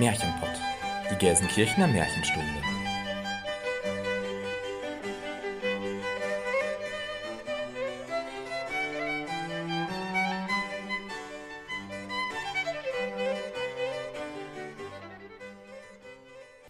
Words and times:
Märchenpott, 0.00 0.48
die 1.10 1.16
Gelsenkirchener 1.16 1.86
Märchenstunde. 1.86 2.46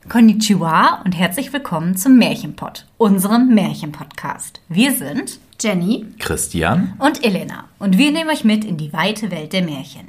Konnichiwa 0.08 1.02
und 1.04 1.12
herzlich 1.12 1.52
willkommen 1.52 1.96
zum 1.96 2.18
Märchenpott, 2.18 2.88
unserem 2.98 3.54
Märchenpodcast. 3.54 4.60
Wir 4.68 4.90
sind 4.90 5.38
Jenny 5.60 6.04
Christian 6.18 6.94
und 6.98 7.24
Elena 7.24 7.68
und 7.78 7.96
wir 7.96 8.10
nehmen 8.10 8.30
euch 8.30 8.42
mit 8.42 8.64
in 8.64 8.76
die 8.76 8.92
weite 8.92 9.30
Welt 9.30 9.52
der 9.52 9.62
Märchen, 9.62 10.08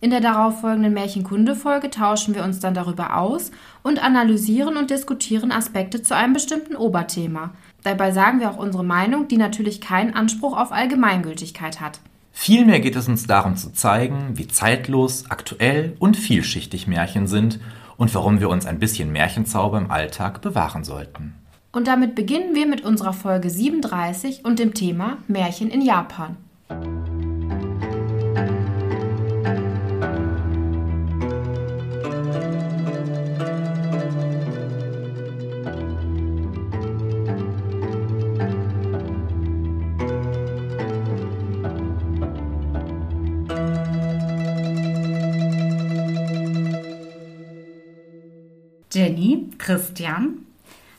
in 0.00 0.10
der 0.10 0.20
darauffolgenden 0.20 0.94
Märchenkunde-Folge 0.94 1.90
tauschen 1.90 2.34
wir 2.34 2.42
uns 2.42 2.58
dann 2.58 2.72
darüber 2.72 3.16
aus 3.18 3.50
und 3.82 4.02
analysieren 4.02 4.76
und 4.76 4.90
diskutieren 4.90 5.52
Aspekte 5.52 6.02
zu 6.02 6.16
einem 6.16 6.32
bestimmten 6.32 6.74
Oberthema. 6.74 7.50
Dabei 7.82 8.10
sagen 8.12 8.40
wir 8.40 8.50
auch 8.50 8.56
unsere 8.56 8.84
Meinung, 8.84 9.28
die 9.28 9.36
natürlich 9.36 9.80
keinen 9.80 10.14
Anspruch 10.14 10.56
auf 10.56 10.72
Allgemeingültigkeit 10.72 11.80
hat. 11.80 12.00
Vielmehr 12.32 12.80
geht 12.80 12.96
es 12.96 13.08
uns 13.08 13.26
darum 13.26 13.56
zu 13.56 13.72
zeigen, 13.72 14.38
wie 14.38 14.48
zeitlos, 14.48 15.24
aktuell 15.28 15.96
und 15.98 16.16
vielschichtig 16.16 16.86
Märchen 16.86 17.26
sind 17.26 17.60
und 17.98 18.14
warum 18.14 18.40
wir 18.40 18.48
uns 18.48 18.64
ein 18.64 18.78
bisschen 18.78 19.12
Märchenzauber 19.12 19.76
im 19.76 19.90
Alltag 19.90 20.40
bewahren 20.40 20.84
sollten. 20.84 21.34
Und 21.72 21.86
damit 21.86 22.14
beginnen 22.14 22.54
wir 22.54 22.66
mit 22.66 22.82
unserer 22.82 23.12
Folge 23.12 23.50
37 23.50 24.44
und 24.44 24.58
dem 24.58 24.72
Thema 24.72 25.18
Märchen 25.28 25.70
in 25.70 25.82
Japan. 25.82 26.36
Jenny, 49.00 49.48
Christian, 49.56 50.40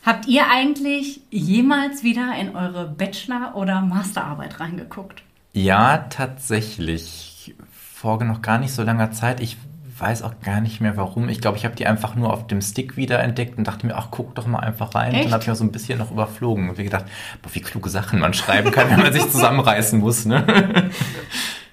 habt 0.04 0.26
ihr 0.26 0.50
eigentlich 0.50 1.20
jemals 1.30 2.02
wieder 2.02 2.34
in 2.36 2.56
eure 2.56 2.88
Bachelor- 2.88 3.54
oder 3.54 3.80
Masterarbeit 3.80 4.58
reingeguckt? 4.58 5.22
Ja, 5.52 5.98
tatsächlich. 6.10 7.54
Vor 7.70 8.24
noch 8.24 8.42
gar 8.42 8.58
nicht 8.58 8.72
so 8.72 8.82
langer 8.82 9.12
Zeit. 9.12 9.40
Ich 9.40 9.56
weiß 9.98 10.22
auch 10.22 10.34
gar 10.44 10.60
nicht 10.60 10.80
mehr 10.80 10.96
warum. 10.96 11.28
Ich 11.28 11.40
glaube, 11.40 11.58
ich 11.58 11.64
habe 11.64 11.76
die 11.76 11.86
einfach 11.86 12.16
nur 12.16 12.32
auf 12.32 12.48
dem 12.48 12.60
Stick 12.60 12.96
wiederentdeckt 12.96 13.56
und 13.56 13.68
dachte 13.68 13.86
mir, 13.86 13.94
ach, 13.94 14.08
guck 14.10 14.34
doch 14.34 14.48
mal 14.48 14.58
einfach 14.58 14.96
rein. 14.96 15.12
Echt? 15.12 15.18
Und 15.18 15.24
dann 15.26 15.32
habe 15.34 15.42
ich 15.42 15.48
mal 15.48 15.54
so 15.54 15.62
ein 15.62 15.70
bisschen 15.70 16.00
noch 16.00 16.10
überflogen 16.10 16.70
und 16.70 16.78
mir 16.78 16.82
gedacht, 16.82 17.04
boah, 17.40 17.54
wie 17.54 17.60
kluge 17.60 17.88
Sachen 17.88 18.18
man 18.18 18.34
schreiben 18.34 18.72
kann, 18.72 18.90
wenn 18.90 18.98
man 18.98 19.12
sich 19.12 19.22
zusammenreißen 19.30 20.00
muss. 20.00 20.24
Ne? 20.24 20.90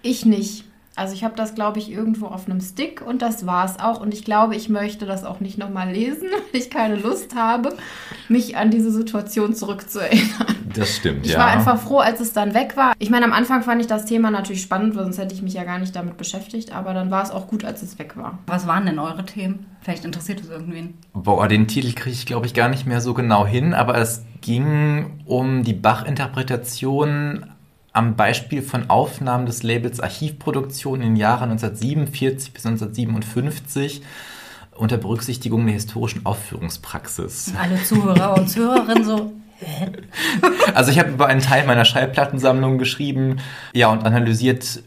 Ich 0.03 0.27
nicht. 0.27 0.63
Also 0.99 1.13
ich 1.13 1.23
habe 1.23 1.33
das, 1.37 1.55
glaube 1.55 1.79
ich, 1.79 1.89
irgendwo 1.89 2.25
auf 2.25 2.49
einem 2.49 2.59
Stick 2.59 3.01
und 3.01 3.21
das 3.21 3.45
war's 3.45 3.79
auch. 3.79 4.01
Und 4.01 4.13
ich 4.13 4.25
glaube, 4.25 4.57
ich 4.57 4.67
möchte 4.67 5.05
das 5.05 5.23
auch 5.23 5.39
nicht 5.39 5.57
nochmal 5.57 5.91
lesen, 5.91 6.27
weil 6.51 6.61
ich 6.61 6.69
keine 6.69 6.97
Lust 6.97 7.35
habe, 7.35 7.73
mich 8.27 8.57
an 8.57 8.69
diese 8.69 8.91
Situation 8.91 9.55
zurückzuerinnern. 9.55 10.57
Das 10.73 10.97
stimmt, 10.97 11.25
Ich 11.25 11.31
ja. 11.31 11.39
war 11.39 11.47
einfach 11.47 11.79
froh, 11.79 11.99
als 11.99 12.19
es 12.19 12.33
dann 12.33 12.53
weg 12.53 12.75
war. 12.75 12.93
Ich 12.99 13.09
meine, 13.09 13.23
am 13.23 13.31
Anfang 13.31 13.63
fand 13.63 13.79
ich 13.79 13.87
das 13.87 14.05
Thema 14.05 14.29
natürlich 14.29 14.61
spannend, 14.61 14.95
weil 14.95 15.05
sonst 15.05 15.17
hätte 15.17 15.33
ich 15.33 15.41
mich 15.41 15.53
ja 15.53 15.63
gar 15.63 15.79
nicht 15.79 15.95
damit 15.95 16.17
beschäftigt. 16.17 16.75
Aber 16.75 16.93
dann 16.93 17.09
war 17.11 17.23
es 17.23 17.31
auch 17.31 17.47
gut, 17.47 17.63
als 17.63 17.81
es 17.81 17.97
weg 17.97 18.17
war. 18.17 18.39
Was 18.45 18.67
waren 18.67 18.85
denn 18.85 18.99
eure 18.99 19.25
Themen? 19.25 19.67
Vielleicht 19.81 20.03
interessiert 20.03 20.41
es 20.41 20.49
irgendwen. 20.49 20.95
Boah, 21.13 21.47
den 21.47 21.67
Titel 21.67 21.93
kriege 21.93 22.13
ich, 22.13 22.25
glaube 22.25 22.45
ich, 22.45 22.53
gar 22.53 22.67
nicht 22.67 22.85
mehr 22.85 22.99
so 22.99 23.13
genau 23.13 23.47
hin, 23.47 23.73
aber 23.73 23.97
es 23.97 24.25
ging 24.41 25.21
um 25.25 25.63
die 25.63 25.73
Bach-Interpretation 25.73 27.45
am 27.93 28.15
Beispiel 28.15 28.61
von 28.61 28.89
Aufnahmen 28.89 29.45
des 29.45 29.63
Labels 29.63 29.99
Archivproduktion 29.99 31.01
in 31.01 31.09
den 31.09 31.15
Jahren 31.15 31.51
1947 31.51 32.53
bis 32.53 32.65
1957 32.65 34.01
unter 34.75 34.97
Berücksichtigung 34.97 35.65
der 35.65 35.73
historischen 35.73 36.25
Aufführungspraxis. 36.25 37.53
Alle 37.59 37.83
Zuhörer 37.83 38.37
und 38.37 38.49
Zuhörerinnen 38.49 39.03
so, 39.03 39.33
Also 40.73 40.91
ich 40.91 40.99
habe 40.99 41.09
über 41.11 41.27
einen 41.27 41.41
Teil 41.41 41.65
meiner 41.65 41.85
Schallplattensammlung 41.85 42.77
geschrieben, 42.77 43.39
ja, 43.73 43.87
und 43.89 44.05
analysiert, 44.05 44.83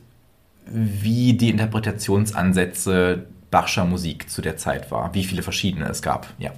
wie 0.66 1.34
die 1.34 1.50
Interpretationsansätze 1.50 3.26
Bachscher 3.50 3.84
Musik 3.84 4.30
zu 4.30 4.40
der 4.40 4.56
Zeit 4.56 4.90
war, 4.90 5.12
wie 5.14 5.24
viele 5.24 5.42
verschiedene 5.42 5.86
es 5.86 6.02
gab, 6.02 6.32
ja. 6.38 6.52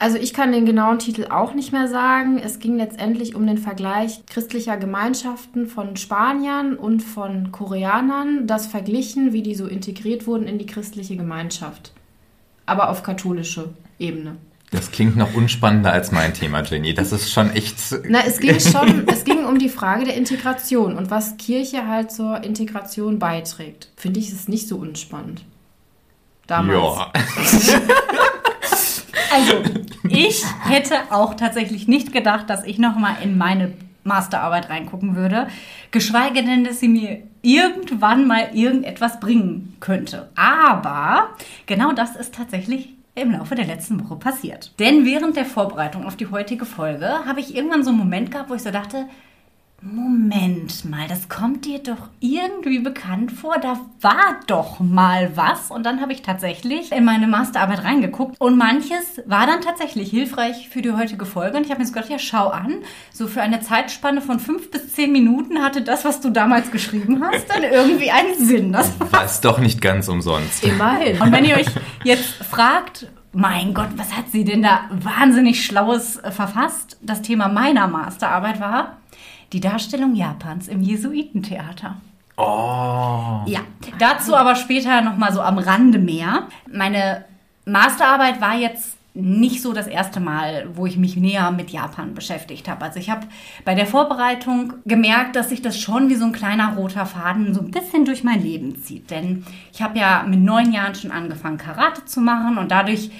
Also 0.00 0.16
ich 0.16 0.32
kann 0.32 0.52
den 0.52 0.64
genauen 0.64 1.00
Titel 1.00 1.26
auch 1.28 1.54
nicht 1.54 1.72
mehr 1.72 1.88
sagen. 1.88 2.38
Es 2.38 2.60
ging 2.60 2.76
letztendlich 2.76 3.34
um 3.34 3.46
den 3.46 3.58
Vergleich 3.58 4.24
christlicher 4.26 4.76
Gemeinschaften 4.76 5.66
von 5.66 5.96
Spaniern 5.96 6.76
und 6.76 7.00
von 7.00 7.50
Koreanern, 7.50 8.46
das 8.46 8.68
verglichen, 8.68 9.32
wie 9.32 9.42
die 9.42 9.56
so 9.56 9.66
integriert 9.66 10.26
wurden 10.28 10.46
in 10.46 10.58
die 10.58 10.66
christliche 10.66 11.16
Gemeinschaft. 11.16 11.92
Aber 12.64 12.90
auf 12.90 13.02
katholische 13.02 13.70
Ebene. 13.98 14.36
Das 14.70 14.92
klingt 14.92 15.16
noch 15.16 15.34
unspannender 15.34 15.92
als 15.92 16.12
mein 16.12 16.34
Thema, 16.34 16.62
Jenny. 16.62 16.94
Das 16.94 17.10
ist 17.10 17.32
schon 17.32 17.50
echt. 17.50 17.76
Na, 18.08 18.20
es 18.24 18.38
ging 18.38 18.60
schon, 18.60 19.08
es 19.08 19.24
ging 19.24 19.46
um 19.46 19.58
die 19.58 19.70
Frage 19.70 20.04
der 20.04 20.14
Integration 20.14 20.96
und 20.96 21.10
was 21.10 21.38
Kirche 21.38 21.88
halt 21.88 22.12
zur 22.12 22.44
Integration 22.44 23.18
beiträgt. 23.18 23.88
Finde 23.96 24.20
ich 24.20 24.30
es 24.30 24.46
nicht 24.46 24.68
so 24.68 24.76
unspannend. 24.76 25.42
Damals. 26.46 26.98
Ja. 26.98 27.12
Also, 29.32 29.62
ich 30.08 30.44
hätte 30.64 30.94
auch 31.10 31.34
tatsächlich 31.34 31.88
nicht 31.88 32.12
gedacht, 32.12 32.48
dass 32.48 32.64
ich 32.64 32.78
nochmal 32.78 33.16
in 33.22 33.36
meine 33.36 33.72
Masterarbeit 34.04 34.70
reingucken 34.70 35.16
würde. 35.16 35.48
Geschweige 35.90 36.42
denn, 36.42 36.64
dass 36.64 36.80
sie 36.80 36.88
mir 36.88 37.22
irgendwann 37.42 38.26
mal 38.26 38.50
irgendetwas 38.52 39.20
bringen 39.20 39.76
könnte. 39.80 40.28
Aber 40.34 41.28
genau 41.66 41.92
das 41.92 42.16
ist 42.16 42.34
tatsächlich 42.34 42.94
im 43.14 43.32
Laufe 43.32 43.54
der 43.54 43.66
letzten 43.66 44.02
Woche 44.02 44.16
passiert. 44.16 44.72
Denn 44.78 45.04
während 45.04 45.36
der 45.36 45.44
Vorbereitung 45.44 46.06
auf 46.06 46.16
die 46.16 46.30
heutige 46.30 46.64
Folge 46.64 47.08
habe 47.26 47.40
ich 47.40 47.54
irgendwann 47.54 47.84
so 47.84 47.90
einen 47.90 47.98
Moment 47.98 48.30
gehabt, 48.30 48.50
wo 48.50 48.54
ich 48.54 48.62
so 48.62 48.70
dachte, 48.70 49.06
Moment 49.80 50.84
mal, 50.86 51.06
das 51.06 51.28
kommt 51.28 51.64
dir 51.64 51.78
doch 51.78 52.08
irgendwie 52.18 52.80
bekannt 52.80 53.30
vor. 53.30 53.58
Da 53.60 53.78
war 54.00 54.40
doch 54.48 54.80
mal 54.80 55.36
was. 55.36 55.70
Und 55.70 55.86
dann 55.86 56.00
habe 56.00 56.12
ich 56.12 56.22
tatsächlich 56.22 56.90
in 56.90 57.04
meine 57.04 57.28
Masterarbeit 57.28 57.84
reingeguckt. 57.84 58.40
Und 58.40 58.58
manches 58.58 59.22
war 59.26 59.46
dann 59.46 59.60
tatsächlich 59.60 60.10
hilfreich 60.10 60.68
für 60.68 60.82
die 60.82 60.90
heutige 60.90 61.24
Folge. 61.24 61.56
Und 61.56 61.64
ich 61.64 61.70
habe 61.70 61.80
mir 61.80 61.86
so 61.86 61.92
gedacht, 61.92 62.10
ja, 62.10 62.18
schau 62.18 62.48
an. 62.48 62.78
So 63.12 63.28
für 63.28 63.40
eine 63.40 63.60
Zeitspanne 63.60 64.20
von 64.20 64.40
fünf 64.40 64.68
bis 64.72 64.94
zehn 64.94 65.12
Minuten 65.12 65.62
hatte 65.62 65.82
das, 65.82 66.04
was 66.04 66.20
du 66.20 66.30
damals 66.30 66.72
geschrieben 66.72 67.22
hast, 67.22 67.48
dann 67.48 67.62
irgendwie 67.72 68.10
einen 68.10 68.34
Sinn. 68.34 68.72
Das 68.72 68.98
War 69.12 69.26
es 69.26 69.40
doch 69.40 69.60
nicht 69.60 69.80
ganz 69.80 70.08
umsonst. 70.08 70.64
Immerhin. 70.64 71.22
und 71.22 71.30
wenn 71.30 71.44
ihr 71.44 71.56
euch 71.56 71.68
jetzt 72.02 72.26
fragt, 72.26 73.06
mein 73.32 73.74
Gott, 73.74 73.90
was 73.94 74.16
hat 74.16 74.32
sie 74.32 74.42
denn 74.44 74.64
da 74.64 74.90
wahnsinnig 74.90 75.64
Schlaues 75.64 76.20
verfasst? 76.30 76.98
Das 77.00 77.22
Thema 77.22 77.46
meiner 77.46 77.86
Masterarbeit 77.86 78.58
war 78.58 78.98
die 79.52 79.60
Darstellung 79.60 80.14
Japans 80.14 80.68
im 80.68 80.82
Jesuitentheater. 80.82 81.96
Oh. 82.36 83.42
Ja, 83.46 83.60
dazu 83.98 84.36
aber 84.36 84.54
später 84.54 85.00
nochmal 85.00 85.32
so 85.32 85.40
am 85.40 85.58
Rande 85.58 85.98
mehr. 85.98 86.46
Meine 86.70 87.24
Masterarbeit 87.64 88.40
war 88.40 88.54
jetzt 88.54 88.98
nicht 89.14 89.62
so 89.62 89.72
das 89.72 89.88
erste 89.88 90.20
Mal, 90.20 90.68
wo 90.74 90.86
ich 90.86 90.96
mich 90.96 91.16
näher 91.16 91.50
mit 91.50 91.70
Japan 91.70 92.14
beschäftigt 92.14 92.68
habe. 92.68 92.84
Also 92.84 93.00
ich 93.00 93.10
habe 93.10 93.26
bei 93.64 93.74
der 93.74 93.86
Vorbereitung 93.86 94.74
gemerkt, 94.84 95.34
dass 95.34 95.48
sich 95.48 95.60
das 95.60 95.78
schon 95.80 96.08
wie 96.08 96.14
so 96.14 96.26
ein 96.26 96.32
kleiner 96.32 96.74
roter 96.76 97.04
Faden 97.04 97.52
so 97.52 97.60
ein 97.60 97.72
bisschen 97.72 98.04
durch 98.04 98.22
mein 98.22 98.40
Leben 98.40 98.80
zieht. 98.80 99.10
Denn 99.10 99.44
ich 99.72 99.82
habe 99.82 99.98
ja 99.98 100.24
mit 100.24 100.38
neun 100.38 100.72
Jahren 100.72 100.94
schon 100.94 101.10
angefangen, 101.10 101.58
Karate 101.58 102.04
zu 102.04 102.20
machen 102.20 102.58
und 102.58 102.70
dadurch 102.70 103.10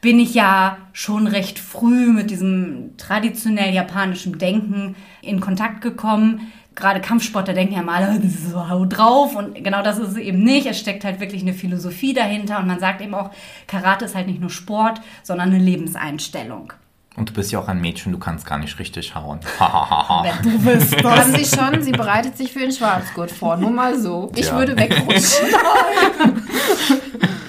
bin 0.00 0.20
ich 0.20 0.34
ja 0.34 0.76
schon 0.92 1.26
recht 1.26 1.58
früh 1.58 2.06
mit 2.06 2.30
diesem 2.30 2.96
traditionell 2.96 3.74
japanischen 3.74 4.38
Denken 4.38 4.94
in 5.22 5.40
Kontakt 5.40 5.80
gekommen. 5.80 6.52
Gerade 6.74 7.00
Kampfsportler 7.00 7.54
denken 7.54 7.74
ja 7.74 7.82
mal, 7.82 8.20
das 8.22 8.34
ist 8.34 8.50
so 8.50 8.68
hau 8.68 8.84
drauf 8.84 9.34
und 9.34 9.54
genau 9.64 9.82
das 9.82 9.98
ist 9.98 10.10
es 10.10 10.16
eben 10.18 10.42
nicht. 10.44 10.66
Es 10.66 10.78
steckt 10.78 11.04
halt 11.04 11.20
wirklich 11.20 11.40
eine 11.42 11.54
Philosophie 11.54 12.12
dahinter 12.12 12.58
und 12.58 12.66
man 12.66 12.78
sagt 12.78 13.00
eben 13.00 13.14
auch, 13.14 13.30
Karate 13.66 14.04
ist 14.04 14.14
halt 14.14 14.26
nicht 14.26 14.40
nur 14.40 14.50
Sport, 14.50 15.00
sondern 15.22 15.48
eine 15.48 15.58
Lebenseinstellung. 15.58 16.74
Und 17.16 17.30
du 17.30 17.32
bist 17.32 17.50
ja 17.50 17.58
auch 17.58 17.68
ein 17.68 17.80
Mädchen, 17.80 18.12
du 18.12 18.18
kannst 18.18 18.44
gar 18.44 18.58
nicht 18.58 18.78
richtig 18.78 19.14
hauen. 19.14 19.40
du 20.42 20.58
bist 20.58 20.94
Haben 21.02 21.32
sie 21.32 21.46
schon, 21.46 21.82
sie 21.82 21.92
bereitet 21.92 22.36
sich 22.36 22.52
für 22.52 22.58
den 22.58 22.72
Schwarzgurt 22.72 23.30
vor, 23.30 23.56
nur 23.56 23.70
mal 23.70 23.98
so. 23.98 24.30
Ich 24.36 24.48
Ja. 24.48 24.58
würde 24.58 24.76
wegrutschen. 24.76 25.46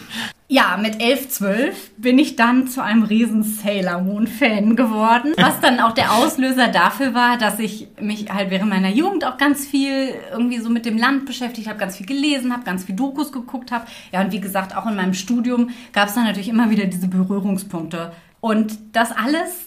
Ja, 0.49 0.77
mit 0.81 1.01
11, 1.01 1.27
12 1.27 1.91
bin 1.97 2.17
ich 2.17 2.37
dann 2.37 2.69
zu 2.69 2.81
einem 2.81 3.03
riesen 3.03 3.43
Sailor 3.43 3.99
Moon 3.99 4.27
Fan 4.27 4.77
geworden, 4.77 5.33
was 5.37 5.59
dann 5.59 5.81
auch 5.81 5.91
der 5.91 6.13
Auslöser 6.13 6.69
dafür 6.69 7.13
war, 7.13 7.37
dass 7.37 7.59
ich 7.59 7.89
mich 7.99 8.31
halt 8.31 8.49
während 8.49 8.69
meiner 8.69 8.89
Jugend 8.89 9.25
auch 9.25 9.37
ganz 9.37 9.67
viel 9.67 10.13
irgendwie 10.31 10.59
so 10.59 10.69
mit 10.69 10.85
dem 10.85 10.97
Land 10.97 11.25
beschäftigt 11.25 11.67
habe, 11.67 11.77
ganz 11.77 11.97
viel 11.97 12.05
gelesen 12.05 12.53
habe, 12.53 12.63
ganz 12.63 12.85
viel 12.85 12.95
Dokus 12.95 13.33
geguckt 13.33 13.73
habe. 13.73 13.87
Ja, 14.13 14.21
und 14.21 14.31
wie 14.31 14.39
gesagt, 14.39 14.73
auch 14.73 14.85
in 14.85 14.95
meinem 14.95 15.13
Studium 15.13 15.69
gab 15.91 16.07
es 16.07 16.15
dann 16.15 16.23
natürlich 16.23 16.47
immer 16.47 16.69
wieder 16.69 16.85
diese 16.85 17.09
Berührungspunkte. 17.09 18.13
Und 18.39 18.77
das 18.93 19.11
alles 19.11 19.66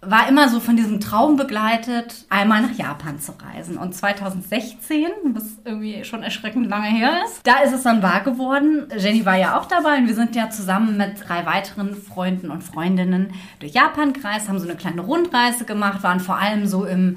war 0.00 0.28
immer 0.28 0.48
so 0.48 0.60
von 0.60 0.76
diesem 0.76 1.00
Traum 1.00 1.36
begleitet, 1.36 2.24
einmal 2.28 2.62
nach 2.62 2.72
Japan 2.72 3.18
zu 3.18 3.32
reisen. 3.32 3.76
Und 3.78 3.94
2016, 3.94 5.08
was 5.32 5.58
irgendwie 5.64 6.04
schon 6.04 6.22
erschreckend 6.22 6.68
lange 6.68 6.86
her 6.86 7.22
ist, 7.24 7.40
da 7.44 7.58
ist 7.58 7.72
es 7.72 7.82
dann 7.82 8.02
wahr 8.02 8.20
geworden. 8.20 8.86
Jenny 8.96 9.26
war 9.26 9.36
ja 9.36 9.58
auch 9.58 9.66
dabei 9.66 9.98
und 9.98 10.06
wir 10.06 10.14
sind 10.14 10.36
ja 10.36 10.50
zusammen 10.50 10.96
mit 10.96 11.28
drei 11.28 11.44
weiteren 11.46 11.96
Freunden 11.96 12.50
und 12.50 12.62
Freundinnen 12.62 13.32
durch 13.58 13.72
Japan 13.72 14.12
gereist, 14.12 14.48
haben 14.48 14.60
so 14.60 14.68
eine 14.68 14.76
kleine 14.76 15.00
Rundreise 15.00 15.64
gemacht, 15.64 16.04
waren 16.04 16.20
vor 16.20 16.38
allem 16.38 16.66
so 16.66 16.84
im 16.84 17.16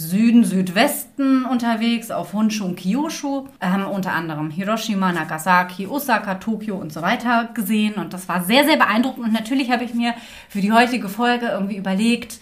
Süden, 0.00 0.44
Südwesten 0.44 1.44
unterwegs, 1.44 2.12
auf 2.12 2.32
Honshu 2.32 2.64
und 2.64 2.78
Kyushu. 2.78 3.48
Haben 3.60 3.84
unter 3.84 4.12
anderem 4.12 4.48
Hiroshima, 4.48 5.10
Nagasaki, 5.10 5.88
Osaka, 5.88 6.36
Tokio 6.36 6.76
und 6.76 6.92
so 6.92 7.02
weiter 7.02 7.48
gesehen. 7.52 7.94
Und 7.94 8.14
das 8.14 8.28
war 8.28 8.44
sehr, 8.44 8.64
sehr 8.64 8.76
beeindruckend. 8.76 9.26
Und 9.26 9.32
natürlich 9.32 9.72
habe 9.72 9.82
ich 9.82 9.94
mir 9.94 10.14
für 10.48 10.60
die 10.60 10.70
heutige 10.70 11.08
Folge 11.08 11.46
irgendwie 11.46 11.76
überlegt, 11.76 12.38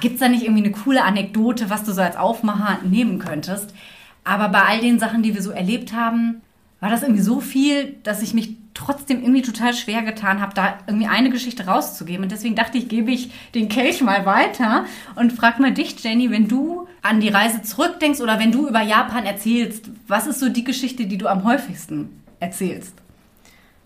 gibt 0.00 0.14
es 0.14 0.20
da 0.20 0.28
nicht 0.28 0.44
irgendwie 0.44 0.62
eine 0.62 0.70
coole 0.70 1.02
Anekdote, 1.02 1.68
was 1.68 1.82
du 1.82 1.90
so 1.90 2.00
als 2.00 2.16
Aufmacher 2.16 2.78
nehmen 2.84 3.18
könntest? 3.18 3.74
Aber 4.22 4.48
bei 4.48 4.62
all 4.62 4.78
den 4.78 5.00
Sachen, 5.00 5.24
die 5.24 5.34
wir 5.34 5.42
so 5.42 5.50
erlebt 5.50 5.94
haben, 5.94 6.42
war 6.78 6.90
das 6.90 7.02
irgendwie 7.02 7.22
so 7.22 7.40
viel, 7.40 7.96
dass 8.04 8.22
ich 8.22 8.34
mich 8.34 8.54
trotzdem 8.74 9.22
irgendwie 9.22 9.42
total 9.42 9.72
schwer 9.72 10.02
getan 10.02 10.40
habe, 10.40 10.52
da 10.52 10.78
irgendwie 10.86 11.06
eine 11.06 11.30
Geschichte 11.30 11.66
rauszugeben. 11.66 12.24
Und 12.24 12.32
deswegen 12.32 12.56
dachte 12.56 12.76
ich, 12.76 12.88
gebe 12.88 13.12
ich 13.12 13.30
den 13.54 13.68
Kelch 13.68 14.02
mal 14.02 14.26
weiter 14.26 14.84
und 15.14 15.32
frag 15.32 15.60
mal 15.60 15.72
dich, 15.72 16.02
Jenny, 16.02 16.30
wenn 16.30 16.48
du 16.48 16.88
an 17.00 17.20
die 17.20 17.28
Reise 17.28 17.62
zurückdenkst 17.62 18.20
oder 18.20 18.38
wenn 18.38 18.52
du 18.52 18.68
über 18.68 18.82
Japan 18.82 19.24
erzählst, 19.24 19.90
was 20.08 20.26
ist 20.26 20.40
so 20.40 20.48
die 20.48 20.64
Geschichte, 20.64 21.06
die 21.06 21.18
du 21.18 21.28
am 21.28 21.44
häufigsten 21.44 22.20
erzählst? 22.40 22.94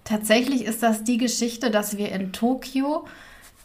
Tatsächlich 0.05 0.65
ist 0.65 0.83
das 0.83 1.05
die 1.05 1.19
Geschichte, 1.19 1.71
dass 1.71 1.99
wir 1.99 2.11
in 2.13 2.33
Tokio 2.33 3.07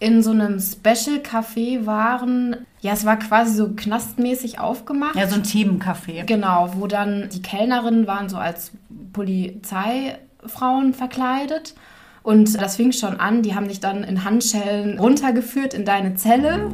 in 0.02 0.22
so 0.22 0.32
einem 0.32 0.60
Special 0.60 1.20
Café 1.20 1.86
waren. 1.86 2.58
Ja, 2.82 2.92
es 2.92 3.06
war 3.06 3.18
quasi 3.18 3.56
so 3.56 3.70
knastmäßig 3.74 4.60
aufgemacht. 4.60 5.16
Ja, 5.16 5.30
so 5.30 5.36
ein 5.36 5.44
Themencafé. 5.44 6.26
Genau, 6.26 6.74
wo 6.76 6.88
dann 6.88 7.30
die 7.30 7.42
Kellnerinnen 7.42 8.06
waren 8.06 8.28
so 8.28 8.36
als 8.36 8.72
Polizeifrauen 10.44 10.94
verkleidet. 10.94 11.74
Und 12.22 12.62
das 12.62 12.78
fing 12.78 12.94
schon 12.94 13.20
an, 13.20 13.42
die 13.42 13.54
haben 13.54 13.68
dich 13.68 13.82
dann 13.82 14.06
in 14.06 14.24
Handschellen 14.24 14.98
runtergeführt 14.98 15.74
in 15.74 15.84
deine 15.84 16.16
Zelle. 16.16 16.72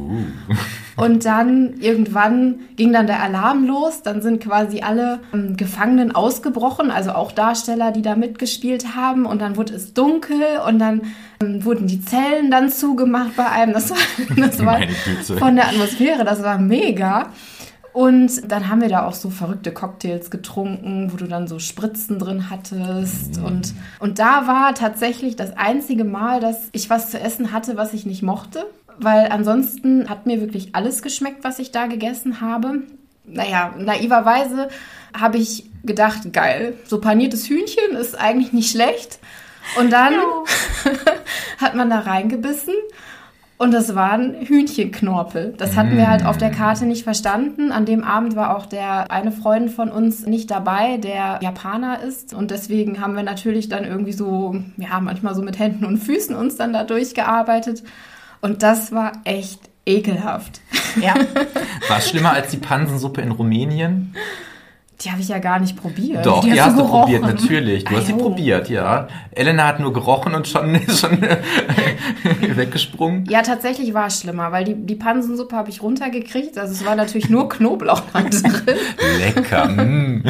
Und 0.96 1.24
dann 1.24 1.74
irgendwann 1.80 2.60
ging 2.76 2.92
dann 2.92 3.08
der 3.08 3.20
Alarm 3.20 3.66
los. 3.66 4.02
Dann 4.02 4.22
sind 4.22 4.44
quasi 4.44 4.82
alle 4.82 5.18
ähm, 5.34 5.56
Gefangenen 5.56 6.14
ausgebrochen, 6.14 6.92
also 6.92 7.12
auch 7.12 7.32
Darsteller, 7.32 7.90
die 7.90 8.02
da 8.02 8.14
mitgespielt 8.14 8.94
haben. 8.94 9.26
Und 9.26 9.40
dann 9.40 9.56
wurde 9.56 9.74
es 9.74 9.92
dunkel 9.92 10.40
und 10.68 10.78
dann 10.78 11.02
ähm, 11.42 11.64
wurden 11.64 11.88
die 11.88 12.04
Zellen 12.04 12.52
dann 12.52 12.70
zugemacht 12.70 13.34
bei 13.34 13.46
einem. 13.50 13.72
Das 13.72 13.90
war, 13.90 13.96
das 14.36 14.64
war 14.64 14.78
von 15.38 15.56
der 15.56 15.66
Atmosphäre, 15.66 16.22
das 16.22 16.44
war 16.44 16.58
mega. 16.58 17.32
Und 17.92 18.50
dann 18.50 18.68
haben 18.68 18.80
wir 18.80 18.88
da 18.88 19.06
auch 19.06 19.14
so 19.14 19.30
verrückte 19.30 19.72
Cocktails 19.72 20.30
getrunken, 20.30 21.12
wo 21.12 21.16
du 21.16 21.26
dann 21.26 21.48
so 21.48 21.58
Spritzen 21.58 22.18
drin 22.18 22.48
hattest. 22.48 23.38
Und, 23.38 23.74
und 23.98 24.18
da 24.18 24.46
war 24.46 24.74
tatsächlich 24.74 25.34
das 25.34 25.56
einzige 25.56 26.04
Mal, 26.04 26.40
dass 26.40 26.68
ich 26.72 26.88
was 26.88 27.10
zu 27.10 27.18
essen 27.18 27.52
hatte, 27.52 27.76
was 27.76 27.92
ich 27.92 28.06
nicht 28.06 28.22
mochte. 28.22 28.66
Weil 28.98 29.30
ansonsten 29.30 30.08
hat 30.08 30.26
mir 30.26 30.40
wirklich 30.40 30.74
alles 30.74 31.02
geschmeckt, 31.02 31.42
was 31.42 31.58
ich 31.58 31.72
da 31.72 31.86
gegessen 31.86 32.40
habe. 32.40 32.82
Naja, 33.24 33.74
naiverweise 33.78 34.68
habe 35.18 35.38
ich 35.38 35.64
gedacht, 35.82 36.32
geil, 36.32 36.74
so 36.84 37.00
paniertes 37.00 37.48
Hühnchen 37.48 37.96
ist 37.98 38.18
eigentlich 38.18 38.52
nicht 38.52 38.70
schlecht. 38.70 39.18
Und 39.78 39.90
dann 39.90 40.14
hat 41.58 41.74
man 41.74 41.90
da 41.90 42.00
reingebissen 42.00 42.74
und 43.60 43.72
das 43.72 43.94
waren 43.94 44.36
Hühnchenknorpel. 44.40 45.52
Das 45.58 45.76
hatten 45.76 45.94
wir 45.94 46.08
halt 46.08 46.24
auf 46.24 46.38
der 46.38 46.50
Karte 46.50 46.86
nicht 46.86 47.04
verstanden. 47.04 47.72
An 47.72 47.84
dem 47.84 48.02
Abend 48.02 48.34
war 48.34 48.56
auch 48.56 48.64
der 48.64 49.10
eine 49.10 49.32
Freund 49.32 49.70
von 49.70 49.90
uns 49.90 50.24
nicht 50.24 50.50
dabei, 50.50 50.96
der 50.96 51.40
Japaner 51.42 52.00
ist. 52.00 52.32
Und 52.32 52.50
deswegen 52.50 53.02
haben 53.02 53.16
wir 53.16 53.22
natürlich 53.22 53.68
dann 53.68 53.84
irgendwie 53.84 54.14
so, 54.14 54.56
ja, 54.78 54.98
manchmal 55.00 55.34
so 55.34 55.42
mit 55.42 55.58
Händen 55.58 55.84
und 55.84 55.98
Füßen 55.98 56.34
uns 56.34 56.56
dann 56.56 56.72
da 56.72 56.84
durchgearbeitet. 56.84 57.82
Und 58.40 58.62
das 58.62 58.92
war 58.92 59.12
echt 59.24 59.60
ekelhaft. 59.84 60.62
Ja. 60.98 61.14
War 61.88 61.98
es 61.98 62.08
schlimmer 62.08 62.32
als 62.32 62.50
die 62.50 62.56
Pansensuppe 62.56 63.20
in 63.20 63.30
Rumänien? 63.30 64.14
Die 65.00 65.10
habe 65.10 65.20
ich 65.22 65.28
ja 65.28 65.38
gar 65.38 65.58
nicht 65.58 65.76
probiert. 65.76 66.26
Doch, 66.26 66.42
die 66.42 66.50
die, 66.50 66.60
hast 66.60 66.70
hast 66.70 66.78
du 66.78 66.82
du 66.82 66.88
probiert, 66.88 67.22
gerochen. 67.22 67.40
natürlich. 67.40 67.84
Du 67.84 67.96
hast 67.96 68.06
sie 68.06 68.12
jo. 68.12 68.18
probiert, 68.18 68.68
ja. 68.68 69.08
Elena 69.32 69.66
hat 69.66 69.80
nur 69.80 69.92
gerochen 69.94 70.34
und 70.34 70.46
schon, 70.46 70.78
schon 70.88 71.22
weggesprungen. 72.56 73.24
Ja, 73.30 73.40
tatsächlich 73.42 73.94
war 73.94 74.08
es 74.08 74.20
schlimmer, 74.20 74.52
weil 74.52 74.64
die, 74.64 74.74
die 74.74 74.96
Pansensuppe 74.96 75.56
habe 75.56 75.70
ich 75.70 75.82
runtergekriegt. 75.82 76.58
Also 76.58 76.74
es 76.74 76.84
war 76.84 76.96
natürlich 76.96 77.30
nur 77.30 77.48
Knoblauch 77.48 78.00
drin. 78.12 78.28
Lecker. 79.18 79.68
mm. 79.68 80.22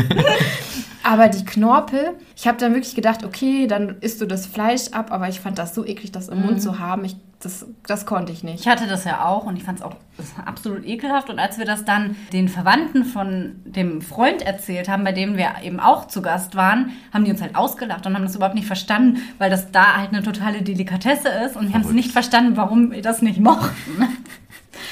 Aber 1.03 1.29
die 1.29 1.45
Knorpel, 1.45 2.15
ich 2.37 2.47
habe 2.47 2.59
dann 2.59 2.75
wirklich 2.75 2.95
gedacht, 2.95 3.25
okay, 3.25 3.67
dann 3.67 3.97
isst 4.01 4.21
du 4.21 4.27
das 4.27 4.47
Fleisch 4.47 4.89
ab, 4.93 5.13
aber 5.13 5.29
ich 5.29 5.41
fand 5.41 5.59
das 5.59 5.75
so 5.75 5.85
eklig, 5.85 6.13
das 6.13 6.29
im 6.29 6.43
Mund 6.43 6.61
zu 6.61 6.79
haben. 6.79 7.05
Ich, 7.05 7.17
das, 7.41 7.67
das 7.87 8.05
konnte 8.05 8.33
ich 8.33 8.45
nicht. 8.45 8.61
Ich 8.61 8.69
hatte 8.69 8.87
das 8.87 9.05
ja 9.05 9.25
auch 9.25 9.45
und 9.45 9.57
ich 9.57 9.65
fand 9.65 9.79
es 9.79 9.85
auch 9.85 9.97
absolut 10.45 10.85
ekelhaft. 10.85 11.31
Und 11.31 11.39
als 11.39 11.59
wir 11.59 11.65
das 11.65 11.87
dann 11.87 12.17
den 12.33 12.49
Verwandten 12.49 13.05
von 13.05 13.57
dem 13.65 14.03
Freund 14.03 14.43
erzählt 14.43 14.89
haben, 14.89 15.05
bei 15.05 15.13
dem 15.13 15.39
wir 15.39 15.55
eben 15.63 15.81
auch 15.81 16.07
zu 16.07 16.21
Gast 16.21 16.55
waren, 16.55 16.91
haben 17.15 17.25
die 17.25 17.31
uns 17.31 17.41
halt 17.41 17.57
ausgelacht 17.57 18.07
und 18.07 18.15
haben 18.15 18.25
das 18.25 18.37
überhaupt 18.37 18.57
nicht 18.57 18.67
verstanden, 18.67 19.23
weil 19.39 19.49
das 19.49 19.73
da 19.73 19.97
halt 19.97 20.13
eine 20.13 20.23
totale 20.23 20.61
Delikatesse 20.61 21.29
ist 21.47 21.57
und 21.57 21.69
die 21.69 21.75
haben 21.75 21.83
es 21.83 21.93
nicht 21.93 22.13
verstanden, 22.13 22.57
warum 22.57 22.91
wir 22.91 23.01
das 23.01 23.23
nicht 23.23 23.41
mochten. 23.41 24.07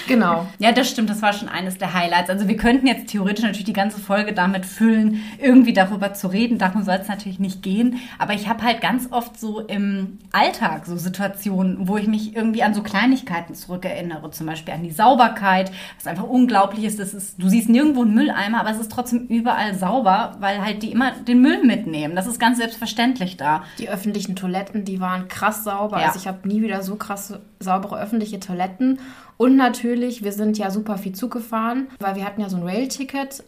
Genau. 0.06 0.46
Ja, 0.58 0.72
das 0.72 0.90
stimmt, 0.90 1.08
das 1.08 1.22
war 1.22 1.32
schon 1.32 1.48
eines 1.48 1.78
der 1.78 1.94
Highlights. 1.94 2.30
Also 2.30 2.48
wir 2.48 2.56
könnten 2.56 2.86
jetzt 2.86 3.08
theoretisch 3.08 3.44
natürlich 3.44 3.64
die 3.64 3.72
ganze 3.72 4.00
Folge 4.00 4.32
damit 4.32 4.66
füllen, 4.66 5.22
irgendwie 5.38 5.72
darüber 5.72 6.14
zu 6.14 6.26
reden. 6.28 6.58
Darum 6.58 6.82
soll 6.82 6.96
es 6.96 7.06
natürlich 7.06 7.38
nicht 7.38 7.62
gehen. 7.62 8.00
Aber 8.18 8.34
ich 8.34 8.48
habe 8.48 8.64
halt 8.64 8.80
ganz 8.80 9.08
oft 9.12 9.38
so 9.38 9.60
im 9.60 10.18
Alltag 10.32 10.86
so 10.86 10.96
Situationen, 10.96 11.86
wo 11.86 11.96
ich 11.96 12.08
mich 12.08 12.34
irgendwie 12.34 12.62
an 12.64 12.74
so 12.74 12.82
Kleinigkeiten 12.82 13.54
zurückerinnere. 13.54 14.30
Zum 14.32 14.46
Beispiel 14.46 14.74
an 14.74 14.82
die 14.82 14.90
Sauberkeit, 14.90 15.70
was 15.96 16.06
einfach 16.06 16.24
unglaublich 16.24 16.84
ist. 16.84 16.98
Das 16.98 17.14
ist 17.14 17.40
du 17.40 17.48
siehst 17.48 17.68
nirgendwo 17.68 18.02
einen 18.02 18.14
Mülleimer, 18.14 18.60
aber 18.60 18.70
es 18.70 18.80
ist 18.80 18.90
trotzdem 18.90 19.26
überall 19.26 19.74
sauber, 19.74 20.36
weil 20.40 20.60
halt 20.64 20.82
die 20.82 20.90
immer 20.90 21.12
den 21.12 21.40
Müll 21.40 21.64
mitnehmen. 21.64 22.16
Das 22.16 22.26
ist 22.26 22.40
ganz 22.40 22.58
selbstverständlich 22.58 23.36
da. 23.36 23.62
Die 23.78 23.88
öffentlichen 23.88 24.34
Toiletten, 24.34 24.84
die 24.84 25.00
waren 25.00 25.28
krass 25.28 25.62
sauber. 25.62 26.00
Ja. 26.00 26.06
Also 26.06 26.18
ich 26.18 26.26
habe 26.26 26.48
nie 26.48 26.62
wieder 26.62 26.82
so 26.82 26.96
krass 26.96 27.34
saubere 27.60 28.00
öffentliche 28.00 28.40
Toiletten. 28.40 28.98
Und 29.38 29.56
natürlich, 29.56 30.22
wir 30.22 30.32
sind 30.32 30.58
ja 30.58 30.70
super 30.70 30.98
viel 30.98 31.14
Zug 31.14 31.30
gefahren, 31.30 31.86
weil 32.00 32.16
wir 32.16 32.24
hatten 32.24 32.40
ja 32.40 32.50
so 32.50 32.56
ein 32.56 32.64
Rail-Ticket. 32.64 33.44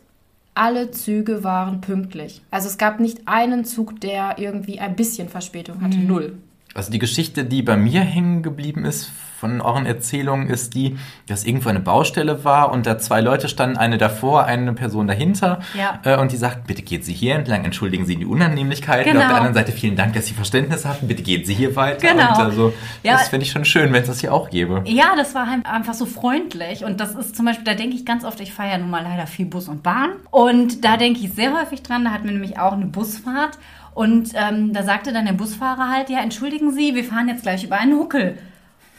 Alle 0.54 0.90
Züge 0.92 1.44
waren 1.44 1.80
pünktlich. 1.80 2.42
Also 2.50 2.68
es 2.68 2.78
gab 2.78 3.00
nicht 3.00 3.26
einen 3.26 3.64
Zug, 3.64 4.00
der 4.00 4.38
irgendwie 4.38 4.78
ein 4.80 4.96
bisschen 4.96 5.28
Verspätung 5.28 5.82
hatte. 5.82 5.98
Null. 5.98 6.38
Also 6.74 6.92
die 6.92 6.98
Geschichte, 6.98 7.44
die 7.44 7.62
bei 7.62 7.76
mir 7.76 8.00
hängen 8.02 8.42
geblieben 8.42 8.84
ist 8.84 9.10
von 9.40 9.62
euren 9.62 9.86
Erzählungen, 9.86 10.48
ist 10.50 10.74
die, 10.74 10.98
dass 11.26 11.44
irgendwo 11.44 11.70
eine 11.70 11.80
Baustelle 11.80 12.44
war 12.44 12.70
und 12.70 12.86
da 12.86 12.98
zwei 12.98 13.22
Leute 13.22 13.48
standen, 13.48 13.78
eine 13.78 13.96
davor, 13.96 14.44
eine 14.44 14.74
Person 14.74 15.06
dahinter. 15.08 15.60
Ja. 15.76 15.98
Äh, 16.04 16.20
und 16.20 16.30
die 16.30 16.36
sagten, 16.36 16.64
bitte 16.66 16.82
geht 16.82 17.06
Sie 17.06 17.14
hier 17.14 17.36
entlang, 17.36 17.64
entschuldigen 17.64 18.04
Sie 18.04 18.16
die 18.16 18.26
Unannehmlichkeiten. 18.26 19.10
Genau. 19.10 19.22
Auf 19.24 19.28
der 19.28 19.36
anderen 19.38 19.54
Seite 19.54 19.72
vielen 19.72 19.96
Dank, 19.96 20.12
dass 20.12 20.26
Sie 20.26 20.34
Verständnis 20.34 20.84
hatten, 20.84 21.08
bitte 21.08 21.22
gehen 21.22 21.44
Sie 21.46 21.54
hier 21.54 21.74
weiter. 21.74 22.06
Genau. 22.06 22.28
Und 22.34 22.38
also, 22.44 22.74
Ja. 23.02 23.12
das 23.14 23.28
fände 23.28 23.46
ich 23.46 23.50
schon 23.50 23.64
schön, 23.64 23.92
wenn 23.94 24.02
es 24.02 24.08
das 24.08 24.20
hier 24.20 24.32
auch 24.34 24.50
gäbe. 24.50 24.82
Ja, 24.84 25.14
das 25.16 25.34
war 25.34 25.46
halt 25.50 25.64
einfach 25.64 25.94
so 25.94 26.04
freundlich. 26.04 26.84
Und 26.84 27.00
das 27.00 27.14
ist 27.14 27.34
zum 27.34 27.46
Beispiel, 27.46 27.64
da 27.64 27.72
denke 27.74 27.96
ich 27.96 28.04
ganz 28.04 28.24
oft, 28.24 28.40
ich 28.40 28.52
fahre 28.52 28.72
ja 28.72 28.78
nun 28.78 28.90
mal 28.90 29.02
leider 29.02 29.26
viel 29.26 29.46
Bus 29.46 29.68
und 29.68 29.82
Bahn. 29.82 30.10
Und 30.30 30.84
da 30.84 30.98
denke 30.98 31.18
ich 31.18 31.32
sehr 31.32 31.58
häufig 31.58 31.82
dran, 31.82 32.04
da 32.04 32.10
hatten 32.10 32.26
wir 32.26 32.32
nämlich 32.32 32.58
auch 32.58 32.74
eine 32.74 32.84
Busfahrt. 32.86 33.58
Und 33.94 34.32
ähm, 34.34 34.72
da 34.72 34.82
sagte 34.82 35.12
dann 35.12 35.26
der 35.26 35.32
Busfahrer 35.32 35.88
halt, 35.88 36.10
ja, 36.10 36.20
entschuldigen 36.20 36.72
Sie, 36.72 36.94
wir 36.94 37.04
fahren 37.04 37.28
jetzt 37.28 37.42
gleich 37.42 37.64
über 37.64 37.76
einen 37.76 37.94
Huckel. 37.94 38.38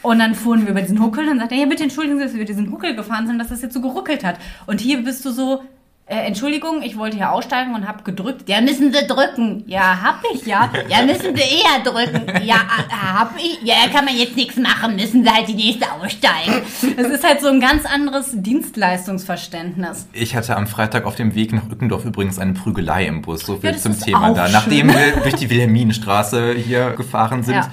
Und 0.02 0.20
dann 0.20 0.36
fuhren 0.36 0.64
wir 0.64 0.72
über 0.72 0.82
diesen 0.82 1.02
Huckel 1.02 1.24
und 1.24 1.30
dann 1.30 1.40
sagte 1.40 1.56
er, 1.56 1.62
ja, 1.62 1.68
bitte 1.68 1.84
entschuldigen 1.84 2.18
Sie, 2.18 2.24
dass 2.24 2.34
wir 2.34 2.42
über 2.42 2.48
diesen 2.48 2.72
Huckel 2.72 2.96
gefahren 2.96 3.28
sind, 3.28 3.40
dass 3.40 3.50
das 3.50 3.62
jetzt 3.62 3.74
so 3.74 3.82
geruckelt 3.82 4.24
hat. 4.24 4.38
Und 4.66 4.82
hier 4.82 5.04
bist 5.04 5.24
du 5.26 5.32
so, 5.32 5.64
äh, 6.12 6.28
Entschuldigung, 6.28 6.82
ich 6.82 6.98
wollte 6.98 7.16
hier 7.16 7.32
aussteigen 7.32 7.74
und 7.74 7.88
habe 7.88 8.04
gedrückt. 8.04 8.50
Ja, 8.50 8.60
müssen 8.60 8.92
Sie 8.92 9.08
drücken. 9.08 9.64
Ja, 9.66 10.02
hab 10.04 10.22
ich 10.34 10.46
ja. 10.46 10.70
Ja, 10.90 11.04
müssen 11.04 11.36
Sie 11.36 11.42
eher 11.42 11.84
drücken. 11.84 12.46
Ja, 12.46 12.56
äh, 12.56 12.94
hab 12.94 13.36
ich. 13.38 13.60
Ja, 13.64 13.76
kann 13.94 14.04
man 14.06 14.16
jetzt 14.16 14.36
nichts 14.36 14.58
machen, 14.58 14.96
müssen 14.98 15.24
Sie 15.24 15.30
halt 15.30 15.48
die 15.48 15.54
nächste 15.54 15.86
aussteigen. 15.92 16.62
Das 16.98 17.08
ist 17.08 17.24
halt 17.24 17.40
so 17.42 17.48
ein 17.48 17.62
ganz 17.62 17.86
anderes 17.86 18.32
Dienstleistungsverständnis. 18.34 20.08
Ich 20.14 20.36
hatte 20.36 20.58
am 20.58 20.68
Freitag 20.68 21.06
auf 21.06 21.16
dem 21.16 21.34
Weg 21.36 21.54
nach 21.54 21.70
Ückendorf 21.72 22.06
übrigens 22.06 22.40
eine 22.40 22.54
Prügelei 22.54 23.06
im 23.06 23.22
Bus. 23.22 23.42
So 23.46 23.58
viel 23.58 23.72
Ja, 23.72 23.78
zum 23.78 23.98
Thema 24.00 24.34
da. 24.34 24.46
schön. 24.46 24.54
Nachdem 24.54 24.88
wir 24.90 25.12
durch 25.24 25.36
die 25.36 25.50
Wilhelminenstraße 25.50 26.54
hier 26.54 26.92
gefahren 26.92 27.44
sind. 27.44 27.56
Ja. 27.56 27.72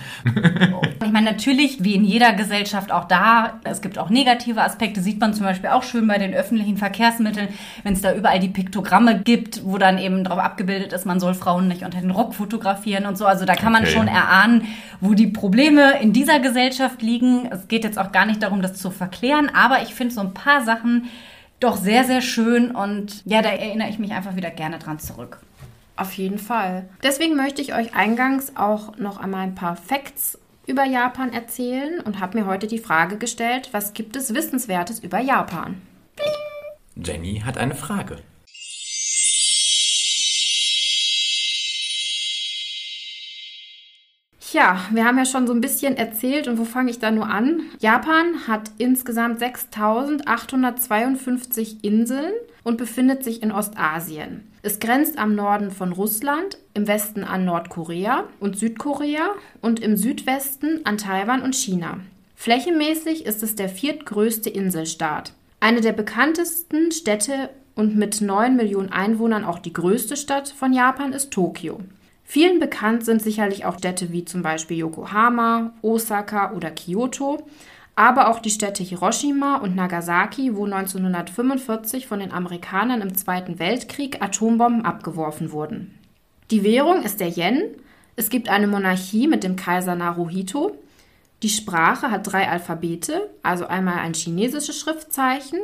Ich 1.04 1.12
meine, 1.12 1.30
natürlich, 1.30 1.83
wie 1.83 1.95
in 1.95 2.04
jeder 2.04 2.33
Gesellschaft 2.35 2.92
auch 2.92 3.04
da, 3.04 3.61
es 3.64 3.80
gibt 3.80 3.99
auch 3.99 4.11
negative 4.11 4.62
Aspekte, 4.62 5.00
sieht 5.00 5.21
man 5.21 5.35
zum 5.35 5.45
Beispiel 5.45 5.71
auch 5.71 5.83
schön 5.83 6.07
bei 6.07 6.18
den 6.18 6.35
öffentlichen 6.35 6.76
Verkehrsmitteln, 6.76 7.49
wenn 7.83 7.95
es 7.95 8.00
da 8.02 8.12
überall 8.28 8.40
die 8.40 8.49
Piktogramme 8.49 9.20
gibt, 9.20 9.64
wo 9.64 9.78
dann 9.78 9.97
eben 9.99 10.23
drauf 10.23 10.38
abgebildet 10.38 10.92
ist, 10.92 11.06
man 11.06 11.18
soll 11.18 11.32
Frauen 11.35 11.66
nicht 11.66 11.82
unter 11.82 12.00
den 12.00 12.11
Rock 12.11 12.35
fotografieren 12.35 13.06
und 13.06 13.16
so. 13.16 13.25
Also 13.26 13.47
da 13.47 13.54
kann 13.54 13.73
man 13.73 13.85
Okay. 13.85 13.92
schon 13.92 14.08
erahnen, 14.08 14.66
wo 15.00 15.14
die 15.14 15.28
Probleme 15.28 15.99
in 16.00 16.12
dieser 16.12 16.40
Gesellschaft 16.40 17.00
liegen. 17.00 17.49
Es 17.50 17.68
geht 17.68 17.85
jetzt 17.85 17.99
auch 17.99 18.12
gar 18.12 18.26
nicht 18.26 18.42
darum, 18.42 18.61
das 18.61 18.75
zu 18.75 18.90
verklären, 18.90 19.50
aber 19.54 19.82
ich 19.82 19.94
finde 19.94 20.14
so 20.14 20.20
ein 20.20 20.35
paar 20.35 20.62
Sachen 20.62 21.08
doch 21.61 21.76
sehr, 21.76 22.04
sehr 22.04 22.20
schön 22.20 22.70
und 22.70 23.23
ja, 23.25 23.40
da 23.40 23.49
erinnere 23.49 23.88
ich 23.88 23.99
mich 23.99 24.12
einfach 24.12 24.37
wieder 24.37 24.50
gerne 24.50 24.78
dran 24.78 24.99
zurück. 24.99 25.38
Auf 25.97 26.12
jeden 26.12 26.38
Fall. 26.38 26.88
Deswegen 27.02 27.35
möchte 27.35 27.62
ich 27.62 27.75
euch 27.75 27.94
eingangs 27.94 28.56
auch 28.56 28.97
noch 28.99 29.18
einmal 29.18 29.42
ein 29.44 29.54
paar 29.54 29.75
Facts 29.76 30.38
über 30.66 30.85
Japan 30.85 31.32
erzählen 31.32 32.00
und 32.00 32.20
habe 32.20 32.38
mir 32.38 32.47
heute 32.47 32.66
die 32.66 32.78
Frage 32.78 33.16
gestellt, 33.16 33.70
was 33.73 33.94
gibt 33.94 34.14
es 34.16 34.35
Wissenswertes 34.35 35.00
über 35.00 35.18
Japan? 35.18 35.80
Jenny 37.04 37.42
hat 37.44 37.58
eine 37.58 37.76
Frage. 37.76 38.16
Tja, 44.40 44.80
wir 44.90 45.04
haben 45.04 45.18
ja 45.18 45.26
schon 45.26 45.46
so 45.46 45.52
ein 45.52 45.60
bisschen 45.60 45.96
erzählt 45.96 46.48
und 46.48 46.58
wo 46.58 46.64
fange 46.64 46.90
ich 46.90 46.98
da 46.98 47.12
nur 47.12 47.28
an? 47.28 47.60
Japan 47.80 48.48
hat 48.48 48.72
insgesamt 48.78 49.38
6852 49.38 51.84
Inseln 51.84 52.32
und 52.64 52.78
befindet 52.78 53.22
sich 53.22 53.42
in 53.42 53.52
Ostasien. 53.52 54.50
Es 54.62 54.80
grenzt 54.80 55.18
am 55.18 55.34
Norden 55.34 55.70
von 55.70 55.92
Russland, 55.92 56.56
im 56.74 56.88
Westen 56.88 57.24
an 57.24 57.44
Nordkorea 57.44 58.24
und 58.40 58.58
Südkorea 58.58 59.34
und 59.60 59.80
im 59.80 59.96
Südwesten 59.96 60.80
an 60.84 60.98
Taiwan 60.98 61.42
und 61.42 61.54
China. 61.54 62.00
Flächenmäßig 62.34 63.26
ist 63.26 63.42
es 63.42 63.54
der 63.54 63.68
viertgrößte 63.68 64.50
Inselstaat. 64.50 65.32
Eine 65.60 65.80
der 65.80 65.92
bekanntesten 65.92 66.92
Städte 66.92 67.50
und 67.74 67.96
mit 67.96 68.20
9 68.20 68.56
Millionen 68.56 68.92
Einwohnern 68.92 69.44
auch 69.44 69.58
die 69.58 69.72
größte 69.72 70.16
Stadt 70.16 70.48
von 70.48 70.72
Japan 70.72 71.12
ist 71.12 71.32
Tokio. 71.32 71.80
Vielen 72.22 72.60
bekannt 72.60 73.04
sind 73.04 73.22
sicherlich 73.22 73.64
auch 73.64 73.78
Städte 73.78 74.12
wie 74.12 74.24
zum 74.24 74.42
Beispiel 74.42 74.76
Yokohama, 74.76 75.72
Osaka 75.82 76.52
oder 76.52 76.70
Kyoto, 76.70 77.46
aber 77.96 78.28
auch 78.28 78.38
die 78.38 78.50
Städte 78.50 78.84
Hiroshima 78.84 79.56
und 79.56 79.74
Nagasaki, 79.74 80.54
wo 80.54 80.64
1945 80.64 82.06
von 82.06 82.20
den 82.20 82.30
Amerikanern 82.30 83.00
im 83.00 83.16
Zweiten 83.16 83.58
Weltkrieg 83.58 84.22
Atombomben 84.22 84.84
abgeworfen 84.84 85.50
wurden. 85.50 85.98
Die 86.52 86.62
Währung 86.62 87.02
ist 87.02 87.18
der 87.18 87.36
Yen. 87.36 87.62
Es 88.14 88.30
gibt 88.30 88.48
eine 88.48 88.68
Monarchie 88.68 89.26
mit 89.26 89.42
dem 89.42 89.56
Kaiser 89.56 89.96
Naruhito. 89.96 90.76
Die 91.42 91.49
Sprache 91.49 92.11
hat 92.11 92.30
drei 92.30 92.49
Alphabete, 92.49 93.30
also 93.42 93.66
einmal 93.66 93.99
ein 93.99 94.14
chinesisches 94.14 94.78
Schriftzeichen, 94.78 95.61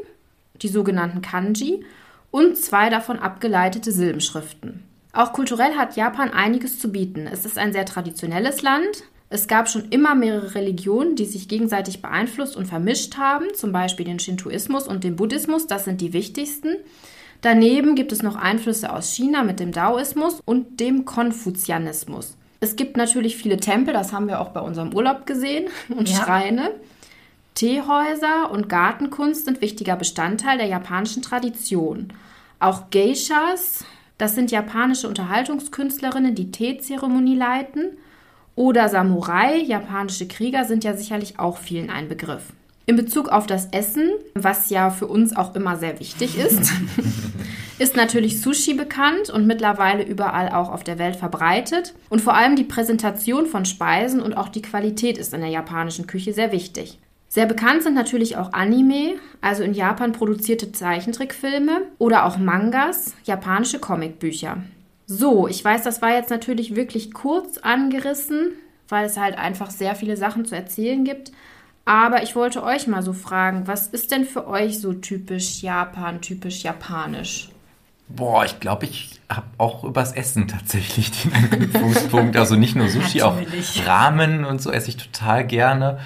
die 0.62 0.68
sogenannten 0.68 1.20
Kanji, 1.20 1.84
und 2.30 2.56
zwei 2.56 2.90
davon 2.90 3.18
abgeleitete 3.18 3.92
Silbenschriften. 3.92 4.84
Auch 5.12 5.32
kulturell 5.32 5.76
hat 5.76 5.96
Japan 5.96 6.30
einiges 6.30 6.78
zu 6.78 6.90
bieten. 6.90 7.28
Es 7.30 7.44
ist 7.44 7.58
ein 7.58 7.72
sehr 7.72 7.86
traditionelles 7.86 8.62
Land. 8.62 9.04
Es 9.30 9.48
gab 9.48 9.68
schon 9.68 9.88
immer 9.90 10.14
mehrere 10.14 10.54
Religionen, 10.54 11.16
die 11.16 11.24
sich 11.24 11.48
gegenseitig 11.48 12.02
beeinflusst 12.02 12.56
und 12.56 12.66
vermischt 12.66 13.16
haben, 13.16 13.46
zum 13.54 13.72
Beispiel 13.72 14.06
den 14.06 14.18
Shintoismus 14.18 14.86
und 14.86 15.02
den 15.02 15.16
Buddhismus, 15.16 15.66
das 15.66 15.84
sind 15.84 16.00
die 16.00 16.12
wichtigsten. 16.12 16.76
Daneben 17.40 17.94
gibt 17.94 18.12
es 18.12 18.22
noch 18.22 18.36
Einflüsse 18.36 18.92
aus 18.92 19.12
China 19.12 19.42
mit 19.42 19.60
dem 19.60 19.72
Daoismus 19.72 20.40
und 20.44 20.80
dem 20.80 21.04
Konfuzianismus. 21.04 22.36
Es 22.64 22.76
gibt 22.76 22.96
natürlich 22.96 23.36
viele 23.36 23.58
Tempel, 23.58 23.92
das 23.92 24.14
haben 24.14 24.26
wir 24.26 24.40
auch 24.40 24.48
bei 24.48 24.60
unserem 24.60 24.94
Urlaub 24.94 25.26
gesehen, 25.26 25.66
und 25.90 26.08
Ja. 26.08 26.16
Schreine. 26.16 26.70
Teehäuser 27.54 28.50
und 28.50 28.70
Gartenkunst 28.70 29.44
sind 29.44 29.60
wichtiger 29.60 29.96
Bestandteil 29.96 30.56
der 30.56 30.66
japanischen 30.66 31.22
Tradition. 31.22 32.10
Auch 32.60 32.90
Geishas, 32.90 33.84
das 34.16 34.34
sind 34.34 34.50
japanische 34.50 35.08
Unterhaltungskünstlerinnen, 35.08 36.34
die 36.34 36.50
Teezeremonie 36.50 37.36
leiten. 37.36 37.98
Oder 38.56 38.88
Samurai, 38.88 39.58
japanische 39.58 40.26
Krieger, 40.26 40.64
sind 40.64 40.84
ja 40.84 40.96
sicherlich 40.96 41.38
auch 41.38 41.58
vielen 41.58 41.90
ein 41.90 42.08
Begriff. 42.08 42.54
In 42.86 42.96
Bezug 42.96 43.30
auf 43.30 43.46
das 43.46 43.68
Essen, 43.72 44.10
was 44.34 44.68
ja 44.68 44.90
für 44.90 45.06
uns 45.06 45.34
auch 45.34 45.54
immer 45.54 45.76
sehr 45.76 45.98
wichtig 46.00 46.36
ist, 46.36 46.70
ist 47.78 47.96
natürlich 47.96 48.42
Sushi 48.42 48.74
bekannt 48.74 49.30
und 49.30 49.46
mittlerweile 49.46 50.04
überall 50.04 50.50
auch 50.50 50.70
auf 50.70 50.84
der 50.84 50.98
Welt 50.98 51.16
verbreitet. 51.16 51.94
Und 52.10 52.20
vor 52.20 52.34
allem 52.34 52.56
die 52.56 52.64
Präsentation 52.64 53.46
von 53.46 53.64
Speisen 53.64 54.20
und 54.20 54.34
auch 54.34 54.50
die 54.50 54.60
Qualität 54.60 55.16
ist 55.16 55.32
in 55.32 55.40
der 55.40 55.48
japanischen 55.48 56.06
Küche 56.06 56.34
sehr 56.34 56.52
wichtig. 56.52 56.98
Sehr 57.28 57.46
bekannt 57.46 57.82
sind 57.82 57.94
natürlich 57.94 58.36
auch 58.36 58.52
Anime, 58.52 59.14
also 59.40 59.62
in 59.62 59.72
Japan 59.72 60.12
produzierte 60.12 60.70
Zeichentrickfilme 60.70 61.82
oder 61.98 62.26
auch 62.26 62.36
Mangas, 62.36 63.14
japanische 63.24 63.78
Comicbücher. 63.78 64.58
So, 65.06 65.48
ich 65.48 65.64
weiß, 65.64 65.82
das 65.82 66.02
war 66.02 66.14
jetzt 66.14 66.30
natürlich 66.30 66.76
wirklich 66.76 67.12
kurz 67.12 67.58
angerissen, 67.58 68.52
weil 68.88 69.06
es 69.06 69.18
halt 69.18 69.38
einfach 69.38 69.70
sehr 69.70 69.94
viele 69.94 70.16
Sachen 70.16 70.44
zu 70.44 70.54
erzählen 70.54 71.02
gibt. 71.02 71.32
Aber 71.84 72.22
ich 72.22 72.34
wollte 72.34 72.62
euch 72.62 72.86
mal 72.86 73.02
so 73.02 73.12
fragen, 73.12 73.66
was 73.66 73.88
ist 73.88 74.10
denn 74.10 74.24
für 74.24 74.46
euch 74.46 74.80
so 74.80 74.94
typisch 74.94 75.62
Japan, 75.62 76.20
typisch 76.20 76.62
japanisch? 76.62 77.50
Boah, 78.08 78.44
ich 78.44 78.60
glaube, 78.60 78.84
ich 78.86 79.20
habe 79.28 79.46
auch 79.58 79.84
übers 79.84 80.12
Essen 80.12 80.48
tatsächlich 80.48 81.10
den 81.10 81.32
Anknüpfungspunkt. 81.32 82.36
Also 82.36 82.56
nicht 82.56 82.76
nur 82.76 82.88
Sushi, 82.88 83.22
auch. 83.22 83.36
Ramen 83.86 84.44
und 84.44 84.62
so 84.62 84.70
esse 84.70 84.88
ich 84.90 84.96
total 84.96 85.46
gerne. 85.46 85.98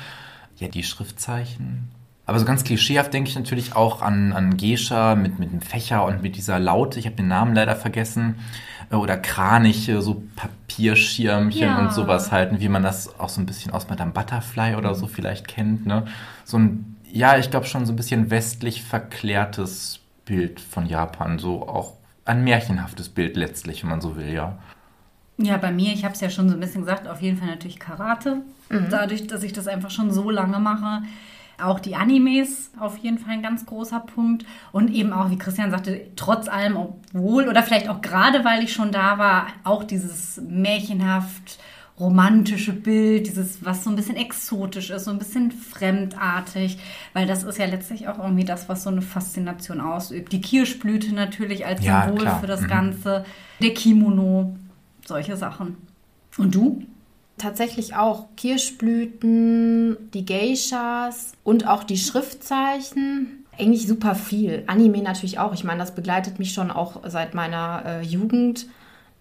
Ja, 0.56 0.68
die 0.68 0.82
Schriftzeichen. 0.82 1.90
Aber 2.26 2.38
so 2.38 2.44
ganz 2.44 2.62
klischeehaft 2.62 3.12
denke 3.12 3.30
ich 3.30 3.36
natürlich 3.36 3.74
auch 3.74 4.02
an, 4.02 4.32
an 4.32 4.56
Gescha 4.56 5.14
mit, 5.14 5.38
mit 5.38 5.50
dem 5.50 5.60
Fächer 5.60 6.04
und 6.04 6.22
mit 6.22 6.36
dieser 6.36 6.58
Laute. 6.58 6.98
Ich 6.98 7.06
habe 7.06 7.16
den 7.16 7.28
Namen 7.28 7.54
leider 7.54 7.74
vergessen. 7.74 8.36
Äh, 8.90 8.94
Oder 8.96 9.16
Kraniche, 9.16 10.00
so 10.02 10.22
Papierschirmchen 10.36 11.62
Ja. 11.62 11.78
und 11.78 11.92
sowas 11.92 12.32
halten, 12.32 12.60
wie 12.60 12.68
man 12.68 12.82
das 12.82 13.18
auch 13.18 13.28
so 13.28 13.40
ein 13.40 13.46
bisschen 13.46 13.72
aus 13.72 13.88
Madame 13.88 14.12
Butterfly 14.12 14.76
oder 14.76 14.94
so 14.94 15.06
vielleicht 15.06 15.48
kennt. 15.48 15.86
Ne? 15.86 16.06
So 16.44 16.58
ein, 16.58 16.96
ja, 17.10 17.38
ich 17.38 17.50
glaube 17.50 17.66
schon 17.66 17.86
so 17.86 17.92
ein 17.92 17.96
bisschen 17.96 18.30
westlich 18.30 18.82
verklärtes 18.82 20.00
Bild 20.24 20.60
von 20.60 20.86
Japan. 20.86 21.38
So 21.38 21.66
auch 21.68 21.94
ein 22.24 22.44
märchenhaftes 22.44 23.08
Bild 23.08 23.36
letztlich, 23.36 23.82
wenn 23.82 23.90
man 23.90 24.00
so 24.00 24.16
will, 24.16 24.32
ja. 24.32 24.58
Ja, 25.38 25.56
bei 25.56 25.70
mir, 25.70 25.92
ich 25.92 26.04
habe 26.04 26.14
es 26.14 26.20
ja 26.20 26.30
schon 26.30 26.48
so 26.48 26.54
ein 26.56 26.60
bisschen 26.60 26.80
gesagt, 26.82 27.06
auf 27.06 27.22
jeden 27.22 27.36
Fall 27.38 27.48
natürlich 27.48 27.78
Karate. 27.78 28.42
Dadurch, 28.90 29.26
dass 29.28 29.42
ich 29.44 29.52
das 29.52 29.68
einfach 29.68 29.90
schon 29.90 30.10
so 30.10 30.30
lange 30.30 30.58
mache. 30.58 31.02
Auch 31.60 31.80
die 31.80 31.96
Animes 31.96 32.70
auf 32.78 32.96
jeden 32.98 33.18
Fall 33.18 33.32
ein 33.34 33.42
ganz 33.42 33.66
großer 33.66 34.00
Punkt. 34.00 34.46
Und 34.72 34.90
eben 34.92 35.12
auch, 35.12 35.30
wie 35.30 35.38
Christian 35.38 35.70
sagte, 35.70 36.00
trotz 36.16 36.48
allem, 36.48 36.76
obwohl 36.76 37.48
oder 37.48 37.62
vielleicht 37.62 37.88
auch 37.88 38.00
gerade, 38.00 38.44
weil 38.44 38.62
ich 38.62 38.72
schon 38.72 38.92
da 38.92 39.18
war, 39.18 39.48
auch 39.64 39.82
dieses 39.84 40.40
märchenhaft 40.40 41.58
romantische 41.98 42.72
Bild, 42.72 43.26
dieses, 43.26 43.64
was 43.64 43.82
so 43.82 43.90
ein 43.90 43.96
bisschen 43.96 44.14
exotisch 44.14 44.90
ist, 44.90 45.06
so 45.06 45.10
ein 45.10 45.18
bisschen 45.18 45.50
fremdartig, 45.50 46.78
weil 47.12 47.26
das 47.26 47.42
ist 47.42 47.58
ja 47.58 47.66
letztlich 47.66 48.06
auch 48.06 48.18
irgendwie 48.18 48.44
das, 48.44 48.68
was 48.68 48.84
so 48.84 48.90
eine 48.90 49.02
Faszination 49.02 49.80
ausübt. 49.80 50.32
Die 50.32 50.40
Kirschblüte 50.40 51.12
natürlich 51.12 51.66
als 51.66 51.84
Ja, 51.84 52.04
Symbol 52.04 52.20
klar. 52.20 52.38
für 52.40 52.46
das 52.46 52.62
Mhm. 52.62 52.68
Ganze, 52.68 53.24
der 53.60 53.74
Kimono, 53.74 54.56
solche 55.04 55.36
Sachen. 55.36 55.76
Und 56.36 56.54
du? 56.54 56.82
Tatsächlich 57.38 57.94
auch 57.94 58.26
Kirschblüten, 58.36 59.96
die 60.12 60.24
Geishas 60.24 61.32
und 61.44 61.66
auch 61.66 61.84
die 61.84 61.96
Schriftzeichen. 61.96 63.46
Eigentlich 63.58 63.86
super 63.86 64.14
viel. 64.14 64.64
Anime 64.66 65.02
natürlich 65.02 65.38
auch. 65.38 65.54
Ich 65.54 65.64
meine, 65.64 65.80
das 65.80 65.94
begleitet 65.94 66.38
mich 66.38 66.52
schon 66.52 66.70
auch 66.70 67.00
seit 67.06 67.34
meiner 67.34 67.82
äh, 67.84 68.02
Jugend 68.02 68.66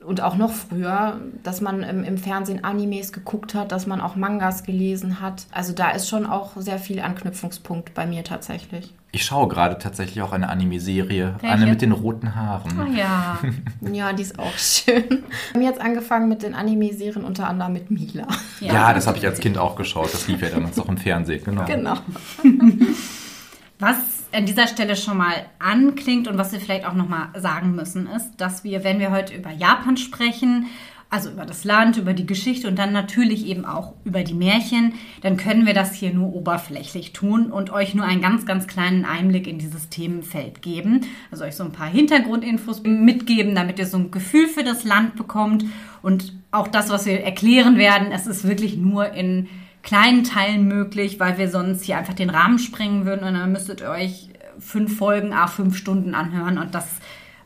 und 0.03 0.21
auch 0.21 0.35
noch 0.35 0.51
früher, 0.51 1.19
dass 1.43 1.61
man 1.61 1.83
im, 1.83 2.03
im 2.03 2.17
Fernsehen 2.17 2.63
Animes 2.63 3.11
geguckt 3.11 3.55
hat, 3.55 3.71
dass 3.71 3.87
man 3.87 3.99
auch 3.99 4.15
Mangas 4.15 4.63
gelesen 4.63 5.21
hat. 5.21 5.47
Also 5.51 5.73
da 5.73 5.89
ist 5.91 6.07
schon 6.07 6.25
auch 6.25 6.51
sehr 6.55 6.79
viel 6.79 6.99
Anknüpfungspunkt 6.99 7.93
bei 7.93 8.05
mir 8.05 8.23
tatsächlich. 8.23 8.93
Ich 9.11 9.25
schaue 9.25 9.47
gerade 9.47 9.77
tatsächlich 9.79 10.21
auch 10.21 10.33
eine 10.33 10.49
Anime-Serie. 10.49 11.35
Eine 11.41 11.65
mit 11.65 11.81
den 11.81 11.93
roten 11.93 12.35
Haaren. 12.35 12.79
Ah 12.79 12.87
ja. 12.95 13.39
Ja, 13.91 14.13
die 14.13 14.21
ist 14.21 14.37
auch 14.37 14.55
schön. 14.57 15.09
Wir 15.09 15.53
haben 15.53 15.61
jetzt 15.61 15.81
angefangen 15.81 16.29
mit 16.29 16.43
den 16.43 16.53
Anime-Serien, 16.53 17.23
unter 17.23 17.47
anderem 17.47 17.73
mit 17.73 17.89
Mila. 17.89 18.27
Ja, 18.59 18.93
das 18.93 19.07
habe 19.07 19.17
ich 19.17 19.25
als 19.25 19.39
Kind 19.39 19.57
auch 19.57 19.75
geschaut. 19.75 20.13
Das 20.13 20.27
lief 20.27 20.41
ja 20.41 20.49
damals 20.49 20.77
auch 20.77 20.89
im 20.89 20.97
Fernsehen, 20.97 21.43
genau. 21.43 21.65
Genau. 21.65 21.95
Was 23.79 24.16
an 24.31 24.45
dieser 24.45 24.67
Stelle 24.67 24.95
schon 24.95 25.17
mal 25.17 25.45
anklingt 25.59 26.27
und 26.27 26.37
was 26.37 26.51
wir 26.51 26.59
vielleicht 26.59 26.85
auch 26.85 26.93
noch 26.93 27.07
mal 27.07 27.29
sagen 27.35 27.75
müssen, 27.75 28.07
ist, 28.07 28.31
dass 28.37 28.63
wir, 28.63 28.83
wenn 28.83 28.99
wir 28.99 29.11
heute 29.11 29.33
über 29.33 29.51
Japan 29.51 29.97
sprechen, 29.97 30.67
also 31.09 31.29
über 31.29 31.45
das 31.45 31.63
Land, 31.63 31.95
über 31.95 32.13
die 32.13 32.25
Geschichte 32.25 32.67
und 32.67 32.77
dann 32.77 32.91
natürlich 32.91 33.45
eben 33.45 33.63
auch 33.65 33.93
über 34.03 34.23
die 34.23 34.33
Märchen, 34.33 34.93
dann 35.21 35.37
können 35.37 35.65
wir 35.65 35.73
das 35.73 35.93
hier 35.93 36.13
nur 36.13 36.33
oberflächlich 36.33 37.13
tun 37.13 37.49
und 37.49 37.69
euch 37.69 37.95
nur 37.95 38.05
einen 38.05 38.21
ganz, 38.21 38.45
ganz 38.45 38.67
kleinen 38.67 39.05
Einblick 39.05 39.47
in 39.47 39.57
dieses 39.57 39.87
Themenfeld 39.87 40.61
geben. 40.61 41.05
Also 41.31 41.45
euch 41.45 41.55
so 41.55 41.63
ein 41.63 41.71
paar 41.71 41.87
Hintergrundinfos 41.87 42.83
mitgeben, 42.83 43.55
damit 43.55 43.79
ihr 43.79 43.85
so 43.85 43.97
ein 43.97 44.11
Gefühl 44.11 44.47
für 44.47 44.63
das 44.63 44.83
Land 44.83 45.15
bekommt 45.15 45.63
und 46.01 46.33
auch 46.51 46.67
das, 46.67 46.89
was 46.89 47.05
wir 47.05 47.23
erklären 47.23 47.77
werden, 47.77 48.11
es 48.11 48.27
ist 48.27 48.45
wirklich 48.45 48.75
nur 48.75 49.11
in 49.13 49.47
kleinen 49.87 50.25
Teilen 50.25 50.67
möglich, 50.67 51.17
weil 51.17 51.37
wir 51.37 51.49
sonst 51.49 51.85
hier 51.85 51.97
einfach 51.97 52.13
den 52.13 52.29
Rahmen 52.29 52.59
sprengen 52.59 53.05
würden 53.05 53.25
und 53.25 53.35
dann 53.35 53.53
müsstet 53.53 53.79
ihr 53.79 53.89
euch 53.89 54.29
fünf 54.59 54.97
Folgen, 54.97 55.31
a 55.31 55.47
fünf 55.47 55.77
Stunden 55.77 56.13
anhören 56.13 56.57
und 56.57 56.75
das 56.75 56.87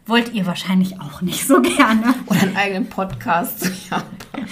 wollt 0.07 0.33
ihr 0.33 0.47
wahrscheinlich 0.47 0.99
auch 0.99 1.21
nicht 1.21 1.45
so 1.45 1.61
gerne. 1.61 2.15
Oder 2.25 2.41
einen 2.41 2.55
eigenen 2.55 2.89
Podcast 2.89 3.69
Japan. 3.91 4.47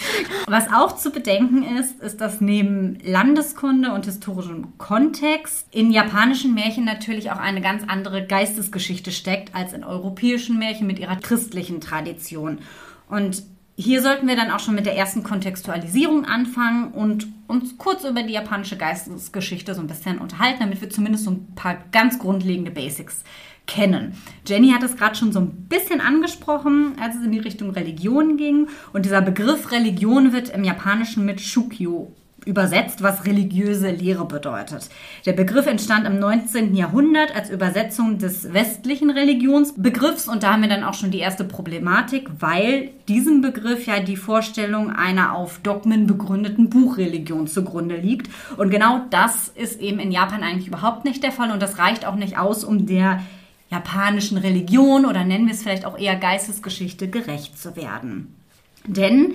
Was 0.47 0.71
auch 0.71 0.97
zu 0.97 1.09
bedenken 1.09 1.63
ist, 1.77 1.99
ist, 1.99 2.21
dass 2.21 2.41
neben 2.41 2.99
Landeskunde 3.03 3.91
und 3.91 4.05
historischem 4.05 4.77
Kontext 4.77 5.65
in 5.71 5.89
japanischen 5.91 6.53
Märchen 6.53 6.85
natürlich 6.85 7.31
auch 7.31 7.39
eine 7.39 7.61
ganz 7.61 7.83
andere 7.87 8.23
Geistesgeschichte 8.23 9.11
steckt 9.11 9.55
als 9.55 9.73
in 9.73 9.83
europäischen 9.83 10.59
Märchen 10.59 10.85
mit 10.85 10.99
ihrer 10.99 11.15
christlichen 11.15 11.81
Tradition. 11.81 12.59
Und 13.09 13.41
hier 13.81 14.01
sollten 14.01 14.27
wir 14.27 14.35
dann 14.35 14.51
auch 14.51 14.59
schon 14.59 14.75
mit 14.75 14.85
der 14.85 14.97
ersten 14.97 15.23
Kontextualisierung 15.23 16.25
anfangen 16.25 16.91
und 16.91 17.27
uns 17.47 17.77
kurz 17.77 18.03
über 18.03 18.23
die 18.23 18.33
japanische 18.33 18.75
Geistesgeschichte 18.75 19.73
so 19.73 19.79
ein 19.79 19.87
bisschen 19.87 20.17
unterhalten, 20.17 20.59
damit 20.59 20.81
wir 20.81 20.89
zumindest 20.89 21.23
so 21.23 21.31
ein 21.31 21.55
paar 21.55 21.77
ganz 21.93 22.19
grundlegende 22.19 22.71
Basics 22.71 23.23
kennen. 23.67 24.17
Jenny 24.45 24.71
hat 24.71 24.83
es 24.83 24.97
gerade 24.97 25.15
schon 25.15 25.31
so 25.31 25.39
ein 25.39 25.67
bisschen 25.69 26.01
angesprochen, 26.01 26.97
als 26.99 27.15
es 27.15 27.23
in 27.23 27.31
die 27.31 27.39
Richtung 27.39 27.69
Religion 27.69 28.35
ging. 28.35 28.67
Und 28.91 29.05
dieser 29.05 29.21
Begriff 29.21 29.71
Religion 29.71 30.33
wird 30.33 30.49
im 30.49 30.65
Japanischen 30.65 31.23
mit 31.23 31.39
Shukyo 31.39 32.13
übersetzt, 32.45 33.03
was 33.03 33.25
religiöse 33.25 33.91
Lehre 33.91 34.25
bedeutet. 34.25 34.89
Der 35.25 35.33
Begriff 35.33 35.67
entstand 35.67 36.05
im 36.05 36.19
19. 36.19 36.75
Jahrhundert 36.75 37.35
als 37.35 37.49
Übersetzung 37.49 38.17
des 38.17 38.53
westlichen 38.53 39.09
Religionsbegriffs 39.09 40.27
und 40.27 40.43
da 40.43 40.53
haben 40.53 40.61
wir 40.61 40.69
dann 40.69 40.83
auch 40.83 40.93
schon 40.93 41.11
die 41.11 41.19
erste 41.19 41.43
Problematik, 41.43 42.29
weil 42.39 42.91
diesem 43.07 43.41
Begriff 43.41 43.85
ja 43.85 43.99
die 43.99 44.17
Vorstellung 44.17 44.91
einer 44.91 45.35
auf 45.35 45.59
Dogmen 45.59 46.07
begründeten 46.07 46.69
Buchreligion 46.69 47.47
zugrunde 47.47 47.97
liegt. 47.97 48.29
Und 48.57 48.69
genau 48.69 49.01
das 49.09 49.49
ist 49.49 49.79
eben 49.79 49.99
in 49.99 50.11
Japan 50.11 50.43
eigentlich 50.43 50.67
überhaupt 50.67 51.05
nicht 51.05 51.23
der 51.23 51.31
Fall 51.31 51.51
und 51.51 51.61
das 51.61 51.77
reicht 51.77 52.05
auch 52.05 52.15
nicht 52.15 52.37
aus, 52.37 52.63
um 52.63 52.85
der 52.85 53.21
japanischen 53.69 54.37
Religion 54.37 55.05
oder 55.05 55.23
nennen 55.23 55.45
wir 55.45 55.53
es 55.53 55.63
vielleicht 55.63 55.85
auch 55.85 55.97
eher 55.97 56.15
Geistesgeschichte 56.15 57.07
gerecht 57.07 57.57
zu 57.57 57.75
werden. 57.75 58.35
Denn 58.85 59.33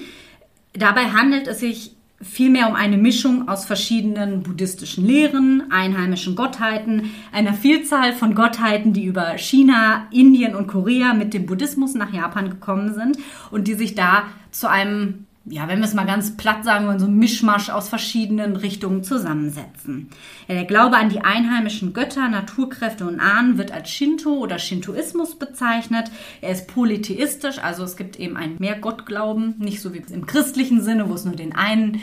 dabei 0.72 1.12
handelt 1.12 1.46
es 1.46 1.60
sich 1.60 1.93
vielmehr 2.24 2.68
um 2.68 2.74
eine 2.74 2.96
Mischung 2.96 3.48
aus 3.48 3.64
verschiedenen 3.64 4.42
buddhistischen 4.42 5.06
Lehren, 5.06 5.70
einheimischen 5.70 6.34
Gottheiten, 6.34 7.10
einer 7.32 7.54
Vielzahl 7.54 8.12
von 8.12 8.34
Gottheiten, 8.34 8.92
die 8.92 9.04
über 9.04 9.36
China, 9.38 10.06
Indien 10.10 10.54
und 10.54 10.66
Korea 10.66 11.14
mit 11.14 11.34
dem 11.34 11.46
Buddhismus 11.46 11.94
nach 11.94 12.12
Japan 12.12 12.50
gekommen 12.50 12.94
sind 12.94 13.18
und 13.50 13.68
die 13.68 13.74
sich 13.74 13.94
da 13.94 14.24
zu 14.50 14.68
einem 14.68 15.26
ja, 15.46 15.68
wenn 15.68 15.80
wir 15.80 15.84
es 15.84 15.92
mal 15.94 16.06
ganz 16.06 16.36
platt 16.36 16.64
sagen 16.64 16.86
wollen, 16.86 16.98
so 16.98 17.06
ein 17.06 17.16
Mischmasch 17.18 17.68
aus 17.68 17.90
verschiedenen 17.90 18.56
Richtungen 18.56 19.04
zusammensetzen. 19.04 20.08
Ja, 20.48 20.54
der 20.54 20.64
Glaube 20.64 20.96
an 20.96 21.10
die 21.10 21.20
einheimischen 21.20 21.92
Götter, 21.92 22.28
Naturkräfte 22.28 23.06
und 23.06 23.20
Ahnen 23.20 23.58
wird 23.58 23.70
als 23.70 23.90
Shinto 23.90 24.38
oder 24.38 24.58
Shintoismus 24.58 25.38
bezeichnet. 25.38 26.10
Er 26.40 26.52
ist 26.52 26.66
polytheistisch, 26.68 27.58
also 27.58 27.84
es 27.84 27.96
gibt 27.96 28.18
eben 28.18 28.38
einen 28.38 28.56
Mehrgottglauben, 28.58 29.56
nicht 29.58 29.82
so 29.82 29.92
wie 29.92 30.02
im 30.10 30.26
christlichen 30.26 30.82
Sinne, 30.82 31.10
wo 31.10 31.14
es 31.14 31.26
nur 31.26 31.36
den 31.36 31.54
einen 31.54 32.00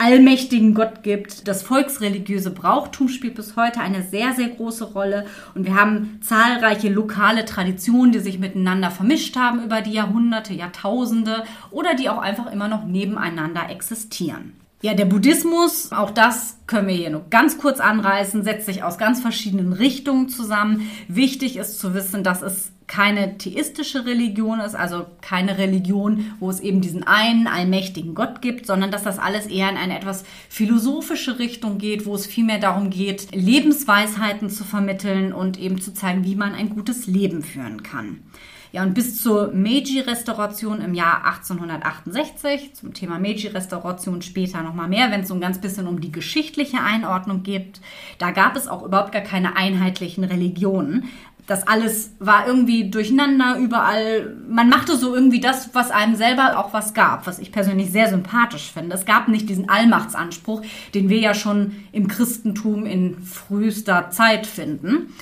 allmächtigen 0.00 0.74
Gott 0.74 1.02
gibt. 1.02 1.46
Das 1.46 1.62
volksreligiöse 1.62 2.50
Brauchtum 2.50 3.08
spielt 3.08 3.34
bis 3.34 3.54
heute 3.56 3.80
eine 3.80 4.02
sehr, 4.02 4.32
sehr 4.32 4.48
große 4.48 4.84
Rolle. 4.84 5.26
Und 5.54 5.66
wir 5.66 5.74
haben 5.74 6.18
zahlreiche 6.22 6.88
lokale 6.88 7.44
Traditionen, 7.44 8.10
die 8.10 8.18
sich 8.18 8.38
miteinander 8.38 8.90
vermischt 8.90 9.36
haben 9.36 9.62
über 9.62 9.82
die 9.82 9.92
Jahrhunderte, 9.92 10.54
Jahrtausende 10.54 11.44
oder 11.70 11.94
die 11.94 12.08
auch 12.08 12.18
einfach 12.18 12.50
immer 12.50 12.68
noch 12.68 12.84
nebeneinander 12.84 13.68
existieren. 13.68 14.54
Ja, 14.82 14.94
der 14.94 15.04
Buddhismus, 15.04 15.92
auch 15.92 16.10
das 16.10 16.56
können 16.66 16.88
wir 16.88 16.94
hier 16.94 17.10
nur 17.10 17.26
ganz 17.28 17.58
kurz 17.58 17.80
anreißen, 17.80 18.42
setzt 18.42 18.64
sich 18.64 18.82
aus 18.82 18.96
ganz 18.96 19.20
verschiedenen 19.20 19.74
Richtungen 19.74 20.30
zusammen. 20.30 20.90
Wichtig 21.06 21.58
ist 21.58 21.78
zu 21.78 21.92
wissen, 21.92 22.24
dass 22.24 22.40
es 22.40 22.72
keine 22.90 23.38
theistische 23.38 24.04
Religion 24.04 24.58
ist, 24.58 24.74
also 24.74 25.06
keine 25.20 25.58
Religion, 25.58 26.34
wo 26.40 26.50
es 26.50 26.58
eben 26.58 26.80
diesen 26.80 27.04
einen 27.04 27.46
allmächtigen 27.46 28.16
Gott 28.16 28.42
gibt, 28.42 28.66
sondern 28.66 28.90
dass 28.90 29.04
das 29.04 29.20
alles 29.20 29.46
eher 29.46 29.70
in 29.70 29.76
eine 29.76 29.96
etwas 29.96 30.24
philosophische 30.48 31.38
Richtung 31.38 31.78
geht, 31.78 32.04
wo 32.04 32.16
es 32.16 32.26
vielmehr 32.26 32.58
darum 32.58 32.90
geht, 32.90 33.28
Lebensweisheiten 33.32 34.50
zu 34.50 34.64
vermitteln 34.64 35.32
und 35.32 35.56
eben 35.56 35.80
zu 35.80 35.94
zeigen, 35.94 36.24
wie 36.24 36.34
man 36.34 36.52
ein 36.52 36.70
gutes 36.70 37.06
Leben 37.06 37.44
führen 37.44 37.84
kann. 37.84 38.24
Ja, 38.72 38.84
und 38.84 38.94
bis 38.94 39.20
zur 39.20 39.52
Meiji-Restauration 39.52 40.80
im 40.80 40.94
Jahr 40.94 41.24
1868, 41.24 42.74
zum 42.74 42.94
Thema 42.94 43.18
Meiji-Restauration 43.18 44.22
später 44.22 44.62
nochmal 44.62 44.88
mehr, 44.88 45.10
wenn 45.10 45.22
es 45.22 45.28
so 45.28 45.34
ein 45.34 45.40
ganz 45.40 45.60
bisschen 45.60 45.88
um 45.88 46.00
die 46.00 46.12
geschichtliche 46.12 46.80
Einordnung 46.80 47.42
geht, 47.42 47.80
da 48.18 48.30
gab 48.30 48.56
es 48.56 48.68
auch 48.68 48.84
überhaupt 48.84 49.10
gar 49.10 49.22
keine 49.22 49.56
einheitlichen 49.56 50.22
Religionen. 50.22 51.08
Das 51.50 51.66
alles 51.66 52.12
war 52.20 52.46
irgendwie 52.46 52.90
durcheinander, 52.90 53.58
überall. 53.58 54.36
Man 54.48 54.68
machte 54.68 54.94
so 54.94 55.12
irgendwie 55.12 55.40
das, 55.40 55.70
was 55.72 55.90
einem 55.90 56.14
selber 56.14 56.56
auch 56.56 56.72
was 56.72 56.94
gab, 56.94 57.26
was 57.26 57.40
ich 57.40 57.50
persönlich 57.50 57.90
sehr 57.90 58.08
sympathisch 58.08 58.70
finde. 58.70 58.94
Es 58.94 59.04
gab 59.04 59.26
nicht 59.26 59.48
diesen 59.48 59.68
Allmachtsanspruch, 59.68 60.62
den 60.94 61.08
wir 61.08 61.18
ja 61.18 61.34
schon 61.34 61.72
im 61.90 62.06
Christentum 62.06 62.86
in 62.86 63.20
frühester 63.24 64.10
Zeit 64.10 64.46
finden 64.46 65.12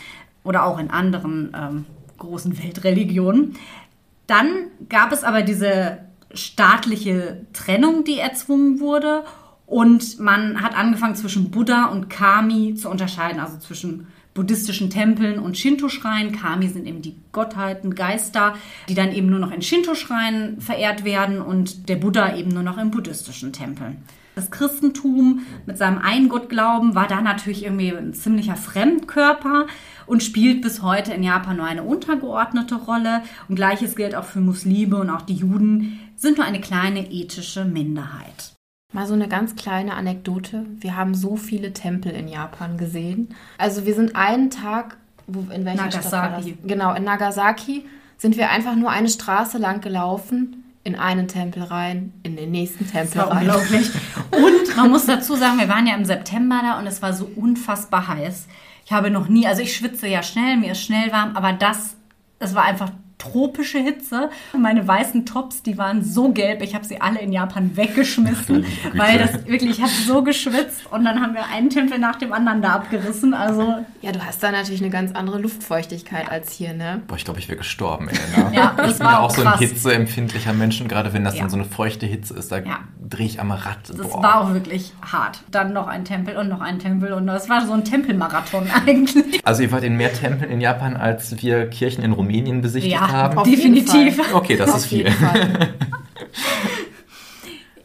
oder 0.45 0.67
auch 0.67 0.79
in 0.79 0.91
anderen 0.91 1.57
ähm, 1.57 1.87
großen 2.19 2.63
Weltreligionen. 2.63 3.57
Dann 4.27 4.51
gab 4.91 5.13
es 5.13 5.25
aber 5.25 5.41
diese 5.41 5.97
staatliche 6.35 7.47
Trennung, 7.55 8.05
die 8.05 8.19
erzwungen 8.19 8.81
wurde. 8.81 9.25
Und 9.65 10.21
man 10.21 10.61
hat 10.61 10.77
angefangen 10.77 11.15
zwischen 11.15 11.51
Buddha 11.51 11.87
und 11.87 12.11
Kami 12.11 12.75
zu 12.75 12.91
unterscheiden, 12.91 13.41
also 13.41 13.57
zwischen 13.57 14.09
buddhistischen 14.39 14.89
Tempeln 14.89 15.41
und 15.41 15.59
Shinto-Schreinen. 15.59 16.31
Kami 16.31 16.69
sind 16.69 16.87
eben 16.87 17.03
die 17.03 17.17
Gottheiten, 17.33 17.97
Geister, 17.97 18.55
die 18.89 18.95
dann 18.95 19.13
eben 19.13 19.29
nur 19.29 19.41
noch 19.41 19.51
in 19.51 19.63
Shinto-Schreinen 19.63 20.61
verehrt 20.61 21.05
werden 21.05 21.43
und 21.43 21.89
der 21.89 21.97
Buddha 21.97 22.37
eben 22.37 22.51
nur 22.51 22.63
noch 22.63 22.79
in 22.79 22.93
buddhistischen 22.93 23.53
Tempeln. 23.53 23.97
Das 24.37 24.53
Christentum 24.53 25.41
mit 25.67 25.77
seinem 25.77 25.99
Eingottglauben 25.99 26.95
war 26.95 27.09
da 27.09 27.21
natürlich 27.21 27.65
irgendwie 27.65 27.93
ein 27.93 28.15
ziemlicher 28.15 28.55
Fremdkörper 28.55 29.67
und 30.07 30.23
spielt 30.23 30.63
bis 30.63 30.83
heute 30.83 31.13
in 31.13 31.25
Japan 31.25 31.57
nur 31.57 31.67
eine 31.67 31.83
untergeordnete 31.83 32.77
Rolle. 32.77 33.23
Und 33.49 33.57
gleiches 33.57 33.97
gilt 33.97 34.15
auch 34.15 34.23
für 34.23 34.41
Muslime 34.41 34.99
und 34.99 35.11
auch 35.11 35.23
die 35.23 35.35
Juden 35.35 35.99
sind 36.15 36.37
nur 36.37 36.47
eine 36.47 36.61
kleine 36.61 37.11
ethische 37.11 37.65
Minderheit. 37.65 38.58
Mal 38.95 39.07
so 39.07 39.13
eine 39.13 39.29
ganz 39.29 39.55
kleine 39.55 39.93
Anekdote. 39.95 40.65
Wir 40.81 40.97
haben 40.97 41.15
so 41.15 41.37
viele 41.37 41.75
Tempel 41.75 42.11
in 42.13 42.27
Japan 42.27 42.79
gesehen. 42.79 43.35
Also 43.59 43.85
wir 43.85 43.95
sind 43.95 44.17
einen 44.17 44.49
Tag, 44.49 44.97
wo, 45.27 45.41
in 45.53 45.67
welcher 45.67 45.83
Nagasaki. 45.85 46.09
Stadt 46.09 46.33
war 46.33 46.39
das? 46.41 46.47
Genau, 46.65 46.95
in 46.95 47.05
Nagasaki 47.05 47.85
sind 48.17 48.39
wir 48.39 48.49
einfach 48.51 48.75
nur 48.77 48.89
eine 48.91 49.11
Straße 49.11 49.59
lang 49.59 49.83
gelaufen, 49.83 50.65
in 50.85 50.95
einen 50.95 51.29
Tempel 51.29 51.65
rein, 51.65 52.15
in 52.23 52.37
den 52.37 52.51
nächsten 52.51 52.87
Tempel 52.91 53.11
Das 53.13 53.17
war 53.17 53.31
rein. 53.31 53.41
unglaublich. 53.41 53.91
Und 54.31 54.75
man 54.79 54.91
muss 54.91 55.05
dazu 55.05 55.37
sagen, 55.37 55.59
wir 55.59 55.69
waren 55.69 55.87
ja 55.87 55.95
im 55.95 56.07
September 56.07 56.61
da 56.63 56.79
und 56.79 56.87
es 56.87 57.03
war 57.03 57.13
so 57.13 57.31
unfassbar 57.37 58.09
heiß. 58.09 58.47
Ich 58.87 58.93
habe 58.93 59.11
noch 59.11 59.29
nie, 59.29 59.47
also 59.47 59.61
ich 59.61 59.77
schwitze 59.77 60.09
ja 60.09 60.23
schnell, 60.23 60.57
mir 60.57 60.73
ist 60.73 60.83
schnell 60.83 61.13
warm, 61.13 61.37
aber 61.37 61.53
das, 61.53 61.95
es 62.39 62.55
war 62.55 62.65
einfach 62.65 62.91
tropische 63.19 63.79
Hitze. 63.79 64.31
Meine 64.57 64.87
weißen 64.87 65.27
Tops, 65.27 65.63
die 65.63 65.77
waren 65.77 66.03
so 66.05 66.31
gelb, 66.33 66.63
ich 66.63 66.75
habe 66.75 66.85
sie 66.85 67.01
alle 67.01 67.21
in 67.21 67.33
Japan 67.33 67.77
weggeschmissen, 67.77 68.65
weil 68.95 69.19
das 69.19 69.47
wirklich, 69.47 69.71
ich 69.73 69.81
habe 69.83 69.91
so 70.07 70.23
geschwitzt 70.23 70.87
und 70.91 71.05
dann 71.05 71.21
haben 71.21 71.35
wir 71.35 71.45
einen 71.53 71.69
Tempel 71.71 71.99
nach 71.99 72.17
dem 72.17 72.33
anderen 72.33 72.63
da 72.63 72.75
abgerissen. 72.75 73.35
Also 73.35 73.75
Ja, 74.01 74.13
du 74.13 74.25
hast 74.25 74.43
da 74.43 74.53
natürlich 74.53 74.81
eine 74.81 74.91
ganz 74.91 75.13
andere 75.15 75.39
Luftfeuchtigkeit 75.41 76.31
als 76.31 76.53
hier, 76.53 76.73
ne? 76.75 77.03
Boah, 77.07 77.17
ich 77.17 77.25
glaube, 77.25 77.41
ich 77.41 77.49
wäre 77.49 77.59
gestorben, 77.59 78.09
ey. 78.09 78.17
Ne? 78.45 78.55
Ja, 78.57 78.75
das 78.77 78.93
ich 78.93 78.97
bin 78.99 79.07
war 79.07 79.13
ja 79.15 79.19
auch 79.21 79.25
auch 79.25 79.31
so 79.35 79.43
ein 79.43 79.49
krass. 79.49 79.61
hitzeempfindlicher 79.61 80.53
Mensch 80.53 80.81
und 80.81 80.89
gerade 80.89 81.13
wenn 81.13 81.25
das 81.25 81.35
Ja. 81.35 81.41
dann 81.43 81.51
so 81.51 81.57
eine 81.57 81.65
feuchte 81.65 82.07
Hitze 82.07 82.35
ist, 82.35 82.53
da 82.53 82.59
Ja. 82.59 82.79
drehe 83.09 83.27
ich 83.27 83.41
am 83.41 83.51
Rad. 83.51 83.79
das 83.89 83.97
Boah. 84.09 84.23
war 84.23 84.41
auch 84.43 84.53
wirklich 84.55 84.93
hart. 85.03 85.43
Dann 85.51 85.73
noch 85.73 85.87
ein 85.89 86.05
Tempel 86.05 86.37
und 86.37 86.49
noch 86.49 86.61
ein 86.61 86.79
Tempel 86.79 87.13
und 87.13 87.27
das 87.27 87.49
war 87.49 87.67
so 87.67 87.73
ein 87.73 87.85
Tempelmarathon 87.85 88.69
eigentlich. 88.87 89.41
Also 89.45 89.63
ihr 89.63 89.73
wart 89.73 89.83
in 89.85 89.97
mehr 89.97 90.13
Tempeln 90.13 90.51
in 90.51 90.61
Japan, 90.61 90.97
als 90.97 91.43
wir 91.43 91.69
Kirchen 91.69 92.03
in 92.05 92.13
Rumänien 92.13 92.61
besichtigt 92.61 92.95
Ja, 92.95 93.08
haben. 93.09 93.39
Auf 93.39 93.47
jeden 93.47 93.75
Definitiv. 93.75 94.17
Fall. 94.17 94.35
Okay, 94.35 94.57
das 94.57 94.71
Auf 94.71 94.77
ist 94.77 94.87
viel. 94.87 95.07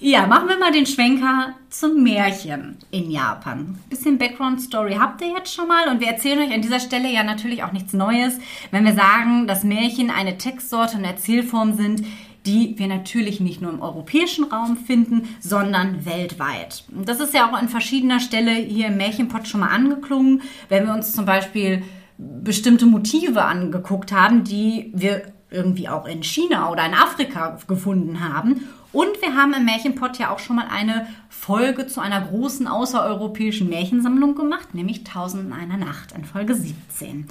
Ja, 0.06 0.28
machen 0.28 0.50
wir 0.50 0.60
mal 0.60 0.74
den 0.74 0.86
Schwenker 0.86 1.56
zum 1.70 2.04
Märchen 2.04 2.78
in 2.92 3.10
Japan. 3.10 3.80
Bisschen 3.90 4.18
Background 4.18 4.60
Story 4.60 4.98
habt 5.00 5.22
ihr 5.22 5.30
jetzt 5.30 5.54
schon 5.54 5.70
mal 5.70 5.88
und 5.88 6.02
wir 6.02 6.08
erzählen 6.08 6.40
euch 6.40 6.54
an 6.54 6.62
dieser 6.62 6.82
Stelle 6.82 7.10
ja 7.10 7.24
natürlich 7.24 7.64
auch 7.64 7.72
nichts 7.72 7.94
Neues, 7.94 8.38
wenn 8.72 8.84
wir 8.84 8.96
sagen, 8.96 9.48
dass 9.48 9.64
Märchen 9.64 10.10
eine 10.10 10.38
Textsorte 10.38 10.98
und 10.98 11.06
Erzählform 11.06 11.78
sind, 11.78 12.04
die 12.46 12.78
wir 12.78 12.88
natürlich 12.88 13.40
nicht 13.40 13.62
nur 13.62 13.72
im 13.72 13.82
europäischen 13.82 14.44
Raum 14.44 14.76
finden, 14.76 15.30
sondern 15.40 16.06
weltweit. 16.06 16.84
Und 16.94 17.08
das 17.08 17.22
ist 17.22 17.34
ja 17.34 17.50
auch 17.50 17.54
an 17.54 17.70
verschiedener 17.70 18.20
Stelle 18.20 18.52
hier 18.52 18.88
im 18.88 18.98
Märchenpott 18.98 19.48
schon 19.48 19.62
mal 19.62 19.70
angeklungen, 19.70 20.42
wenn 20.68 20.86
wir 20.86 20.94
uns 20.94 21.14
zum 21.14 21.24
Beispiel 21.24 21.82
bestimmte 22.18 22.86
Motive 22.86 23.44
angeguckt 23.44 24.12
haben, 24.12 24.44
die 24.44 24.92
wir 24.94 25.24
irgendwie 25.50 25.88
auch 25.88 26.06
in 26.08 26.24
China 26.24 26.72
oder 26.72 26.86
in 26.86 26.94
Afrika 26.94 27.58
gefunden 27.68 28.28
haben. 28.28 28.68
Und 28.92 29.22
wir 29.22 29.36
haben 29.36 29.54
im 29.54 29.66
Märchenpott 29.66 30.18
ja 30.20 30.32
auch 30.32 30.40
schon 30.40 30.56
mal 30.56 30.68
eine 30.70 31.08
Folge 31.30 31.88
zu 31.88 32.00
einer 32.00 32.22
großen 32.22 32.68
außereuropäischen 32.68 33.70
Märchensammlung 33.70 34.36
gemacht, 34.36 34.74
nämlich 34.74 35.04
Tausend 35.04 35.46
und 35.46 35.54
eine 35.54 35.78
Nacht 35.78 36.12
in 36.12 36.26
Folge 36.26 36.56
17. 36.56 37.28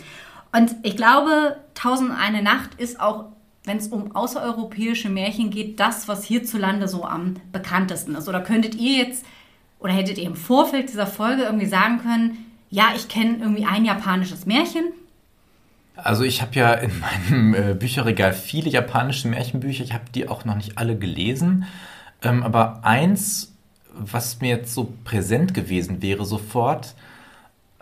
Und 0.53 0.77
ich 0.83 0.97
glaube, 0.97 1.57
Tausend 1.75 2.11
und 2.11 2.17
eine 2.17 2.43
Nacht 2.43 2.75
ist 2.79 3.01
auch 3.01 3.27
wenn 3.65 3.77
es 3.77 3.89
um 3.89 4.15
außereuropäische 4.15 5.09
Märchen 5.09 5.51
geht, 5.51 5.79
das, 5.79 6.09
was 6.09 6.25
hierzulande 6.25 6.89
so 6.89 7.05
am 7.05 7.35
bekanntesten 7.53 8.15
ist? 8.15 8.29
Oder 8.29 8.41
könntet 8.41 8.75
ihr 8.75 9.05
jetzt 9.05 9.25
oder 9.79 9.93
hättet 9.93 10.19
ihr 10.19 10.27
im 10.27 10.37
Vorfeld 10.37 10.89
dieser 10.89 11.07
Folge 11.07 11.43
irgendwie 11.43 11.67
sagen 11.67 11.99
können, 11.99 12.52
ja, 12.73 12.95
ich 12.97 13.07
kenne 13.07 13.37
irgendwie 13.39 13.67
ein 13.67 13.85
japanisches 13.85 14.47
Märchen? 14.47 14.93
Also 15.95 16.25
ich 16.25 16.41
habe 16.41 16.55
ja 16.55 16.73
in 16.73 16.91
meinem 16.99 17.55
äh, 17.55 17.75
Bücherregal 17.75 18.33
viele 18.33 18.71
japanische 18.71 19.29
Märchenbücher. 19.29 19.85
Ich 19.85 19.93
habe 19.93 20.05
die 20.15 20.27
auch 20.27 20.47
noch 20.47 20.57
nicht 20.57 20.79
alle 20.79 20.97
gelesen. 20.97 21.67
Ähm, 22.23 22.43
aber 22.43 22.81
eins, 22.83 23.53
was 23.95 24.41
mir 24.41 24.49
jetzt 24.49 24.73
so 24.73 24.91
präsent 25.05 25.53
gewesen 25.53 26.01
wäre 26.01 26.25
sofort, 26.25 26.95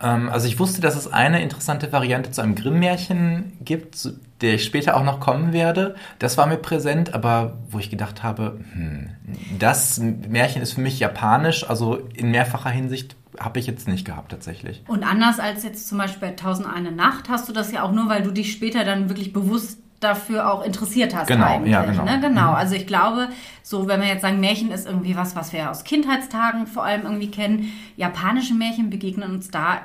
ähm, 0.01 0.29
also 0.29 0.45
ich 0.47 0.59
wusste, 0.59 0.81
dass 0.81 0.97
es 0.97 1.07
eine 1.07 1.41
interessante 1.41 1.93
Variante 1.93 2.31
zu 2.31 2.41
einem 2.41 2.55
Grimm-Märchen 2.55 3.53
gibt, 3.63 3.95
zu 3.95 4.19
der 4.41 4.55
ich 4.55 4.65
später 4.65 4.97
auch 4.97 5.05
noch 5.05 5.21
kommen 5.21 5.53
werde. 5.53 5.95
Das 6.19 6.37
war 6.37 6.47
mir 6.47 6.57
präsent, 6.57 7.13
aber 7.13 7.57
wo 7.69 7.79
ich 7.79 7.89
gedacht 7.89 8.23
habe, 8.23 8.59
hm, 8.73 9.09
das 9.57 9.99
Märchen 9.99 10.61
ist 10.61 10.73
für 10.73 10.81
mich 10.81 10.99
japanisch, 10.99 11.69
also 11.69 11.95
in 12.13 12.31
mehrfacher 12.31 12.71
Hinsicht 12.71 13.15
habe 13.41 13.59
ich 13.59 13.67
jetzt 13.67 13.87
nicht 13.87 14.05
gehabt 14.05 14.31
tatsächlich. 14.31 14.83
Und 14.87 15.03
anders 15.03 15.39
als 15.39 15.63
jetzt 15.63 15.87
zum 15.87 15.97
Beispiel 15.97 16.29
bei 16.29 16.35
Tausend 16.35 16.67
eine 16.67 16.91
Nacht 16.91 17.29
hast 17.29 17.49
du 17.49 17.53
das 17.53 17.71
ja 17.71 17.83
auch 17.83 17.91
nur, 17.91 18.07
weil 18.07 18.23
du 18.23 18.31
dich 18.31 18.51
später 18.51 18.83
dann 18.83 19.09
wirklich 19.09 19.33
bewusst 19.33 19.79
dafür 19.99 20.51
auch 20.51 20.65
interessiert 20.65 21.15
hast. 21.15 21.27
Genau, 21.27 21.45
eigentlich, 21.45 21.71
ja, 21.71 21.83
genau. 21.83 22.03
Ne? 22.03 22.19
Genau. 22.19 22.49
Mhm. 22.49 22.55
Also 22.55 22.75
ich 22.75 22.87
glaube, 22.87 23.29
so 23.63 23.87
wenn 23.87 24.01
wir 24.01 24.07
jetzt 24.07 24.21
sagen, 24.21 24.39
Märchen 24.39 24.71
ist 24.71 24.87
irgendwie 24.87 25.15
was, 25.15 25.35
was 25.35 25.53
wir 25.53 25.69
aus 25.69 25.83
Kindheitstagen 25.83 26.67
vor 26.67 26.83
allem 26.83 27.03
irgendwie 27.03 27.29
kennen, 27.29 27.71
japanische 27.97 28.53
Märchen 28.53 28.89
begegnen 28.89 29.31
uns 29.31 29.49
da 29.49 29.81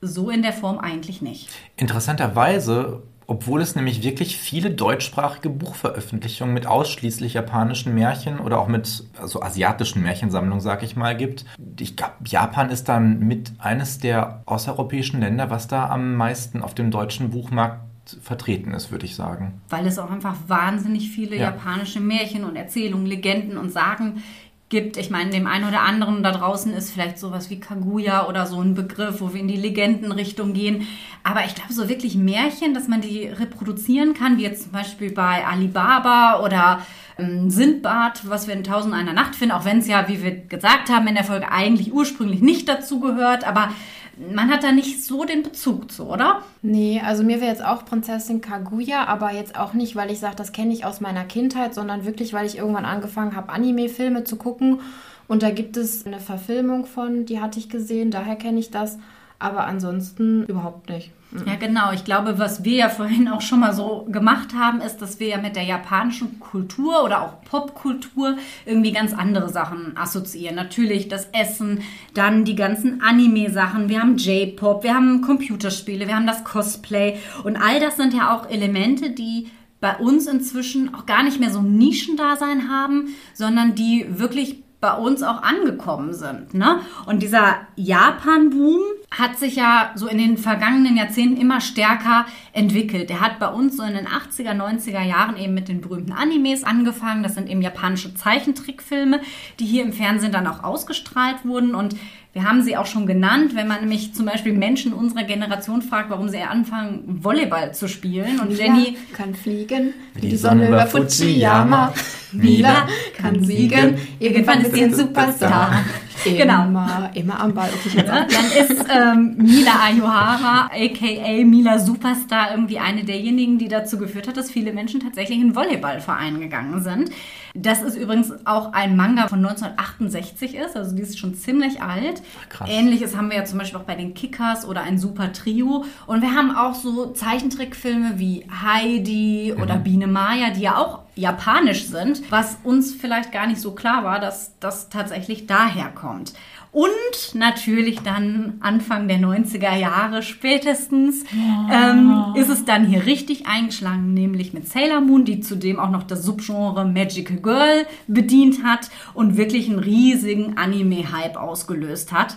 so 0.00 0.30
in 0.30 0.42
der 0.42 0.52
Form 0.52 0.78
eigentlich 0.78 1.22
nicht. 1.22 1.48
Interessanterweise 1.76 3.02
obwohl 3.30 3.60
es 3.60 3.76
nämlich 3.76 4.02
wirklich 4.02 4.38
viele 4.38 4.70
deutschsprachige 4.70 5.50
Buchveröffentlichungen 5.50 6.54
mit 6.54 6.66
ausschließlich 6.66 7.34
japanischen 7.34 7.94
Märchen 7.94 8.40
oder 8.40 8.58
auch 8.58 8.68
mit 8.68 9.04
also 9.20 9.42
asiatischen 9.42 10.02
Märchensammlungen, 10.02 10.62
sag 10.62 10.82
ich 10.82 10.96
mal, 10.96 11.14
gibt. 11.14 11.44
Ich 11.78 11.94
glaube, 11.94 12.14
Japan 12.24 12.70
ist 12.70 12.88
dann 12.88 13.20
mit 13.20 13.52
eines 13.58 13.98
der 13.98 14.42
außereuropäischen 14.46 15.20
Länder, 15.20 15.50
was 15.50 15.68
da 15.68 15.90
am 15.90 16.14
meisten 16.14 16.62
auf 16.62 16.74
dem 16.74 16.90
deutschen 16.90 17.28
Buchmarkt 17.28 17.82
vertreten 18.22 18.72
ist, 18.72 18.90
würde 18.90 19.04
ich 19.04 19.14
sagen. 19.14 19.60
Weil 19.68 19.86
es 19.86 19.98
auch 19.98 20.10
einfach 20.10 20.36
wahnsinnig 20.46 21.10
viele 21.10 21.36
ja. 21.36 21.50
japanische 21.50 22.00
Märchen 22.00 22.44
und 22.44 22.56
Erzählungen, 22.56 23.04
Legenden 23.04 23.58
und 23.58 23.70
Sagen 23.70 24.22
gibt. 24.68 24.96
Ich 24.96 25.10
meine, 25.10 25.30
dem 25.30 25.46
einen 25.46 25.66
oder 25.66 25.80
anderen 25.80 26.22
da 26.22 26.32
draußen 26.32 26.74
ist 26.74 26.90
vielleicht 26.90 27.18
sowas 27.18 27.48
wie 27.50 27.60
Kaguya 27.60 28.28
oder 28.28 28.46
so 28.46 28.60
ein 28.60 28.74
Begriff, 28.74 29.20
wo 29.20 29.32
wir 29.32 29.40
in 29.40 29.48
die 29.48 29.56
Legendenrichtung 29.56 30.52
gehen. 30.52 30.86
Aber 31.24 31.44
ich 31.44 31.54
glaube, 31.54 31.72
so 31.72 31.88
wirklich 31.88 32.16
Märchen, 32.16 32.74
dass 32.74 32.88
man 32.88 33.00
die 33.00 33.26
reproduzieren 33.26 34.14
kann, 34.14 34.36
wie 34.36 34.42
jetzt 34.42 34.64
zum 34.64 34.72
Beispiel 34.72 35.12
bei 35.12 35.46
Alibaba 35.46 36.42
oder 36.44 36.82
ähm, 37.18 37.50
Sindbad, 37.50 38.28
was 38.28 38.46
wir 38.46 38.54
in 38.54 38.64
Tausend 38.64 38.94
einer 38.94 39.12
Nacht 39.12 39.36
finden, 39.36 39.54
auch 39.54 39.64
wenn 39.64 39.78
es 39.78 39.88
ja, 39.88 40.06
wie 40.08 40.22
wir 40.22 40.36
gesagt 40.36 40.90
haben 40.90 41.08
in 41.08 41.14
der 41.14 41.24
Folge, 41.24 41.50
eigentlich 41.50 41.92
ursprünglich 41.92 42.40
nicht 42.40 42.68
dazu 42.68 43.00
gehört, 43.00 43.46
aber 43.46 43.70
man 44.18 44.50
hat 44.50 44.64
da 44.64 44.72
nicht 44.72 45.04
so 45.04 45.24
den 45.24 45.42
Bezug 45.42 45.90
zu, 45.90 46.06
oder? 46.06 46.42
Nee, 46.62 47.00
also 47.04 47.22
mir 47.22 47.40
wäre 47.40 47.50
jetzt 47.50 47.64
auch 47.64 47.84
Prinzessin 47.84 48.40
Kaguya, 48.40 49.04
aber 49.04 49.32
jetzt 49.32 49.58
auch 49.58 49.74
nicht, 49.74 49.96
weil 49.96 50.10
ich 50.10 50.18
sage, 50.18 50.36
das 50.36 50.52
kenne 50.52 50.72
ich 50.72 50.84
aus 50.84 51.00
meiner 51.00 51.24
Kindheit, 51.24 51.74
sondern 51.74 52.04
wirklich, 52.04 52.32
weil 52.32 52.46
ich 52.46 52.58
irgendwann 52.58 52.84
angefangen 52.84 53.36
habe, 53.36 53.50
Anime-Filme 53.50 54.24
zu 54.24 54.36
gucken. 54.36 54.80
Und 55.28 55.42
da 55.42 55.50
gibt 55.50 55.76
es 55.76 56.06
eine 56.06 56.20
Verfilmung 56.20 56.86
von, 56.86 57.26
die 57.26 57.40
hatte 57.40 57.58
ich 57.58 57.68
gesehen, 57.68 58.10
daher 58.10 58.36
kenne 58.36 58.58
ich 58.58 58.70
das. 58.70 58.98
Aber 59.38 59.66
ansonsten 59.66 60.44
überhaupt 60.44 60.88
nicht. 60.88 61.12
Ja, 61.46 61.56
genau. 61.56 61.92
Ich 61.92 62.04
glaube, 62.04 62.38
was 62.38 62.64
wir 62.64 62.76
ja 62.76 62.88
vorhin 62.88 63.28
auch 63.28 63.42
schon 63.42 63.60
mal 63.60 63.74
so 63.74 64.06
gemacht 64.10 64.54
haben, 64.54 64.80
ist, 64.80 65.02
dass 65.02 65.20
wir 65.20 65.28
ja 65.28 65.38
mit 65.38 65.56
der 65.56 65.64
japanischen 65.64 66.40
Kultur 66.40 67.04
oder 67.04 67.22
auch 67.22 67.42
Popkultur 67.42 68.36
irgendwie 68.64 68.92
ganz 68.92 69.12
andere 69.12 69.50
Sachen 69.50 69.96
assoziieren. 69.96 70.56
Natürlich 70.56 71.08
das 71.08 71.28
Essen, 71.32 71.82
dann 72.14 72.44
die 72.44 72.56
ganzen 72.56 73.02
Anime-Sachen, 73.02 73.90
wir 73.90 74.00
haben 74.00 74.16
J-Pop, 74.16 74.82
wir 74.82 74.94
haben 74.94 75.20
Computerspiele, 75.20 76.08
wir 76.08 76.16
haben 76.16 76.26
das 76.26 76.44
Cosplay 76.44 77.18
und 77.44 77.56
all 77.56 77.78
das 77.78 77.96
sind 77.96 78.14
ja 78.14 78.34
auch 78.34 78.48
Elemente, 78.48 79.10
die 79.10 79.48
bei 79.80 79.96
uns 79.96 80.26
inzwischen 80.26 80.94
auch 80.94 81.06
gar 81.06 81.22
nicht 81.22 81.38
mehr 81.38 81.50
so 81.50 81.60
ein 81.60 81.76
Nischendasein 81.76 82.70
haben, 82.70 83.14
sondern 83.34 83.74
die 83.74 84.06
wirklich 84.08 84.64
bei 84.80 84.92
uns 84.92 85.24
auch 85.24 85.42
angekommen 85.42 86.14
sind. 86.14 86.54
Ne? 86.54 86.80
Und 87.06 87.22
dieser 87.22 87.56
Japan-Boom 87.74 88.80
hat 89.10 89.36
sich 89.36 89.56
ja 89.56 89.90
so 89.96 90.06
in 90.06 90.18
den 90.18 90.38
vergangenen 90.38 90.96
Jahrzehnten 90.96 91.40
immer 91.40 91.60
stärker 91.60 92.26
entwickelt. 92.52 93.10
Der 93.10 93.20
hat 93.20 93.40
bei 93.40 93.48
uns 93.48 93.76
so 93.76 93.82
in 93.82 93.94
den 93.94 94.06
80er, 94.06 94.54
90er 94.54 95.02
Jahren 95.02 95.36
eben 95.36 95.54
mit 95.54 95.68
den 95.68 95.80
berühmten 95.80 96.12
Animes 96.12 96.62
angefangen. 96.62 97.24
Das 97.24 97.34
sind 97.34 97.48
eben 97.48 97.60
japanische 97.60 98.14
Zeichentrickfilme, 98.14 99.20
die 99.58 99.66
hier 99.66 99.82
im 99.82 99.92
Fernsehen 99.92 100.30
dann 100.30 100.46
auch 100.46 100.62
ausgestrahlt 100.62 101.44
wurden. 101.44 101.74
Und 101.74 101.96
wir 102.34 102.44
haben 102.44 102.62
sie 102.62 102.76
auch 102.76 102.86
schon 102.86 103.06
genannt, 103.06 103.56
wenn 103.56 103.66
man 103.66 103.80
nämlich 103.80 104.14
zum 104.14 104.26
Beispiel 104.26 104.52
Menschen 104.52 104.92
unserer 104.92 105.24
Generation 105.24 105.82
fragt, 105.82 106.10
warum 106.10 106.28
sie 106.28 106.38
anfangen, 106.38 107.02
Volleyball 107.24 107.74
zu 107.74 107.88
spielen. 107.88 108.38
Und 108.38 108.56
Jenny 108.56 108.96
kann 109.12 109.34
fliegen 109.34 109.94
wie 110.14 110.28
die 110.28 110.36
Sonne 110.36 110.68
über 110.68 110.86
Fujiyama. 110.86 111.92
Mila 112.32 112.86
kann 113.16 113.44
siegen. 113.44 113.96
Irgendwann 114.18 114.60
ist 114.60 114.74
sie 114.74 114.84
ein 114.84 114.94
Superstar. 114.94 115.84
Genau. 116.24 116.64
Immer, 116.64 117.10
immer 117.14 117.40
am 117.40 117.54
Ball. 117.54 117.70
Okay, 117.74 118.04
dann 118.04 118.26
ist 118.26 118.84
ähm, 118.90 119.36
Mila 119.38 119.80
Ayohara, 119.84 120.66
aka 120.66 121.44
Mila 121.44 121.78
Superstar, 121.78 122.50
irgendwie 122.52 122.78
eine 122.78 123.04
derjenigen, 123.04 123.58
die 123.58 123.68
dazu 123.68 123.98
geführt 123.98 124.28
hat, 124.28 124.36
dass 124.36 124.50
viele 124.50 124.72
Menschen 124.72 125.00
tatsächlich 125.00 125.38
in 125.38 125.54
Volleyballverein 125.54 126.40
gegangen 126.40 126.82
sind. 126.82 127.10
Das 127.54 127.82
ist 127.82 127.96
übrigens 127.96 128.32
auch 128.44 128.72
ein 128.72 128.96
Manga 128.96 129.28
von 129.28 129.38
1968 129.38 130.54
ist, 130.54 130.76
also 130.76 130.94
die 130.94 131.02
ist 131.02 131.18
schon 131.18 131.34
ziemlich 131.34 131.82
alt. 131.82 132.22
Krass. 132.48 132.68
Ähnliches 132.70 133.16
haben 133.16 133.30
wir 133.30 133.38
ja 133.38 133.44
zum 133.44 133.58
Beispiel 133.58 133.80
auch 133.80 133.84
bei 133.84 133.94
den 133.94 134.14
Kickers 134.14 134.66
oder 134.66 134.82
ein 134.82 134.98
Super 134.98 135.32
Trio. 135.32 135.84
Und 136.06 136.22
wir 136.22 136.34
haben 136.34 136.54
auch 136.54 136.74
so 136.74 137.06
Zeichentrickfilme 137.12 138.18
wie 138.18 138.46
Heidi 138.62 139.54
mhm. 139.54 139.62
oder 139.62 139.76
Biene 139.76 140.06
Maya, 140.06 140.50
die 140.50 140.62
ja 140.62 140.76
auch 140.76 141.00
japanisch 141.18 141.86
sind, 141.86 142.30
was 142.30 142.58
uns 142.62 142.94
vielleicht 142.94 143.32
gar 143.32 143.46
nicht 143.46 143.60
so 143.60 143.72
klar 143.72 144.04
war, 144.04 144.20
dass 144.20 144.58
das 144.60 144.88
tatsächlich 144.88 145.46
daher 145.46 145.88
kommt. 145.88 146.32
Und 146.70 147.34
natürlich 147.34 148.00
dann 148.00 148.58
Anfang 148.60 149.08
der 149.08 149.18
90er 149.18 149.74
Jahre 149.74 150.22
spätestens 150.22 151.24
ja. 151.32 151.90
ähm, 151.90 152.34
ist 152.36 152.50
es 152.50 152.64
dann 152.66 152.84
hier 152.84 153.06
richtig 153.06 153.46
eingeschlagen, 153.46 154.12
nämlich 154.14 154.52
mit 154.52 154.68
Sailor 154.68 155.00
Moon, 155.00 155.24
die 155.24 155.40
zudem 155.40 155.80
auch 155.80 155.90
noch 155.90 156.02
das 156.02 156.22
Subgenre 156.22 156.84
Magical 156.84 157.38
Girl 157.38 157.86
bedient 158.06 158.62
hat 158.62 158.90
und 159.14 159.36
wirklich 159.36 159.68
einen 159.68 159.78
riesigen 159.78 160.56
Anime-Hype 160.56 161.36
ausgelöst 161.36 162.12
hat. 162.12 162.36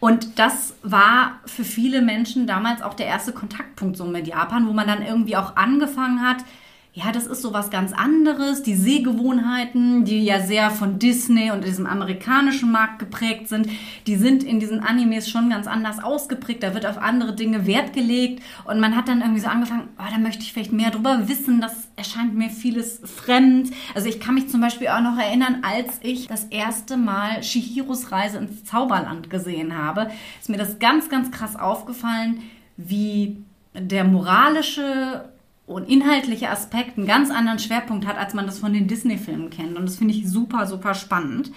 Und 0.00 0.38
das 0.38 0.76
war 0.82 1.40
für 1.44 1.64
viele 1.64 2.00
Menschen 2.00 2.46
damals 2.46 2.80
auch 2.80 2.94
der 2.94 3.06
erste 3.06 3.32
Kontaktpunkt 3.32 3.96
so 3.96 4.04
mit 4.04 4.26
Japan, 4.26 4.68
wo 4.68 4.72
man 4.72 4.86
dann 4.86 5.02
irgendwie 5.02 5.36
auch 5.36 5.56
angefangen 5.56 6.22
hat, 6.22 6.38
ja, 6.96 7.10
das 7.10 7.26
ist 7.26 7.42
so 7.42 7.52
was 7.52 7.70
ganz 7.70 7.92
anderes. 7.92 8.62
Die 8.62 8.76
Sehgewohnheiten, 8.76 10.04
die 10.04 10.24
ja 10.24 10.40
sehr 10.40 10.70
von 10.70 11.00
Disney 11.00 11.50
und 11.50 11.64
diesem 11.64 11.86
amerikanischen 11.86 12.70
Markt 12.70 13.00
geprägt 13.00 13.48
sind, 13.48 13.68
die 14.06 14.14
sind 14.14 14.44
in 14.44 14.60
diesen 14.60 14.78
Animes 14.78 15.28
schon 15.28 15.50
ganz 15.50 15.66
anders 15.66 16.02
ausgeprägt. 16.02 16.62
Da 16.62 16.72
wird 16.72 16.86
auf 16.86 16.98
andere 16.98 17.34
Dinge 17.34 17.66
Wert 17.66 17.94
gelegt 17.94 18.44
und 18.64 18.78
man 18.78 18.96
hat 18.96 19.08
dann 19.08 19.22
irgendwie 19.22 19.40
so 19.40 19.48
angefangen, 19.48 19.88
oh, 19.98 20.04
da 20.08 20.18
möchte 20.18 20.44
ich 20.44 20.52
vielleicht 20.52 20.72
mehr 20.72 20.92
drüber 20.92 21.28
wissen. 21.28 21.60
Das 21.60 21.88
erscheint 21.96 22.36
mir 22.36 22.48
vieles 22.48 23.00
fremd. 23.04 23.72
Also 23.96 24.08
ich 24.08 24.20
kann 24.20 24.36
mich 24.36 24.48
zum 24.48 24.60
Beispiel 24.60 24.86
auch 24.86 25.00
noch 25.00 25.18
erinnern, 25.18 25.62
als 25.62 25.98
ich 26.00 26.28
das 26.28 26.44
erste 26.44 26.96
Mal 26.96 27.42
Shihiros 27.42 28.12
Reise 28.12 28.38
ins 28.38 28.64
Zauberland 28.66 29.30
gesehen 29.30 29.76
habe, 29.76 30.12
ist 30.40 30.48
mir 30.48 30.58
das 30.58 30.78
ganz, 30.78 31.08
ganz 31.08 31.32
krass 31.32 31.56
aufgefallen, 31.56 32.42
wie 32.76 33.42
der 33.74 34.04
moralische 34.04 35.33
und 35.66 35.88
inhaltliche 35.88 36.50
Aspekt 36.50 36.98
einen 36.98 37.06
ganz 37.06 37.30
anderen 37.30 37.58
Schwerpunkt 37.58 38.06
hat, 38.06 38.18
als 38.18 38.34
man 38.34 38.46
das 38.46 38.58
von 38.58 38.72
den 38.72 38.86
Disney-Filmen 38.86 39.50
kennt. 39.50 39.76
Und 39.76 39.86
das 39.86 39.96
finde 39.96 40.14
ich 40.14 40.28
super, 40.28 40.66
super 40.66 40.94
spannend. 40.94 41.50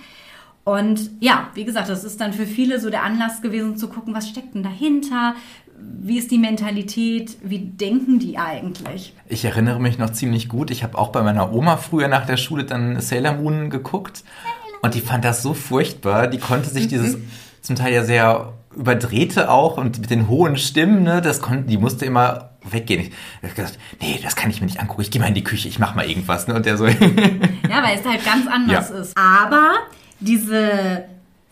Und 0.63 1.12
ja, 1.20 1.48
wie 1.54 1.65
gesagt, 1.65 1.89
das 1.89 2.04
ist 2.04 2.20
dann 2.20 2.34
für 2.34 2.46
viele 2.46 2.80
so 2.80 2.89
der 2.89 3.04
Anlass 3.04 3.41
gewesen 3.41 3.78
zu 3.78 3.88
gucken, 3.88 4.13
was 4.13 4.28
steckt 4.28 4.54
denn 4.54 4.63
dahinter? 4.63 5.36
Wie 5.80 6.17
ist 6.17 6.32
die 6.32 6.38
Mentalität? 6.38 7.38
Wie 7.41 7.60
denken 7.60 8.20
die 8.20 8.38
eigentlich? 8.38 9.13
Ich 9.28 9.46
erinnere 9.46 9.80
mich 9.80 9.98
noch 9.98 10.10
ziemlich 10.10 10.50
gut. 10.50 10.72
Ich 10.72 10.84
habe 10.84 10.98
auch 10.98 11.10
bei 11.10 11.22
meiner 11.22 11.54
Oma 11.54 11.78
früher 11.78 12.08
nach 12.08 12.26
der 12.26 12.38
Schule 12.38 12.65
dann 12.65 13.00
Sailor 13.00 13.34
Moon 13.34 13.70
geguckt. 13.70 14.24
Und 14.82 14.93
die 14.93 15.02
fand 15.02 15.24
das 15.24 15.41
so 15.41 15.54
furchtbar. 15.54 16.28
Die 16.28 16.39
konnte 16.39 16.70
sich 16.70 16.88
dieses 16.88 17.17
zum 17.62 17.76
Teil 17.76 17.93
ja 17.93 18.04
sehr 18.04 18.54
überdrehte 18.76 19.50
auch 19.50 19.78
und 19.78 20.00
mit 20.00 20.10
den 20.10 20.28
hohen 20.28 20.56
Stimmen, 20.58 21.04
ne, 21.04 21.22
das 21.22 21.41
konnte, 21.41 21.67
die 21.67 21.78
musste 21.78 22.06
immer 22.06 22.52
weggehen. 22.74 23.02
Ich 23.02 23.12
habe 23.44 23.54
gesagt, 23.54 23.80
nee, 24.00 24.20
das 24.22 24.36
kann 24.36 24.50
ich 24.50 24.62
mir 24.62 24.68
nicht 24.68 24.80
angucken. 24.80 25.02
Ich 25.02 25.12
gehe 25.12 25.22
mal 25.22 25.28
in 25.28 25.36
die 25.36 25.44
Küche, 25.44 25.68
ich 25.68 25.80
mache 25.80 25.96
mal 25.96 26.08
irgendwas. 26.08 26.48
Ne? 26.48 26.56
Und 26.56 26.66
der 26.66 26.78
so. 26.78 26.86
ja, 26.88 26.94
weil 26.94 27.98
es 28.00 28.06
halt 28.06 28.24
ganz 28.26 28.48
anders 28.48 28.90
ja. 28.90 28.96
ist. 28.98 29.18
Aber 29.18 29.74
diese 30.20 31.06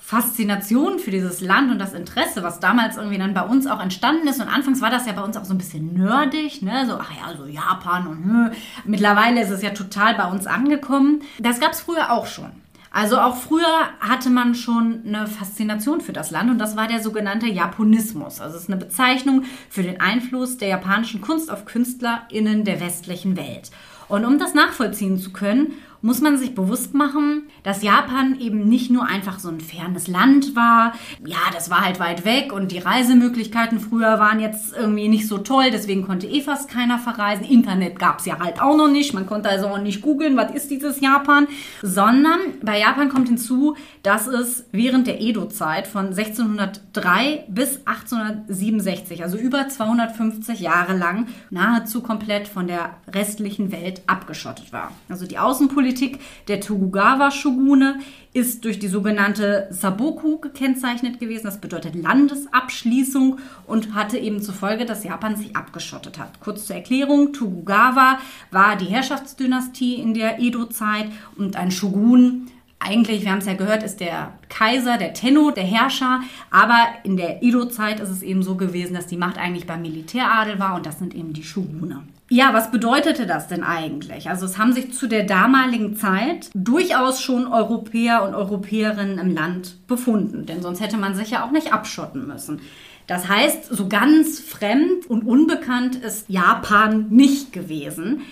Faszination 0.06 1.00
für 1.00 1.10
dieses 1.10 1.42
Land 1.42 1.72
und 1.72 1.80
das 1.80 1.94
Interesse, 1.94 2.44
was 2.44 2.60
damals 2.60 2.96
irgendwie 2.96 3.18
dann 3.18 3.34
bei 3.34 3.42
uns 3.42 3.66
auch 3.66 3.82
entstanden 3.82 4.28
ist. 4.28 4.40
Und 4.40 4.48
anfangs 4.48 4.80
war 4.80 4.92
das 4.92 5.08
ja 5.08 5.14
bei 5.14 5.24
uns 5.24 5.36
auch 5.36 5.46
so 5.46 5.54
ein 5.56 5.58
bisschen 5.58 5.96
nerdig, 5.96 6.62
ne? 6.62 6.86
So, 6.86 7.00
ach 7.00 7.10
ja, 7.10 7.36
so 7.36 7.46
Japan 7.48 8.06
und 8.06 8.24
hm. 8.24 8.52
mittlerweile 8.86 9.42
ist 9.42 9.50
es 9.50 9.64
ja 9.64 9.72
total 9.72 10.14
bei 10.14 10.26
uns 10.26 10.46
angekommen. 10.46 11.24
Das 11.40 11.60
gab 11.60 11.72
es 11.72 11.82
früher 11.82 12.12
auch 12.12 12.28
schon. 12.28 12.52
Also 12.96 13.18
auch 13.18 13.36
früher 13.36 13.90
hatte 14.00 14.30
man 14.30 14.56
schon 14.56 15.02
eine 15.06 15.28
Faszination 15.28 16.00
für 16.00 16.14
das 16.14 16.32
Land 16.32 16.50
und 16.50 16.60
das 16.60 16.78
war 16.78 16.88
der 16.88 17.02
sogenannte 17.02 17.46
Japonismus. 17.46 18.40
Also 18.40 18.56
es 18.56 18.64
ist 18.64 18.70
eine 18.70 18.80
Bezeichnung 18.80 19.44
für 19.70 19.84
den 19.84 20.00
Einfluss 20.00 20.58
der 20.58 20.70
japanischen 20.70 21.20
Kunst 21.20 21.52
auf 21.52 21.66
KünstlerInnen 21.66 22.64
der 22.64 22.80
westlichen 22.80 23.36
Welt. 23.36 23.70
Und 24.08 24.24
um 24.24 24.40
das 24.40 24.54
nachvollziehen 24.54 25.18
zu 25.18 25.34
können, 25.34 25.74
muss 26.06 26.22
man 26.22 26.38
sich 26.38 26.54
bewusst 26.54 26.94
machen, 26.94 27.48
dass 27.64 27.82
Japan 27.82 28.40
eben 28.40 28.70
nicht 28.70 28.92
nur 28.92 29.08
einfach 29.08 29.40
so 29.40 29.50
ein 29.50 29.60
fernes 29.60 30.08
Land 30.08 30.56
war. 30.56 30.94
Ja, 31.26 31.40
das 31.52 31.72
war 31.72 31.84
halt 31.84 32.00
weit 32.00 32.26
weg 32.26 32.54
und 32.54 32.72
die 32.72 32.78
Reisemöglichkeiten 32.78 33.80
früher 33.80 34.20
waren 34.20 34.40
jetzt 34.40 34.76
irgendwie 34.78 35.08
nicht 35.08 35.28
so 35.28 35.40
toll, 35.40 35.72
deswegen 35.72 36.06
konnte 36.06 36.28
eh 36.28 36.42
fast 36.42 36.70
keiner 36.70 37.00
verreisen. 37.00 37.44
Internet 37.44 37.98
gab 37.98 38.20
es 38.20 38.28
ja 38.28 38.38
halt 38.40 38.62
auch 38.62 38.78
noch 38.78 38.88
nicht. 38.88 39.16
Man 39.16 39.26
konnte 39.26 39.50
also 39.50 39.66
auch 39.66 39.82
nicht 39.82 40.04
googeln, 40.04 40.38
was 40.38 40.54
ist 40.54 40.70
dieses 40.70 41.02
Japan, 41.02 41.48
sondern 41.82 42.40
bei 42.62 42.80
Japan 42.80 43.10
kommt 43.10 43.28
hinzu, 43.28 43.76
dass 44.04 44.28
es 44.28 44.66
während 44.72 45.08
der 45.08 45.22
Edo-Zeit 45.22 45.88
von 45.88 46.10
1603 46.10 47.46
bis 47.48 47.80
1867, 47.88 49.24
also 49.24 49.38
über 49.38 49.68
250 49.68 50.60
Jahre 50.60 50.96
lang, 50.96 51.30
nahezu 51.50 52.02
komplett 52.02 52.48
von 52.48 52.68
der 52.68 52.98
restlichen 53.12 53.72
Welt 53.72 54.04
abgeschottet 54.06 54.72
war. 54.72 54.92
Also 55.10 55.26
die 55.26 55.40
Außenpolitik 55.40 55.95
Politik 55.96 56.20
der 56.50 56.60
Tokugawa-Shogune 56.60 58.00
ist 58.34 58.66
durch 58.66 58.80
die 58.80 58.90
sogenannte 58.90 59.68
Saboku 59.70 60.40
gekennzeichnet 60.40 61.22
gewesen. 61.22 61.46
Das 61.46 61.62
bedeutet 61.62 61.96
Landesabschließung 61.96 63.40
und 63.66 63.94
hatte 63.94 64.18
eben 64.18 64.42
zur 64.42 64.54
Folge, 64.54 64.86
dass 64.86 65.06
Japan 65.06 65.38
sich 65.38 65.56
abgeschottet 65.56 66.20
hat. 66.20 66.42
Kurz 66.42 66.66
zur 66.66 66.76
Erklärung, 66.76 67.32
Tokugawa 67.32 68.20
war 68.52 68.76
die 68.76 68.88
Herrschaftsdynastie 68.88 69.96
in 69.96 70.14
der 70.14 70.40
Edo-Zeit 70.40 71.08
und 71.38 71.56
ein 71.56 71.72
Shogun 71.72 72.48
eigentlich, 72.78 73.24
wir 73.24 73.32
haben 73.32 73.40
es 73.40 73.46
ja 73.46 73.54
gehört, 73.54 73.84
ist 73.84 74.02
der 74.02 74.34
Kaiser, 74.50 74.98
der 74.98 75.14
Tenno, 75.14 75.50
der 75.50 75.64
Herrscher. 75.64 76.22
Aber 76.52 76.78
in 77.04 77.16
der 77.16 77.42
Edo-Zeit 77.42 78.02
ist 78.02 78.10
es 78.10 78.22
eben 78.22 78.44
so 78.44 78.56
gewesen, 78.56 78.94
dass 78.94 79.08
die 79.08 79.18
Macht 79.18 79.38
eigentlich 79.38 79.66
beim 79.66 79.82
Militäradel 79.82 80.60
war 80.60 80.76
und 80.76 80.86
das 80.86 81.00
sind 81.00 81.16
eben 81.16 81.34
die 81.34 81.44
Shogune. 81.44 82.04
Ja, 82.30 82.54
was 82.56 82.72
bedeutete 82.72 83.28
das 83.28 83.48
denn 83.48 83.64
eigentlich? 83.64 84.30
Also 84.30 84.48
es 84.48 84.58
haben 84.58 84.74
sich 84.74 84.94
zu 84.94 85.08
der 85.08 85.26
damaligen 85.26 85.96
Zeit 85.96 86.50
durchaus 86.56 87.22
schon 87.22 87.46
Europäer 87.46 88.24
und 88.24 88.34
Europäerinnen 88.34 89.20
im 89.20 89.36
Land 89.36 89.88
befunden, 89.88 90.48
denn 90.48 90.64
sonst 90.64 90.82
hätte 90.82 90.98
man 90.98 91.14
sich 91.14 91.32
ja 91.32 91.46
auch 91.46 91.52
nicht 91.52 91.72
abschotten 91.72 92.26
müssen. 92.26 92.62
Das 93.06 93.30
heißt, 93.30 93.66
so 93.66 93.88
ganz 93.88 94.40
fremd 94.40 95.06
und 95.08 95.28
unbekannt 95.28 95.96
ist 95.96 96.28
Japan 96.28 97.08
nicht 97.10 97.54
gewesen. 97.54 98.24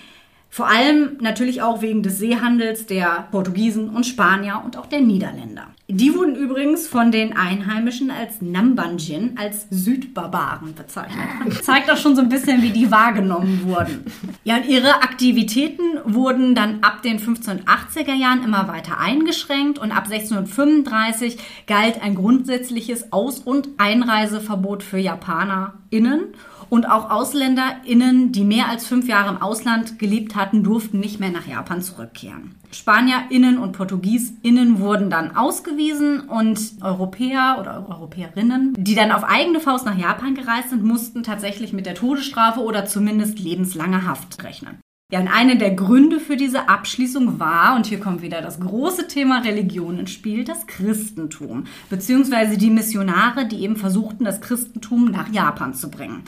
Vor 0.54 0.68
allem 0.68 1.16
natürlich 1.18 1.62
auch 1.62 1.82
wegen 1.82 2.04
des 2.04 2.20
Seehandels 2.20 2.86
der 2.86 3.26
Portugiesen 3.32 3.90
und 3.90 4.06
Spanier 4.06 4.62
und 4.64 4.76
auch 4.76 4.86
der 4.86 5.00
Niederländer. 5.00 5.66
Die 5.88 6.14
wurden 6.14 6.36
übrigens 6.36 6.86
von 6.86 7.10
den 7.10 7.36
Einheimischen 7.36 8.12
als 8.12 8.40
Nambanjin, 8.40 9.36
als 9.36 9.66
Südbarbaren 9.70 10.76
bezeichnet. 10.76 11.24
Das 11.44 11.62
zeigt 11.62 11.90
auch 11.90 11.96
schon 11.96 12.14
so 12.14 12.22
ein 12.22 12.28
bisschen, 12.28 12.62
wie 12.62 12.70
die 12.70 12.92
wahrgenommen 12.92 13.62
wurden. 13.64 14.04
Ja, 14.44 14.58
und 14.58 14.66
ihre 14.68 15.02
Aktivitäten 15.02 15.82
wurden 16.04 16.54
dann 16.54 16.84
ab 16.84 17.02
den 17.02 17.18
1580er 17.18 18.14
Jahren 18.14 18.44
immer 18.44 18.68
weiter 18.68 19.00
eingeschränkt 19.00 19.80
und 19.80 19.90
ab 19.90 20.04
1635 20.04 21.36
galt 21.66 22.00
ein 22.00 22.14
grundsätzliches 22.14 23.12
Aus- 23.12 23.40
und 23.40 23.70
Einreiseverbot 23.78 24.84
für 24.84 24.98
JapanerInnen 24.98 26.32
und 26.68 26.86
auch 26.86 27.10
AusländerInnen, 27.10 28.32
die 28.32 28.44
mehr 28.44 28.68
als 28.68 28.86
fünf 28.86 29.08
Jahre 29.08 29.30
im 29.30 29.42
Ausland 29.42 29.98
gelebt 29.98 30.34
hatten, 30.36 30.62
durften 30.62 31.00
nicht 31.00 31.20
mehr 31.20 31.30
nach 31.30 31.46
Japan 31.46 31.82
zurückkehren. 31.82 32.54
SpanierInnen 32.72 33.58
und 33.58 33.72
PortugiesInnen 33.72 34.80
wurden 34.80 35.08
dann 35.08 35.36
ausgewiesen 35.36 36.20
und 36.20 36.58
Europäer 36.80 37.58
oder 37.60 37.86
Europäerinnen, 37.88 38.74
die 38.76 38.94
dann 38.94 39.12
auf 39.12 39.24
eigene 39.24 39.60
Faust 39.60 39.86
nach 39.86 39.96
Japan 39.96 40.34
gereist 40.34 40.70
sind, 40.70 40.82
mussten 40.82 41.22
tatsächlich 41.22 41.72
mit 41.72 41.86
der 41.86 41.94
Todesstrafe 41.94 42.60
oder 42.60 42.84
zumindest 42.86 43.38
lebenslange 43.38 44.06
Haft 44.06 44.42
rechnen. 44.42 44.78
Ja, 45.12 45.20
und 45.20 45.28
einer 45.28 45.54
der 45.54 45.70
Gründe 45.70 46.18
für 46.18 46.36
diese 46.36 46.68
Abschließung 46.68 47.38
war, 47.38 47.76
und 47.76 47.86
hier 47.86 48.00
kommt 48.00 48.22
wieder 48.22 48.40
das 48.40 48.58
große 48.58 49.06
Thema 49.06 49.40
Religion 49.40 49.98
ins 49.98 50.10
Spiel, 50.10 50.44
das 50.44 50.66
Christentum, 50.66 51.64
beziehungsweise 51.90 52.56
die 52.56 52.70
Missionare, 52.70 53.46
die 53.46 53.62
eben 53.62 53.76
versuchten, 53.76 54.24
das 54.24 54.40
Christentum 54.40 55.10
nach 55.10 55.30
Japan 55.30 55.74
zu 55.74 55.90
bringen. 55.90 56.24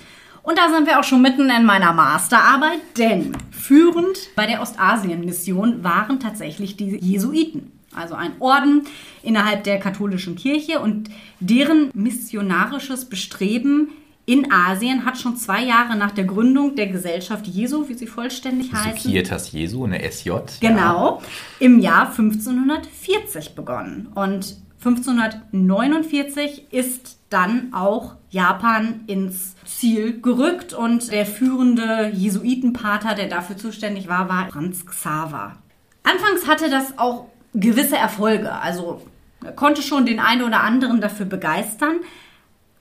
Und 0.47 0.57
da 0.59 0.73
sind 0.73 0.87
wir 0.87 1.01
auch 1.01 1.05
schon 1.05 1.23
mitten 1.23 1.51
in 1.51 1.65
meiner 1.65 1.93
Masterarbeit, 1.93 2.79
denn 2.97 3.37
führend 3.51 4.17
bei 4.37 4.47
der 4.47 4.63
Ostasien-Mission 4.63 5.83
waren 5.83 6.21
tatsächlich 6.21 6.77
die 6.77 6.97
Jesuiten. 6.99 7.73
Also 7.93 8.15
ein 8.15 8.31
Orden 8.39 8.85
innerhalb 9.25 9.65
der 9.65 9.81
katholischen 9.81 10.37
Kirche 10.37 10.79
und 10.79 11.11
deren 11.41 11.91
missionarisches 11.95 13.07
Bestreben 13.07 13.89
in 14.25 14.53
Asien 14.53 15.05
hat 15.05 15.19
schon 15.19 15.37
zwei 15.37 15.65
Jahre 15.65 15.97
nach 15.97 16.13
der 16.13 16.25
Gründung 16.25 16.77
der 16.77 16.87
Gesellschaft 16.87 17.49
Jesu, 17.49 17.89
wie 17.89 17.95
sie 17.95 18.07
vollständig 18.07 18.73
heißt. 18.73 19.05
Pietas 19.05 19.51
Jesu, 19.51 19.85
eine 19.85 20.01
SJ. 20.13 20.31
Genau, 20.61 21.21
ja. 21.21 21.27
im 21.59 21.81
Jahr 21.81 22.11
1540 22.11 23.57
begonnen. 23.57 24.11
Und 24.15 24.57
1549 24.87 26.73
ist 26.73 27.19
dann 27.29 27.73
auch 27.73 28.15
Japan 28.31 29.01
ins 29.09 29.57
Ziel 29.65 30.21
gerückt 30.21 30.75
und 30.75 31.11
der 31.11 31.27
führende 31.27 32.11
Jesuitenpater, 32.15 33.17
der 33.17 33.27
dafür 33.27 33.57
zuständig 33.57 34.09
war, 34.09 34.29
war 34.29 34.49
Franz 34.49 34.87
Xaver. 34.87 35.57
Anfangs 36.05 36.47
hatte 36.47 36.71
das 36.71 36.99
auch 36.99 37.27
gewisse 37.53 37.97
Erfolge, 37.97 38.53
also 38.53 39.03
er 39.45 39.53
konnte 39.53 39.83
schon 39.83 40.07
den 40.07 40.21
einen 40.21 40.43
oder 40.43 40.63
anderen 40.63 41.01
dafür 41.01 41.27
begeistern, 41.27 41.97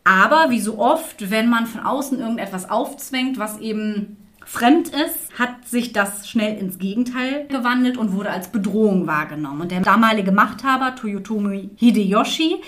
aber 0.04 0.52
wie 0.52 0.60
so 0.60 0.78
oft, 0.78 1.32
wenn 1.32 1.50
man 1.50 1.65
von 1.65 1.82
außen 1.82 2.20
irgendetwas 2.20 2.70
aufzwängt, 2.70 3.39
was 3.39 3.58
eben 3.58 4.18
fremd 4.45 4.89
ist, 4.89 5.38
hat 5.38 5.67
sich 5.67 5.91
das 5.91 6.29
schnell 6.29 6.58
ins 6.58 6.79
Gegenteil 6.79 7.47
gewandelt 7.47 7.97
und 7.97 8.13
wurde 8.13 8.29
als 8.29 8.47
Bedrohung 8.47 9.08
wahrgenommen. 9.08 9.62
Und 9.62 9.71
der 9.71 9.81
damalige 9.81 10.31
Machthaber 10.31 10.95
Toyotomi 10.95 11.71
Hideyoshi 11.75 12.62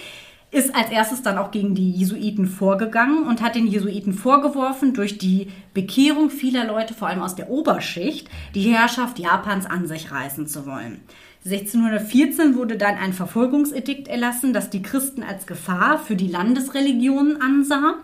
ist 0.50 0.74
als 0.76 0.90
erstes 0.90 1.22
dann 1.22 1.38
auch 1.38 1.52
gegen 1.52 1.76
die 1.76 1.92
Jesuiten 1.92 2.48
vorgegangen 2.48 3.28
und 3.28 3.42
hat 3.42 3.56
den 3.56 3.68
Jesuiten 3.68 4.14
vorgeworfen, 4.14 4.94
durch 4.94 5.18
die 5.18 5.48
Bekehrung 5.74 6.30
vieler 6.30 6.66
Leute, 6.66 6.94
vor 6.94 7.10
allem 7.10 7.22
aus 7.22 7.36
der 7.36 7.50
Oberschicht, 7.50 8.30
die 8.56 8.62
Herrschaft 8.62 9.20
Japans 9.20 9.66
an 9.66 9.88
sich 9.88 10.12
reißen 10.12 10.48
zu 10.48 10.66
wollen. 10.66 11.02
1614 11.46 12.56
wurde 12.56 12.78
dann 12.78 12.96
ein 12.96 13.14
Verfolgungsedikt 13.14 14.08
erlassen, 14.08 14.54
das 14.54 14.70
die 14.70 14.82
Christen 14.82 15.24
als 15.24 15.48
Gefahr 15.48 16.00
für 16.00 16.16
die 16.16 16.28
Landesreligionen 16.28 17.42
ansah 17.42 17.96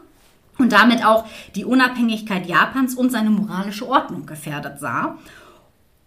und 0.57 0.71
damit 0.71 1.05
auch 1.05 1.25
die 1.55 1.65
Unabhängigkeit 1.65 2.47
Japans 2.47 2.95
und 2.95 3.11
seine 3.11 3.29
moralische 3.29 3.87
Ordnung 3.87 4.25
gefährdet 4.25 4.79
sah. 4.79 5.17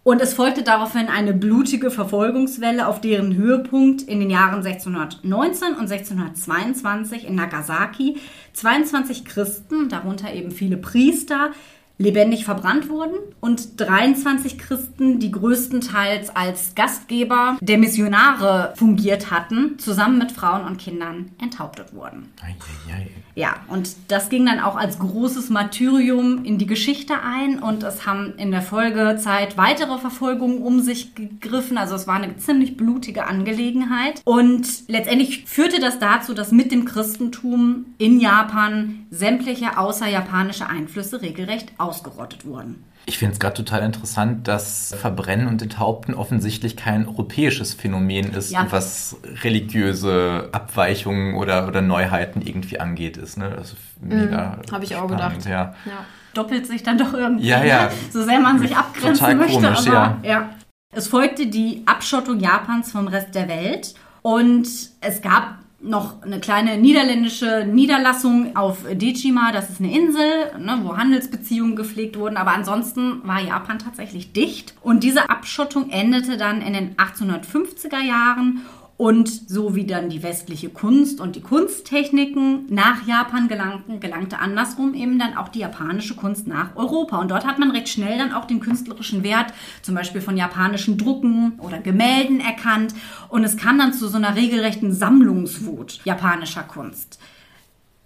Und 0.07 0.21
es 0.21 0.33
folgte 0.33 0.63
daraufhin 0.63 1.09
eine 1.09 1.33
blutige 1.33 1.91
Verfolgungswelle, 1.91 2.87
auf 2.87 3.01
deren 3.01 3.35
Höhepunkt 3.35 4.03
in 4.03 4.21
den 4.21 4.29
Jahren 4.29 4.65
1619 4.65 5.73
und 5.73 5.91
1622 5.91 7.27
in 7.27 7.35
Nagasaki 7.35 8.15
22 8.53 9.25
Christen, 9.25 9.89
darunter 9.89 10.33
eben 10.33 10.51
viele 10.51 10.77
Priester, 10.77 11.51
lebendig 11.97 12.45
verbrannt 12.45 12.87
wurden 12.89 13.17
und 13.41 13.81
23 13.81 14.57
Christen, 14.57 15.19
die 15.19 15.31
größtenteils 15.31 16.33
als 16.33 16.73
Gastgeber 16.73 17.57
der 17.59 17.77
Missionare 17.77 18.73
fungiert 18.77 19.29
hatten, 19.29 19.77
zusammen 19.77 20.19
mit 20.19 20.31
Frauen 20.31 20.63
und 20.63 20.77
Kindern 20.77 21.31
enthauptet 21.41 21.93
wurden. 21.93 22.31
Ei, 22.41 22.55
ei, 22.87 22.93
ei. 22.93 23.07
Ja, 23.37 23.57
und 23.67 23.95
das 24.07 24.29
ging 24.29 24.47
dann 24.47 24.59
auch 24.59 24.75
als 24.75 24.97
großes 24.97 25.51
Martyrium 25.51 26.43
in 26.43 26.57
die 26.57 26.65
Geschichte 26.65 27.21
ein 27.21 27.59
und 27.59 27.83
es 27.83 28.07
haben 28.07 28.33
in 28.37 28.49
der 28.49 28.63
Folgezeit 28.63 29.57
weitere 29.57 29.99
Verfolgungen 29.99 30.57
um 30.57 30.81
sich 30.81 31.13
gegriffen. 31.13 31.77
Also 31.77 31.93
es 31.93 32.07
war 32.07 32.15
eine 32.15 32.35
ziemlich 32.37 32.77
blutige 32.77 33.27
Angelegenheit. 33.27 34.23
Und 34.23 34.67
letztendlich 34.87 35.45
führte 35.45 35.79
das 35.79 35.99
dazu, 35.99 36.33
dass 36.33 36.51
mit 36.51 36.71
dem 36.71 36.85
Christentum 36.85 37.85
in 37.99 38.19
Japan 38.19 39.05
sämtliche 39.11 39.77
außerjapanische 39.77 40.65
Einflüsse 40.65 41.21
regelrecht 41.21 41.73
ausgerottet 41.77 42.43
wurden. 42.43 42.83
Ich 43.09 43.17
finde 43.17 43.33
es 43.33 43.39
gerade 43.39 43.55
total 43.55 43.83
interessant, 43.83 44.49
dass 44.49 44.93
Verbrennen 44.99 45.47
und 45.47 45.61
Enthaupten 45.61 46.13
offensichtlich 46.13 46.75
kein 46.75 47.07
europäisches 47.07 47.73
Phänomen 47.73 48.33
ist, 48.33 48.51
ja. 48.51 48.67
was 48.69 49.15
religiöse 49.43 50.49
Abweichungen 50.51 51.35
oder, 51.35 51.69
oder 51.69 51.81
Neuheiten 51.81 52.41
irgendwie 52.41 52.81
angeht. 52.81 53.15
Ist, 53.15 53.37
ne? 53.37 53.49
Das 53.55 53.77
mega 54.01 54.57
mhm, 54.57 54.71
Habe 54.73 54.83
ich 54.83 54.95
auch 54.97 55.07
gedacht. 55.07 55.45
Ja. 55.45 55.73
ja. 55.85 56.05
Doppelt 56.33 56.67
sich 56.67 56.83
dann 56.83 56.97
doch 56.97 57.13
irgendwie. 57.13 57.47
Ja, 57.47 57.63
ja. 57.63 57.85
Ne? 57.85 57.91
So 58.11 58.23
sehr 58.23 58.41
man 58.41 58.59
sich 58.59 58.75
abgrenzen 58.75 59.15
total 59.15 59.35
möchte. 59.35 59.61
Komisch, 59.61 59.87
aber, 59.87 59.93
ja. 59.93 60.19
ja. 60.23 60.49
Es 60.91 61.07
folgte 61.07 61.47
die 61.47 61.83
Abschottung 61.85 62.41
Japans 62.41 62.91
vom 62.91 63.07
Rest 63.07 63.33
der 63.35 63.47
Welt 63.47 63.95
und 64.21 64.67
es 64.99 65.21
gab 65.21 65.59
noch 65.79 66.23
eine 66.23 66.39
kleine 66.39 66.77
niederländische 66.77 67.65
Niederlassung 67.65 68.55
auf 68.55 68.79
Dejima. 68.91 69.51
Das 69.51 69.69
ist 69.69 69.79
eine 69.79 69.95
Insel, 69.95 70.57
ne, 70.59 70.79
wo 70.83 70.97
Handelsbeziehungen 70.97 71.75
gepflegt 71.75 72.17
wurden. 72.17 72.37
Aber 72.37 72.51
ansonsten 72.51 73.21
war 73.27 73.41
Japan 73.41 73.77
tatsächlich 73.77 74.33
dicht. 74.33 74.73
Und 74.81 75.03
diese 75.03 75.29
Abschottung 75.29 75.89
endete 75.89 76.37
dann 76.37 76.61
in 76.61 76.73
den 76.73 76.95
1850er 76.95 78.01
Jahren 78.01 78.65
und 78.97 79.29
so 79.29 79.75
wie 79.75 79.85
dann 79.85 80.09
die 80.09 80.23
westliche 80.23 80.69
Kunst 80.69 81.21
und 81.21 81.35
die 81.35 81.41
Kunsttechniken 81.41 82.65
nach 82.69 83.05
Japan 83.07 83.47
gelangten, 83.47 83.99
gelangte 83.99 84.39
andersrum 84.39 84.95
eben 84.95 85.19
dann 85.19 85.37
auch 85.37 85.49
die 85.49 85.59
japanische 85.59 86.15
Kunst 86.15 86.47
nach 86.47 86.75
Europa. 86.75 87.19
Und 87.19 87.29
dort 87.29 87.45
hat 87.45 87.59
man 87.59 87.69
recht 87.69 87.89
schnell 87.89 88.17
dann 88.17 88.33
auch 88.33 88.45
den 88.45 88.59
künstlerischen 88.59 89.21
Wert 89.21 89.53
zum 89.83 89.93
Beispiel 89.93 90.19
von 90.19 90.35
japanischen 90.35 90.97
Drucken 90.97 91.59
oder 91.59 91.77
Gemälden 91.77 92.39
erkannt. 92.39 92.95
Und 93.29 93.43
es 93.43 93.55
kam 93.55 93.77
dann 93.77 93.93
zu 93.93 94.07
so 94.07 94.17
einer 94.17 94.35
regelrechten 94.35 94.91
Sammlungswut 94.91 95.99
japanischer 96.03 96.63
Kunst. 96.63 97.19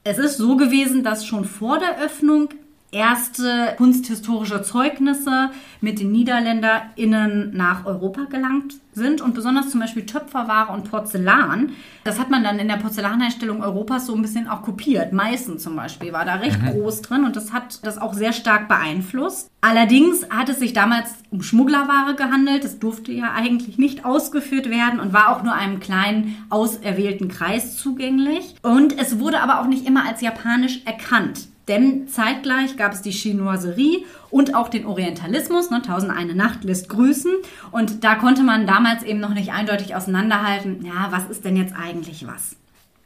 Es 0.04 0.18
ist 0.18 0.38
so 0.38 0.58
gewesen, 0.58 1.04
dass 1.04 1.26
schon 1.26 1.46
vor 1.46 1.80
der 1.80 2.02
Öffnung 2.02 2.50
erste 2.92 3.74
kunsthistorische 3.78 4.62
Zeugnisse 4.64 5.52
mit 5.80 6.00
den 6.00 6.12
NiederländerInnen 6.12 7.56
nach 7.56 7.86
Europa 7.86 8.26
gelangt 8.30 8.76
sind 8.94 9.22
und 9.22 9.34
besonders 9.34 9.70
zum 9.70 9.80
Beispiel 9.80 10.06
Töpferware 10.06 10.74
und 10.74 10.92
Porzellan. 10.92 11.72
Das 12.04 12.20
hat 12.20 12.30
man 12.30 12.44
dann 12.44 12.60
in 12.60 12.68
der 12.68 12.76
Porzellanherstellung 12.76 13.64
Europas 13.64 14.08
so 14.08 14.14
ein 14.14 14.22
bisschen 14.22 14.50
auch 14.50 14.64
kopiert. 14.64 15.14
Meißen 15.14 15.60
zum 15.60 15.78
Beispiel 15.78 16.12
war 16.12 16.26
da 16.26 16.36
recht 16.36 16.62
mhm. 16.62 16.72
groß 16.72 17.02
drin 17.02 17.24
und 17.24 17.38
das 17.38 17.54
hat 17.54 17.86
das 17.86 17.98
auch 17.98 18.14
sehr 18.14 18.34
stark 18.34 18.68
beeinflusst. 18.68 19.50
Allerdings 19.62 20.28
hat 20.30 20.50
es 20.50 20.60
sich 20.60 20.74
damals 20.74 21.14
um 21.30 21.44
Schmugglerware 21.44 22.16
gehandelt. 22.16 22.66
Das 22.66 22.80
durfte 22.80 23.14
ja 23.14 23.32
eigentlich 23.34 23.78
nicht 23.78 24.04
ausgeführt 24.04 24.70
werden 24.70 25.00
und 25.00 25.14
war 25.14 25.30
auch 25.30 25.44
nur 25.44 25.54
einem 25.54 25.80
kleinen 25.80 26.36
auserwählten 26.50 27.30
Kreis 27.30 27.78
zugänglich. 27.78 28.56
Und 28.64 29.00
es 29.00 29.20
wurde 29.20 29.40
aber 29.40 29.62
auch 29.62 29.68
nicht 29.68 29.86
immer 29.86 30.06
als 30.06 30.20
japanisch 30.22 30.82
erkannt. 30.86 31.51
Denn 31.72 32.10
zeitgleich 32.10 32.76
gab 32.76 32.92
es 32.92 33.02
die 33.02 33.12
Chinoiserie 33.12 34.04
und 34.30 34.56
auch 34.56 34.68
den 34.68 34.86
Orientalismus. 34.86 35.70
Ne? 35.70 35.82
Tausend 35.82 36.12
eine 36.12 36.36
Nacht 36.36 36.66
lässt 36.66 36.90
grüßen. 36.90 37.32
Und 37.72 38.04
da 38.04 38.16
konnte 38.16 38.44
man 38.44 38.68
damals 38.68 39.04
eben 39.04 39.22
noch 39.22 39.34
nicht 39.34 39.54
eindeutig 39.54 39.96
auseinanderhalten, 39.96 40.86
ja, 40.86 41.08
was 41.12 41.30
ist 41.30 41.46
denn 41.46 41.56
jetzt 41.56 41.74
eigentlich 41.74 42.28
was? 42.28 42.58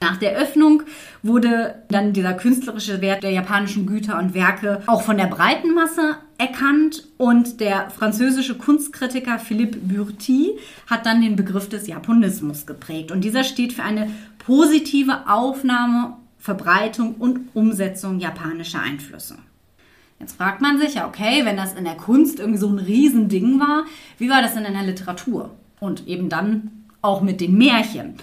Nach 0.02 0.18
der 0.18 0.36
Öffnung 0.36 0.82
wurde 1.22 1.76
dann 1.90 2.12
dieser 2.12 2.34
künstlerische 2.34 3.02
Wert 3.02 3.22
der 3.22 3.32
japanischen 3.32 3.86
Güter 3.86 4.18
und 4.18 4.34
Werke 4.34 4.82
auch 4.88 5.04
von 5.04 5.18
der 5.18 5.28
breiten 5.28 5.76
Masse 5.76 6.18
erkannt 6.40 7.08
und 7.18 7.60
der 7.62 7.92
französische 7.92 8.56
Kunstkritiker 8.56 9.40
Philippe 9.40 9.78
Burti 9.78 10.58
hat 10.88 11.06
dann 11.06 11.22
den 11.22 11.36
Begriff 11.36 11.70
des 11.70 11.88
Japonismus 11.88 12.66
geprägt 12.66 13.12
und 13.12 13.22
dieser 13.22 13.44
steht 13.44 13.74
für 13.74 13.84
eine 13.84 14.10
positive 14.40 15.30
Aufnahme 15.30 16.18
Verbreitung 16.46 17.16
und 17.16 17.56
Umsetzung 17.56 18.20
japanischer 18.20 18.80
Einflüsse. 18.80 19.36
Jetzt 20.20 20.38
fragt 20.38 20.62
man 20.62 20.78
sich 20.78 20.94
ja, 20.94 21.08
okay, 21.08 21.44
wenn 21.44 21.58
das 21.58 21.74
in 21.74 21.86
der 21.86 21.98
Kunst 21.98 22.40
irgendwie 22.40 22.60
so 22.60 22.70
ein 22.70 22.78
Riesending 22.78 23.60
war, 23.60 23.86
wie 24.20 24.30
war 24.30 24.44
das 24.44 24.54
denn 24.54 24.64
in 24.64 24.74
der 24.74 24.84
Literatur? 24.84 25.56
Und 25.80 26.08
eben 26.08 26.30
dann 26.30 26.86
auch 27.02 27.24
mit 27.24 27.42
den 27.42 27.58
Märchen. 27.58 28.14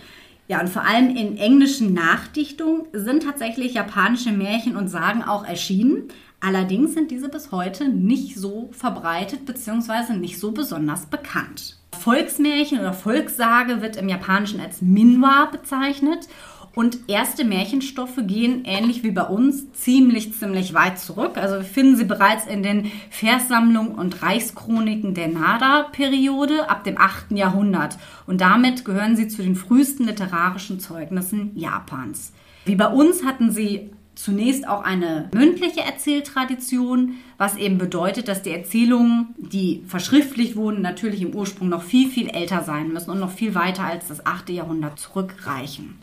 Ja, 0.46 0.60
und 0.60 0.68
vor 0.68 0.84
allem 0.86 1.16
in 1.16 1.36
englischen 1.36 1.94
Nachdichtungen 1.94 2.86
sind 2.92 3.24
tatsächlich 3.24 3.74
japanische 3.74 4.30
Märchen 4.30 4.76
und 4.76 4.86
Sagen 4.86 5.24
auch 5.24 5.44
erschienen. 5.44 6.04
Allerdings 6.38 6.94
sind 6.94 7.10
diese 7.10 7.28
bis 7.28 7.50
heute 7.50 7.88
nicht 7.88 8.36
so 8.36 8.70
verbreitet 8.70 9.46
bzw. 9.46 10.12
nicht 10.12 10.38
so 10.38 10.52
besonders 10.52 11.06
bekannt. 11.06 11.76
Volksmärchen 11.98 12.78
oder 12.78 12.92
Volkssage 12.92 13.82
wird 13.82 13.96
im 13.96 14.08
Japanischen 14.08 14.60
als 14.60 14.80
Minwa 14.80 15.46
bezeichnet 15.46 16.28
und 16.74 17.00
erste 17.08 17.44
Märchenstoffe 17.44 18.18
gehen 18.22 18.64
ähnlich 18.64 19.02
wie 19.02 19.10
bei 19.10 19.24
uns 19.24 19.70
ziemlich, 19.72 20.32
ziemlich 20.32 20.72
weit 20.72 20.98
zurück. 20.98 21.36
Also 21.36 21.56
wir 21.56 21.64
finden 21.64 21.96
sie 21.96 22.04
bereits 22.04 22.46
in 22.46 22.62
den 22.62 22.90
Verssammlungen 23.10 23.94
und 23.94 24.22
Reichschroniken 24.22 25.12
der 25.12 25.28
Nara-Periode 25.28 26.70
ab 26.70 26.84
dem 26.84 26.98
8. 26.98 27.32
Jahrhundert. 27.32 27.98
Und 28.26 28.40
damit 28.40 28.86
gehören 28.86 29.16
sie 29.16 29.28
zu 29.28 29.42
den 29.42 29.54
frühesten 29.54 30.06
literarischen 30.06 30.80
Zeugnissen 30.80 31.52
Japans. 31.54 32.32
Wie 32.64 32.76
bei 32.76 32.88
uns 32.88 33.24
hatten 33.24 33.50
sie 33.50 33.90
zunächst 34.14 34.66
auch 34.66 34.82
eine 34.82 35.28
mündliche 35.34 35.80
Erzähltradition, 35.80 37.16
was 37.38 37.56
eben 37.56 37.76
bedeutet, 37.78 38.28
dass 38.28 38.42
die 38.42 38.50
Erzählungen, 38.50 39.34
die 39.36 39.82
verschriftlicht 39.86 40.56
wurden, 40.56 40.80
natürlich 40.80 41.22
im 41.22 41.34
Ursprung 41.34 41.68
noch 41.68 41.82
viel, 41.82 42.08
viel 42.08 42.28
älter 42.28 42.62
sein 42.62 42.92
müssen 42.92 43.10
und 43.10 43.20
noch 43.20 43.32
viel 43.32 43.54
weiter 43.54 43.84
als 43.84 44.08
das 44.08 44.24
8. 44.24 44.50
Jahrhundert 44.50 44.98
zurückreichen. 44.98 45.98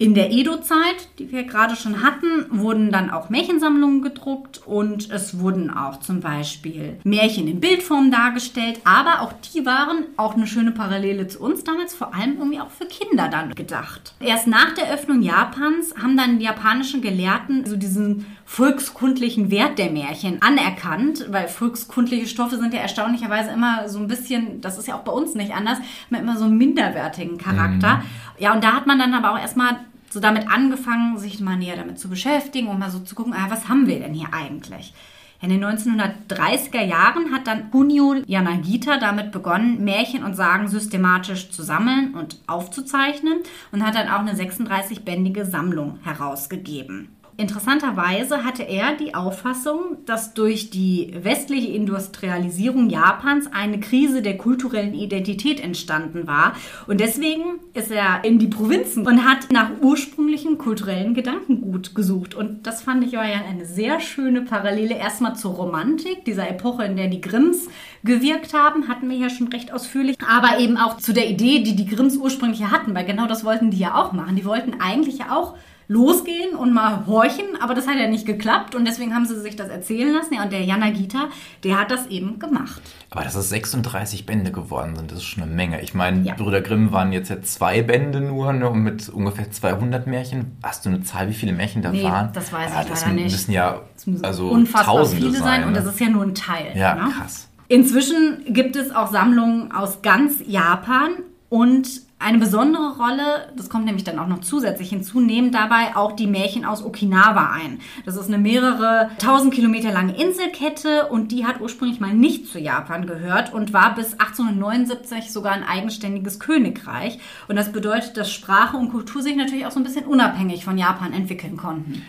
In 0.00 0.14
der 0.14 0.30
Edo-Zeit, 0.30 1.08
die 1.18 1.32
wir 1.32 1.42
gerade 1.42 1.74
schon 1.74 2.04
hatten, 2.04 2.46
wurden 2.50 2.92
dann 2.92 3.10
auch 3.10 3.30
Märchensammlungen 3.30 4.00
gedruckt 4.00 4.60
und 4.64 5.10
es 5.10 5.40
wurden 5.40 5.70
auch 5.70 5.98
zum 5.98 6.20
Beispiel 6.20 7.00
Märchen 7.02 7.48
in 7.48 7.58
Bildform 7.58 8.12
dargestellt, 8.12 8.78
aber 8.84 9.22
auch 9.22 9.32
die 9.52 9.66
waren 9.66 10.04
auch 10.16 10.36
eine 10.36 10.46
schöne 10.46 10.70
Parallele 10.70 11.26
zu 11.26 11.40
uns 11.40 11.64
damals, 11.64 11.96
vor 11.96 12.14
allem 12.14 12.38
irgendwie 12.38 12.60
auch 12.60 12.70
für 12.70 12.86
Kinder 12.86 13.28
dann 13.28 13.56
gedacht. 13.56 14.14
Erst 14.20 14.46
nach 14.46 14.72
der 14.74 14.88
Öffnung 14.92 15.20
Japans 15.20 15.92
haben 16.00 16.16
dann 16.16 16.38
die 16.38 16.44
japanischen 16.44 17.02
Gelehrten 17.02 17.66
so 17.66 17.76
diesen 17.76 18.24
volkskundlichen 18.44 19.50
Wert 19.50 19.78
der 19.78 19.90
Märchen 19.90 20.40
anerkannt, 20.40 21.26
weil 21.30 21.48
volkskundliche 21.48 22.28
Stoffe 22.28 22.56
sind 22.56 22.72
ja 22.72 22.80
erstaunlicherweise 22.80 23.50
immer 23.50 23.88
so 23.88 23.98
ein 23.98 24.08
bisschen, 24.08 24.60
das 24.60 24.78
ist 24.78 24.86
ja 24.86 24.94
auch 24.94 25.02
bei 25.02 25.12
uns 25.12 25.34
nicht 25.34 25.52
anders, 25.52 25.78
mit 26.08 26.20
immer 26.20 26.38
so 26.38 26.44
einem 26.44 26.56
minderwertigen 26.56 27.36
Charakter. 27.36 27.96
Mhm. 27.96 28.02
Ja, 28.38 28.54
und 28.54 28.62
da 28.62 28.72
hat 28.72 28.86
man 28.86 28.98
dann 28.98 29.12
aber 29.12 29.32
auch 29.32 29.38
erstmal 29.38 29.76
so 30.10 30.20
damit 30.20 30.50
angefangen, 30.50 31.18
sich 31.18 31.40
mal 31.40 31.56
näher 31.56 31.76
damit 31.76 31.98
zu 31.98 32.08
beschäftigen 32.08 32.68
und 32.68 32.78
mal 32.78 32.90
so 32.90 33.00
zu 33.00 33.14
gucken, 33.14 33.34
ah, 33.34 33.46
was 33.48 33.68
haben 33.68 33.86
wir 33.86 34.00
denn 34.00 34.14
hier 34.14 34.32
eigentlich? 34.32 34.92
In 35.40 35.50
den 35.50 35.64
1930er 35.64 36.82
Jahren 36.82 37.32
hat 37.32 37.46
dann 37.46 37.70
Kunio 37.70 38.16
Yanagita 38.26 38.98
damit 38.98 39.30
begonnen, 39.30 39.84
Märchen 39.84 40.24
und 40.24 40.34
Sagen 40.34 40.66
systematisch 40.66 41.50
zu 41.50 41.62
sammeln 41.62 42.14
und 42.14 42.40
aufzuzeichnen 42.48 43.38
und 43.70 43.86
hat 43.86 43.94
dann 43.94 44.08
auch 44.08 44.18
eine 44.18 44.34
36-bändige 44.34 45.44
Sammlung 45.44 46.00
herausgegeben. 46.02 47.17
Interessanterweise 47.40 48.42
hatte 48.42 48.64
er 48.64 48.96
die 48.96 49.14
Auffassung, 49.14 49.98
dass 50.06 50.34
durch 50.34 50.70
die 50.70 51.14
westliche 51.22 51.68
Industrialisierung 51.68 52.90
Japans 52.90 53.48
eine 53.52 53.78
Krise 53.78 54.22
der 54.22 54.36
kulturellen 54.36 54.92
Identität 54.92 55.60
entstanden 55.62 56.26
war. 56.26 56.54
Und 56.88 56.98
deswegen 56.98 57.60
ist 57.74 57.92
er 57.92 58.24
in 58.24 58.40
die 58.40 58.48
Provinzen 58.48 59.06
und 59.06 59.24
hat 59.24 59.52
nach 59.52 59.70
ursprünglichen 59.80 60.58
kulturellen 60.58 61.14
Gedankengut 61.14 61.94
gesucht. 61.94 62.34
Und 62.34 62.66
das 62.66 62.82
fand 62.82 63.04
ich 63.04 63.12
ja 63.12 63.20
eine 63.20 63.66
sehr 63.66 64.00
schöne 64.00 64.42
Parallele 64.42 64.96
erstmal 64.96 65.36
zur 65.36 65.52
Romantik, 65.52 66.24
dieser 66.24 66.50
Epoche, 66.50 66.86
in 66.86 66.96
der 66.96 67.06
die 67.06 67.20
Grimms 67.20 67.68
gewirkt 68.02 68.52
haben, 68.52 68.88
hatten 68.88 69.08
wir 69.08 69.16
ja 69.16 69.30
schon 69.30 69.46
recht 69.46 69.72
ausführlich, 69.72 70.16
aber 70.28 70.58
eben 70.58 70.76
auch 70.76 70.96
zu 70.96 71.12
der 71.12 71.30
Idee, 71.30 71.62
die 71.62 71.76
die 71.76 71.86
Grimms 71.86 72.16
ursprünglich 72.16 72.64
hatten, 72.64 72.96
weil 72.96 73.04
genau 73.04 73.28
das 73.28 73.44
wollten 73.44 73.70
die 73.70 73.78
ja 73.78 73.94
auch 73.94 74.10
machen. 74.10 74.34
Die 74.34 74.44
wollten 74.44 74.80
eigentlich 74.80 75.18
ja 75.18 75.36
auch 75.36 75.54
losgehen 75.88 76.54
und 76.54 76.74
mal 76.74 77.06
horchen, 77.06 77.46
aber 77.60 77.74
das 77.74 77.88
hat 77.88 77.96
ja 77.96 78.08
nicht 78.08 78.26
geklappt 78.26 78.74
und 78.74 78.84
deswegen 78.86 79.14
haben 79.14 79.24
sie 79.24 79.40
sich 79.40 79.56
das 79.56 79.68
erzählen 79.68 80.12
lassen. 80.12 80.34
Ja, 80.34 80.42
und 80.42 80.52
der 80.52 80.62
Yanagita, 80.62 81.28
der 81.64 81.80
hat 81.80 81.90
das 81.90 82.06
eben 82.08 82.38
gemacht. 82.38 82.82
Aber 83.10 83.24
dass 83.24 83.34
es 83.34 83.48
36 83.48 84.26
Bände 84.26 84.52
geworden 84.52 84.96
sind, 84.96 85.10
das 85.10 85.18
ist 85.18 85.24
schon 85.24 85.42
eine 85.42 85.52
Menge. 85.52 85.80
Ich 85.80 85.94
meine, 85.94 86.26
ja. 86.26 86.34
Brüder 86.34 86.60
Grimm 86.60 86.92
waren 86.92 87.10
jetzt 87.12 87.30
ja 87.30 87.40
zwei 87.40 87.80
Bände 87.80 88.20
nur 88.20 88.52
ne, 88.52 88.70
mit 88.70 89.08
ungefähr 89.08 89.50
200 89.50 90.06
Märchen. 90.06 90.58
Hast 90.62 90.84
du 90.84 90.90
eine 90.90 91.00
Zahl, 91.00 91.30
wie 91.30 91.34
viele 91.34 91.54
Märchen 91.54 91.80
da 91.80 91.90
nee, 91.90 92.04
waren? 92.04 92.34
das 92.34 92.52
weiß 92.52 92.70
ja, 92.70 92.82
ich 92.82 92.88
das 92.88 93.02
leider 93.02 93.14
nicht. 93.14 93.34
Das 93.34 93.46
müssen 93.46 93.52
ja 93.52 93.80
also 94.22 94.48
unfassbar 94.50 94.96
Tausende 94.96 95.26
viele 95.26 95.38
sein, 95.38 95.62
ne? 95.62 95.66
und 95.68 95.74
das 95.74 95.86
ist 95.86 95.98
ja 95.98 96.10
nur 96.10 96.22
ein 96.22 96.34
Teil. 96.34 96.76
Ja, 96.76 96.96
ne? 96.96 97.10
krass. 97.12 97.48
Inzwischen 97.68 98.44
gibt 98.48 98.76
es 98.76 98.94
auch 98.94 99.10
Sammlungen 99.10 99.72
aus 99.72 100.02
ganz 100.02 100.42
Japan 100.46 101.12
und 101.48 102.07
Eine 102.20 102.38
besondere 102.38 102.96
Rolle, 102.96 103.52
das 103.56 103.68
kommt 103.68 103.84
nämlich 103.84 104.02
dann 104.02 104.18
auch 104.18 104.26
noch 104.26 104.40
zusätzlich 104.40 104.88
hinzu, 104.88 105.20
nehmen 105.20 105.52
dabei 105.52 105.94
auch 105.94 106.12
die 106.12 106.26
Märchen 106.26 106.64
aus 106.64 106.84
Okinawa 106.84 107.52
ein. 107.52 107.78
Das 108.06 108.16
ist 108.16 108.26
eine 108.26 108.38
mehrere 108.38 109.10
tausend 109.18 109.54
Kilometer 109.54 109.92
lange 109.92 110.20
Inselkette 110.20 111.06
und 111.06 111.30
die 111.30 111.46
hat 111.46 111.60
ursprünglich 111.60 112.00
mal 112.00 112.12
nicht 112.12 112.48
zu 112.48 112.58
Japan 112.58 113.06
gehört 113.06 113.54
und 113.54 113.72
war 113.72 113.94
bis 113.94 114.14
1879 114.14 115.30
sogar 115.32 115.52
ein 115.52 115.62
eigenständiges 115.62 116.40
Königreich. 116.40 117.20
Und 117.46 117.54
das 117.54 117.70
bedeutet, 117.70 118.16
dass 118.16 118.32
Sprache 118.32 118.76
und 118.76 118.90
Kultur 118.90 119.22
sich 119.22 119.36
natürlich 119.36 119.66
auch 119.66 119.70
so 119.72 119.78
ein 119.78 119.84
bisschen 119.84 120.06
unabhängig 120.06 120.64
von 120.64 120.76
Japan 120.76 121.12
entwickeln 121.12 121.56
konnten. 121.56 122.02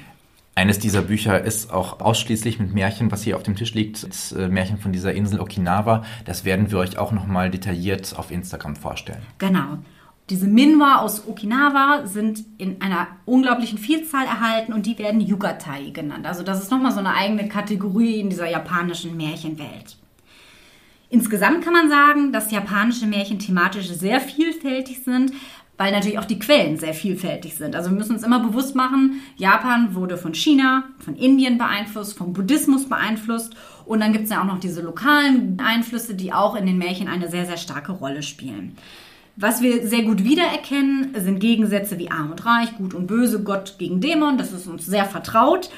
Eines 0.56 0.80
dieser 0.80 1.04
Bücher 1.04 1.42
ist 1.42 1.72
auch 1.72 2.00
ausschließlich 2.02 2.60
mit 2.60 2.74
Märchen, 2.74 3.12
was 3.12 3.22
hier 3.22 3.38
auf 3.38 3.44
dem 3.44 3.56
Tisch 3.56 3.76
liegt, 3.76 4.10
das 4.10 4.32
äh, 4.32 4.50
Märchen 4.50 4.80
von 4.80 4.92
dieser 4.92 5.14
Insel 5.14 5.40
Okinawa. 5.40 6.04
Das 6.26 6.44
werden 6.46 6.72
wir 6.72 6.80
euch 6.80 6.98
auch 6.98 7.12
nochmal 7.12 7.52
detailliert 7.52 8.16
auf 8.18 8.32
Instagram 8.32 8.76
vorstellen. 8.76 9.22
Genau. 9.38 9.78
Diese 10.30 10.46
Minwa 10.46 10.98
aus 10.98 11.28
Okinawa 11.28 12.06
sind 12.06 12.44
in 12.60 12.82
einer 12.82 13.08
unglaublichen 13.26 13.80
Vielzahl 13.80 14.26
erhalten 14.26 14.74
und 14.74 14.86
die 14.86 15.00
werden 15.00 15.22
Yugatai 15.22 15.90
genannt. 15.90 16.28
Also 16.28 16.44
das 16.44 16.62
ist 16.62 16.70
nochmal 16.70 16.92
so 16.92 17.00
eine 17.00 17.16
eigene 17.16 17.48
Kategorie 17.48 18.20
in 18.20 18.30
dieser 18.30 18.48
japanischen 18.48 19.18
Märchenwelt. 19.18 19.98
Insgesamt 21.10 21.64
kann 21.64 21.74
man 21.74 21.90
sagen, 21.90 22.32
dass 22.32 22.52
japanische 22.52 23.08
Märchen 23.08 23.40
thematisch 23.40 23.90
sehr 23.90 24.22
vielfältig 24.22 25.04
sind, 25.04 25.34
weil 25.78 25.92
natürlich 25.92 26.20
auch 26.20 26.26
die 26.26 26.38
Quellen 26.38 26.78
sehr 26.78 26.94
vielfältig 26.94 27.56
sind. 27.56 27.76
Also 27.76 27.90
wir 27.90 27.98
müssen 27.98 28.12
uns 28.12 28.24
immer 28.24 28.42
bewusst 28.42 28.76
machen, 28.76 29.22
Japan 29.38 29.96
wurde 29.96 30.18
von 30.18 30.36
China, 30.36 30.84
von 31.00 31.16
Indien 31.16 31.58
beeinflusst, 31.58 32.16
vom 32.16 32.34
Buddhismus 32.34 32.88
beeinflusst 32.88 33.56
und 33.86 34.02
dann 34.02 34.14
gibt 34.14 34.26
es 34.26 34.30
ja 34.30 34.42
auch 34.42 34.46
noch 34.46 34.60
diese 34.60 34.82
lokalen 34.82 35.60
Einflüsse, 35.60 36.14
die 36.14 36.34
auch 36.34 36.56
in 36.56 36.68
den 36.68 36.78
Märchen 36.78 37.08
eine 37.08 37.30
sehr, 37.30 37.48
sehr 37.48 37.58
starke 37.58 37.94
Rolle 37.94 38.22
spielen. 38.22 38.76
Was 39.42 39.62
wir 39.62 39.88
sehr 39.88 40.02
gut 40.02 40.26
wiedererkennen, 40.26 41.14
sind 41.16 41.40
Gegensätze 41.40 41.98
wie 41.98 42.12
arm 42.12 42.32
und 42.32 42.46
reich, 42.46 42.76
gut 42.76 42.94
und 42.94 43.08
böse, 43.08 43.42
Gott 43.42 43.76
gegen 43.78 44.02
Dämon. 44.02 44.38
Das 44.38 44.52
ist 44.52 44.68
uns 44.68 44.86
sehr 44.86 45.06
vertraut. 45.06 45.70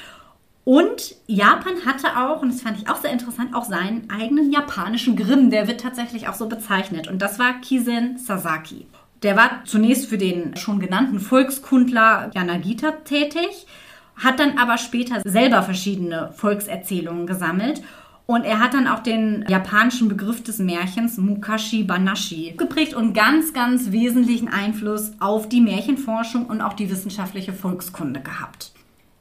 Und 0.63 1.13
Japan 1.27 1.85
hatte 1.85 2.17
auch, 2.17 2.41
und 2.41 2.51
das 2.51 2.63
fand 2.63 2.79
ich 2.79 2.89
auch 2.89 2.99
sehr 2.99 3.11
interessant, 3.11 3.53
auch 3.53 3.65
seinen 3.65 4.09
eigenen 4.09 4.51
japanischen 4.51 5.15
Grimm. 5.15 5.51
Der 5.51 5.67
wird 5.67 5.79
tatsächlich 5.79 6.27
auch 6.27 6.33
so 6.33 6.49
bezeichnet. 6.49 7.07
Und 7.07 7.21
das 7.21 7.37
war 7.37 7.61
Kisen 7.61 8.17
Sasaki. 8.17 8.87
Der 9.21 9.37
war 9.37 9.61
zunächst 9.65 10.07
für 10.07 10.17
den 10.17 10.57
schon 10.57 10.79
genannten 10.79 11.19
Volkskundler 11.19 12.31
Yanagita 12.33 12.93
tätig, 13.05 13.67
hat 14.15 14.39
dann 14.39 14.57
aber 14.57 14.79
später 14.79 15.21
selber 15.23 15.61
verschiedene 15.61 16.31
Volkserzählungen 16.35 17.27
gesammelt 17.27 17.83
und 18.25 18.43
er 18.43 18.59
hat 18.59 18.73
dann 18.73 18.87
auch 18.87 18.99
den 18.99 19.45
japanischen 19.47 20.07
Begriff 20.07 20.43
des 20.43 20.59
Märchens 20.59 21.17
Mukashi 21.17 21.83
Banashi 21.83 22.53
geprägt 22.57 22.93
und 22.93 23.13
ganz, 23.13 23.53
ganz 23.53 23.91
wesentlichen 23.91 24.47
Einfluss 24.47 25.11
auf 25.19 25.49
die 25.49 25.61
Märchenforschung 25.61 26.45
und 26.45 26.61
auch 26.61 26.73
die 26.73 26.89
wissenschaftliche 26.89 27.53
Volkskunde 27.53 28.21
gehabt. 28.21 28.71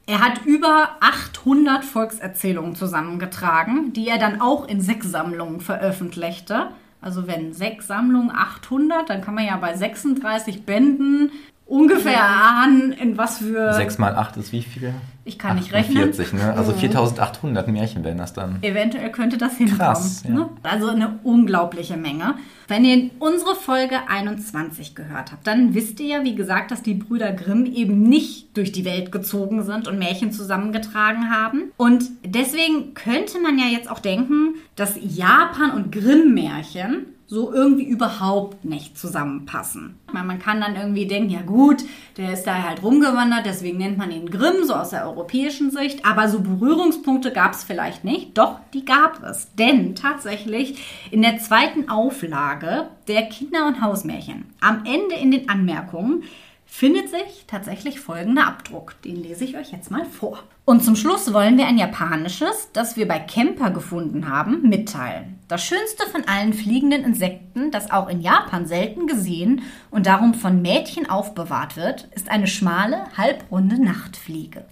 Er 0.07 0.20
hat 0.20 0.44
über 0.44 0.96
800 1.01 1.84
Volkserzählungen 1.84 2.74
zusammengetragen, 2.74 3.92
die 3.92 4.09
er 4.09 4.18
dann 4.18 4.40
auch 4.40 4.66
in 4.66 4.80
sechs 4.80 5.11
Sammlungen 5.11 5.61
veröffentlichte. 5.61 6.68
Also 7.01 7.26
wenn 7.26 7.53
sechs 7.53 7.86
Sammlungen 7.86 8.30
800, 8.30 9.09
dann 9.09 9.22
kann 9.22 9.34
man 9.34 9.46
ja 9.46 9.57
bei 9.57 9.76
36 9.76 10.66
Bänden 10.66 11.30
ungefähr 11.64 12.16
erahnen, 12.16 12.92
in 12.92 13.16
was 13.16 13.38
für... 13.38 13.72
6 13.72 13.98
mal 13.98 14.16
8 14.16 14.38
ist 14.38 14.53
wie 14.53 14.62
viel? 14.62 14.92
Ich 15.31 15.39
kann 15.39 15.55
nicht 15.55 15.72
rechnen. 15.72 16.12
40, 16.12 16.33
ne? 16.33 16.55
Also 16.55 16.72
4800 16.72 17.68
Märchen 17.68 18.03
wären 18.03 18.18
das 18.18 18.33
dann. 18.33 18.59
Eventuell 18.62 19.12
könnte 19.12 19.39
das 19.39 19.57
hinkommen. 19.57 19.78
Krass, 19.78 20.24
ja. 20.24 20.31
ne? 20.31 20.49
Also 20.64 20.89
eine 20.89 21.20
unglaubliche 21.22 21.97
Menge. 21.97 22.35
Wenn 22.66 22.85
ihr 22.85 23.11
unsere 23.20 23.55
Folge 23.55 24.09
21 24.09 24.97
gehört 24.97 25.31
habt, 25.31 25.47
dann 25.47 25.72
wisst 25.72 26.01
ihr 26.01 26.07
ja, 26.07 26.24
wie 26.24 26.35
gesagt, 26.35 26.72
dass 26.72 26.83
die 26.83 26.95
Brüder 26.95 27.33
Grimm 27.33 27.64
eben 27.64 28.03
nicht 28.03 28.57
durch 28.57 28.72
die 28.72 28.85
Welt 28.85 29.12
gezogen 29.12 29.62
sind 29.62 29.87
und 29.87 30.01
Märchen 30.01 30.33
zusammengetragen 30.33 31.31
haben. 31.31 31.70
Und 31.76 32.07
deswegen 32.24 32.95
könnte 32.95 33.41
man 33.41 33.57
ja 33.57 33.66
jetzt 33.66 33.89
auch 33.89 34.01
denken, 34.01 34.57
dass 34.74 34.99
Japan 35.01 35.70
und 35.70 35.93
Grimm-Märchen 35.93 37.07
so 37.31 37.53
irgendwie 37.53 37.85
überhaupt 37.85 38.64
nicht 38.64 38.99
zusammenpassen. 38.99 39.95
Man 40.12 40.41
kann 40.41 40.61
dann 40.61 40.74
irgendwie 40.74 41.07
denken, 41.07 41.31
ja 41.31 41.43
gut, 41.43 41.85
der 42.16 42.33
ist 42.33 42.43
da 42.43 42.61
halt 42.64 42.83
rumgewandert, 42.83 43.47
deswegen 43.47 43.78
nennt 43.78 43.99
man 43.99 44.11
ihn 44.11 44.28
Grimm, 44.28 44.64
so 44.64 44.74
aus 44.74 44.91
der 44.91 45.07
europäischen 45.20 45.70
Sicht. 45.70 46.04
Aber 46.04 46.28
so 46.28 46.40
Berührungspunkte 46.40 47.32
gab 47.32 47.52
es 47.52 47.64
vielleicht 47.64 48.04
nicht. 48.04 48.36
Doch, 48.38 48.58
die 48.72 48.84
gab 48.84 49.22
es. 49.22 49.48
Denn 49.54 49.94
tatsächlich 49.94 50.82
in 51.10 51.22
der 51.22 51.38
zweiten 51.38 51.88
Auflage 51.88 52.88
der 53.06 53.22
Kinder- 53.22 53.66
und 53.66 53.82
Hausmärchen, 53.82 54.46
am 54.60 54.84
Ende 54.84 55.14
in 55.16 55.30
den 55.30 55.48
Anmerkungen, 55.48 56.24
findet 56.66 57.10
sich 57.10 57.44
tatsächlich 57.48 57.98
folgender 57.98 58.46
Abdruck. 58.46 58.94
Den 59.02 59.16
lese 59.16 59.44
ich 59.44 59.56
euch 59.56 59.72
jetzt 59.72 59.90
mal 59.90 60.04
vor. 60.04 60.38
Und 60.64 60.84
zum 60.84 60.94
Schluss 60.94 61.32
wollen 61.32 61.58
wir 61.58 61.66
ein 61.66 61.78
japanisches, 61.78 62.70
das 62.72 62.96
wir 62.96 63.08
bei 63.08 63.18
Kemper 63.18 63.70
gefunden 63.70 64.28
haben, 64.28 64.62
mitteilen. 64.68 65.40
Das 65.48 65.64
schönste 65.64 66.06
von 66.06 66.28
allen 66.28 66.52
fliegenden 66.52 67.02
Insekten, 67.02 67.72
das 67.72 67.90
auch 67.90 68.08
in 68.08 68.20
Japan 68.20 68.66
selten 68.66 69.08
gesehen 69.08 69.62
und 69.90 70.06
darum 70.06 70.32
von 70.32 70.62
Mädchen 70.62 71.10
aufbewahrt 71.10 71.76
wird, 71.76 72.08
ist 72.14 72.30
eine 72.30 72.46
schmale, 72.46 73.04
halbrunde 73.16 73.82
Nachtfliege. 73.82 74.64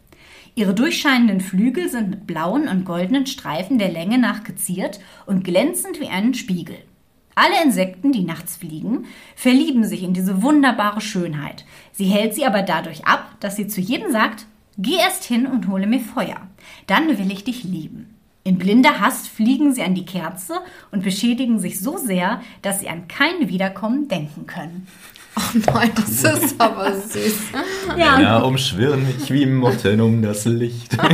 Ihre 0.59 0.75
durchscheinenden 0.75 1.41
Flügel 1.41 1.89
sind 1.89 2.11
mit 2.11 2.27
blauen 2.27 2.67
und 2.67 2.85
goldenen 2.85 3.27
Streifen 3.27 3.79
der 3.79 3.93
Länge 3.93 4.19
nach 4.19 4.43
geziert 4.43 4.99
und 5.25 5.45
glänzend 5.45 6.01
wie 6.01 6.09
einen 6.09 6.35
Spiegel. 6.35 6.75
Alle 7.37 7.63
Insekten, 7.63 8.11
die 8.11 8.25
nachts 8.25 8.57
fliegen, 8.57 9.05
verlieben 9.37 9.85
sich 9.85 10.03
in 10.03 10.15
diese 10.15 10.43
wunderbare 10.43 11.01
Schönheit. 11.01 11.65
Sie 11.93 12.07
hält 12.07 12.35
sie 12.35 12.45
aber 12.45 12.63
dadurch 12.63 13.07
ab, 13.07 13.37
dass 13.39 13.55
sie 13.55 13.69
zu 13.69 13.81
jedem 13.81 14.11
sagt, 14.11 14.47
geh 14.79 14.97
erst 14.97 15.23
hin 15.23 15.47
und 15.47 15.69
hole 15.69 15.87
mir 15.87 16.01
Feuer. 16.01 16.49
Dann 16.89 17.07
will 17.07 17.31
ich 17.31 17.45
dich 17.45 17.63
lieben. 17.63 18.17
In 18.43 18.59
blinder 18.59 18.99
Hast 18.99 19.29
fliegen 19.29 19.73
sie 19.75 19.83
an 19.83 19.95
die 19.95 20.07
Kerze 20.07 20.55
und 20.91 21.05
beschädigen 21.05 21.61
sich 21.61 21.79
so 21.79 21.99
sehr, 21.99 22.41
dass 22.63 22.81
sie 22.81 22.89
an 22.89 23.07
kein 23.07 23.49
Wiederkommen 23.49 24.09
denken 24.09 24.49
können. 24.49 24.89
Oh 25.39 25.59
nein, 25.73 25.93
das 25.95 26.25
ist 26.25 26.61
aber 26.61 26.93
süß. 26.93 27.53
Ja, 27.97 28.21
Ja, 28.21 28.39
umschwirren 28.39 29.07
mich 29.07 29.31
wie 29.33 29.47
Motten 29.47 30.01
um 30.01 30.23
das 30.23 30.45
Licht. 30.45 30.97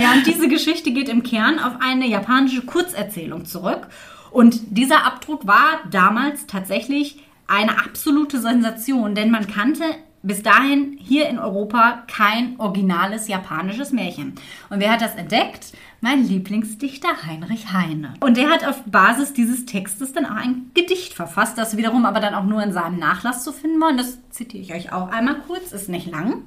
Ja, 0.00 0.12
und 0.12 0.26
diese 0.26 0.48
Geschichte 0.48 0.92
geht 0.92 1.08
im 1.08 1.22
Kern 1.22 1.58
auf 1.58 1.74
eine 1.80 2.06
japanische 2.06 2.62
Kurzerzählung 2.62 3.44
zurück. 3.44 3.88
Und 4.30 4.60
dieser 4.70 5.04
Abdruck 5.04 5.46
war 5.46 5.80
damals 5.90 6.46
tatsächlich 6.46 7.18
eine 7.46 7.78
absolute 7.84 8.40
Sensation, 8.40 9.14
denn 9.14 9.30
man 9.30 9.46
kannte 9.46 9.84
bis 10.22 10.42
dahin 10.42 10.96
hier 11.00 11.28
in 11.28 11.38
Europa 11.38 12.04
kein 12.08 12.58
originales 12.58 13.28
japanisches 13.28 13.92
Märchen. 13.92 14.34
Und 14.70 14.80
wer 14.80 14.92
hat 14.92 15.00
das 15.00 15.14
entdeckt? 15.14 15.72
Mein 16.00 16.28
Lieblingsdichter 16.28 17.26
Heinrich 17.26 17.72
Heine. 17.72 18.14
Und 18.20 18.36
der 18.36 18.50
hat 18.50 18.64
auf 18.64 18.84
Basis 18.86 19.32
dieses 19.32 19.66
Textes 19.66 20.12
dann 20.12 20.26
auch 20.26 20.36
ein 20.36 20.70
Gedicht 20.72 21.12
verfasst, 21.12 21.58
das 21.58 21.76
wiederum 21.76 22.06
aber 22.06 22.20
dann 22.20 22.34
auch 22.34 22.44
nur 22.44 22.62
in 22.62 22.72
seinem 22.72 23.00
Nachlass 23.00 23.42
zu 23.42 23.52
finden 23.52 23.80
war. 23.80 23.90
Und 23.90 23.96
das 23.96 24.18
zitiere 24.30 24.62
ich 24.62 24.72
euch 24.72 24.92
auch 24.92 25.08
einmal 25.08 25.40
kurz, 25.48 25.72
ist 25.72 25.88
nicht 25.88 26.06
lang. 26.06 26.42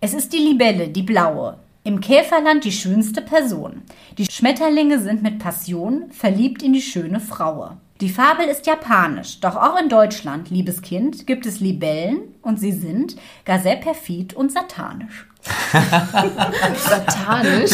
Es 0.00 0.12
ist 0.12 0.32
die 0.32 0.38
Libelle, 0.38 0.88
die 0.88 1.02
blaue, 1.02 1.56
im 1.84 2.00
Käferland 2.00 2.64
die 2.64 2.72
schönste 2.72 3.22
Person. 3.22 3.82
Die 4.18 4.26
Schmetterlinge 4.26 4.98
sind 4.98 5.22
mit 5.22 5.38
Passion 5.38 6.10
verliebt 6.10 6.64
in 6.64 6.72
die 6.72 6.82
schöne 6.82 7.20
Fraue. 7.20 7.76
Die 8.00 8.08
Fabel 8.08 8.46
ist 8.46 8.66
japanisch, 8.66 9.40
doch 9.40 9.56
auch 9.56 9.78
in 9.78 9.90
Deutschland, 9.90 10.48
liebes 10.48 10.80
Kind, 10.80 11.26
gibt 11.26 11.44
es 11.44 11.60
Libellen 11.60 12.34
und 12.40 12.58
sie 12.58 12.72
sind 12.72 13.16
gar 13.44 13.58
sehr 13.58 13.76
perfid 13.76 14.32
und 14.32 14.50
satanisch. 14.50 15.26
Satanisch. 16.76 17.70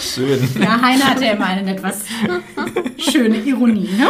Schön. 0.00 0.48
Ja, 0.60 0.80
Heine 0.82 1.04
hatte 1.04 1.26
immer 1.26 1.46
eine 1.46 1.70
etwas 1.70 2.04
schöne 2.98 3.36
Ironie, 3.38 3.90
ne? 3.96 4.08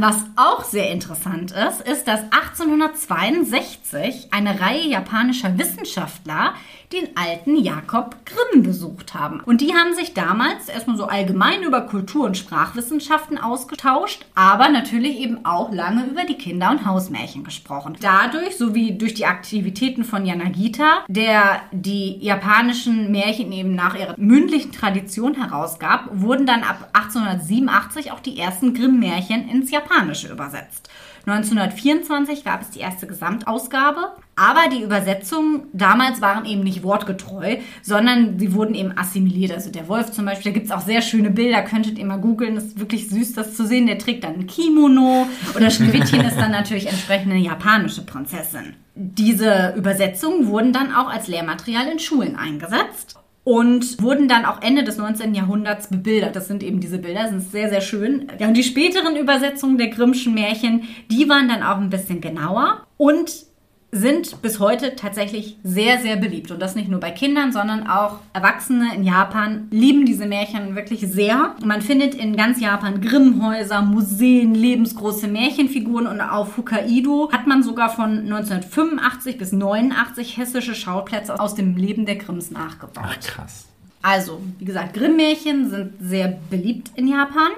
Was 0.00 0.24
auch 0.34 0.64
sehr 0.64 0.90
interessant 0.90 1.52
ist, 1.52 1.82
ist, 1.82 2.08
dass 2.08 2.20
1862 2.30 4.28
eine 4.30 4.58
Reihe 4.58 4.88
japanischer 4.88 5.58
Wissenschaftler 5.58 6.54
den 6.92 7.16
alten 7.16 7.56
Jakob 7.56 8.16
Grimm 8.24 8.64
besucht 8.64 9.14
haben. 9.14 9.40
Und 9.40 9.60
die 9.60 9.74
haben 9.74 9.94
sich 9.94 10.12
damals 10.12 10.68
erstmal 10.68 10.96
so 10.96 11.04
allgemein 11.04 11.62
über 11.62 11.82
Kultur- 11.82 12.24
und 12.24 12.36
Sprachwissenschaften 12.36 13.38
ausgetauscht, 13.38 14.26
aber 14.34 14.68
natürlich 14.70 15.18
eben 15.18 15.44
auch 15.44 15.72
lange 15.72 16.06
über 16.06 16.24
die 16.24 16.34
Kinder- 16.34 16.70
und 16.70 16.84
Hausmärchen 16.84 17.44
gesprochen. 17.44 17.96
Dadurch, 18.00 18.56
sowie 18.56 18.98
durch 18.98 19.14
die 19.14 19.26
Aktivitäten 19.26 20.02
von 20.02 20.26
Yanagita, 20.26 21.04
der 21.06 21.62
die 21.70 22.18
japanischen 22.18 23.12
Märchen 23.12 23.52
eben 23.52 23.76
nach 23.76 23.94
ihrer 23.94 24.14
mündlichen 24.16 24.72
Tradition 24.72 25.34
herausgab, 25.34 26.08
wurden 26.12 26.46
dann 26.46 26.64
ab 26.64 26.88
1887 26.92 28.10
auch 28.10 28.20
die 28.20 28.38
ersten 28.38 28.74
Grimm-Märchen 28.74 29.48
ins 29.48 29.70
Japanische 29.90 30.28
übersetzt. 30.28 30.88
1924 31.26 32.44
gab 32.44 32.62
es 32.62 32.70
die 32.70 32.80
erste 32.80 33.06
Gesamtausgabe. 33.06 34.12
Aber 34.36 34.70
die 34.72 34.82
Übersetzungen 34.82 35.64
damals 35.74 36.22
waren 36.22 36.46
eben 36.46 36.62
nicht 36.62 36.82
wortgetreu, 36.82 37.58
sondern 37.82 38.38
sie 38.38 38.54
wurden 38.54 38.74
eben 38.74 38.96
assimiliert. 38.96 39.52
Also 39.52 39.70
der 39.70 39.86
Wolf 39.86 40.12
zum 40.12 40.24
Beispiel, 40.24 40.52
da 40.52 40.54
gibt 40.54 40.66
es 40.66 40.72
auch 40.72 40.80
sehr 40.80 41.02
schöne 41.02 41.30
Bilder, 41.30 41.60
könntet 41.62 41.98
ihr 41.98 42.06
mal 42.06 42.16
googeln, 42.16 42.56
ist 42.56 42.80
wirklich 42.80 43.10
süß, 43.10 43.34
das 43.34 43.54
zu 43.54 43.66
sehen. 43.66 43.86
Der 43.86 43.98
trägt 43.98 44.24
dann 44.24 44.34
ein 44.34 44.46
Kimono 44.46 45.26
oder 45.54 45.70
Schneewittchen 45.70 46.22
ist 46.22 46.38
dann 46.38 46.52
natürlich 46.52 46.88
entsprechend 46.88 47.32
eine 47.32 47.40
japanische 47.40 48.02
Prinzessin. 48.02 48.76
Diese 48.94 49.74
Übersetzungen 49.76 50.46
wurden 50.46 50.72
dann 50.72 50.94
auch 50.94 51.10
als 51.10 51.28
Lehrmaterial 51.28 51.88
in 51.88 51.98
Schulen 51.98 52.36
eingesetzt 52.36 53.19
und 53.44 54.02
wurden 54.02 54.28
dann 54.28 54.44
auch 54.44 54.62
Ende 54.62 54.84
des 54.84 54.98
19. 54.98 55.34
Jahrhunderts 55.34 55.88
bebildert. 55.88 56.36
Das 56.36 56.48
sind 56.48 56.62
eben 56.62 56.80
diese 56.80 56.98
Bilder, 56.98 57.28
sind 57.28 57.40
sehr, 57.40 57.70
sehr 57.70 57.80
schön. 57.80 58.30
Ja, 58.38 58.48
und 58.48 58.54
die 58.54 58.62
späteren 58.62 59.16
Übersetzungen 59.16 59.78
der 59.78 59.88
Grimmschen 59.88 60.34
Märchen, 60.34 60.82
die 61.10 61.28
waren 61.28 61.48
dann 61.48 61.62
auch 61.62 61.78
ein 61.78 61.90
bisschen 61.90 62.20
genauer 62.20 62.86
und 62.96 63.49
sind 63.92 64.40
bis 64.40 64.60
heute 64.60 64.94
tatsächlich 64.94 65.56
sehr, 65.64 66.00
sehr 66.00 66.16
beliebt. 66.16 66.50
Und 66.50 66.60
das 66.60 66.76
nicht 66.76 66.88
nur 66.88 67.00
bei 67.00 67.10
Kindern, 67.10 67.52
sondern 67.52 67.88
auch 67.88 68.18
Erwachsene 68.32 68.94
in 68.94 69.02
Japan 69.02 69.66
lieben 69.70 70.06
diese 70.06 70.26
Märchen 70.26 70.76
wirklich 70.76 71.00
sehr. 71.00 71.56
Man 71.64 71.82
findet 71.82 72.14
in 72.14 72.36
ganz 72.36 72.60
Japan 72.60 73.00
Grimmhäuser, 73.00 73.82
Museen, 73.82 74.54
lebensgroße 74.54 75.26
Märchenfiguren 75.26 76.06
und 76.06 76.20
auf 76.20 76.56
Hokkaido 76.56 77.30
hat 77.32 77.46
man 77.46 77.62
sogar 77.62 77.90
von 77.90 78.18
1985 78.20 79.38
bis 79.38 79.52
89 79.52 80.36
hessische 80.36 80.74
Schauplätze 80.74 81.38
aus 81.40 81.54
dem 81.54 81.76
Leben 81.76 82.06
der 82.06 82.16
Grimms 82.16 82.50
nachgebaut. 82.50 83.04
Ach, 83.04 83.20
krass. 83.20 83.66
Also, 84.02 84.40
wie 84.58 84.64
gesagt, 84.64 84.94
Grimm-Märchen 84.94 85.68
sind 85.68 85.92
sehr 86.00 86.38
beliebt 86.48 86.90
in 86.94 87.06
Japan. 87.06 87.50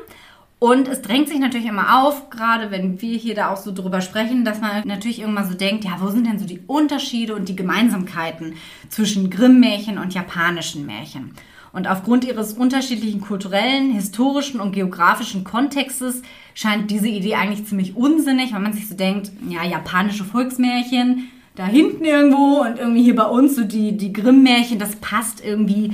Und 0.62 0.86
es 0.86 1.02
drängt 1.02 1.28
sich 1.28 1.40
natürlich 1.40 1.66
immer 1.66 2.04
auf, 2.04 2.30
gerade 2.30 2.70
wenn 2.70 3.02
wir 3.02 3.18
hier 3.18 3.34
da 3.34 3.50
auch 3.50 3.56
so 3.56 3.72
drüber 3.72 4.00
sprechen, 4.00 4.44
dass 4.44 4.60
man 4.60 4.86
natürlich 4.86 5.18
irgendwann 5.18 5.48
so 5.48 5.54
denkt, 5.54 5.82
ja, 5.82 5.96
wo 5.98 6.06
sind 6.06 6.24
denn 6.24 6.38
so 6.38 6.46
die 6.46 6.60
Unterschiede 6.68 7.34
und 7.34 7.48
die 7.48 7.56
Gemeinsamkeiten 7.56 8.54
zwischen 8.88 9.28
Grimm-Märchen 9.28 9.98
und 9.98 10.14
japanischen 10.14 10.86
Märchen? 10.86 11.34
Und 11.72 11.88
aufgrund 11.88 12.24
ihres 12.24 12.52
unterschiedlichen 12.52 13.20
kulturellen, 13.20 13.90
historischen 13.90 14.60
und 14.60 14.70
geografischen 14.70 15.42
Kontextes 15.42 16.22
scheint 16.54 16.92
diese 16.92 17.08
Idee 17.08 17.34
eigentlich 17.34 17.66
ziemlich 17.66 17.96
unsinnig, 17.96 18.52
weil 18.52 18.60
man 18.60 18.72
sich 18.72 18.88
so 18.88 18.94
denkt, 18.94 19.32
ja, 19.48 19.64
japanische 19.64 20.22
Volksmärchen, 20.22 21.28
da 21.56 21.66
hinten 21.66 22.04
irgendwo 22.04 22.60
und 22.60 22.78
irgendwie 22.78 23.02
hier 23.02 23.16
bei 23.16 23.26
uns 23.26 23.56
so 23.56 23.64
die, 23.64 23.96
die 23.96 24.12
Grimm-Märchen, 24.12 24.78
das 24.78 24.94
passt 24.94 25.44
irgendwie 25.44 25.92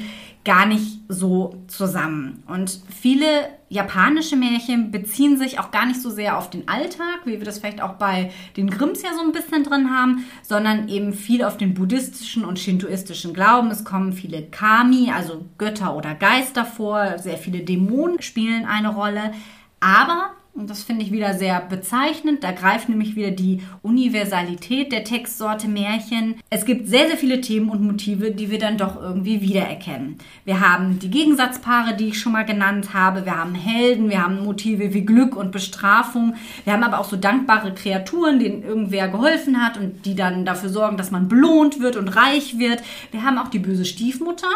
gar 0.48 0.64
nicht 0.64 1.00
so 1.08 1.62
zusammen. 1.66 2.42
Und 2.46 2.80
viele 2.88 3.50
japanische 3.68 4.34
Märchen 4.34 4.90
beziehen 4.90 5.36
sich 5.36 5.60
auch 5.60 5.70
gar 5.70 5.84
nicht 5.84 6.00
so 6.00 6.08
sehr 6.08 6.38
auf 6.38 6.48
den 6.48 6.66
Alltag, 6.68 7.20
wie 7.26 7.32
wir 7.32 7.44
das 7.44 7.58
vielleicht 7.58 7.82
auch 7.82 7.96
bei 7.96 8.30
den 8.56 8.70
Grimms 8.70 9.02
ja 9.02 9.10
so 9.12 9.20
ein 9.20 9.32
bisschen 9.32 9.62
drin 9.62 9.90
haben, 9.90 10.24
sondern 10.42 10.88
eben 10.88 11.12
viel 11.12 11.44
auf 11.44 11.58
den 11.58 11.74
buddhistischen 11.74 12.46
und 12.46 12.58
shintoistischen 12.58 13.34
Glauben. 13.34 13.70
Es 13.70 13.84
kommen 13.84 14.14
viele 14.14 14.42
Kami, 14.42 15.12
also 15.14 15.44
Götter 15.58 15.94
oder 15.94 16.14
Geister 16.14 16.64
vor, 16.64 17.18
sehr 17.18 17.36
viele 17.36 17.60
Dämonen 17.60 18.22
spielen 18.22 18.64
eine 18.64 18.94
Rolle. 18.94 19.32
Aber 19.80 20.30
und 20.58 20.68
das 20.68 20.82
finde 20.82 21.04
ich 21.04 21.12
wieder 21.12 21.34
sehr 21.34 21.60
bezeichnend. 21.60 22.42
Da 22.42 22.50
greift 22.50 22.88
nämlich 22.88 23.14
wieder 23.14 23.30
die 23.30 23.62
Universalität 23.82 24.90
der 24.90 25.04
Textsorte 25.04 25.68
Märchen. 25.68 26.34
Es 26.50 26.64
gibt 26.64 26.88
sehr, 26.88 27.06
sehr 27.06 27.16
viele 27.16 27.40
Themen 27.40 27.70
und 27.70 27.82
Motive, 27.82 28.32
die 28.32 28.50
wir 28.50 28.58
dann 28.58 28.76
doch 28.76 29.00
irgendwie 29.00 29.40
wiedererkennen. 29.40 30.18
Wir 30.44 30.60
haben 30.60 30.98
die 30.98 31.10
Gegensatzpaare, 31.10 31.94
die 31.96 32.08
ich 32.08 32.20
schon 32.20 32.32
mal 32.32 32.44
genannt 32.44 32.92
habe. 32.92 33.24
Wir 33.24 33.36
haben 33.36 33.54
Helden, 33.54 34.10
wir 34.10 34.22
haben 34.22 34.44
Motive 34.44 34.92
wie 34.92 35.04
Glück 35.04 35.36
und 35.36 35.52
Bestrafung. 35.52 36.34
Wir 36.64 36.72
haben 36.72 36.82
aber 36.82 36.98
auch 36.98 37.08
so 37.08 37.16
dankbare 37.16 37.72
Kreaturen, 37.72 38.40
denen 38.40 38.64
irgendwer 38.64 39.08
geholfen 39.08 39.64
hat 39.64 39.78
und 39.78 40.04
die 40.06 40.16
dann 40.16 40.44
dafür 40.44 40.70
sorgen, 40.70 40.96
dass 40.96 41.12
man 41.12 41.28
belohnt 41.28 41.78
wird 41.78 41.96
und 41.96 42.08
reich 42.08 42.58
wird. 42.58 42.82
Wir 43.12 43.22
haben 43.22 43.38
auch 43.38 43.48
die 43.48 43.60
böse 43.60 43.84
Stiefmutter. 43.84 44.48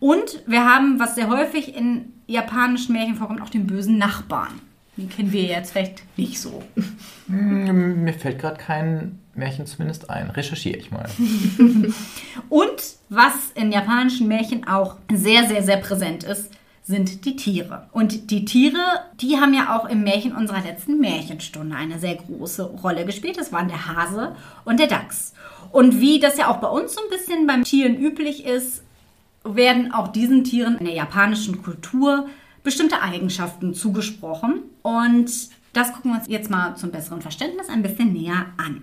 Und 0.00 0.42
wir 0.46 0.64
haben, 0.64 0.98
was 0.98 1.14
sehr 1.14 1.28
häufig 1.28 1.76
in 1.76 2.14
japanischen 2.26 2.94
Märchen 2.94 3.16
vorkommt, 3.16 3.42
auch 3.42 3.50
den 3.50 3.66
bösen 3.66 3.98
Nachbarn. 3.98 4.71
Den 4.96 5.08
kennen 5.08 5.32
wir 5.32 5.44
jetzt 5.44 5.72
vielleicht 5.72 6.02
nicht 6.18 6.38
so. 6.38 6.62
Hm, 7.26 8.04
mir 8.04 8.12
fällt 8.12 8.38
gerade 8.38 8.58
kein 8.58 9.18
Märchen 9.34 9.66
zumindest 9.66 10.10
ein. 10.10 10.28
Recherchiere 10.30 10.76
ich 10.76 10.90
mal. 10.90 11.08
Und 12.50 12.82
was 13.08 13.52
in 13.54 13.72
japanischen 13.72 14.28
Märchen 14.28 14.66
auch 14.66 14.96
sehr, 15.10 15.48
sehr, 15.48 15.62
sehr 15.62 15.78
präsent 15.78 16.24
ist, 16.24 16.50
sind 16.82 17.24
die 17.24 17.36
Tiere. 17.36 17.86
Und 17.92 18.30
die 18.30 18.44
Tiere, 18.44 18.82
die 19.20 19.36
haben 19.36 19.54
ja 19.54 19.76
auch 19.76 19.88
im 19.88 20.02
Märchen 20.02 20.34
unserer 20.34 20.60
letzten 20.60 20.98
Märchenstunde 20.98 21.76
eine 21.76 21.98
sehr 21.98 22.16
große 22.16 22.64
Rolle 22.64 23.06
gespielt. 23.06 23.38
Das 23.38 23.52
waren 23.52 23.68
der 23.68 23.86
Hase 23.86 24.34
und 24.64 24.80
der 24.80 24.88
Dachs. 24.88 25.32
Und 25.70 26.00
wie 26.00 26.18
das 26.18 26.36
ja 26.36 26.48
auch 26.48 26.58
bei 26.58 26.68
uns 26.68 26.94
so 26.94 27.00
ein 27.00 27.08
bisschen 27.08 27.46
beim 27.46 27.64
Tieren 27.64 27.96
üblich 27.96 28.44
ist, 28.44 28.82
werden 29.44 29.92
auch 29.92 30.08
diesen 30.08 30.44
Tieren 30.44 30.76
in 30.78 30.86
der 30.86 30.94
japanischen 30.94 31.62
Kultur 31.62 32.28
bestimmte 32.62 33.02
Eigenschaften 33.02 33.74
zugesprochen. 33.74 34.62
Und 34.82 35.30
das 35.72 35.92
gucken 35.92 36.12
wir 36.12 36.18
uns 36.18 36.28
jetzt 36.28 36.50
mal 36.50 36.76
zum 36.76 36.90
besseren 36.90 37.22
Verständnis 37.22 37.68
ein 37.68 37.82
bisschen 37.82 38.12
näher 38.12 38.46
an. 38.58 38.82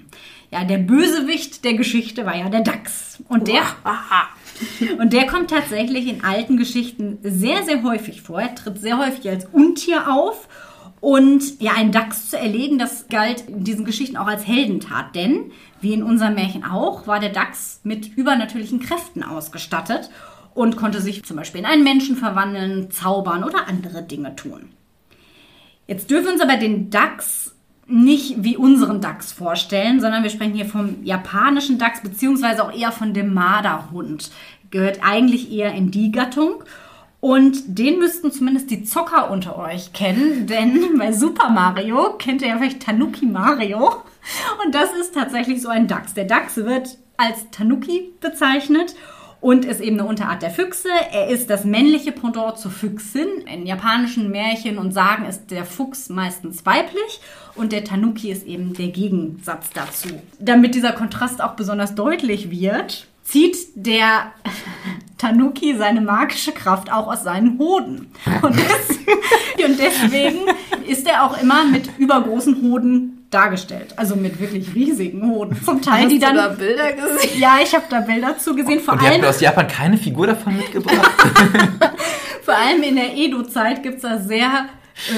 Ja, 0.51 0.63
der 0.63 0.79
Bösewicht 0.79 1.63
der 1.63 1.75
Geschichte 1.75 2.25
war 2.25 2.35
ja 2.35 2.49
der 2.49 2.61
Dachs. 2.61 3.19
Und 3.27 3.47
der, 3.47 3.61
und 4.99 5.13
der 5.13 5.27
kommt 5.27 5.51
tatsächlich 5.51 6.07
in 6.07 6.23
alten 6.23 6.57
Geschichten 6.57 7.19
sehr, 7.21 7.63
sehr 7.63 7.83
häufig 7.83 8.21
vor. 8.21 8.41
Er 8.41 8.55
tritt 8.55 8.81
sehr 8.81 8.97
häufig 8.97 9.29
als 9.29 9.45
Untier 9.51 10.11
auf. 10.11 10.47
Und 11.01 11.61
ja, 11.61 11.73
einen 11.73 11.93
Dachs 11.93 12.29
zu 12.29 12.37
erlegen, 12.37 12.77
das 12.77 13.07
galt 13.07 13.47
in 13.47 13.63
diesen 13.63 13.85
Geschichten 13.85 14.17
auch 14.17 14.27
als 14.27 14.45
Heldentat. 14.45 15.15
Denn, 15.15 15.51
wie 15.79 15.93
in 15.93 16.03
unserem 16.03 16.35
Märchen 16.35 16.65
auch, 16.65 17.07
war 17.07 17.19
der 17.19 17.29
Dachs 17.29 17.79
mit 17.83 18.17
übernatürlichen 18.17 18.81
Kräften 18.81 19.23
ausgestattet 19.23 20.09
und 20.59 20.75
konnte 20.75 20.99
sich 20.99 21.23
zum 21.23 21.37
Beispiel 21.37 21.61
in 21.61 21.65
einen 21.65 21.85
Menschen 21.85 22.17
verwandeln, 22.17 22.91
zaubern 22.91 23.45
oder 23.45 23.69
andere 23.69 24.03
Dinge 24.03 24.35
tun. 24.35 24.67
Jetzt 25.87 26.11
dürfen 26.11 26.25
wir 26.25 26.33
uns 26.33 26.41
aber 26.41 26.57
den 26.57 26.89
Dachs 26.89 27.55
nicht 27.87 28.43
wie 28.43 28.57
unseren 28.57 28.99
Dachs 28.99 29.31
vorstellen, 29.31 30.01
sondern 30.01 30.21
wir 30.21 30.29
sprechen 30.29 30.55
hier 30.55 30.65
vom 30.65 31.01
japanischen 31.01 31.77
Dachs, 31.77 32.01
beziehungsweise 32.01 32.61
auch 32.61 32.73
eher 32.73 32.91
von 32.91 33.13
dem 33.13 33.33
Marderhund. 33.33 34.31
Gehört 34.69 34.99
eigentlich 35.01 35.49
eher 35.49 35.73
in 35.73 35.91
die 35.91 36.11
Gattung. 36.11 36.61
Und 37.21 37.79
den 37.79 37.97
müssten 37.97 38.29
zumindest 38.29 38.69
die 38.69 38.83
Zocker 38.83 39.31
unter 39.31 39.57
euch 39.57 39.93
kennen, 39.93 40.45
denn 40.45 40.97
bei 40.97 41.13
Super 41.13 41.49
Mario 41.51 42.15
kennt 42.17 42.41
ihr 42.41 42.49
ja 42.49 42.57
vielleicht 42.57 42.81
Tanuki 42.81 43.27
Mario. 43.27 44.03
Und 44.65 44.75
das 44.75 44.89
ist 44.99 45.13
tatsächlich 45.13 45.61
so 45.61 45.69
ein 45.69 45.87
Dachs. 45.87 46.15
Der 46.15 46.25
Dachs 46.25 46.57
wird 46.57 46.97
als 47.15 47.49
Tanuki 47.49 48.11
bezeichnet 48.19 48.93
und 49.41 49.65
ist 49.65 49.81
eben 49.81 49.99
eine 49.99 50.07
Unterart 50.07 50.41
der 50.41 50.49
Füchse. 50.49 50.89
Er 51.11 51.29
ist 51.29 51.49
das 51.49 51.63
männliche 51.63 52.11
Pendant 52.11 52.57
zur 52.57 52.71
Füchsin. 52.71 53.27
In 53.51 53.65
japanischen 53.65 54.29
Märchen 54.31 54.77
und 54.77 54.93
Sagen 54.93 55.25
ist 55.25 55.51
der 55.51 55.65
Fuchs 55.65 56.09
meistens 56.09 56.65
weiblich 56.65 57.21
und 57.55 57.71
der 57.71 57.83
Tanuki 57.83 58.31
ist 58.31 58.45
eben 58.45 58.73
der 58.73 58.89
Gegensatz 58.89 59.69
dazu. 59.71 60.09
Damit 60.39 60.75
dieser 60.75 60.91
Kontrast 60.91 61.41
auch 61.41 61.53
besonders 61.53 61.95
deutlich 61.95 62.51
wird, 62.51 63.07
zieht 63.23 63.57
der 63.75 64.31
Tanuki 65.17 65.75
seine 65.77 66.01
magische 66.01 66.51
Kraft 66.51 66.91
auch 66.91 67.07
aus 67.07 67.23
seinen 67.23 67.59
Hoden. 67.59 68.11
Und, 68.41 68.55
des 68.55 68.97
und 69.65 69.79
deswegen 69.79 70.39
ist 70.87 71.07
er 71.07 71.25
auch 71.25 71.41
immer 71.41 71.65
mit 71.65 71.89
übergroßen 71.97 72.61
Hoden 72.61 73.18
dargestellt. 73.29 73.93
Also 73.97 74.15
mit 74.15 74.39
wirklich 74.39 74.73
riesigen 74.73 75.29
Hoden. 75.29 75.57
Zum 75.63 75.81
Teil, 75.81 76.03
Hast 76.05 76.11
die 76.11 76.19
dann. 76.19 76.35
Du 76.35 76.41
da 76.41 76.47
Bilder 76.49 76.93
gesehen? 76.93 77.39
Ja, 77.39 77.57
ich 77.61 77.73
habe 77.73 77.85
da 77.89 77.99
Bilder 78.01 78.37
zu 78.37 78.55
gesehen. 78.55 78.79
Vor 78.79 78.95
Und 78.95 79.01
ihr 79.03 79.09
allem, 79.09 79.21
habt 79.21 79.35
aus 79.35 79.41
Japan 79.41 79.67
keine 79.67 79.97
Figur 79.97 80.27
davon 80.27 80.57
mitgebracht? 80.57 81.11
vor 82.43 82.55
allem 82.55 82.81
in 82.83 82.95
der 82.95 83.15
Edo-Zeit 83.15 83.83
gibt's 83.83 84.01
da 84.01 84.19
sehr. 84.19 84.65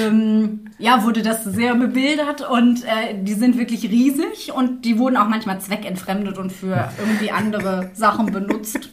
Ähm, 0.00 0.70
ja, 0.78 1.02
wurde 1.02 1.22
das 1.22 1.42
sehr 1.42 1.74
bebildert 1.74 2.48
und 2.48 2.84
äh, 2.84 3.14
die 3.20 3.34
sind 3.34 3.58
wirklich 3.58 3.82
riesig 3.84 4.52
und 4.54 4.84
die 4.84 4.96
wurden 4.96 5.16
auch 5.16 5.26
manchmal 5.26 5.60
zweckentfremdet 5.60 6.38
und 6.38 6.52
für 6.52 6.92
irgendwie 6.98 7.32
andere 7.32 7.90
Sachen 7.92 8.26
benutzt. 8.26 8.90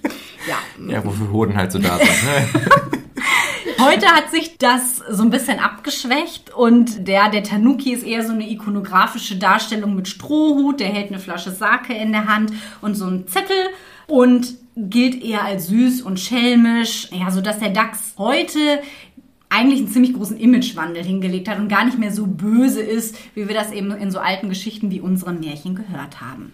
Ja, 0.48 0.92
ja, 0.92 1.06
wofür 1.06 1.32
Hoden 1.32 1.56
halt 1.56 1.72
so 1.72 1.78
da 1.78 1.98
sind. 1.98 2.08
Ne? 2.08 3.00
Heute 3.80 4.08
hat 4.08 4.30
sich 4.30 4.58
das 4.58 4.98
so 4.98 5.24
ein 5.24 5.30
bisschen 5.30 5.60
abgeschwächt 5.60 6.54
und 6.54 7.08
der, 7.08 7.30
der 7.30 7.44
Tanuki 7.44 7.94
ist 7.94 8.06
eher 8.06 8.26
so 8.26 8.34
eine 8.34 8.50
ikonografische 8.50 9.38
Darstellung 9.38 9.96
mit 9.96 10.10
Strohhut, 10.10 10.82
der 10.82 10.90
hält 10.90 11.08
eine 11.08 11.20
Flasche 11.20 11.52
Sake 11.52 11.94
in 11.94 12.12
der 12.12 12.28
Hand 12.28 12.52
und 12.82 12.96
so 12.96 13.06
einen 13.06 13.28
Zettel 13.28 13.56
und 14.06 14.56
gilt 14.76 15.24
eher 15.24 15.46
als 15.46 15.68
süß 15.68 16.02
und 16.02 16.20
schelmisch, 16.20 17.08
ja, 17.12 17.32
so 17.32 17.40
dass 17.40 17.60
der 17.60 17.70
Dachs 17.70 18.16
heute 18.18 18.82
eigentlich 19.48 19.80
einen 19.80 19.88
ziemlich 19.88 20.14
großen 20.14 20.38
Imagewandel 20.38 21.04
hingelegt 21.04 21.48
hat 21.48 21.58
und 21.58 21.70
gar 21.70 21.86
nicht 21.86 21.98
mehr 21.98 22.12
so 22.12 22.28
böse 22.28 22.82
ist, 22.82 23.16
wie 23.34 23.48
wir 23.48 23.56
das 23.56 23.72
eben 23.72 23.92
in 23.92 24.12
so 24.12 24.20
alten 24.20 24.50
Geschichten 24.50 24.92
wie 24.92 25.00
unseren 25.00 25.40
Märchen 25.40 25.76
gehört 25.76 26.20
haben. 26.20 26.52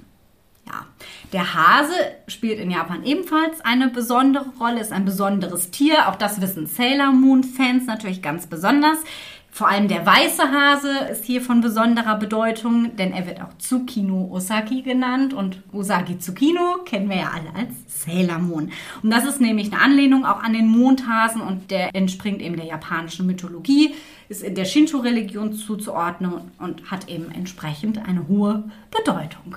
Ja, 0.76 0.86
der 1.32 1.54
Hase 1.54 1.94
spielt 2.28 2.60
in 2.60 2.72
Japan 2.72 3.04
ebenfalls 3.04 3.62
eine 3.62 3.90
besondere 3.90 4.46
Rolle, 4.60 4.82
ist 4.82 4.92
ein 4.92 5.06
besonderes 5.06 5.72
Tier. 5.72 6.10
Auch 6.10 6.16
das 6.16 6.42
wissen 6.42 6.68
Sailor 6.68 7.14
Moon 7.14 7.44
Fans 7.44 7.86
natürlich 7.86 8.22
ganz 8.22 8.48
besonders. 8.48 8.98
Vor 9.52 9.70
allem 9.70 9.88
der 9.88 10.06
weiße 10.06 10.52
Hase 10.52 10.92
ist 11.12 11.24
hier 11.24 11.42
von 11.42 11.62
besonderer 11.62 12.18
Bedeutung, 12.18 12.98
denn 12.98 13.14
er 13.14 13.26
wird 13.26 13.42
auch 13.42 13.58
Tsukino 13.58 14.30
Osaki 14.30 14.82
genannt 14.82 15.34
und 15.34 15.62
Osaki 15.72 16.18
Tsukino 16.20 16.80
kennen 16.84 17.10
wir 17.10 17.18
ja 17.18 17.32
alle 17.34 17.56
als 17.56 18.04
Sailor 18.04 18.40
Moon. 18.40 18.72
Und 19.02 19.12
das 19.12 19.24
ist 19.24 19.40
nämlich 19.40 19.72
eine 19.72 19.82
Anlehnung 19.82 20.26
auch 20.26 20.44
an 20.44 20.52
den 20.52 20.68
Mondhasen 20.68 21.40
und 21.40 21.72
der 21.72 21.96
entspringt 21.96 22.42
eben 22.42 22.58
der 22.58 22.66
japanischen 22.66 23.28
Mythologie, 23.28 23.96
ist 24.28 24.44
in 24.44 24.56
der 24.56 24.66
Shinto-Religion 24.66 25.54
zuzuordnen 25.54 26.52
und 26.60 26.92
hat 26.92 27.08
eben 27.08 27.32
entsprechend 27.32 28.06
eine 28.06 28.28
hohe 28.28 28.70
Bedeutung. 28.92 29.56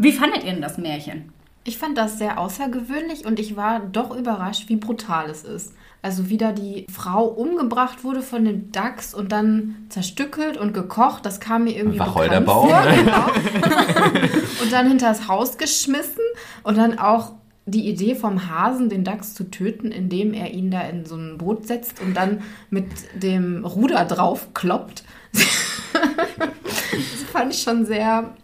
Wie 0.00 0.12
fandet 0.12 0.44
ihr 0.44 0.52
denn 0.52 0.62
das 0.62 0.78
Märchen? 0.78 1.32
Ich 1.64 1.76
fand 1.76 1.98
das 1.98 2.18
sehr 2.18 2.38
außergewöhnlich 2.38 3.26
und 3.26 3.40
ich 3.40 3.56
war 3.56 3.80
doch 3.80 4.16
überrascht, 4.16 4.68
wie 4.68 4.76
brutal 4.76 5.28
es 5.28 5.42
ist. 5.42 5.74
Also 6.02 6.30
wie 6.30 6.36
da 6.36 6.52
die 6.52 6.86
Frau 6.88 7.24
umgebracht 7.24 8.04
wurde 8.04 8.22
von 8.22 8.44
dem 8.44 8.70
Dachs 8.70 9.12
und 9.12 9.32
dann 9.32 9.74
zerstückelt 9.88 10.56
und 10.56 10.72
gekocht, 10.72 11.26
das 11.26 11.40
kam 11.40 11.64
mir 11.64 11.76
irgendwie 11.76 11.98
Wacholderbaum. 11.98 12.68
bekannt 12.68 13.10
vor. 13.10 13.32
Genau. 13.74 14.22
und 14.62 14.72
dann 14.72 14.86
hinters 14.86 15.26
Haus 15.26 15.58
geschmissen 15.58 16.22
und 16.62 16.78
dann 16.78 17.00
auch 17.00 17.32
die 17.66 17.88
Idee 17.88 18.14
vom 18.14 18.48
Hasen, 18.48 18.88
den 18.88 19.02
Dachs 19.02 19.34
zu 19.34 19.50
töten, 19.50 19.90
indem 19.90 20.32
er 20.32 20.52
ihn 20.52 20.70
da 20.70 20.82
in 20.82 21.06
so 21.06 21.16
ein 21.16 21.38
Boot 21.38 21.66
setzt 21.66 22.00
und 22.00 22.14
dann 22.14 22.42
mit 22.70 22.86
dem 23.20 23.64
Ruder 23.64 24.04
drauf 24.04 24.54
kloppt. 24.54 25.02
das 25.32 27.22
fand 27.32 27.52
ich 27.52 27.60
schon 27.60 27.84
sehr 27.84 28.36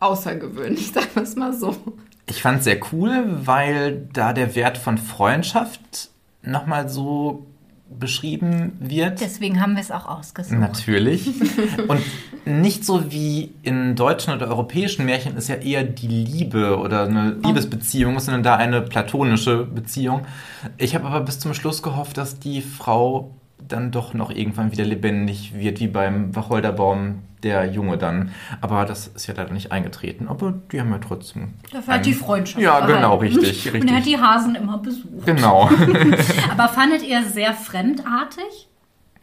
außergewöhnlich, 0.00 0.88
sagen 0.92 1.08
wir 1.14 1.22
es 1.22 1.36
mal 1.36 1.52
so. 1.52 1.76
Ich 2.26 2.42
fand 2.42 2.58
es 2.58 2.64
sehr 2.64 2.78
cool, 2.92 3.24
weil 3.44 4.08
da 4.12 4.32
der 4.32 4.54
Wert 4.54 4.76
von 4.76 4.98
Freundschaft 4.98 6.10
nochmal 6.42 6.88
so 6.88 7.46
beschrieben 7.90 8.72
wird. 8.80 9.20
Deswegen 9.20 9.60
haben 9.60 9.74
wir 9.74 9.80
es 9.80 9.90
auch 9.90 10.06
ausgesucht. 10.06 10.58
Natürlich. 10.58 11.26
Und 11.88 12.02
nicht 12.44 12.84
so 12.84 13.10
wie 13.10 13.54
in 13.62 13.96
deutschen 13.96 14.34
oder 14.34 14.48
europäischen 14.48 15.06
Märchen 15.06 15.36
ist 15.36 15.48
ja 15.48 15.56
eher 15.56 15.84
die 15.84 16.06
Liebe 16.06 16.78
oder 16.78 17.04
eine 17.04 17.36
Liebesbeziehung, 17.42 18.20
sondern 18.20 18.42
da 18.42 18.56
eine 18.56 18.82
platonische 18.82 19.64
Beziehung. 19.64 20.26
Ich 20.76 20.94
habe 20.94 21.06
aber 21.06 21.20
bis 21.20 21.40
zum 21.40 21.54
Schluss 21.54 21.82
gehofft, 21.82 22.18
dass 22.18 22.38
die 22.38 22.60
Frau 22.60 23.30
dann 23.66 23.90
doch 23.90 24.14
noch 24.14 24.30
irgendwann 24.30 24.72
wieder 24.72 24.84
lebendig 24.84 25.54
wird, 25.54 25.80
wie 25.80 25.88
beim 25.88 26.34
Wacholderbaum 26.34 27.22
der 27.42 27.66
Junge 27.66 27.98
dann. 27.98 28.32
Aber 28.60 28.84
das 28.84 29.08
ist 29.08 29.26
ja 29.26 29.34
leider 29.36 29.52
nicht 29.52 29.70
eingetreten. 29.72 30.28
Aber 30.28 30.54
die 30.72 30.80
haben 30.80 30.90
ja 30.90 30.98
trotzdem. 30.98 31.54
Dafür 31.72 31.94
hat 31.94 32.06
die 32.06 32.14
Freundschaft. 32.14 32.62
Ja, 32.62 32.80
behalten. 32.80 32.96
genau, 32.96 33.16
richtig, 33.16 33.64
richtig. 33.66 33.82
Und 33.82 33.88
er 33.88 33.96
hat 33.96 34.06
die 34.06 34.18
Hasen 34.18 34.54
immer 34.54 34.78
besucht. 34.78 35.26
Genau. 35.26 35.70
Aber 36.50 36.68
fandet 36.68 37.02
ihr 37.02 37.22
sehr 37.24 37.54
fremdartig? 37.54 38.68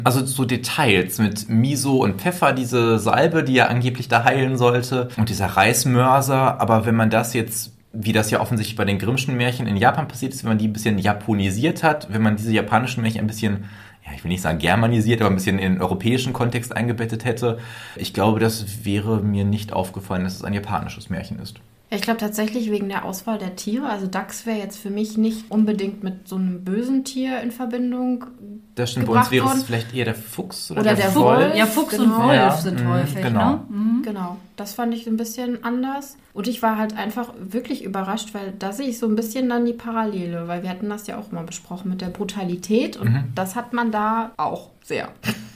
Also 0.03 0.25
so 0.25 0.45
Details 0.45 1.19
mit 1.19 1.49
Miso 1.49 2.03
und 2.03 2.21
Pfeffer, 2.21 2.53
diese 2.53 2.99
Salbe, 2.99 3.43
die 3.43 3.53
ja 3.53 3.67
angeblich 3.67 4.07
da 4.07 4.23
heilen 4.23 4.57
sollte, 4.57 5.09
und 5.17 5.29
dieser 5.29 5.47
Reismörser. 5.47 6.59
Aber 6.59 6.85
wenn 6.85 6.95
man 6.95 7.09
das 7.09 7.33
jetzt 7.33 7.75
wie 7.97 8.11
das 8.11 8.29
ja 8.29 8.41
offensichtlich 8.41 8.75
bei 8.75 8.85
den 8.85 8.99
Grimmschen 8.99 9.37
Märchen 9.37 9.67
in 9.67 9.77
Japan 9.77 10.07
passiert 10.07 10.33
ist, 10.33 10.43
wenn 10.43 10.49
man 10.49 10.57
die 10.57 10.67
ein 10.67 10.73
bisschen 10.73 10.99
japonisiert 10.99 11.81
hat, 11.81 12.11
wenn 12.11 12.21
man 12.21 12.35
diese 12.35 12.51
japanischen 12.51 13.01
Märchen 13.01 13.21
ein 13.21 13.27
bisschen 13.27 13.65
ja, 14.05 14.11
ich 14.15 14.23
will 14.23 14.29
nicht 14.29 14.41
sagen 14.41 14.59
germanisiert, 14.59 15.21
aber 15.21 15.29
ein 15.31 15.35
bisschen 15.35 15.57
in 15.57 15.73
den 15.73 15.81
europäischen 15.81 16.31
Kontext 16.33 16.75
eingebettet 16.75 17.25
hätte. 17.25 17.57
Ich 17.95 18.13
glaube, 18.13 18.39
das 18.39 18.85
wäre 18.85 19.21
mir 19.21 19.45
nicht 19.45 19.73
aufgefallen, 19.73 20.23
dass 20.23 20.35
es 20.35 20.43
ein 20.43 20.53
japanisches 20.53 21.09
Märchen 21.09 21.39
ist. 21.39 21.59
Ich 21.91 22.01
glaube 22.01 22.19
tatsächlich 22.19 22.71
wegen 22.71 22.89
der 22.89 23.05
Auswahl 23.05 23.37
der 23.37 23.55
Tiere. 23.55 23.87
Also 23.87 24.07
Dachs 24.07 24.45
wäre 24.45 24.57
jetzt 24.57 24.77
für 24.77 24.89
mich 24.89 25.17
nicht 25.17 25.49
unbedingt 25.49 26.03
mit 26.03 26.27
so 26.27 26.35
einem 26.35 26.63
bösen 26.63 27.03
Tier 27.03 27.41
in 27.41 27.51
Verbindung. 27.51 28.25
Das 28.73 28.91
stimmt, 28.91 29.05
bei 29.05 29.13
uns 29.13 29.31
wäre 29.31 29.47
es 29.53 29.63
vielleicht 29.63 29.93
eher 29.93 30.05
der 30.05 30.15
Fuchs 30.15 30.71
oder, 30.71 30.81
Oder 30.81 30.95
der, 30.95 31.05
der 31.05 31.15
Wolf. 31.15 31.39
Wolf. 31.41 31.55
Ja, 31.55 31.65
Fuchs 31.67 31.97
und 31.97 32.05
Genau. 32.05 32.23
Wolf 32.23 32.35
Ja, 32.35 32.57
sind 32.57 32.83
mhm, 32.83 32.89
häufig, 32.89 33.21
genau. 33.21 33.49
ne? 33.51 33.61
Genau, 34.05 34.37
das 34.55 34.73
fand 34.75 34.93
ich 34.93 35.07
ein 35.07 35.17
bisschen 35.17 35.63
anders. 35.63 36.15
Und 36.33 36.47
ich 36.47 36.61
war 36.61 36.77
halt 36.77 36.95
einfach 36.95 37.33
wirklich 37.39 37.83
überrascht, 37.83 38.35
weil 38.35 38.53
da 38.59 38.71
sehe 38.71 38.87
ich 38.87 38.99
so 38.99 39.07
ein 39.07 39.15
bisschen 39.15 39.49
dann 39.49 39.65
die 39.65 39.73
Parallele, 39.73 40.47
weil 40.47 40.61
wir 40.61 40.69
hatten 40.69 40.89
das 40.89 41.07
ja 41.07 41.17
auch 41.17 41.31
mal 41.31 41.43
besprochen 41.43 41.89
mit 41.89 42.01
der 42.01 42.09
Brutalität 42.09 42.97
und 42.97 43.11
Mhm. 43.11 43.23
das 43.33 43.55
hat 43.55 43.73
man 43.73 43.91
da 43.91 44.31
auch 44.37 44.69
sehr. 44.83 45.09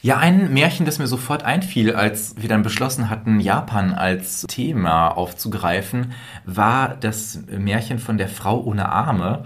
Ja, 0.00 0.18
ein 0.18 0.52
Märchen, 0.54 0.86
das 0.86 1.00
mir 1.00 1.08
sofort 1.08 1.42
einfiel, 1.42 1.92
als 1.92 2.36
wir 2.40 2.48
dann 2.48 2.62
beschlossen 2.62 3.10
hatten, 3.10 3.40
Japan 3.40 3.92
als 3.92 4.42
Thema 4.48 5.08
aufzugreifen, 5.08 6.12
war 6.46 6.94
das 6.94 7.40
Märchen 7.50 7.98
von 7.98 8.16
der 8.16 8.28
Frau 8.28 8.62
ohne 8.62 8.90
Arme. 8.90 9.42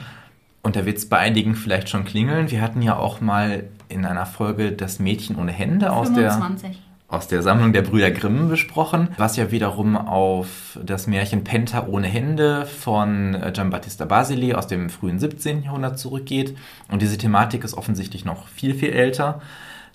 Und 0.63 0.77
da 0.77 0.85
wird 0.85 0.99
es 0.99 1.09
bei 1.09 1.17
einigen 1.17 1.55
vielleicht 1.55 1.89
schon 1.89 2.05
klingeln. 2.05 2.51
Wir 2.51 2.61
hatten 2.61 2.83
ja 2.83 2.97
auch 2.97 3.23
mal 3.23 3.65
in 3.89 4.05
einer 4.05 4.27
Folge 4.27 4.73
das 4.73 4.99
Mädchen 4.99 5.37
ohne 5.37 5.53
Hände 5.53 5.91
aus 5.91 6.13
der, 6.13 6.33
25. 6.33 6.79
aus 7.13 7.29
der 7.29 7.43
Sammlung 7.43 7.75
der 7.75 7.83
Brüder 7.83 8.11
Grimm 8.11 8.49
besprochen, 8.49 9.09
was 9.19 9.37
ja 9.37 9.51
wiederum 9.51 9.97
auf 9.97 10.79
das 10.83 11.07
Märchen 11.07 11.45
Penta 11.45 11.87
ohne 11.87 12.07
Hände 12.07 12.65
von 12.65 13.37
Giambattista 13.53 14.07
Basili 14.07 14.55
aus 14.55 14.67
dem 14.67 14.89
frühen 14.89 15.19
17. 15.19 15.63
Jahrhundert 15.63 15.99
zurückgeht. 15.99 16.57
Und 16.91 17.03
diese 17.03 17.19
Thematik 17.19 17.65
ist 17.65 17.75
offensichtlich 17.75 18.25
noch 18.25 18.49
viel, 18.49 18.75
viel 18.75 18.91
älter. 18.91 19.43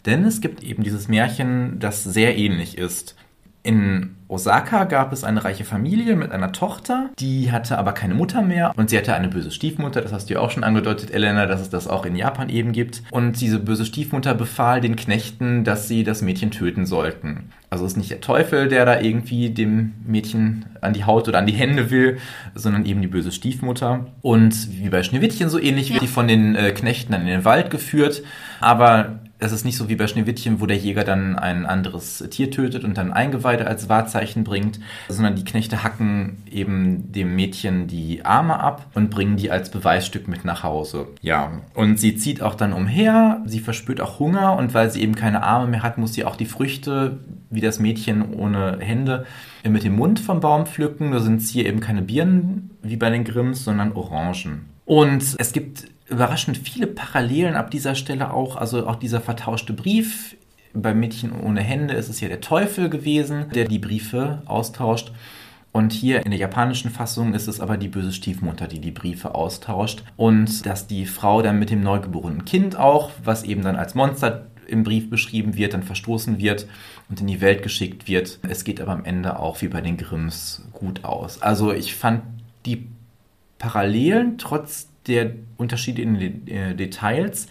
Denn 0.05 0.25
es 0.25 0.41
gibt 0.41 0.63
eben 0.63 0.83
dieses 0.83 1.07
Märchen, 1.07 1.79
das 1.79 2.03
sehr 2.03 2.37
ähnlich 2.37 2.77
ist. 2.77 3.15
In 3.67 4.15
Osaka 4.29 4.85
gab 4.85 5.11
es 5.11 5.25
eine 5.25 5.43
reiche 5.43 5.65
Familie 5.65 6.15
mit 6.15 6.31
einer 6.31 6.53
Tochter, 6.53 7.09
die 7.19 7.51
hatte 7.51 7.77
aber 7.77 7.91
keine 7.91 8.13
Mutter 8.13 8.41
mehr 8.41 8.71
und 8.77 8.89
sie 8.89 8.97
hatte 8.97 9.13
eine 9.13 9.27
böse 9.27 9.51
Stiefmutter, 9.51 9.99
das 9.99 10.13
hast 10.13 10.29
du 10.29 10.35
ja 10.35 10.39
auch 10.39 10.51
schon 10.51 10.63
angedeutet, 10.63 11.11
Elena, 11.11 11.47
dass 11.47 11.59
es 11.59 11.69
das 11.69 11.89
auch 11.89 12.05
in 12.05 12.15
Japan 12.15 12.47
eben 12.47 12.71
gibt. 12.71 13.03
Und 13.11 13.41
diese 13.41 13.59
böse 13.59 13.83
Stiefmutter 13.83 14.35
befahl 14.35 14.79
den 14.79 14.95
Knechten, 14.95 15.65
dass 15.65 15.89
sie 15.89 16.05
das 16.05 16.21
Mädchen 16.21 16.49
töten 16.49 16.85
sollten. 16.85 17.49
Also 17.69 17.83
es 17.83 17.91
ist 17.91 17.97
nicht 17.97 18.09
der 18.09 18.21
Teufel, 18.21 18.69
der 18.69 18.85
da 18.85 19.01
irgendwie 19.01 19.49
dem 19.49 19.95
Mädchen 20.05 20.65
an 20.79 20.93
die 20.93 21.03
Haut 21.03 21.27
oder 21.27 21.39
an 21.39 21.45
die 21.45 21.51
Hände 21.51 21.91
will, 21.91 22.19
sondern 22.55 22.85
eben 22.85 23.01
die 23.01 23.09
böse 23.09 23.33
Stiefmutter. 23.33 24.05
Und 24.21 24.81
wie 24.81 24.87
bei 24.87 25.03
Schneewittchen 25.03 25.49
so 25.49 25.59
ähnlich 25.59 25.91
wird 25.91 26.03
die 26.03 26.07
von 26.07 26.29
den 26.29 26.55
äh, 26.55 26.71
Knechten 26.71 27.11
dann 27.11 27.23
in 27.23 27.27
den 27.27 27.43
Wald 27.43 27.69
geführt, 27.69 28.23
aber 28.61 29.19
es 29.39 29.51
ist 29.51 29.65
nicht 29.65 29.77
so 29.77 29.87
wie 29.87 29.95
bei 29.95 30.07
Schneewittchen, 30.07 30.59
wo 30.59 30.65
der 30.65 30.77
Jäger 30.77 31.03
dann 31.03 31.35
ein 31.35 31.65
anderes 31.65 32.23
Tier 32.31 32.49
tötet 32.49 32.83
und 32.83 32.97
dann 32.97 33.13
Eingeweide 33.13 33.67
als 33.67 33.87
Wahrzeichen 33.87 34.43
bringt, 34.43 34.79
sondern 35.09 35.35
die 35.35 35.45
Knechte 35.45 35.83
hacken 35.83 36.37
eben 36.49 37.11
dem 37.11 37.35
Mädchen 37.35 37.87
die 37.87 38.25
Arme 38.25 38.59
ab 38.59 38.87
und 38.95 39.09
bringen 39.09 39.37
die 39.37 39.51
als 39.51 39.69
Beweisstück 39.69 40.27
mit 40.27 40.43
nach 40.43 40.63
Hause. 40.63 41.07
Ja, 41.21 41.61
und 41.75 41.99
sie 41.99 42.15
zieht 42.15 42.41
auch 42.41 42.55
dann 42.55 42.73
umher, 42.73 43.41
sie 43.45 43.59
verspürt 43.59 44.01
auch 44.01 44.19
Hunger 44.19 44.55
und 44.57 44.73
weil 44.73 44.89
sie 44.89 45.01
eben 45.01 45.15
keine 45.15 45.43
Arme 45.43 45.67
mehr 45.67 45.83
hat, 45.83 45.97
muss 45.97 46.13
sie 46.13 46.25
auch 46.25 46.35
die 46.35 46.45
Früchte, 46.45 47.19
wie 47.49 47.61
das 47.61 47.79
Mädchen 47.79 48.33
ohne 48.33 48.77
Hände, 48.79 49.25
mit 49.63 49.83
dem 49.83 49.95
Mund 49.95 50.19
vom 50.19 50.39
Baum 50.39 50.65
pflücken. 50.65 51.11
Da 51.11 51.19
sind 51.19 51.41
es 51.41 51.49
hier 51.49 51.65
eben 51.65 51.79
keine 51.79 52.01
Birnen 52.01 52.71
wie 52.81 52.95
bei 52.95 53.09
den 53.09 53.23
Grimms, 53.23 53.63
sondern 53.63 53.91
Orangen. 53.93 54.65
Und 54.85 55.35
es 55.37 55.51
gibt 55.51 55.85
überraschend 56.09 56.57
viele 56.57 56.87
Parallelen 56.87 57.55
ab 57.55 57.71
dieser 57.71 57.95
Stelle 57.95 58.33
auch, 58.33 58.55
also 58.55 58.87
auch 58.87 58.95
dieser 58.95 59.21
vertauschte 59.21 59.73
Brief. 59.73 60.35
Beim 60.73 60.99
Mädchen 60.99 61.31
ohne 61.31 61.61
Hände 61.61 61.93
ist 61.95 62.09
es 62.09 62.21
ja 62.21 62.27
der 62.27 62.41
Teufel 62.41 62.89
gewesen, 62.89 63.47
der 63.53 63.65
die 63.65 63.79
Briefe 63.79 64.41
austauscht. 64.45 65.11
Und 65.71 65.93
hier 65.93 66.25
in 66.25 66.31
der 66.31 66.39
japanischen 66.39 66.89
Fassung 66.89 67.33
ist 67.33 67.47
es 67.47 67.59
aber 67.59 67.77
die 67.77 67.87
böse 67.87 68.11
Stiefmutter, 68.11 68.67
die 68.67 68.79
die 68.79 68.91
Briefe 68.91 69.35
austauscht. 69.35 70.03
Und 70.15 70.65
dass 70.65 70.87
die 70.87 71.05
Frau 71.05 71.41
dann 71.41 71.59
mit 71.59 71.69
dem 71.69 71.81
neugeborenen 71.81 72.45
Kind 72.45 72.77
auch, 72.77 73.11
was 73.23 73.43
eben 73.43 73.61
dann 73.61 73.75
als 73.75 73.93
Monster 73.93 74.47
im 74.67 74.83
Brief 74.83 75.09
beschrieben 75.09 75.55
wird, 75.55 75.73
dann 75.73 75.83
verstoßen 75.83 76.39
wird 76.39 76.67
und 77.09 77.21
in 77.21 77.27
die 77.27 77.41
Welt 77.41 77.63
geschickt 77.63 78.07
wird. 78.07 78.39
Es 78.47 78.63
geht 78.63 78.81
aber 78.81 78.91
am 78.91 79.05
Ende 79.05 79.39
auch 79.39 79.61
wie 79.61 79.67
bei 79.67 79.81
den 79.81 79.97
Grimms 79.97 80.63
gut 80.73 81.03
aus. 81.03 81.41
Also 81.41 81.71
ich 81.71 81.95
fand 81.95 82.23
die 82.65 82.87
Parallelen 83.59 84.37
trotz 84.37 84.89
der 85.07 85.31
Unterschiede 85.57 86.01
in 86.01 86.19
den 86.19 86.47
äh, 86.47 86.75
Details 86.75 87.47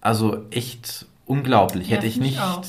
also 0.00 0.44
echt 0.50 1.06
unglaublich. 1.24 1.88
Ja, 1.88 1.96
Hätte 1.96 2.06
ich 2.06 2.18
nicht, 2.18 2.40
auch. 2.40 2.62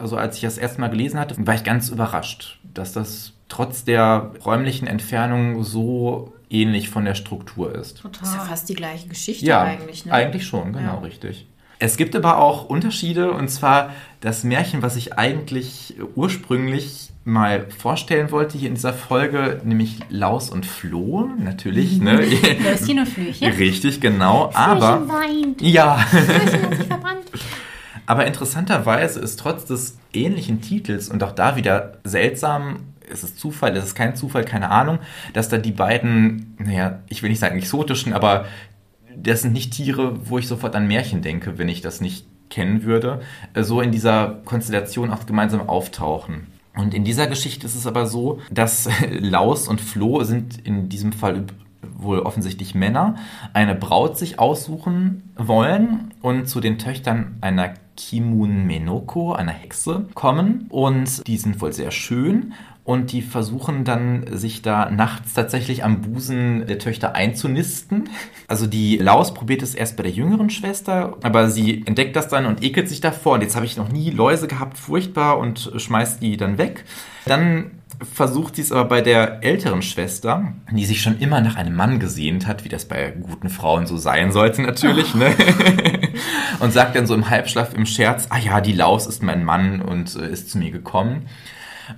also 0.00 0.16
als 0.16 0.36
ich 0.36 0.42
das 0.42 0.58
erste 0.58 0.80
Mal 0.80 0.88
gelesen 0.88 1.18
hatte, 1.18 1.34
war 1.44 1.54
ich 1.54 1.64
ganz 1.64 1.88
überrascht, 1.88 2.60
dass 2.72 2.92
das 2.92 3.32
trotz 3.48 3.84
der 3.84 4.30
räumlichen 4.44 4.86
Entfernung 4.86 5.64
so 5.64 6.32
ähnlich 6.50 6.88
von 6.88 7.04
der 7.04 7.14
Struktur 7.16 7.74
ist. 7.74 8.04
Das 8.04 8.12
ist 8.12 8.22
ja 8.22 8.30
Total. 8.32 8.46
fast 8.48 8.68
die 8.68 8.74
gleiche 8.74 9.08
Geschichte 9.08 9.44
Ja, 9.44 9.62
eigentlich, 9.62 10.06
ne? 10.06 10.12
eigentlich 10.12 10.46
schon, 10.46 10.72
genau, 10.72 10.94
Ja. 10.94 10.98
richtig. 10.98 11.46
Es 11.80 11.96
gibt 11.96 12.14
aber 12.16 12.38
auch 12.38 12.64
Unterschiede, 12.66 13.32
und 13.32 13.48
zwar 13.48 13.90
das 14.20 14.44
Märchen, 14.44 14.82
was 14.82 14.96
ich 14.96 15.16
eigentlich 15.18 15.94
ursprünglich 16.14 17.10
mal 17.28 17.66
vorstellen 17.70 18.30
wollte 18.30 18.58
hier 18.58 18.68
in 18.68 18.74
dieser 18.74 18.92
Folge, 18.92 19.60
nämlich 19.62 20.00
Laus 20.08 20.50
und 20.50 20.66
Floh, 20.66 21.30
natürlich, 21.38 22.00
ne? 22.00 22.22
Löschen 22.64 22.98
und 22.98 23.08
Flöchen. 23.08 23.52
Richtig, 23.52 24.00
genau, 24.00 24.50
aber... 24.54 25.06
weint. 25.08 25.60
Ja, 25.60 25.98
Flöchen 25.98 26.62
hat 26.62 26.76
sich 26.76 26.86
verbrannt. 26.86 27.26
aber 28.06 28.26
interessanterweise 28.26 29.20
ist 29.20 29.38
trotz 29.38 29.66
des 29.66 29.98
ähnlichen 30.12 30.62
Titels 30.62 31.08
und 31.08 31.22
auch 31.22 31.32
da 31.32 31.56
wieder 31.56 31.98
seltsam, 32.04 32.94
es 33.10 33.22
ist 33.22 33.38
Zufall, 33.38 33.76
es 33.76 33.84
ist 33.84 33.94
kein 33.94 34.16
Zufall, 34.16 34.44
keine 34.44 34.70
Ahnung, 34.70 34.98
dass 35.34 35.48
da 35.48 35.58
die 35.58 35.72
beiden, 35.72 36.56
naja, 36.58 37.00
ich 37.08 37.22
will 37.22 37.30
nicht 37.30 37.40
sagen 37.40 37.58
exotischen, 37.58 38.12
aber 38.14 38.46
das 39.14 39.42
sind 39.42 39.52
nicht 39.52 39.72
Tiere, 39.72 40.28
wo 40.28 40.38
ich 40.38 40.48
sofort 40.48 40.74
an 40.74 40.88
Märchen 40.88 41.22
denke, 41.22 41.58
wenn 41.58 41.68
ich 41.68 41.82
das 41.82 42.00
nicht 42.00 42.26
kennen 42.48 42.84
würde, 42.84 43.20
äh, 43.52 43.62
so 43.62 43.80
in 43.80 43.92
dieser 43.92 44.40
Konstellation 44.44 45.10
auch 45.10 45.26
gemeinsam 45.26 45.68
auftauchen. 45.68 46.46
Und 46.78 46.94
in 46.94 47.02
dieser 47.02 47.26
Geschichte 47.26 47.66
ist 47.66 47.74
es 47.74 47.88
aber 47.88 48.06
so, 48.06 48.38
dass 48.52 48.88
Laus 49.10 49.66
und 49.66 49.80
Flo 49.80 50.22
sind 50.22 50.64
in 50.64 50.88
diesem 50.88 51.12
Fall 51.12 51.44
wohl 51.96 52.20
offensichtlich 52.20 52.76
Männer, 52.76 53.16
eine 53.52 53.74
Braut 53.74 54.16
sich 54.16 54.38
aussuchen 54.38 55.32
wollen 55.36 56.14
und 56.22 56.48
zu 56.48 56.60
den 56.60 56.78
Töchtern 56.78 57.36
einer 57.40 57.74
Kimun 57.96 58.64
Menoko, 58.64 59.32
einer 59.32 59.52
Hexe, 59.52 60.06
kommen. 60.14 60.66
Und 60.68 61.26
die 61.26 61.36
sind 61.36 61.60
wohl 61.60 61.72
sehr 61.72 61.90
schön 61.90 62.54
und 62.88 63.12
die 63.12 63.20
versuchen 63.20 63.84
dann, 63.84 64.24
sich 64.32 64.62
da 64.62 64.88
nachts 64.90 65.34
tatsächlich 65.34 65.84
am 65.84 66.00
Busen 66.00 66.66
der 66.66 66.78
Töchter 66.78 67.14
einzunisten. 67.14 68.08
Also 68.46 68.66
die 68.66 68.96
Laus 68.96 69.34
probiert 69.34 69.60
es 69.60 69.74
erst 69.74 69.98
bei 69.98 70.04
der 70.04 70.12
jüngeren 70.12 70.48
Schwester, 70.48 71.18
aber 71.22 71.50
sie 71.50 71.82
entdeckt 71.84 72.16
das 72.16 72.28
dann 72.28 72.46
und 72.46 72.64
ekelt 72.64 72.88
sich 72.88 73.02
davor. 73.02 73.34
Und 73.34 73.42
jetzt 73.42 73.56
habe 73.56 73.66
ich 73.66 73.76
noch 73.76 73.92
nie 73.92 74.08
Läuse 74.08 74.48
gehabt, 74.48 74.78
furchtbar, 74.78 75.36
und 75.36 75.70
schmeißt 75.76 76.22
die 76.22 76.38
dann 76.38 76.56
weg. 76.56 76.86
Dann 77.26 77.72
versucht 78.14 78.56
sie 78.56 78.62
es 78.62 78.72
aber 78.72 78.86
bei 78.86 79.02
der 79.02 79.44
älteren 79.44 79.82
Schwester, 79.82 80.54
die 80.70 80.86
sich 80.86 81.02
schon 81.02 81.18
immer 81.18 81.42
nach 81.42 81.56
einem 81.56 81.76
Mann 81.76 82.00
gesehnt 82.00 82.46
hat, 82.46 82.64
wie 82.64 82.70
das 82.70 82.86
bei 82.86 83.10
guten 83.10 83.50
Frauen 83.50 83.86
so 83.86 83.98
sein 83.98 84.32
sollte 84.32 84.62
natürlich, 84.62 85.14
ne? 85.14 85.34
und 86.60 86.72
sagt 86.72 86.96
dann 86.96 87.06
so 87.06 87.14
im 87.14 87.28
Halbschlaf 87.28 87.74
im 87.74 87.84
Scherz, 87.84 88.28
ah 88.30 88.38
ja, 88.38 88.62
die 88.62 88.72
Laus 88.72 89.06
ist 89.06 89.22
mein 89.22 89.44
Mann 89.44 89.82
und 89.82 90.16
äh, 90.16 90.30
ist 90.30 90.48
zu 90.48 90.56
mir 90.56 90.70
gekommen. 90.70 91.26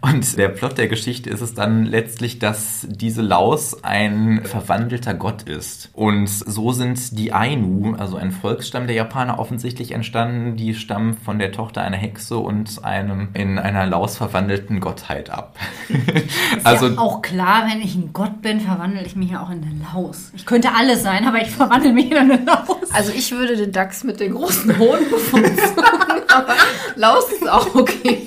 Und 0.00 0.38
der 0.38 0.48
Plot 0.48 0.78
der 0.78 0.88
Geschichte 0.88 1.30
ist 1.30 1.40
es 1.40 1.54
dann 1.54 1.84
letztlich, 1.84 2.38
dass 2.38 2.86
diese 2.88 3.22
Laus 3.22 3.82
ein 3.82 4.42
verwandelter 4.44 5.14
Gott 5.14 5.42
ist. 5.42 5.90
Und 5.92 6.28
so 6.28 6.72
sind 6.72 7.18
die 7.18 7.32
Ainu, 7.32 7.94
also 7.96 8.16
ein 8.16 8.30
Volksstamm 8.30 8.86
der 8.86 8.96
Japaner, 8.96 9.38
offensichtlich 9.38 9.92
entstanden. 9.92 10.56
Die 10.56 10.74
stammen 10.74 11.14
von 11.14 11.38
der 11.38 11.52
Tochter 11.52 11.82
einer 11.82 11.96
Hexe 11.96 12.36
und 12.36 12.84
einem 12.84 13.28
in 13.34 13.58
einer 13.58 13.86
Laus 13.86 14.16
verwandelten 14.16 14.80
Gottheit 14.80 15.30
ab. 15.30 15.56
Ist 15.88 16.64
also 16.64 16.88
ja 16.88 16.98
auch 16.98 17.22
klar, 17.22 17.64
wenn 17.70 17.80
ich 17.80 17.94
ein 17.94 18.10
Gott 18.12 18.42
bin, 18.42 18.60
verwandle 18.60 19.04
ich 19.04 19.16
mich 19.16 19.30
ja 19.30 19.42
auch 19.42 19.50
in 19.50 19.62
eine 19.62 19.80
Laus. 19.92 20.30
Ich 20.34 20.46
könnte 20.46 20.72
alles 20.74 21.02
sein, 21.02 21.26
aber 21.26 21.42
ich 21.42 21.50
verwandle 21.50 21.92
mich 21.92 22.10
in 22.10 22.16
eine 22.16 22.36
Laus. 22.44 22.90
Also 22.92 23.12
ich 23.12 23.30
würde 23.32 23.56
den 23.56 23.72
Dachs 23.72 24.04
mit 24.04 24.20
den 24.20 24.34
großen 24.34 24.78
Hoden 24.78 25.10
bevorzugen, 25.10 25.56
Laus 26.96 27.32
ist 27.32 27.48
auch 27.48 27.74
okay. 27.74 28.26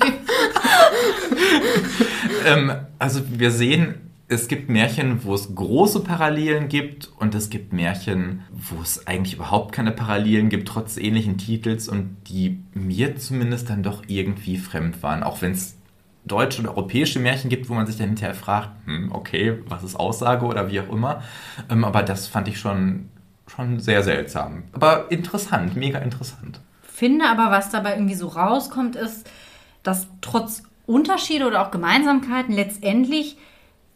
ähm, 2.46 2.74
also 3.00 3.22
wir 3.30 3.52
sehen, 3.52 4.04
es 4.28 4.48
gibt 4.48 4.70
Märchen, 4.70 5.24
wo 5.24 5.34
es 5.36 5.54
große 5.54 6.00
Parallelen 6.02 6.68
gibt 6.68 7.12
und 7.20 7.36
es 7.36 7.50
gibt 7.50 7.74
Märchen, 7.74 8.44
wo 8.52 8.82
es 8.82 9.06
eigentlich 9.06 9.36
überhaupt 9.36 9.74
keine 9.74 9.92
Parallelen 9.92 10.50
gibt, 10.50 10.68
trotz 10.68 10.98
ähnlichen 10.98 11.38
Titels 11.38 11.88
und 11.88 12.18
die 12.28 12.64
mir 12.74 13.16
zumindest 13.18 13.70
dann 13.70 13.84
doch 13.84 14.04
irgendwie 14.08 14.58
fremd 14.58 15.04
waren, 15.04 15.24
auch 15.24 15.42
wenn 15.42 15.52
es 15.52 15.78
deutsche 16.26 16.62
und 16.62 16.68
europäische 16.68 17.20
Märchen 17.20 17.50
gibt, 17.50 17.70
wo 17.70 17.74
man 17.74 17.86
sich 17.86 17.98
dann 17.98 18.08
hinterher 18.08 18.34
fragt, 18.36 18.70
hm, 18.86 19.12
okay, 19.12 19.60
was 19.68 19.84
ist 19.84 19.96
Aussage 19.96 20.46
oder 20.46 20.72
wie 20.72 20.80
auch 20.80 20.90
immer. 20.90 21.22
Ähm, 21.70 21.84
aber 21.84 22.02
das 22.02 22.28
fand 22.28 22.48
ich 22.48 22.60
schon, 22.60 23.10
schon 23.48 23.80
sehr 23.80 24.04
seltsam. 24.04 24.64
Aber 24.72 25.12
interessant, 25.12 25.76
mega 25.76 26.00
interessant. 26.00 26.62
Finde 26.94 27.26
aber, 27.26 27.50
was 27.50 27.72
dabei 27.72 27.96
irgendwie 27.96 28.14
so 28.14 28.28
rauskommt, 28.28 28.96
ist, 28.96 29.28
dass 29.82 30.06
trotz 30.22 30.62
Unterschiede 30.86 31.48
oder 31.48 31.66
auch 31.66 31.72
Gemeinsamkeiten 31.72 32.54
letztendlich 32.54 33.36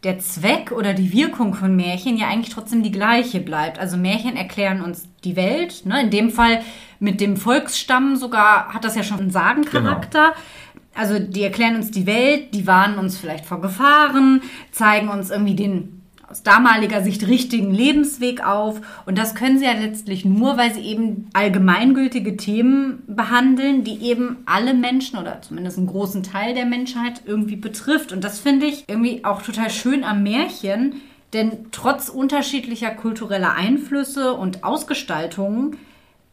der 0.02 0.18
Zweck 0.18 0.72
oder 0.72 0.94
die 0.94 1.12
Wirkung 1.12 1.54
von 1.54 1.76
Märchen 1.76 2.16
ja 2.16 2.26
eigentlich 2.26 2.52
trotzdem 2.52 2.82
die 2.82 2.90
gleiche 2.90 3.38
bleibt. 3.38 3.78
Also 3.78 3.96
Märchen 3.96 4.36
erklären 4.36 4.82
uns 4.82 5.08
die 5.22 5.36
Welt. 5.36 5.86
Ne? 5.86 6.02
In 6.02 6.10
dem 6.10 6.30
Fall 6.30 6.62
mit 6.98 7.20
dem 7.20 7.36
Volksstamm 7.36 8.16
sogar 8.16 8.74
hat 8.74 8.84
das 8.84 8.96
ja 8.96 9.04
schon 9.04 9.20
einen 9.20 9.30
Sagencharakter. 9.30 10.32
Genau. 10.32 11.00
Also 11.00 11.20
die 11.20 11.44
erklären 11.44 11.76
uns 11.76 11.92
die 11.92 12.06
Welt, 12.06 12.52
die 12.52 12.66
warnen 12.66 12.98
uns 12.98 13.16
vielleicht 13.16 13.46
vor 13.46 13.60
Gefahren, 13.60 14.42
zeigen 14.72 15.08
uns 15.08 15.30
irgendwie 15.30 15.54
den 15.54 15.97
aus 16.30 16.42
damaliger 16.42 17.02
Sicht 17.02 17.26
richtigen 17.26 17.72
Lebensweg 17.72 18.46
auf. 18.46 18.80
Und 19.06 19.16
das 19.16 19.34
können 19.34 19.58
sie 19.58 19.64
ja 19.64 19.72
letztlich 19.72 20.24
nur, 20.24 20.58
weil 20.58 20.74
sie 20.74 20.82
eben 20.82 21.28
allgemeingültige 21.32 22.36
Themen 22.36 23.02
behandeln, 23.06 23.82
die 23.82 24.02
eben 24.02 24.38
alle 24.44 24.74
Menschen 24.74 25.18
oder 25.18 25.40
zumindest 25.40 25.78
einen 25.78 25.86
großen 25.86 26.22
Teil 26.22 26.54
der 26.54 26.66
Menschheit 26.66 27.22
irgendwie 27.24 27.56
betrifft. 27.56 28.12
Und 28.12 28.24
das 28.24 28.40
finde 28.40 28.66
ich 28.66 28.84
irgendwie 28.88 29.24
auch 29.24 29.42
total 29.42 29.70
schön 29.70 30.04
am 30.04 30.22
Märchen, 30.22 31.00
denn 31.32 31.66
trotz 31.72 32.08
unterschiedlicher 32.08 32.90
kultureller 32.90 33.54
Einflüsse 33.54 34.34
und 34.34 34.64
Ausgestaltungen 34.64 35.76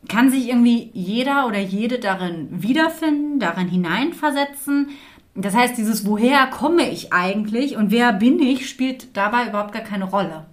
kann 0.08 0.30
sich 0.30 0.50
irgendwie 0.50 0.92
jeder 0.94 1.48
oder 1.48 1.60
jede 1.60 2.00
darin 2.00 2.48
wiederfinden, 2.52 3.40
darin 3.40 3.68
hineinversetzen 3.68 4.90
das 5.36 5.54
heißt, 5.54 5.78
dieses 5.78 6.06
Woher 6.06 6.48
komme 6.48 6.90
ich 6.90 7.12
eigentlich 7.12 7.76
und 7.76 7.92
wer 7.92 8.14
bin 8.14 8.40
ich, 8.40 8.70
spielt 8.70 9.16
dabei 9.18 9.48
überhaupt 9.48 9.74
gar 9.74 9.84
keine 9.84 10.06
Rolle. 10.06 10.46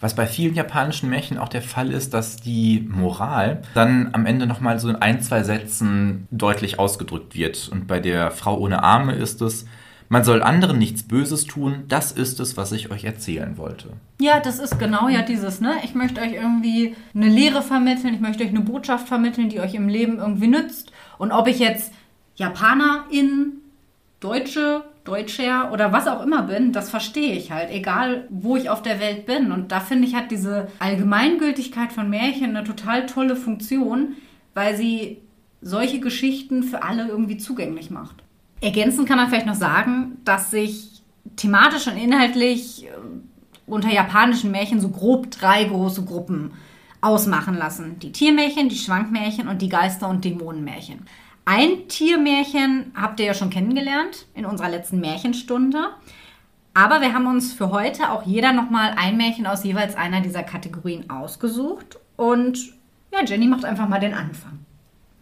Was 0.00 0.14
bei 0.14 0.26
vielen 0.26 0.54
japanischen 0.54 1.10
Märchen 1.10 1.38
auch 1.38 1.48
der 1.48 1.62
Fall 1.62 1.90
ist, 1.90 2.14
dass 2.14 2.36
die 2.36 2.86
Moral 2.88 3.62
dann 3.74 4.10
am 4.12 4.26
Ende 4.26 4.46
nochmal 4.46 4.78
so 4.78 4.88
in 4.88 4.96
ein, 4.96 5.20
zwei 5.22 5.42
Sätzen 5.42 6.28
deutlich 6.30 6.78
ausgedrückt 6.78 7.34
wird. 7.34 7.68
Und 7.68 7.88
bei 7.88 7.98
der 7.98 8.30
Frau 8.30 8.58
ohne 8.58 8.84
Arme 8.84 9.14
ist 9.14 9.42
es, 9.42 9.66
man 10.08 10.24
soll 10.24 10.42
anderen 10.42 10.78
nichts 10.78 11.02
Böses 11.02 11.44
tun, 11.46 11.84
das 11.88 12.12
ist 12.12 12.38
es, 12.40 12.56
was 12.56 12.72
ich 12.72 12.90
euch 12.90 13.04
erzählen 13.04 13.58
wollte. 13.58 13.88
Ja, 14.20 14.40
das 14.40 14.58
ist 14.58 14.78
genau 14.78 15.08
ja 15.08 15.22
dieses, 15.22 15.60
ne? 15.60 15.74
Ich 15.84 15.94
möchte 15.94 16.20
euch 16.20 16.32
irgendwie 16.32 16.96
eine 17.14 17.28
Lehre 17.28 17.62
vermitteln, 17.62 18.14
ich 18.14 18.20
möchte 18.20 18.44
euch 18.44 18.50
eine 18.50 18.60
Botschaft 18.60 19.08
vermitteln, 19.08 19.48
die 19.48 19.60
euch 19.60 19.74
im 19.74 19.88
Leben 19.88 20.18
irgendwie 20.18 20.46
nützt. 20.46 20.92
Und 21.18 21.32
ob 21.32 21.46
ich 21.46 21.58
jetzt 21.58 21.92
Japanerin 22.36 23.58
Deutsche, 24.20 24.84
Deutscher 25.04 25.72
oder 25.72 25.92
was 25.92 26.08
auch 26.08 26.22
immer 26.22 26.42
bin, 26.42 26.72
das 26.72 26.90
verstehe 26.90 27.34
ich 27.34 27.52
halt, 27.52 27.70
egal 27.70 28.26
wo 28.30 28.56
ich 28.56 28.68
auf 28.68 28.82
der 28.82 29.00
Welt 29.00 29.26
bin. 29.26 29.52
Und 29.52 29.70
da 29.72 29.80
finde 29.80 30.06
ich, 30.06 30.14
hat 30.14 30.30
diese 30.30 30.68
Allgemeingültigkeit 30.80 31.92
von 31.92 32.10
Märchen 32.10 32.56
eine 32.56 32.64
total 32.64 33.06
tolle 33.06 33.36
Funktion, 33.36 34.16
weil 34.54 34.76
sie 34.76 35.18
solche 35.60 36.00
Geschichten 36.00 36.62
für 36.62 36.82
alle 36.82 37.08
irgendwie 37.08 37.36
zugänglich 37.36 37.90
macht. 37.90 38.16
Ergänzend 38.60 39.08
kann 39.08 39.18
man 39.18 39.28
vielleicht 39.28 39.46
noch 39.46 39.54
sagen, 39.54 40.18
dass 40.24 40.50
sich 40.50 41.02
thematisch 41.36 41.86
und 41.86 41.96
inhaltlich 41.96 42.86
äh, 42.86 42.88
unter 43.66 43.92
japanischen 43.92 44.50
Märchen 44.50 44.80
so 44.80 44.88
grob 44.88 45.30
drei 45.30 45.64
große 45.64 46.04
Gruppen 46.04 46.52
ausmachen 47.00 47.54
lassen. 47.54 47.98
Die 48.00 48.12
Tiermärchen, 48.12 48.68
die 48.68 48.76
Schwankmärchen 48.76 49.46
und 49.46 49.62
die 49.62 49.68
Geister- 49.68 50.08
und 50.08 50.24
Dämonenmärchen. 50.24 51.06
Ein 51.50 51.88
Tiermärchen 51.88 52.92
habt 52.94 53.20
ihr 53.20 53.24
ja 53.24 53.32
schon 53.32 53.48
kennengelernt 53.48 54.26
in 54.34 54.44
unserer 54.44 54.68
letzten 54.68 55.00
Märchenstunde. 55.00 55.78
Aber 56.74 57.00
wir 57.00 57.14
haben 57.14 57.26
uns 57.26 57.54
für 57.54 57.70
heute 57.70 58.10
auch 58.10 58.26
jeder 58.26 58.52
nochmal 58.52 58.92
ein 58.98 59.16
Märchen 59.16 59.46
aus 59.46 59.64
jeweils 59.64 59.96
einer 59.96 60.20
dieser 60.20 60.42
Kategorien 60.42 61.08
ausgesucht. 61.08 61.98
Und 62.16 62.74
ja, 63.14 63.24
Jenny 63.24 63.46
macht 63.46 63.64
einfach 63.64 63.88
mal 63.88 63.98
den 63.98 64.12
Anfang. 64.12 64.58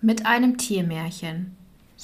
Mit 0.00 0.26
einem 0.26 0.58
Tiermärchen. 0.58 1.56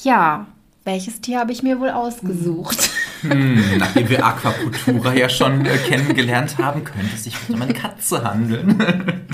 Ja, 0.04 0.46
welches 0.84 1.20
Tier 1.20 1.40
habe 1.40 1.50
ich 1.50 1.64
mir 1.64 1.80
wohl 1.80 1.90
ausgesucht? 1.90 2.90
Hm, 3.22 3.60
nachdem 3.78 4.08
wir 4.08 4.24
Aquacultura 4.24 5.14
ja 5.14 5.28
schon 5.28 5.66
äh, 5.66 5.78
kennengelernt 5.78 6.58
haben, 6.58 6.84
könnte 6.84 7.10
es 7.12 7.24
sich 7.24 7.34
um 7.48 7.60
eine 7.60 7.74
Katze 7.74 8.22
handeln. 8.22 9.26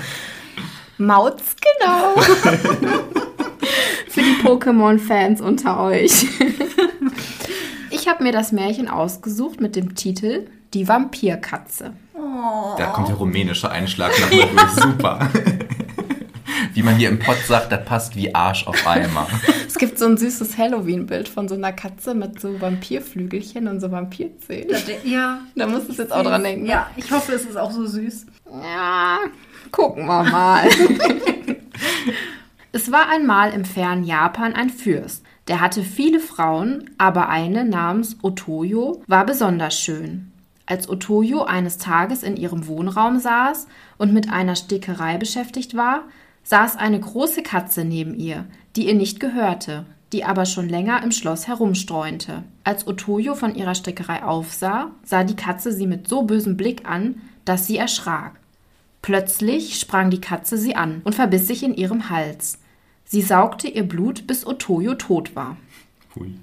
Mautz, 0.97 1.57
genau. 1.79 2.15
Für 4.09 4.21
die 4.21 4.37
Pokémon-Fans 4.43 5.41
unter 5.41 5.81
euch. 5.81 6.27
Ich 7.91 8.07
habe 8.07 8.23
mir 8.23 8.33
das 8.33 8.53
Märchen 8.53 8.89
ausgesucht 8.89 9.61
mit 9.61 9.75
dem 9.77 9.95
Titel 9.95 10.47
Die 10.73 10.89
Vampirkatze. 10.89 11.93
Oh. 12.15 12.75
Da 12.79 12.87
kommt 12.87 13.09
der 13.09 13.17
rumänische 13.17 13.71
Einschlag 13.71 14.13
nochmal 14.21 14.49
durch. 14.51 14.71
Super. 14.83 15.29
Wie 16.75 16.83
man 16.83 16.97
hier 16.97 17.09
im 17.09 17.19
Pott 17.19 17.39
sagt, 17.47 17.73
das 17.73 17.85
passt 17.85 18.15
wie 18.15 18.35
Arsch 18.35 18.67
auf 18.67 18.87
Eimer. 18.87 19.27
Es 19.67 19.75
gibt 19.75 19.99
so 19.99 20.07
ein 20.07 20.17
süßes 20.17 20.57
Halloween-Bild 20.57 21.29
von 21.29 21.49
so 21.49 21.55
einer 21.55 21.73
Katze 21.73 22.15
mit 22.15 22.41
so 22.41 22.61
Vampirflügelchen 22.61 23.69
und 23.69 23.81
so 23.81 23.91
Vampirzähnen. 23.91 24.77
Ja. 25.05 25.41
Da 25.57 25.67
musst 25.67 25.89
du 25.89 25.93
jetzt 25.95 26.13
auch 26.13 26.23
dran 26.23 26.43
denken. 26.43 26.63
Ne? 26.65 26.71
Ja, 26.71 26.91
ich 26.97 27.11
hoffe, 27.11 27.33
es 27.33 27.45
ist 27.45 27.57
auch 27.57 27.73
so 27.73 27.85
süß. 27.85 28.27
Ja, 28.63 29.19
gucken 29.71 30.07
wir 30.07 30.23
mal. 30.23 30.69
Es 32.79 32.93
war 32.93 33.09
einmal 33.09 33.55
im 33.55 33.65
fernen 33.65 34.05
Japan 34.05 34.53
ein 34.53 34.71
Fürst. 34.71 35.25
Der 35.49 35.61
hatte 35.61 35.83
viele 35.83 36.21
Frauen, 36.21 36.91
aber 36.97 37.29
eine 37.29 37.65
namens 37.65 38.19
Otoyo 38.23 39.03
war 39.09 39.27
besonders 39.27 39.77
schön. 39.77 40.31
Als 40.65 40.89
Otoyo 40.89 41.43
eines 41.43 41.79
Tages 41.79 42.23
in 42.23 42.37
ihrem 42.37 42.69
Wohnraum 42.69 43.19
saß 43.19 43.67
und 43.97 44.15
mit 44.15 44.31
einer 44.31 44.55
Stickerei 44.55 45.17
beschäftigt 45.19 45.75
war, 45.75 46.05
saß 46.45 46.77
eine 46.77 47.01
große 47.01 47.43
Katze 47.43 47.85
neben 47.85 48.15
ihr, 48.15 48.45
die 48.77 48.87
ihr 48.87 48.95
nicht 48.95 49.19
gehörte, 49.19 49.85
die 50.13 50.23
aber 50.23 50.47
schon 50.47 50.69
länger 50.69 51.03
im 51.03 51.11
Schloss 51.11 51.49
herumstreunte. 51.49 52.45
Als 52.63 52.87
Otoyo 52.87 53.35
von 53.35 53.57
ihrer 53.57 53.75
Stickerei 53.75 54.23
aufsah, 54.23 54.93
sah 55.03 55.25
die 55.25 55.35
Katze 55.35 55.73
sie 55.73 55.89
mit 55.89 56.07
so 56.07 56.23
bösem 56.23 56.57
Blick 56.57 56.89
an, 56.89 57.23
dass 57.45 57.67
sie 57.67 57.77
erschrak. 57.77 58.39
Plötzlich 59.03 59.81
sprang 59.81 60.11
die 60.11 60.21
Katze 60.21 60.57
sie 60.57 60.77
an 60.77 61.01
und 61.03 61.17
verbiss 61.17 61.49
sich 61.49 61.65
in 61.65 61.75
ihrem 61.75 62.09
Hals. 62.09 62.61
Sie 63.09 63.23
saugte 63.23 63.69
ihr 63.69 63.85
Blut, 63.85 64.27
bis 64.27 64.47
Otoyo 64.47 64.95
tot 64.95 65.35
war. 65.35 65.57
Hui. 66.15 66.35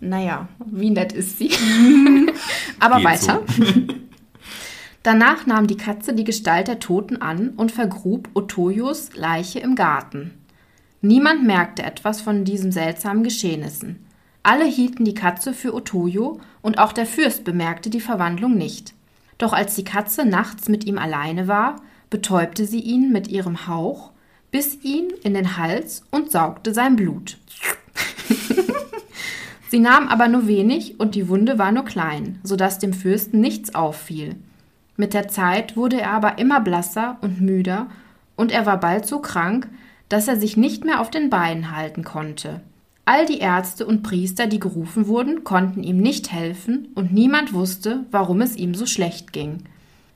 Naja, 0.00 0.48
wie 0.66 0.90
nett 0.90 1.14
ist 1.14 1.38
sie. 1.38 1.50
Aber 2.78 2.96
Geht 2.96 3.04
weiter. 3.06 3.42
Danach 5.02 5.46
nahm 5.46 5.66
die 5.66 5.78
Katze 5.78 6.12
die 6.12 6.24
Gestalt 6.24 6.68
der 6.68 6.78
Toten 6.78 7.22
an 7.22 7.50
und 7.56 7.72
vergrub 7.72 8.28
Otoyos 8.34 9.14
Leiche 9.14 9.60
im 9.60 9.74
Garten. 9.74 10.32
Niemand 11.00 11.46
merkte 11.46 11.82
etwas 11.82 12.20
von 12.20 12.44
diesen 12.44 12.70
seltsamen 12.70 13.24
Geschehnissen. 13.24 14.04
Alle 14.42 14.66
hielten 14.66 15.06
die 15.06 15.14
Katze 15.14 15.54
für 15.54 15.72
Otoyo 15.72 16.38
und 16.60 16.78
auch 16.78 16.92
der 16.92 17.06
Fürst 17.06 17.44
bemerkte 17.44 17.88
die 17.88 18.00
Verwandlung 18.00 18.58
nicht. 18.58 18.92
Doch 19.38 19.54
als 19.54 19.74
die 19.74 19.84
Katze 19.84 20.26
nachts 20.26 20.68
mit 20.68 20.84
ihm 20.84 20.98
alleine 20.98 21.48
war, 21.48 21.76
betäubte 22.10 22.66
sie 22.66 22.80
ihn 22.80 23.10
mit 23.10 23.28
ihrem 23.28 23.66
Hauch, 23.66 24.10
biss 24.50 24.78
ihn 24.82 25.10
in 25.22 25.34
den 25.34 25.56
Hals 25.56 26.02
und 26.10 26.30
saugte 26.30 26.74
sein 26.74 26.96
Blut. 26.96 27.38
Sie 29.68 29.78
nahm 29.78 30.08
aber 30.08 30.26
nur 30.26 30.48
wenig 30.48 30.98
und 30.98 31.14
die 31.14 31.28
Wunde 31.28 31.58
war 31.58 31.70
nur 31.70 31.84
klein, 31.84 32.40
so 32.42 32.56
dem 32.56 32.92
Fürsten 32.92 33.40
nichts 33.40 33.74
auffiel. 33.74 34.34
Mit 34.96 35.14
der 35.14 35.28
Zeit 35.28 35.76
wurde 35.76 36.00
er 36.00 36.10
aber 36.10 36.38
immer 36.38 36.60
blasser 36.60 37.18
und 37.20 37.40
müder 37.40 37.86
und 38.36 38.50
er 38.50 38.66
war 38.66 38.80
bald 38.80 39.06
so 39.06 39.20
krank, 39.20 39.68
dass 40.08 40.26
er 40.26 40.36
sich 40.36 40.56
nicht 40.56 40.84
mehr 40.84 41.00
auf 41.00 41.10
den 41.10 41.30
Beinen 41.30 41.74
halten 41.74 42.02
konnte. 42.02 42.60
All 43.04 43.26
die 43.26 43.38
Ärzte 43.38 43.86
und 43.86 44.02
Priester, 44.02 44.46
die 44.46 44.60
gerufen 44.60 45.06
wurden, 45.06 45.44
konnten 45.44 45.82
ihm 45.82 45.98
nicht 45.98 46.32
helfen 46.32 46.88
und 46.94 47.12
niemand 47.12 47.52
wusste, 47.52 48.04
warum 48.10 48.40
es 48.40 48.56
ihm 48.56 48.74
so 48.74 48.86
schlecht 48.86 49.32
ging. 49.32 49.64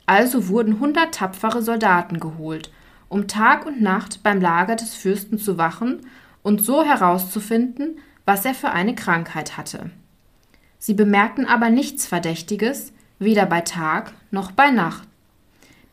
Also 0.06 0.48
wurden 0.48 0.80
hundert 0.80 1.14
tapfere 1.14 1.62
Soldaten 1.62 2.20
geholt, 2.20 2.70
um 3.08 3.28
Tag 3.28 3.66
und 3.66 3.80
Nacht 3.80 4.22
beim 4.22 4.40
Lager 4.40 4.76
des 4.76 4.94
Fürsten 4.94 5.38
zu 5.38 5.58
wachen 5.58 6.00
und 6.42 6.64
so 6.64 6.84
herauszufinden, 6.84 7.98
was 8.24 8.44
er 8.44 8.54
für 8.54 8.70
eine 8.70 8.94
Krankheit 8.94 9.56
hatte. 9.56 9.90
Sie 10.78 10.94
bemerkten 10.94 11.46
aber 11.46 11.70
nichts 11.70 12.06
Verdächtiges, 12.06 12.92
weder 13.18 13.46
bei 13.46 13.62
Tag 13.62 14.12
noch 14.30 14.50
bei 14.50 14.70
Nacht. 14.70 15.08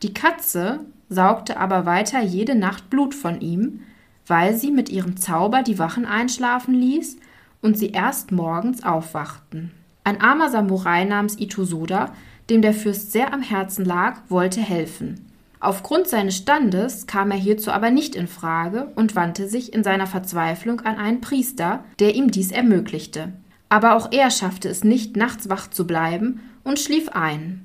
Die 0.02 0.12
Katze 0.12 0.80
saugte 1.08 1.56
aber 1.56 1.86
weiter 1.86 2.20
jede 2.20 2.54
Nacht 2.54 2.90
Blut 2.90 3.14
von 3.14 3.40
ihm, 3.40 3.80
weil 4.26 4.54
sie 4.54 4.70
mit 4.70 4.88
ihrem 4.88 5.16
Zauber 5.16 5.62
die 5.62 5.78
Wachen 5.78 6.04
einschlafen 6.04 6.74
ließ 6.74 7.16
und 7.60 7.78
sie 7.78 7.90
erst 7.90 8.32
morgens 8.32 8.82
aufwachten. 8.82 9.72
Ein 10.04 10.20
armer 10.20 10.50
Samurai 10.50 11.04
namens 11.04 11.38
Itosoda, 11.38 12.12
dem 12.50 12.60
der 12.60 12.74
Fürst 12.74 13.12
sehr 13.12 13.32
am 13.32 13.42
Herzen 13.42 13.84
lag, 13.84 14.20
wollte 14.28 14.60
helfen. 14.60 15.31
Aufgrund 15.62 16.08
seines 16.08 16.38
Standes 16.38 17.06
kam 17.06 17.30
er 17.30 17.36
hierzu 17.36 17.70
aber 17.70 17.92
nicht 17.92 18.16
in 18.16 18.26
Frage 18.26 18.88
und 18.96 19.14
wandte 19.14 19.48
sich 19.48 19.72
in 19.72 19.84
seiner 19.84 20.08
Verzweiflung 20.08 20.80
an 20.80 20.96
einen 20.96 21.20
Priester, 21.20 21.84
der 22.00 22.16
ihm 22.16 22.32
dies 22.32 22.50
ermöglichte. 22.50 23.32
Aber 23.68 23.94
auch 23.94 24.10
er 24.10 24.32
schaffte 24.32 24.68
es 24.68 24.82
nicht, 24.82 25.16
nachts 25.16 25.48
wach 25.48 25.70
zu 25.70 25.86
bleiben 25.86 26.40
und 26.64 26.80
schlief 26.80 27.10
ein. 27.10 27.64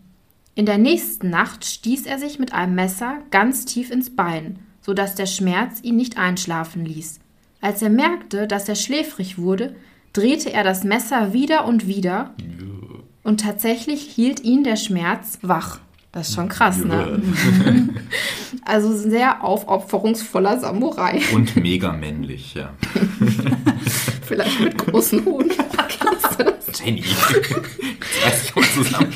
In 0.53 0.67
der 0.67 0.77
nächsten 0.77 1.31
Nacht 1.31 1.65
stieß 1.65 2.05
er 2.05 2.19
sich 2.19 2.37
mit 2.37 2.53
einem 2.53 2.75
Messer 2.75 3.17
ganz 3.31 3.65
tief 3.65 3.89
ins 3.89 4.15
Bein, 4.15 4.59
so 4.79 4.93
dass 4.93 5.15
der 5.15 5.25
Schmerz 5.25 5.79
ihn 5.81 5.95
nicht 5.95 6.19
einschlafen 6.19 6.85
ließ. 6.85 7.19
Als 7.61 7.81
er 7.81 7.89
merkte, 7.89 8.45
dass 8.45 8.69
er 8.69 8.75
schläfrig 8.75 9.39
wurde, 9.39 9.75
drehte 10.13 10.53
er 10.53 10.63
das 10.63 10.83
Messer 10.83 11.33
wieder 11.33 11.65
und 11.65 11.87
wieder, 11.87 12.35
und 13.23 13.41
tatsächlich 13.41 14.03
hielt 14.03 14.43
ihn 14.43 14.63
der 14.63 14.75
Schmerz 14.75 15.39
wach. 15.41 15.79
Das 16.17 16.29
ist 16.29 16.33
schon 16.33 16.49
krass, 16.49 16.77
ne? 16.83 17.21
Also 18.65 18.97
sehr 18.97 19.43
aufopferungsvoller 19.43 20.59
Samurai. 20.59 21.21
Und 21.31 21.55
mega 21.57 21.91
männlich, 21.91 22.55
ja. 22.55 22.71
Vielleicht 24.23 24.59
mit 24.59 24.77
großen 24.79 25.23
Hoden. 25.23 25.51
Jenny. 26.83 27.01
Jetzt 27.01 28.25
reiß 28.25 28.43
ich 28.45 28.55
mal 28.55 28.65
zusammen. 28.65 29.13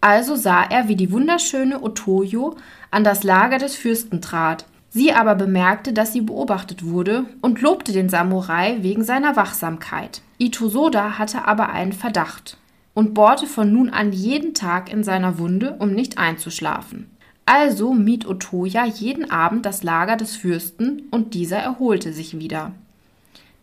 Also 0.00 0.36
sah 0.36 0.62
er, 0.62 0.86
wie 0.86 0.96
die 0.96 1.10
wunderschöne 1.10 1.82
Otoyo 1.82 2.54
an 2.92 3.02
das 3.02 3.24
Lager 3.24 3.58
des 3.58 3.74
Fürsten 3.74 4.22
trat. 4.22 4.64
Sie 4.90 5.12
aber 5.12 5.34
bemerkte, 5.34 5.92
dass 5.92 6.12
sie 6.12 6.20
beobachtet 6.20 6.84
wurde 6.84 7.24
und 7.40 7.60
lobte 7.60 7.92
den 7.92 8.08
Samurai 8.08 8.76
wegen 8.82 9.02
seiner 9.02 9.34
Wachsamkeit. 9.34 10.22
Itosoda 10.38 11.18
hatte 11.18 11.48
aber 11.48 11.70
einen 11.70 11.92
Verdacht 11.92 12.58
und 12.94 13.14
bohrte 13.14 13.46
von 13.46 13.72
nun 13.72 13.90
an 13.90 14.12
jeden 14.12 14.54
Tag 14.54 14.92
in 14.92 15.04
seiner 15.04 15.38
Wunde, 15.38 15.76
um 15.78 15.92
nicht 15.92 16.18
einzuschlafen. 16.18 17.10
Also 17.46 17.92
mied 17.92 18.26
Otoya 18.26 18.84
jeden 18.84 19.30
Abend 19.30 19.66
das 19.66 19.82
Lager 19.82 20.16
des 20.16 20.36
Fürsten 20.36 21.08
und 21.10 21.34
dieser 21.34 21.58
erholte 21.58 22.12
sich 22.12 22.38
wieder. 22.38 22.72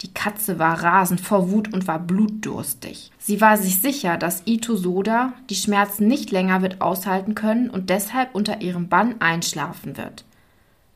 Die 0.01 0.13
Katze 0.13 0.59
war 0.59 0.82
rasend 0.82 1.19
vor 1.19 1.51
Wut 1.51 1.73
und 1.73 1.88
war 1.88 1.99
blutdurstig. 1.99 3.11
Sie 3.19 3.41
war 3.41 3.57
sich 3.57 3.82
sicher, 3.82 4.17
dass 4.17 4.43
Ito 4.45 4.75
Soda 4.75 5.34
die 5.49 5.55
Schmerzen 5.55 6.07
nicht 6.07 6.32
länger 6.32 6.61
wird 6.61 6.80
aushalten 6.82 7.36
können 7.36 7.69
und 7.69 7.89
deshalb 7.89 8.34
unter 8.34 8.61
ihrem 8.61 8.88
Bann 8.88 9.15
einschlafen 9.19 9.97
wird. 9.97 10.23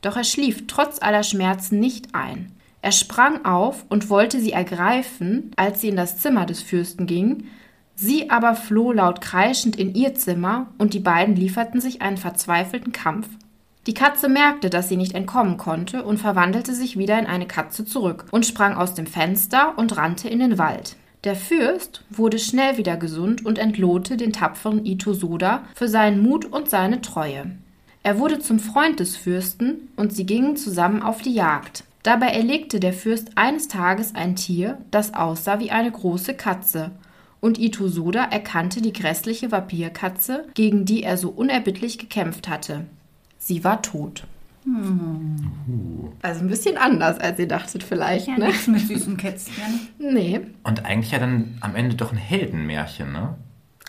Doch 0.01 0.15
er 0.15 0.23
schlief 0.23 0.67
trotz 0.67 1.01
aller 1.01 1.23
Schmerzen 1.23 1.79
nicht 1.79 2.15
ein. 2.15 2.51
Er 2.81 2.91
sprang 2.91 3.45
auf 3.45 3.85
und 3.89 4.09
wollte 4.09 4.39
sie 4.39 4.51
ergreifen, 4.51 5.51
als 5.55 5.81
sie 5.81 5.89
in 5.89 5.95
das 5.95 6.19
Zimmer 6.19 6.45
des 6.45 6.61
Fürsten 6.61 7.05
ging, 7.05 7.45
sie 7.95 8.29
aber 8.29 8.55
floh 8.55 8.91
laut 8.91 9.21
kreischend 9.21 9.75
in 9.75 9.93
ihr 9.95 10.15
Zimmer 10.15 10.67
und 10.77 10.93
die 10.93 10.99
beiden 10.99 11.35
lieferten 11.35 11.81
sich 11.81 12.01
einen 12.01 12.17
verzweifelten 12.17 12.91
Kampf. 12.91 13.27
Die 13.85 13.93
Katze 13.93 14.29
merkte, 14.29 14.69
dass 14.69 14.87
sie 14.87 14.95
nicht 14.95 15.13
entkommen 15.13 15.57
konnte 15.57 16.03
und 16.03 16.17
verwandelte 16.17 16.73
sich 16.73 16.97
wieder 16.97 17.19
in 17.19 17.25
eine 17.25 17.47
Katze 17.47 17.85
zurück 17.85 18.25
und 18.31 18.45
sprang 18.45 18.75
aus 18.75 18.93
dem 18.93 19.07
Fenster 19.07 19.77
und 19.77 19.97
rannte 19.97 20.29
in 20.29 20.39
den 20.39 20.57
Wald. 20.57 20.95
Der 21.25 21.35
Fürst 21.35 22.03
wurde 22.09 22.39
schnell 22.39 22.77
wieder 22.77 22.97
gesund 22.97 23.45
und 23.45 23.57
entlohte 23.57 24.17
den 24.17 24.33
tapferen 24.33 24.85
Ito 24.85 25.13
Soda 25.13 25.63
für 25.75 25.87
seinen 25.87 26.21
Mut 26.21 26.45
und 26.45 26.69
seine 26.69 27.01
Treue. 27.01 27.51
Er 28.03 28.19
wurde 28.19 28.39
zum 28.39 28.59
Freund 28.59 28.99
des 28.99 29.15
Fürsten 29.15 29.89
und 29.95 30.13
sie 30.13 30.25
gingen 30.25 30.57
zusammen 30.57 31.01
auf 31.01 31.21
die 31.21 31.33
Jagd. 31.33 31.85
Dabei 32.03 32.27
erlegte 32.27 32.81
der 32.81 32.91
Fürst 32.91 33.37
eines 33.37 33.69
Tages 33.69 34.13
ein 34.15 34.35
Tier, 34.35 34.77
das 34.91 35.13
aussah 35.13 35.59
wie 35.59 35.71
eine 35.71 35.91
große 35.91 36.33
Katze, 36.33 36.91
und 37.43 37.59
Ito 37.59 37.89
Soda 37.89 38.23
erkannte 38.23 38.81
die 38.81 38.93
grässliche 38.93 39.51
Vampirkatze, 39.51 40.45
gegen 40.53 40.85
die 40.85 41.03
er 41.03 41.17
so 41.17 41.29
unerbittlich 41.29 41.99
gekämpft 41.99 42.47
hatte. 42.47 42.85
Sie 43.37 43.65
war 43.65 43.81
tot. 43.81 44.23
Also 46.21 46.39
ein 46.39 46.47
bisschen 46.47 46.77
anders, 46.77 47.19
als 47.19 47.37
ihr 47.39 47.49
dachtet 47.49 47.83
vielleicht, 47.83 48.29
Ja, 48.29 48.37
ne? 48.37 48.47
nichts 48.47 48.67
mit 48.67 48.87
süßen 48.87 49.17
Kätzchen. 49.17 49.89
Nee, 49.99 50.39
Und 50.63 50.85
eigentlich 50.85 51.11
ja 51.11 51.19
dann 51.19 51.57
am 51.59 51.75
Ende 51.75 51.97
doch 51.97 52.13
ein 52.13 52.17
Heldenmärchen, 52.17 53.11
ne? 53.11 53.35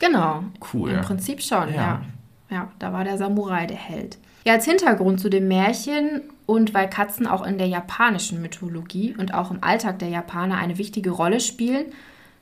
genau. 0.01 0.43
Cool. 0.73 0.91
Im 0.91 1.01
Prinzip 1.03 1.41
schon, 1.41 1.69
ja. 1.69 1.75
Ja. 1.75 2.03
ja. 2.51 2.73
da 2.81 2.93
war 2.93 3.05
der 3.05 3.19
Samurai 3.19 3.67
der 3.67 3.77
Held. 3.77 4.19
Ja, 4.45 4.55
als 4.55 4.65
Hintergrund 4.65 5.21
zu 5.21 5.31
dem 5.31 5.47
Märchen 5.47 6.23
und 6.47 6.75
weil 6.75 6.91
Katzen 6.91 7.29
auch 7.29 7.47
in 7.47 7.57
der 7.59 7.69
japanischen 7.69 8.43
Mythologie 8.43 9.15
und 9.17 9.33
auch 9.33 9.53
im 9.53 9.63
Alltag 9.63 10.01
der 10.01 10.09
Japaner 10.09 10.59
eine 10.59 10.77
wichtige 10.77 11.11
Rolle 11.11 11.39
spielen, 11.39 11.87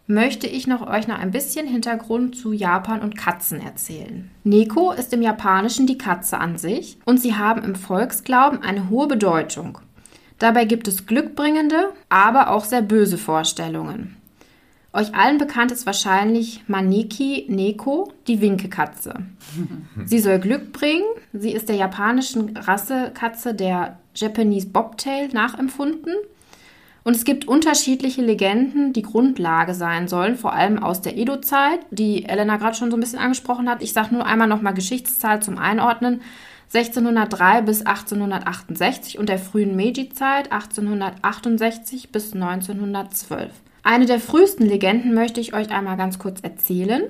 möchte 0.07 0.47
ich 0.47 0.67
noch 0.67 0.87
euch 0.87 1.07
noch 1.07 1.19
ein 1.19 1.31
bisschen 1.31 1.67
Hintergrund 1.67 2.37
zu 2.37 2.53
Japan 2.53 3.01
und 3.01 3.17
Katzen 3.17 3.61
erzählen. 3.61 4.31
Neko 4.45 4.93
ist 4.93 5.13
im 5.13 5.23
Japanischen 5.23 5.87
die 5.87 5.99
Katze 5.99 6.39
an 6.39 6.59
sich 6.59 6.99
und 7.05 7.21
sie 7.21 7.35
haben 7.35 7.63
im 7.65 7.75
Volksglauben 7.75 8.63
eine 8.63 8.91
hohe 8.91 9.07
Bedeutung. 9.07 9.79
Dabei 10.39 10.65
gibt 10.65 10.89
es 10.89 11.07
glückbringende, 11.07 11.93
aber 12.09 12.51
auch 12.51 12.65
sehr 12.65 12.83
böse 12.83 13.17
Vorstellungen. 13.17 14.17
Euch 14.95 15.15
allen 15.15 15.39
bekannt 15.39 15.73
ist 15.73 15.87
wahrscheinlich 15.87 16.65
Maneki 16.69 17.47
Neko, 17.49 18.13
die 18.27 18.43
Winkekatze. 18.43 19.15
Sie 20.05 20.19
soll 20.19 20.39
Glück 20.39 20.73
bringen. 20.73 21.05
Sie 21.33 21.53
ist 21.53 21.69
der 21.69 21.77
japanischen 21.77 22.57
Rassekatze 22.57 23.55
der 23.55 23.99
Japanese 24.15 24.67
Bobtail 24.67 25.29
nachempfunden. 25.29 26.13
Und 27.05 27.17
es 27.17 27.25
gibt 27.25 27.49
unterschiedliche 27.49 28.23
Legenden, 28.23 28.93
die 28.93 29.03
Grundlage 29.03 29.75
sein 29.75 30.07
sollen, 30.07 30.37
vor 30.37 30.53
allem 30.53 30.83
aus 30.83 31.01
der 31.01 31.17
Edo-Zeit, 31.17 31.81
die 31.91 32.25
Elena 32.27 32.59
gerade 32.59 32.77
schon 32.77 32.91
so 32.91 32.97
ein 32.97 33.01
bisschen 33.01 33.19
angesprochen 33.19 33.69
hat. 33.69 33.83
Ich 33.83 33.93
sage 33.93 34.15
nur 34.15 34.25
einmal 34.25 34.47
nochmal 34.47 34.75
Geschichtszahl 34.75 35.43
zum 35.43 35.59
Einordnen. 35.59 36.21
1603 36.75 37.63
bis 37.63 37.85
1868 37.85 39.19
und 39.19 39.29
der 39.29 39.39
frühen 39.39 39.77
Meiji-Zeit 39.77 40.53
1868 40.53 42.13
bis 42.13 42.33
1912. 42.33 43.51
Eine 43.83 44.07
der 44.07 44.21
frühesten 44.21 44.65
Legenden 44.65 45.13
möchte 45.13 45.41
ich 45.41 45.55
euch 45.55 45.71
einmal 45.71 45.97
ganz 45.97 46.19
kurz 46.19 46.41
erzählen. 46.41 47.03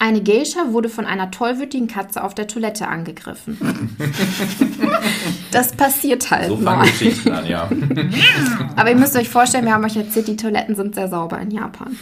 Eine 0.00 0.22
Geisha 0.22 0.72
wurde 0.72 0.88
von 0.88 1.06
einer 1.06 1.32
tollwütigen 1.32 1.88
Katze 1.88 2.22
auf 2.22 2.32
der 2.32 2.46
Toilette 2.46 2.86
angegriffen. 2.86 3.96
das 5.50 5.72
passiert 5.72 6.30
halt 6.30 6.48
So 6.48 6.56
mal. 6.56 6.76
fangen 6.76 6.90
Geschichten 6.90 7.32
an, 7.32 7.46
ja. 7.46 7.68
Aber 8.76 8.90
ihr 8.90 8.96
müsst 8.96 9.16
euch 9.16 9.28
vorstellen, 9.28 9.64
wir 9.64 9.74
haben 9.74 9.84
euch 9.84 9.96
erzählt, 9.96 10.28
die 10.28 10.36
Toiletten 10.36 10.76
sind 10.76 10.94
sehr 10.94 11.08
sauber 11.08 11.40
in 11.40 11.50
Japan. 11.50 11.96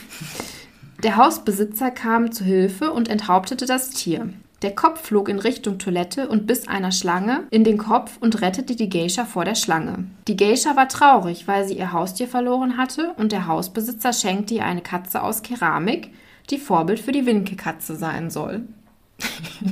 Der 1.03 1.16
Hausbesitzer 1.16 1.90
kam 1.90 2.32
zu 2.32 2.44
Hilfe 2.44 2.90
und 2.92 3.09
enthauptete 3.09 3.64
das 3.64 3.90
Tier. 3.90 4.28
Der 4.62 4.74
Kopf 4.74 5.03
flog 5.03 5.28
in 5.28 5.38
Richtung 5.38 5.78
Toilette 5.78 6.28
und 6.28 6.47
biss 6.47 6.66
einer 6.66 6.92
Schlange 6.92 7.44
in 7.51 7.64
den 7.64 7.76
Kopf 7.78 8.16
und 8.20 8.40
rettete 8.40 8.74
die 8.74 8.88
Geisha 8.88 9.24
vor 9.26 9.44
der 9.44 9.55
Schlange. 9.55 10.05
Die 10.28 10.36
Geisha 10.36 10.76
war 10.76 10.88
traurig, 10.88 11.47
weil 11.47 11.66
sie 11.68 11.78
ihr 11.78 11.92
Haustier 11.92 12.26
verloren 12.26 12.76
hatte 12.78 13.12
und 13.18 13.32
der 13.32 13.47
Hausbesitzer 13.47 14.12
schenkte 14.14 14.55
ihr 14.55 14.64
eine 14.64 14.80
Katze 14.80 15.22
aus 15.22 15.42
Keramik, 15.42 16.11
die 16.51 16.59
Vorbild 16.59 17.01
für 17.01 17.12
die 17.12 17.26
Winkelkatze 17.26 17.97
sein 17.97 18.30
soll. 18.30 18.62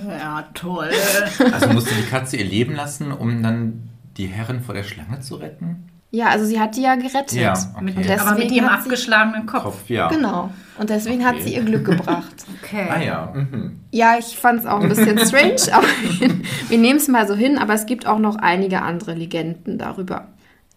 Ja, 0.09 0.43
toll. 0.55 0.91
Also 1.53 1.69
musste 1.69 1.95
die 1.95 2.09
Katze 2.09 2.37
ihr 2.37 2.45
Leben 2.45 2.75
lassen, 2.75 3.13
um 3.13 3.43
dann 3.43 3.91
die 4.17 4.27
Herrin 4.27 4.61
vor 4.61 4.75
der 4.75 4.85
Schlange 4.85 5.21
zu 5.21 5.37
retten? 5.37 5.89
Ja, 6.11 6.29
also 6.29 6.45
sie 6.45 6.61
hat 6.61 6.77
die 6.77 6.83
ja 6.83 6.95
gerettet. 6.95 7.33
Ja, 7.33 7.53
okay. 7.53 8.17
Aber 8.21 8.39
mit 8.39 8.51
ihrem 8.53 8.71
hat 8.71 8.81
abgeschlagenen 8.83 9.47
Kopf. 9.47 9.63
Kopf, 9.65 9.91
ja. 9.91 10.09
Genau. 10.09 10.51
Und 10.79 10.89
deswegen 10.89 11.25
hat 11.25 11.35
Okay. 11.35 11.43
sie 11.43 11.55
ihr 11.57 11.63
Glück 11.65 11.85
gebracht. 11.85 12.35
Okay. 12.63 12.87
Ah 12.89 13.01
ja. 13.01 13.33
Mhm. 13.35 13.81
Ja, 13.91 14.17
ich 14.19 14.37
fand 14.39 14.61
es 14.61 14.67
auch 14.67 14.81
ein 14.81 14.89
bisschen 14.89 15.19
strange, 15.19 15.57
aber 15.73 15.87
wir 16.69 16.79
nehmen 16.79 16.97
es 16.99 17.09
mal 17.09 17.29
so 17.29 17.35
hin. 17.35 17.59
Aber 17.59 17.75
es 17.75 17.85
gibt 17.87 18.07
auch 18.07 18.19
noch 18.19 18.37
einige 18.37 18.81
andere 18.83 19.13
Legenden 19.15 19.77
darüber. 19.77 20.29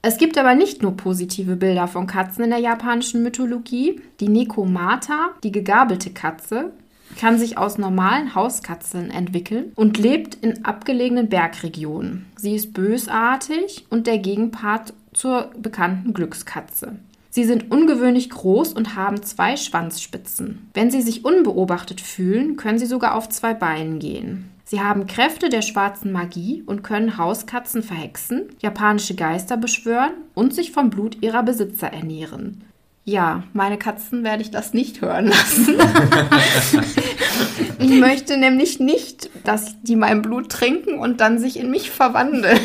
Es 0.01 0.17
gibt 0.17 0.37
aber 0.37 0.55
nicht 0.55 0.81
nur 0.81 0.95
positive 0.95 1.55
Bilder 1.55 1.87
von 1.87 2.07
Katzen 2.07 2.43
in 2.43 2.49
der 2.51 2.59
japanischen 2.59 3.23
Mythologie. 3.23 4.01
Die 4.19 4.29
Nekomata, 4.29 5.31
die 5.43 5.51
gegabelte 5.51 6.11
Katze, 6.11 6.71
kann 7.17 7.39
sich 7.39 7.57
aus 7.57 7.77
normalen 7.77 8.35
Hauskatzen 8.35 9.09
entwickeln 9.09 9.71
und 9.75 9.97
lebt 9.97 10.35
in 10.35 10.65
abgelegenen 10.65 11.29
Bergregionen. 11.29 12.25
Sie 12.35 12.55
ist 12.55 12.73
bösartig 12.73 13.85
und 13.89 14.07
der 14.07 14.19
Gegenpart 14.19 14.93
zur 15.13 15.51
bekannten 15.57 16.13
Glückskatze. 16.13 16.97
Sie 17.29 17.43
sind 17.43 17.71
ungewöhnlich 17.71 18.29
groß 18.29 18.73
und 18.73 18.95
haben 18.95 19.21
zwei 19.23 19.57
Schwanzspitzen. 19.57 20.69
Wenn 20.73 20.91
sie 20.91 21.01
sich 21.01 21.25
unbeobachtet 21.25 22.01
fühlen, 22.01 22.55
können 22.55 22.79
sie 22.79 22.85
sogar 22.85 23.15
auf 23.15 23.29
zwei 23.29 23.53
Beinen 23.53 23.99
gehen. 23.99 24.49
Sie 24.69 24.81
haben 24.81 25.07
Kräfte 25.07 25.47
der 25.47 25.61
schwarzen 25.61 26.11
Magie 26.11 26.61
und 26.65 26.83
können 26.83 27.17
Hauskatzen 27.17 27.83
verhexen, 27.83 28.49
japanische 28.59 29.15
Geister 29.15 29.55
beschwören 29.55 30.11
und 30.33 30.53
sich 30.53 30.73
vom 30.73 30.89
Blut 30.89 31.23
ihrer 31.23 31.41
Besitzer 31.41 31.87
ernähren. 31.87 32.66
Ja, 33.09 33.43
meine 33.53 33.77
Katzen 33.77 34.25
werde 34.25 34.41
ich 34.41 34.51
das 34.51 34.73
nicht 34.73 34.99
hören 34.99 35.27
lassen. 35.27 35.77
ich 37.79 37.91
möchte 37.91 38.35
nämlich 38.35 38.81
nicht, 38.81 39.29
dass 39.45 39.81
die 39.81 39.95
mein 39.95 40.21
Blut 40.21 40.49
trinken 40.49 40.99
und 40.99 41.21
dann 41.21 41.39
sich 41.39 41.57
in 41.57 41.71
mich 41.71 41.89
verwandeln. 41.89 42.59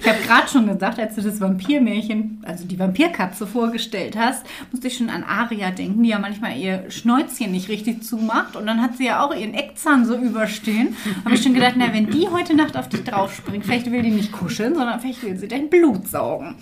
Ich 0.00 0.08
habe 0.08 0.18
gerade 0.26 0.48
schon 0.48 0.66
gesagt, 0.66 0.98
als 0.98 1.16
du 1.16 1.20
das 1.20 1.42
Vampirmärchen, 1.42 2.42
also 2.46 2.64
die 2.64 2.78
Vampirkatze 2.78 3.46
vorgestellt 3.46 4.16
hast, 4.16 4.46
musste 4.72 4.86
ich 4.86 4.96
schon 4.96 5.10
an 5.10 5.24
Aria 5.24 5.70
denken, 5.70 6.02
die 6.02 6.08
ja 6.08 6.18
manchmal 6.18 6.56
ihr 6.56 6.90
Schnäuzchen 6.90 7.52
nicht 7.52 7.68
richtig 7.68 8.02
zumacht 8.02 8.56
und 8.56 8.66
dann 8.66 8.80
hat 8.80 8.96
sie 8.96 9.04
ja 9.04 9.22
auch 9.22 9.34
ihren 9.34 9.52
Eckzahn 9.52 10.06
so 10.06 10.16
überstehen. 10.16 10.96
Habe 11.22 11.34
ich 11.34 11.42
schon 11.42 11.52
gedacht, 11.52 11.74
na, 11.76 11.92
wenn 11.92 12.08
die 12.08 12.28
heute 12.28 12.56
Nacht 12.56 12.78
auf 12.78 12.88
dich 12.88 13.04
draufspringt, 13.04 13.66
vielleicht 13.66 13.92
will 13.92 14.00
die 14.00 14.10
nicht 14.10 14.32
kuscheln, 14.32 14.74
sondern 14.74 15.00
vielleicht 15.00 15.22
will 15.22 15.36
sie 15.36 15.48
dein 15.48 15.68
Blut 15.68 16.08
saugen. 16.08 16.54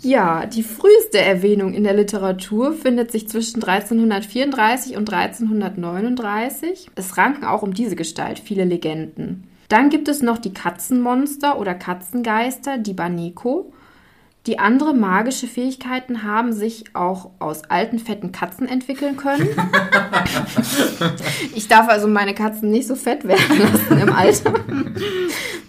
Ja, 0.04 0.44
die 0.44 0.62
früheste 0.62 1.18
Erwähnung 1.18 1.72
in 1.72 1.82
der 1.82 1.94
Literatur 1.94 2.74
findet 2.74 3.10
sich 3.10 3.26
zwischen 3.26 3.62
1334 3.62 4.98
und 4.98 5.10
1339. 5.10 6.90
Es 6.94 7.16
ranken 7.16 7.44
auch 7.44 7.62
um 7.62 7.72
diese 7.72 7.96
Gestalt 7.96 8.38
viele 8.38 8.64
Legenden. 8.64 9.48
Dann 9.70 9.88
gibt 9.88 10.08
es 10.08 10.20
noch 10.20 10.36
die 10.36 10.52
Katzenmonster 10.52 11.58
oder 11.58 11.74
Katzengeister, 11.74 12.76
die 12.76 12.92
Baneko, 12.92 13.72
die 14.46 14.58
andere 14.58 14.92
magische 14.92 15.46
Fähigkeiten 15.46 16.22
haben, 16.22 16.52
sich 16.52 16.84
auch 16.92 17.30
aus 17.38 17.64
alten, 17.70 17.98
fetten 17.98 18.30
Katzen 18.30 18.68
entwickeln 18.68 19.16
können. 19.16 19.48
ich 21.54 21.66
darf 21.66 21.88
also 21.88 22.08
meine 22.08 22.34
Katzen 22.34 22.70
nicht 22.70 22.88
so 22.88 22.94
fett 22.94 23.26
werden 23.26 23.58
lassen 23.58 23.98
im 23.98 24.12
Alter. 24.12 24.52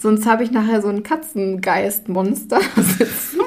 Sonst 0.02 0.26
habe 0.26 0.44
ich 0.44 0.52
nachher 0.52 0.82
so 0.82 0.90
ein 0.90 1.04
Katzengeistmonster 1.04 2.60
sitzen. 2.76 3.40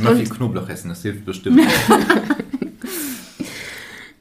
Immer 0.00 0.10
Und- 0.10 0.16
viel 0.18 0.28
Knoblauch 0.28 0.68
essen, 0.68 0.88
das 0.88 1.02
hilft 1.02 1.24
bestimmt. 1.24 1.60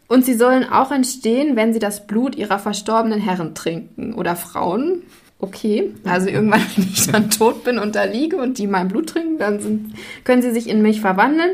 Und 0.08 0.26
sie 0.26 0.34
sollen 0.34 0.64
auch 0.68 0.92
entstehen, 0.92 1.56
wenn 1.56 1.72
sie 1.72 1.78
das 1.80 2.08
Blut 2.08 2.36
ihrer 2.36 2.58
verstorbenen 2.58 3.20
Herren 3.20 3.54
trinken 3.54 4.16
oder 4.16 4.36
Frauen. 4.36 5.04
Okay, 5.38 5.94
also 6.04 6.28
irgendwann, 6.28 6.62
wenn 6.76 6.84
ich 6.92 7.08
dann 7.08 7.30
tot 7.30 7.64
bin 7.64 7.78
und 7.78 7.96
da 7.96 8.04
liege 8.06 8.38
und 8.38 8.58
die 8.58 8.66
mein 8.68 8.88
Blut 8.88 9.10
trinken, 9.10 9.38
dann 9.38 9.60
sind, 9.60 9.94
können 10.24 10.42
sie 10.42 10.52
sich 10.52 10.68
in 10.68 10.82
mich 10.82 11.00
verwandeln. 11.00 11.52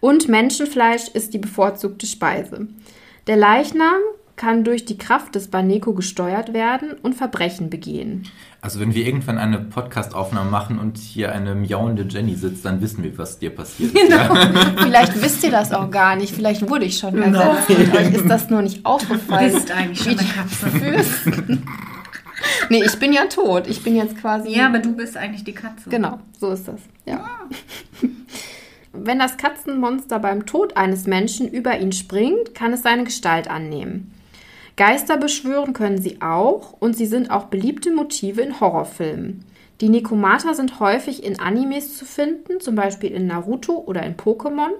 Und 0.00 0.28
Menschenfleisch 0.28 1.08
ist 1.14 1.32
die 1.32 1.38
bevorzugte 1.38 2.06
Speise. 2.06 2.66
Der 3.28 3.36
Leichnam 3.36 4.00
kann 4.36 4.64
durch 4.64 4.84
die 4.84 4.98
Kraft 4.98 5.34
des 5.34 5.48
Baneko 5.48 5.94
gesteuert 5.94 6.52
werden 6.52 6.92
und 7.02 7.14
Verbrechen 7.14 7.70
begehen. 7.70 8.28
Also 8.60 8.80
wenn 8.80 8.94
wir 8.94 9.06
irgendwann 9.06 9.38
eine 9.38 9.58
Podcast-Aufnahme 9.58 10.50
machen 10.50 10.78
und 10.78 10.98
hier 10.98 11.32
eine 11.32 11.54
miauende 11.54 12.02
Jenny 12.08 12.34
sitzt, 12.34 12.64
dann 12.64 12.80
wissen 12.80 13.02
wir, 13.02 13.16
was 13.16 13.38
dir 13.38 13.50
passiert 13.50 13.94
ist. 13.94 14.10
Ja? 14.10 14.34
Vielleicht 14.78 15.22
wisst 15.22 15.42
ihr 15.44 15.50
das 15.50 15.72
auch 15.72 15.90
gar 15.90 16.16
nicht. 16.16 16.34
Vielleicht 16.34 16.68
wurde 16.68 16.84
ich 16.84 16.98
schon 16.98 17.16
ersetzt. 17.20 17.70
Und 17.70 17.94
euch 17.96 18.12
ist 18.14 18.28
das 18.28 18.50
nur 18.50 18.62
nicht 18.62 18.78
Du 18.78 18.84
aufgefallen. 18.84 19.52
bist 19.52 19.70
eigentlich 19.70 20.00
schon 20.00 20.18
eine 20.18 20.28
Katze. 20.28 21.58
Nee, 22.68 22.82
ich 22.84 22.98
bin 22.98 23.12
ja 23.12 23.24
tot. 23.26 23.66
Ich 23.66 23.82
bin 23.82 23.96
jetzt 23.96 24.18
quasi. 24.18 24.50
Ja, 24.50 24.66
aber 24.66 24.78
du 24.78 24.94
bist 24.94 25.16
eigentlich 25.16 25.42
die 25.44 25.52
Katze. 25.54 25.88
Genau, 25.90 26.20
so 26.38 26.50
ist 26.50 26.68
das. 26.68 26.80
Ja. 27.04 27.24
Wenn 28.92 29.18
das 29.18 29.36
Katzenmonster 29.36 30.18
beim 30.18 30.46
Tod 30.46 30.76
eines 30.76 31.06
Menschen 31.06 31.48
über 31.48 31.78
ihn 31.78 31.92
springt, 31.92 32.54
kann 32.54 32.72
es 32.72 32.82
seine 32.82 33.04
Gestalt 33.04 33.48
annehmen. 33.48 34.12
Geister 34.76 35.16
beschwören 35.16 35.72
können 35.72 36.00
sie 36.00 36.20
auch 36.20 36.74
und 36.78 36.96
sie 36.96 37.06
sind 37.06 37.30
auch 37.30 37.44
beliebte 37.44 37.90
Motive 37.90 38.42
in 38.42 38.60
Horrorfilmen. 38.60 39.44
Die 39.80 39.88
Nekomata 39.88 40.54
sind 40.54 40.80
häufig 40.80 41.24
in 41.24 41.40
Animes 41.40 41.96
zu 41.96 42.04
finden, 42.04 42.60
zum 42.60 42.74
Beispiel 42.74 43.10
in 43.10 43.26
Naruto 43.26 43.82
oder 43.86 44.02
in 44.02 44.16
Pokémon. 44.16 44.70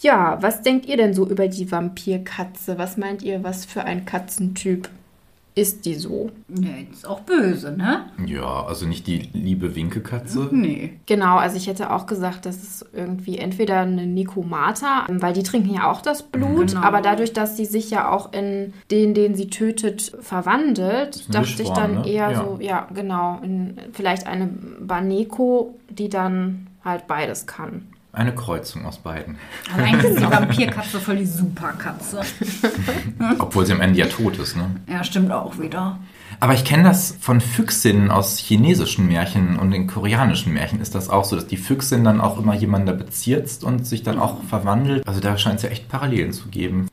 Ja, 0.00 0.38
was 0.42 0.62
denkt 0.62 0.86
ihr 0.86 0.96
denn 0.96 1.14
so 1.14 1.26
über 1.28 1.48
die 1.48 1.70
Vampirkatze? 1.70 2.76
Was 2.78 2.96
meint 2.96 3.22
ihr, 3.22 3.44
was 3.44 3.64
für 3.64 3.84
ein 3.84 4.04
Katzentyp 4.04 4.88
ist 5.54 5.84
die 5.84 5.94
so? 5.94 6.30
Nee, 6.48 6.88
ist 6.90 7.06
auch 7.06 7.20
böse, 7.20 7.72
ne? 7.76 8.06
ja, 8.26 8.64
also 8.64 8.86
nicht 8.86 9.06
die 9.06 9.28
liebe 9.34 9.74
Winkelkatze. 9.76 10.48
Nee. 10.50 10.94
Genau, 11.06 11.36
also 11.36 11.56
ich 11.56 11.66
hätte 11.66 11.90
auch 11.92 12.06
gesagt, 12.06 12.46
das 12.46 12.56
ist 12.56 12.86
irgendwie 12.94 13.36
entweder 13.38 13.80
eine 13.80 14.06
Nikomata, 14.06 15.06
weil 15.10 15.34
die 15.34 15.42
trinken 15.42 15.74
ja 15.74 15.90
auch 15.90 16.00
das 16.00 16.22
Blut, 16.22 16.68
Genau. 16.70 16.80
aber 16.82 17.00
dadurch, 17.02 17.32
dass 17.34 17.56
sie 17.56 17.66
sich 17.66 17.90
ja 17.90 18.10
auch 18.10 18.32
in 18.32 18.72
den, 18.90 19.12
den 19.14 19.34
sie 19.34 19.48
tötet, 19.48 20.12
verwandelt, 20.20 21.34
dachte 21.34 21.62
ich 21.62 21.70
dann 21.70 22.00
ne? 22.00 22.08
eher 22.08 22.30
Ja. 22.30 22.44
so, 22.44 22.58
ja, 22.60 22.88
genau, 22.94 23.38
in, 23.42 23.76
vielleicht 23.92 24.26
eine 24.26 24.48
Baneko, 24.80 25.74
die 25.90 26.08
dann 26.08 26.66
halt 26.84 27.06
beides 27.06 27.46
kann. 27.46 27.88
Eine 28.14 28.34
Kreuzung 28.34 28.84
aus 28.84 28.98
beiden. 28.98 29.38
Aber 29.72 29.84
eigentlich 29.84 30.12
ist 30.12 30.20
die 30.20 30.24
Vampirkatze 30.30 31.00
voll 31.00 31.16
die 31.16 31.26
Superkatze. 31.26 32.20
Obwohl 33.38 33.64
sie 33.64 33.72
am 33.72 33.80
Ende 33.80 33.98
ja 33.98 34.06
tot 34.06 34.38
ist, 34.38 34.54
ne? 34.54 34.70
Ja, 34.86 35.02
stimmt 35.02 35.32
auch 35.32 35.58
wieder. 35.58 35.98
Aber 36.38 36.52
ich 36.52 36.64
kenne 36.64 36.82
das 36.82 37.16
von 37.20 37.40
Füchsinnen 37.40 38.10
aus 38.10 38.36
chinesischen 38.36 39.06
Märchen 39.08 39.58
und 39.58 39.72
in 39.72 39.86
koreanischen 39.86 40.52
Märchen 40.52 40.80
ist 40.80 40.94
das 40.94 41.08
auch 41.08 41.24
so, 41.24 41.36
dass 41.36 41.46
die 41.46 41.56
Füchsin 41.56 42.04
dann 42.04 42.20
auch 42.20 42.38
immer 42.38 42.54
jemanden 42.54 42.88
da 42.88 42.92
bezirzt 42.92 43.64
und 43.64 43.86
sich 43.86 44.02
dann 44.02 44.18
auch 44.18 44.42
verwandelt. 44.44 45.06
Also 45.06 45.20
da 45.20 45.38
scheint 45.38 45.56
es 45.56 45.62
ja 45.62 45.70
echt 45.70 45.88
Parallelen 45.88 46.32
zu 46.32 46.48
geben. 46.48 46.88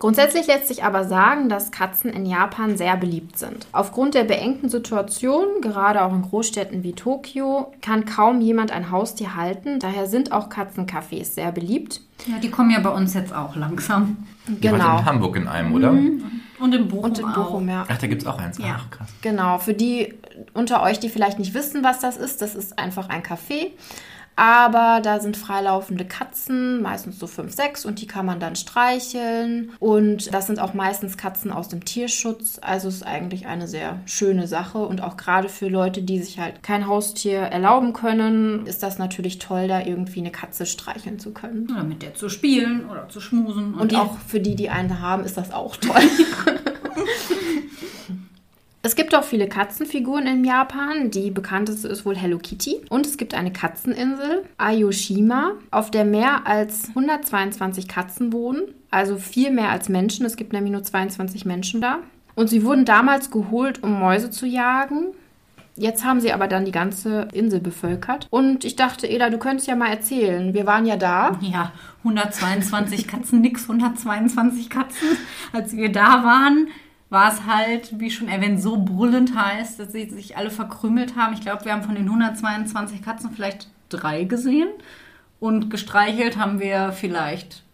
Grundsätzlich 0.00 0.46
lässt 0.46 0.66
sich 0.66 0.82
aber 0.82 1.04
sagen, 1.04 1.50
dass 1.50 1.70
Katzen 1.70 2.10
in 2.10 2.24
Japan 2.24 2.78
sehr 2.78 2.96
beliebt 2.96 3.38
sind. 3.38 3.66
Aufgrund 3.70 4.14
der 4.14 4.24
beengten 4.24 4.70
Situation, 4.70 5.60
gerade 5.60 6.02
auch 6.02 6.12
in 6.14 6.22
Großstädten 6.22 6.82
wie 6.82 6.94
Tokio, 6.94 7.70
kann 7.82 8.06
kaum 8.06 8.40
jemand 8.40 8.72
ein 8.72 8.90
Haustier 8.90 9.36
halten. 9.36 9.78
Daher 9.78 10.06
sind 10.06 10.32
auch 10.32 10.48
Katzencafés 10.48 11.34
sehr 11.34 11.52
beliebt. 11.52 12.00
Ja, 12.26 12.38
die 12.38 12.50
kommen 12.50 12.70
ja 12.70 12.80
bei 12.80 12.88
uns 12.88 13.12
jetzt 13.12 13.34
auch 13.34 13.56
langsam. 13.56 14.26
Genau. 14.60 14.98
in 14.98 15.04
Hamburg 15.04 15.36
in 15.36 15.46
einem, 15.46 15.74
oder? 15.74 15.90
Und 15.90 16.74
in 16.74 16.88
Bochum, 16.88 17.04
Und 17.04 17.18
in 17.18 17.32
Bochum, 17.32 17.68
ja. 17.68 17.84
Ach, 17.86 17.98
da 17.98 18.06
gibt 18.06 18.22
es 18.22 18.26
auch 18.26 18.38
eins. 18.38 18.56
Ja. 18.56 18.78
Ach, 18.78 18.90
krass. 18.90 19.08
Genau, 19.20 19.58
für 19.58 19.74
die 19.74 20.14
unter 20.54 20.82
euch, 20.82 20.98
die 20.98 21.10
vielleicht 21.10 21.38
nicht 21.38 21.52
wissen, 21.52 21.84
was 21.84 22.00
das 22.00 22.16
ist, 22.16 22.40
das 22.40 22.54
ist 22.54 22.78
einfach 22.78 23.10
ein 23.10 23.22
Café. 23.22 23.72
Aber 24.42 25.02
da 25.02 25.20
sind 25.20 25.36
freilaufende 25.36 26.06
Katzen, 26.06 26.80
meistens 26.80 27.18
so 27.18 27.26
fünf, 27.26 27.52
sechs, 27.52 27.84
und 27.84 28.00
die 28.00 28.06
kann 28.06 28.24
man 28.24 28.40
dann 28.40 28.56
streicheln. 28.56 29.72
Und 29.80 30.32
das 30.32 30.46
sind 30.46 30.58
auch 30.60 30.72
meistens 30.72 31.18
Katzen 31.18 31.52
aus 31.52 31.68
dem 31.68 31.84
Tierschutz. 31.84 32.58
Also 32.62 32.88
es 32.88 32.94
ist 32.96 33.02
eigentlich 33.02 33.46
eine 33.46 33.68
sehr 33.68 33.98
schöne 34.06 34.46
Sache. 34.48 34.78
Und 34.78 35.02
auch 35.02 35.18
gerade 35.18 35.50
für 35.50 35.68
Leute, 35.68 36.00
die 36.00 36.20
sich 36.22 36.38
halt 36.38 36.62
kein 36.62 36.86
Haustier 36.86 37.40
erlauben 37.40 37.92
können, 37.92 38.64
ist 38.64 38.82
das 38.82 38.98
natürlich 38.98 39.38
toll, 39.40 39.68
da 39.68 39.82
irgendwie 39.82 40.20
eine 40.20 40.30
Katze 40.30 40.64
streicheln 40.64 41.18
zu 41.18 41.32
können. 41.32 41.68
Oder 41.70 41.84
mit 41.84 42.00
der 42.00 42.14
zu 42.14 42.30
spielen 42.30 42.88
oder 42.90 43.10
zu 43.10 43.20
schmusen. 43.20 43.74
Und 43.74 43.92
die- 43.92 43.96
auch 43.96 44.16
für 44.26 44.40
die, 44.40 44.56
die 44.56 44.70
eine 44.70 45.00
haben, 45.02 45.22
ist 45.24 45.36
das 45.36 45.52
auch 45.52 45.76
toll. 45.76 46.00
Es 48.82 48.96
gibt 48.96 49.14
auch 49.14 49.24
viele 49.24 49.46
Katzenfiguren 49.46 50.26
in 50.26 50.42
Japan. 50.42 51.10
Die 51.10 51.30
bekannteste 51.30 51.86
ist 51.88 52.06
wohl 52.06 52.16
Hello 52.16 52.38
Kitty. 52.38 52.80
Und 52.88 53.04
es 53.04 53.18
gibt 53.18 53.34
eine 53.34 53.52
Katzeninsel, 53.52 54.44
Ayoshima, 54.56 55.52
auf 55.70 55.90
der 55.90 56.06
mehr 56.06 56.46
als 56.46 56.88
122 56.88 57.88
Katzen 57.88 58.32
wohnen. 58.32 58.62
Also 58.90 59.18
viel 59.18 59.50
mehr 59.50 59.68
als 59.68 59.90
Menschen. 59.90 60.24
Es 60.24 60.36
gibt 60.36 60.54
nämlich 60.54 60.72
nur 60.72 60.82
22 60.82 61.44
Menschen 61.44 61.82
da. 61.82 61.98
Und 62.34 62.48
sie 62.48 62.64
wurden 62.64 62.86
damals 62.86 63.30
geholt, 63.30 63.82
um 63.82 63.98
Mäuse 63.98 64.30
zu 64.30 64.46
jagen. 64.46 65.08
Jetzt 65.76 66.02
haben 66.04 66.20
sie 66.20 66.32
aber 66.32 66.48
dann 66.48 66.64
die 66.64 66.72
ganze 66.72 67.28
Insel 67.34 67.60
bevölkert. 67.60 68.28
Und 68.30 68.64
ich 68.64 68.76
dachte, 68.76 69.06
Eda, 69.06 69.28
du 69.28 69.36
könntest 69.36 69.68
ja 69.68 69.76
mal 69.76 69.90
erzählen. 69.90 70.54
Wir 70.54 70.66
waren 70.66 70.86
ja 70.86 70.96
da. 70.96 71.38
Ja, 71.42 71.72
122 71.98 73.06
Katzen, 73.06 73.42
nix 73.42 73.62
122 73.62 74.70
Katzen. 74.70 75.08
Als 75.52 75.76
wir 75.76 75.92
da 75.92 76.24
waren, 76.24 76.68
war 77.10 77.32
es 77.32 77.44
halt, 77.44 77.98
wie 77.98 78.10
schon 78.10 78.28
erwähnt, 78.28 78.62
so 78.62 78.78
brüllend 78.78 79.34
heiß, 79.34 79.76
dass 79.76 79.92
sie 79.92 80.08
sich 80.08 80.36
alle 80.36 80.50
verkrümelt 80.50 81.16
haben. 81.16 81.34
Ich 81.34 81.40
glaube, 81.40 81.64
wir 81.64 81.72
haben 81.72 81.82
von 81.82 81.96
den 81.96 82.06
122 82.06 83.02
Katzen 83.02 83.32
vielleicht 83.32 83.68
drei 83.88 84.24
gesehen. 84.24 84.68
Und 85.40 85.70
gestreichelt 85.70 86.36
haben 86.36 86.60
wir 86.60 86.92
vielleicht 86.92 87.64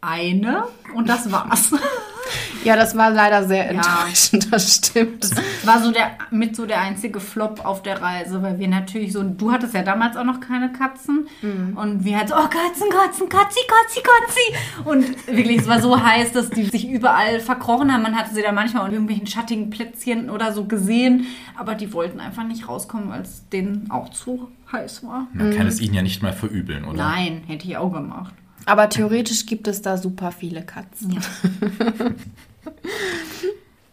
eine. 0.00 0.64
Und 0.94 1.08
das 1.08 1.30
war's. 1.30 1.72
Ja, 2.64 2.76
das 2.76 2.96
war 2.96 3.10
leider 3.10 3.46
sehr 3.46 3.70
enttäuschend, 3.70 4.44
ja. 4.44 4.50
das 4.50 4.74
stimmt. 4.74 5.24
Das 5.24 5.66
war 5.66 5.82
so 5.82 5.90
der 5.90 6.10
mit 6.30 6.56
so 6.56 6.66
der 6.66 6.80
einzige 6.80 7.20
Flop 7.20 7.64
auf 7.64 7.82
der 7.82 8.00
Reise, 8.00 8.42
weil 8.42 8.58
wir 8.58 8.68
natürlich 8.68 9.12
so, 9.12 9.22
du 9.22 9.52
hattest 9.52 9.74
ja 9.74 9.82
damals 9.82 10.16
auch 10.16 10.24
noch 10.24 10.40
keine 10.40 10.72
Katzen 10.72 11.28
mhm. 11.42 11.76
und 11.76 12.04
wir 12.04 12.18
halt 12.18 12.28
so, 12.28 12.34
oh 12.34 12.48
Katzen, 12.48 12.88
Katzen, 12.90 13.28
Katzi, 13.28 13.60
Katzi, 13.66 14.00
Katzi 14.02 14.88
und 14.88 15.26
wirklich, 15.26 15.58
es 15.58 15.68
war 15.68 15.80
so 15.80 16.02
heiß, 16.02 16.32
dass 16.32 16.50
die 16.50 16.64
sich 16.64 16.88
überall 16.88 17.40
verkrochen 17.40 17.92
haben. 17.92 18.02
Man 18.02 18.16
hatte 18.16 18.34
sie 18.34 18.42
da 18.42 18.52
manchmal 18.52 18.84
an 18.84 18.92
irgendwelchen 18.92 19.26
schattigen 19.26 19.70
Plätzchen 19.70 20.30
oder 20.30 20.52
so 20.52 20.64
gesehen, 20.64 21.26
aber 21.56 21.74
die 21.74 21.92
wollten 21.92 22.20
einfach 22.20 22.44
nicht 22.44 22.68
rauskommen, 22.68 23.10
weil 23.10 23.22
es 23.22 23.48
denen 23.48 23.90
auch 23.90 24.10
zu 24.10 24.50
heiß 24.72 25.04
war. 25.04 25.28
Man 25.32 25.54
kann 25.56 25.66
es 25.66 25.80
ihnen 25.80 25.94
ja 25.94 26.02
nicht 26.02 26.22
mal 26.22 26.32
verübeln, 26.32 26.84
oder? 26.84 26.96
Nein, 26.96 27.42
hätte 27.46 27.66
ich 27.66 27.76
auch 27.76 27.92
gemacht. 27.92 28.34
Aber 28.68 28.90
theoretisch 28.90 29.46
gibt 29.46 29.66
es 29.66 29.80
da 29.80 29.96
super 29.96 30.30
viele 30.30 30.62
Katzen. 30.62 31.12
Ja. 31.12 31.20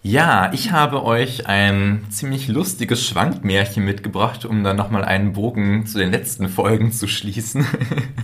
Ja, 0.07 0.53
ich 0.53 0.69
habe 0.71 1.03
euch 1.03 1.47
ein 1.47 2.05
ziemlich 2.11 2.47
lustiges 2.47 3.03
Schwankmärchen 3.03 3.83
mitgebracht, 3.83 4.45
um 4.45 4.63
dann 4.63 4.77
nochmal 4.77 5.03
einen 5.03 5.33
Bogen 5.33 5.87
zu 5.87 5.97
den 5.97 6.11
letzten 6.11 6.47
Folgen 6.47 6.91
zu 6.91 7.07
schließen. 7.07 7.65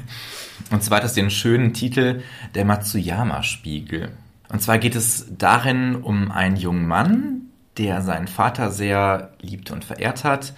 Und 0.72 0.84
zwar 0.84 0.98
hat 0.98 1.06
es 1.06 1.14
den 1.14 1.32
schönen 1.32 1.74
Titel 1.74 2.22
Der 2.54 2.66
Matsuyama-Spiegel. 2.66 4.12
Und 4.50 4.62
zwar 4.62 4.78
geht 4.78 4.96
es 4.96 5.26
darin 5.36 5.96
um 5.96 6.30
einen 6.30 6.56
jungen 6.56 6.88
Mann, 6.88 7.48
der 7.80 8.04
seinen 8.04 8.28
Vater 8.28 8.70
sehr 8.70 9.34
liebt 9.42 9.72
und 9.72 9.84
verehrt 9.84 10.24
hat. 10.24 10.54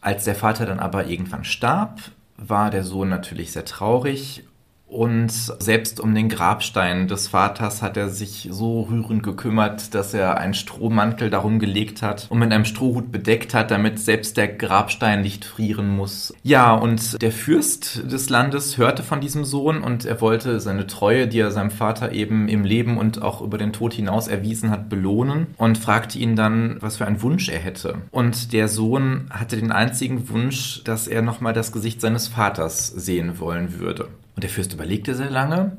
Als 0.00 0.24
der 0.24 0.34
Vater 0.34 0.64
dann 0.64 0.80
aber 0.80 1.06
irgendwann 1.06 1.44
starb, 1.44 2.00
war 2.38 2.70
der 2.70 2.84
Sohn 2.84 3.10
natürlich 3.10 3.52
sehr 3.52 3.66
traurig 3.66 4.44
und 4.92 5.32
selbst 5.32 6.00
um 6.00 6.14
den 6.14 6.28
Grabstein 6.28 7.08
des 7.08 7.28
Vaters 7.28 7.80
hat 7.80 7.96
er 7.96 8.10
sich 8.10 8.48
so 8.50 8.82
rührend 8.82 9.22
gekümmert, 9.22 9.94
dass 9.94 10.12
er 10.12 10.36
einen 10.36 10.54
Strohmantel 10.54 11.30
darum 11.30 11.58
gelegt 11.58 12.02
hat 12.02 12.26
und 12.28 12.38
mit 12.38 12.52
einem 12.52 12.66
Strohhut 12.66 13.10
bedeckt 13.10 13.54
hat, 13.54 13.70
damit 13.70 13.98
selbst 13.98 14.36
der 14.36 14.48
Grabstein 14.48 15.22
nicht 15.22 15.44
frieren 15.44 15.88
muss. 15.96 16.34
Ja, 16.42 16.74
und 16.74 17.20
der 17.22 17.32
Fürst 17.32 18.12
des 18.12 18.28
Landes 18.28 18.76
hörte 18.76 19.02
von 19.02 19.20
diesem 19.20 19.44
Sohn 19.44 19.82
und 19.82 20.04
er 20.04 20.20
wollte 20.20 20.60
seine 20.60 20.86
Treue, 20.86 21.26
die 21.26 21.40
er 21.40 21.50
seinem 21.50 21.70
Vater 21.70 22.12
eben 22.12 22.48
im 22.48 22.64
Leben 22.64 22.98
und 22.98 23.22
auch 23.22 23.40
über 23.40 23.56
den 23.56 23.72
Tod 23.72 23.94
hinaus 23.94 24.28
erwiesen 24.28 24.70
hat, 24.70 24.90
belohnen 24.90 25.46
und 25.56 25.78
fragte 25.78 26.18
ihn 26.18 26.36
dann, 26.36 26.76
was 26.80 26.98
für 26.98 27.06
einen 27.06 27.22
Wunsch 27.22 27.48
er 27.48 27.58
hätte. 27.58 28.02
Und 28.10 28.52
der 28.52 28.68
Sohn 28.68 29.28
hatte 29.30 29.56
den 29.56 29.72
einzigen 29.72 30.28
Wunsch, 30.28 30.84
dass 30.84 31.06
er 31.06 31.22
nochmal 31.22 31.54
das 31.54 31.72
Gesicht 31.72 32.00
seines 32.02 32.28
Vaters 32.28 32.88
sehen 32.88 33.38
wollen 33.38 33.78
würde. 33.80 34.08
Und 34.34 34.42
der 34.44 34.50
Fürst 34.50 34.72
überlegte 34.72 35.14
sehr 35.14 35.30
lange, 35.30 35.78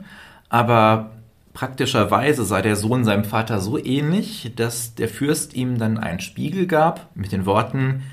aber 0.49 1.11
praktischerweise 1.53 2.45
sei 2.45 2.61
der 2.61 2.75
Sohn 2.75 3.03
seinem 3.03 3.23
Vater 3.23 3.59
so 3.59 3.77
ähnlich, 3.77 4.51
dass 4.55 4.95
der 4.95 5.07
Fürst 5.07 5.53
ihm 5.53 5.77
dann 5.77 5.97
einen 5.97 6.19
Spiegel 6.19 6.67
gab 6.67 7.09
mit 7.15 7.31
den 7.31 7.45
Worten, 7.45 8.03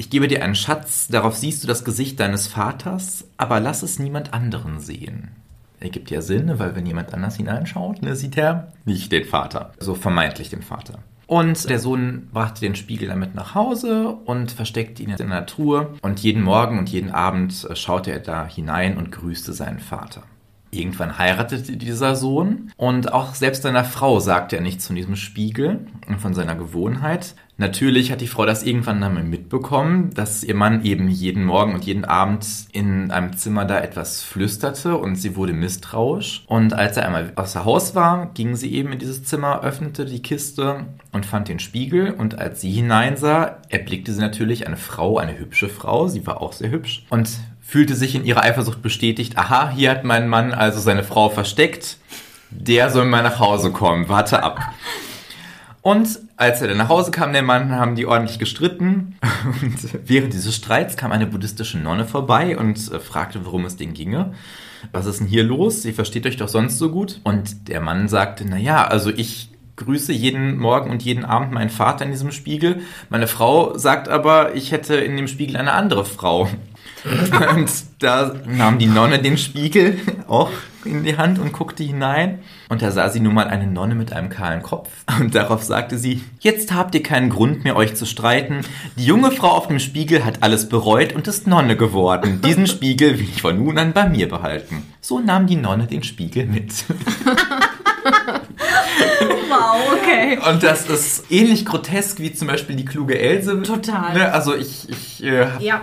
ich 0.00 0.08
gebe 0.08 0.28
dir 0.28 0.42
einen 0.42 0.54
Schatz, 0.54 1.08
darauf 1.08 1.36
siehst 1.36 1.62
du 1.62 1.68
das 1.68 1.84
Gesicht 1.84 2.18
deines 2.20 2.46
Vaters, 2.46 3.26
aber 3.36 3.60
lass 3.60 3.82
es 3.82 3.98
niemand 3.98 4.32
anderen 4.32 4.80
sehen. 4.80 5.28
Ergibt 5.78 6.10
ja 6.10 6.22
Sinn, 6.22 6.58
weil 6.58 6.74
wenn 6.74 6.86
jemand 6.86 7.12
anders 7.12 7.36
hineinschaut, 7.36 8.00
ne, 8.00 8.16
sieht 8.16 8.38
er 8.38 8.72
nicht 8.86 9.12
den 9.12 9.26
Vater, 9.26 9.72
so 9.78 9.94
vermeintlich 9.94 10.48
den 10.48 10.62
Vater. 10.62 11.00
Und 11.30 11.70
der 11.70 11.78
Sohn 11.78 12.26
brachte 12.32 12.60
den 12.60 12.74
Spiegel 12.74 13.06
damit 13.06 13.36
nach 13.36 13.54
Hause 13.54 14.08
und 14.08 14.50
versteckte 14.50 15.04
ihn 15.04 15.10
in 15.10 15.22
einer 15.30 15.46
Truhe. 15.46 15.94
Und 16.02 16.18
jeden 16.18 16.42
Morgen 16.42 16.76
und 16.76 16.88
jeden 16.88 17.12
Abend 17.12 17.68
äh, 17.70 17.76
schaute 17.76 18.10
er 18.10 18.18
da 18.18 18.48
hinein 18.48 18.96
und 18.96 19.12
grüßte 19.12 19.52
seinen 19.52 19.78
Vater. 19.78 20.24
Irgendwann 20.72 21.18
heiratete 21.18 21.76
dieser 21.76 22.16
Sohn 22.16 22.72
und 22.76 23.12
auch 23.12 23.36
selbst 23.36 23.62
seiner 23.62 23.84
Frau 23.84 24.18
sagte 24.18 24.56
er 24.56 24.62
nichts 24.62 24.88
von 24.88 24.96
diesem 24.96 25.14
Spiegel 25.14 25.86
und 26.08 26.20
von 26.20 26.34
seiner 26.34 26.56
Gewohnheit. 26.56 27.36
Natürlich 27.60 28.10
hat 28.10 28.22
die 28.22 28.26
Frau 28.26 28.46
das 28.46 28.62
irgendwann 28.62 29.02
einmal 29.02 29.22
mitbekommen, 29.22 30.14
dass 30.14 30.42
ihr 30.42 30.54
Mann 30.54 30.82
eben 30.82 31.10
jeden 31.10 31.44
Morgen 31.44 31.74
und 31.74 31.84
jeden 31.84 32.06
Abend 32.06 32.46
in 32.72 33.10
einem 33.10 33.36
Zimmer 33.36 33.66
da 33.66 33.78
etwas 33.80 34.22
flüsterte 34.22 34.96
und 34.96 35.16
sie 35.16 35.36
wurde 35.36 35.52
misstrauisch. 35.52 36.42
Und 36.46 36.72
als 36.72 36.96
er 36.96 37.04
einmal 37.04 37.34
außer 37.36 37.66
Haus 37.66 37.94
war, 37.94 38.30
ging 38.32 38.56
sie 38.56 38.72
eben 38.72 38.94
in 38.94 38.98
dieses 38.98 39.24
Zimmer, 39.24 39.62
öffnete 39.62 40.06
die 40.06 40.22
Kiste 40.22 40.86
und 41.12 41.26
fand 41.26 41.48
den 41.48 41.58
Spiegel. 41.58 42.12
Und 42.12 42.38
als 42.38 42.62
sie 42.62 42.70
hineinsah, 42.70 43.58
erblickte 43.68 44.14
sie 44.14 44.22
natürlich 44.22 44.66
eine 44.66 44.78
Frau, 44.78 45.18
eine 45.18 45.38
hübsche 45.38 45.68
Frau. 45.68 46.08
Sie 46.08 46.26
war 46.26 46.40
auch 46.40 46.54
sehr 46.54 46.70
hübsch. 46.70 47.04
Und 47.10 47.28
fühlte 47.60 47.94
sich 47.94 48.14
in 48.14 48.24
ihrer 48.24 48.42
Eifersucht 48.42 48.80
bestätigt, 48.80 49.36
aha, 49.36 49.68
hier 49.68 49.90
hat 49.90 50.04
mein 50.04 50.30
Mann 50.30 50.54
also 50.54 50.80
seine 50.80 51.04
Frau 51.04 51.28
versteckt, 51.28 51.98
der 52.48 52.88
soll 52.88 53.04
mal 53.04 53.22
nach 53.22 53.38
Hause 53.38 53.70
kommen, 53.70 54.08
warte 54.08 54.42
ab. 54.42 54.60
Und 55.82 56.20
als 56.40 56.62
er 56.62 56.68
dann 56.68 56.78
nach 56.78 56.88
Hause 56.88 57.10
kam, 57.10 57.34
der 57.34 57.42
Mann, 57.42 57.72
haben 57.72 57.96
die 57.96 58.06
ordentlich 58.06 58.38
gestritten. 58.38 59.16
Und 59.44 60.08
während 60.08 60.32
dieses 60.32 60.56
Streits 60.56 60.96
kam 60.96 61.12
eine 61.12 61.26
buddhistische 61.26 61.78
Nonne 61.78 62.06
vorbei 62.06 62.56
und 62.56 62.90
äh, 62.90 62.98
fragte, 62.98 63.44
worum 63.44 63.66
es 63.66 63.76
denn 63.76 63.92
ginge. 63.92 64.32
Was 64.90 65.04
ist 65.04 65.20
denn 65.20 65.26
hier 65.26 65.44
los? 65.44 65.84
Ihr 65.84 65.92
versteht 65.92 66.26
euch 66.26 66.38
doch 66.38 66.48
sonst 66.48 66.78
so 66.78 66.90
gut. 66.90 67.20
Und 67.24 67.68
der 67.68 67.82
Mann 67.82 68.08
sagte, 68.08 68.46
na 68.48 68.56
ja, 68.56 68.86
also 68.86 69.10
ich 69.10 69.49
grüße 69.80 70.12
jeden 70.12 70.58
Morgen 70.58 70.90
und 70.90 71.02
jeden 71.02 71.24
Abend 71.24 71.52
meinen 71.52 71.70
Vater 71.70 72.04
in 72.04 72.12
diesem 72.12 72.30
Spiegel. 72.30 72.82
Meine 73.08 73.26
Frau 73.26 73.76
sagt 73.76 74.08
aber, 74.08 74.54
ich 74.54 74.72
hätte 74.72 74.94
in 74.94 75.16
dem 75.16 75.28
Spiegel 75.28 75.56
eine 75.56 75.72
andere 75.72 76.04
Frau. 76.04 76.48
Und 77.56 77.70
da 77.98 78.34
nahm 78.46 78.78
die 78.78 78.86
Nonne 78.86 79.20
den 79.20 79.38
Spiegel 79.38 79.98
auch 80.28 80.50
in 80.84 81.04
die 81.04 81.16
Hand 81.16 81.38
und 81.38 81.52
guckte 81.52 81.82
hinein. 81.82 82.40
Und 82.68 82.82
da 82.82 82.90
sah 82.90 83.08
sie 83.08 83.20
nun 83.20 83.34
mal 83.34 83.48
eine 83.48 83.66
Nonne 83.66 83.94
mit 83.94 84.12
einem 84.12 84.28
kahlen 84.28 84.62
Kopf. 84.62 84.88
Und 85.18 85.34
darauf 85.34 85.62
sagte 85.62 85.98
sie, 85.98 86.22
jetzt 86.40 86.72
habt 86.72 86.94
ihr 86.94 87.02
keinen 87.02 87.30
Grund 87.30 87.64
mehr, 87.64 87.76
euch 87.76 87.94
zu 87.94 88.06
streiten. 88.06 88.60
Die 88.96 89.04
junge 89.04 89.30
Frau 89.30 89.48
auf 89.48 89.68
dem 89.68 89.78
Spiegel 89.78 90.24
hat 90.24 90.42
alles 90.42 90.68
bereut 90.68 91.14
und 91.14 91.28
ist 91.28 91.46
Nonne 91.46 91.76
geworden. 91.76 92.40
Diesen 92.44 92.66
Spiegel 92.66 93.18
will 93.18 93.28
ich 93.28 93.42
von 93.42 93.56
nun 93.56 93.78
an 93.78 93.92
bei 93.92 94.08
mir 94.08 94.28
behalten. 94.28 94.82
So 95.00 95.20
nahm 95.20 95.46
die 95.46 95.56
Nonne 95.56 95.86
den 95.86 96.02
Spiegel 96.02 96.46
mit. 96.46 96.72
wow, 99.48 99.92
okay. 99.92 100.38
Und 100.48 100.62
das 100.62 100.88
ist 100.88 101.30
ähnlich 101.30 101.64
grotesk 101.64 102.20
wie 102.20 102.32
zum 102.32 102.48
Beispiel 102.48 102.76
die 102.76 102.84
kluge 102.84 103.18
Else. 103.18 103.62
Total. 103.62 104.14
Ne, 104.14 104.32
also 104.32 104.54
ich, 104.54 104.88
ich 104.88 105.24
äh, 105.24 105.46
habe 105.46 105.64
ja. 105.64 105.82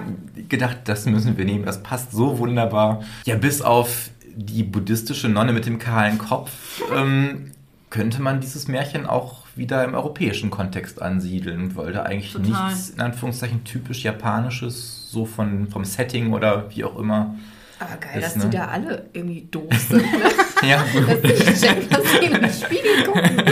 gedacht, 0.49 0.77
das 0.85 1.05
müssen 1.05 1.37
wir 1.37 1.45
nehmen. 1.45 1.65
Das 1.65 1.83
passt 1.83 2.11
so 2.11 2.39
wunderbar. 2.39 3.03
Ja, 3.25 3.35
bis 3.35 3.61
auf 3.61 4.09
die 4.35 4.63
buddhistische 4.63 5.29
Nonne 5.29 5.51
mit 5.51 5.65
dem 5.65 5.79
kahlen 5.79 6.17
Kopf 6.17 6.81
ähm, 6.95 7.51
könnte 7.89 8.21
man 8.21 8.39
dieses 8.39 8.67
Märchen 8.67 9.05
auch 9.05 9.47
wieder 9.55 9.83
im 9.83 9.95
europäischen 9.95 10.51
Kontext 10.51 11.01
ansiedeln, 11.01 11.75
weil 11.75 11.91
da 11.91 12.03
eigentlich 12.03 12.33
Total. 12.33 12.69
nichts 12.69 12.91
in 12.91 13.01
Anführungszeichen 13.01 13.63
typisch 13.63 14.03
japanisches 14.03 15.09
so 15.09 15.25
von 15.25 15.67
vom 15.69 15.83
Setting 15.85 16.33
oder 16.33 16.69
wie 16.69 16.83
auch 16.83 16.99
immer 16.99 17.35
aber 17.79 17.97
geil, 17.97 18.17
ist, 18.17 18.23
dass 18.23 18.35
ne? 18.35 18.49
die 18.49 18.57
da 18.57 18.67
alle 18.67 19.09
irgendwie 19.13 19.47
doof 19.51 19.73
sind. 19.87 20.01
Ne? 20.01 20.31
ja, 20.67 20.83
gut. 20.91 21.23
Dass 21.23 21.37
sie 21.37 21.67
checken, 21.67 21.89
dass 21.89 22.11
sie 22.11 22.25
in 22.25 22.33
den 22.33 22.51
Spiegel 22.51 23.03
gucken. 23.05 23.43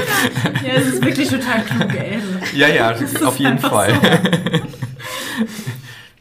ja, 0.65 0.73
es 0.73 0.87
ist 0.87 1.05
wirklich 1.05 1.29
total 1.29 1.63
klug, 1.63 1.93
ey. 1.93 2.19
Ja, 2.53 2.67
ja, 2.67 2.95
auf 3.23 3.37
jeden 3.37 3.59
Fall. 3.59 3.93
So. 3.93 4.01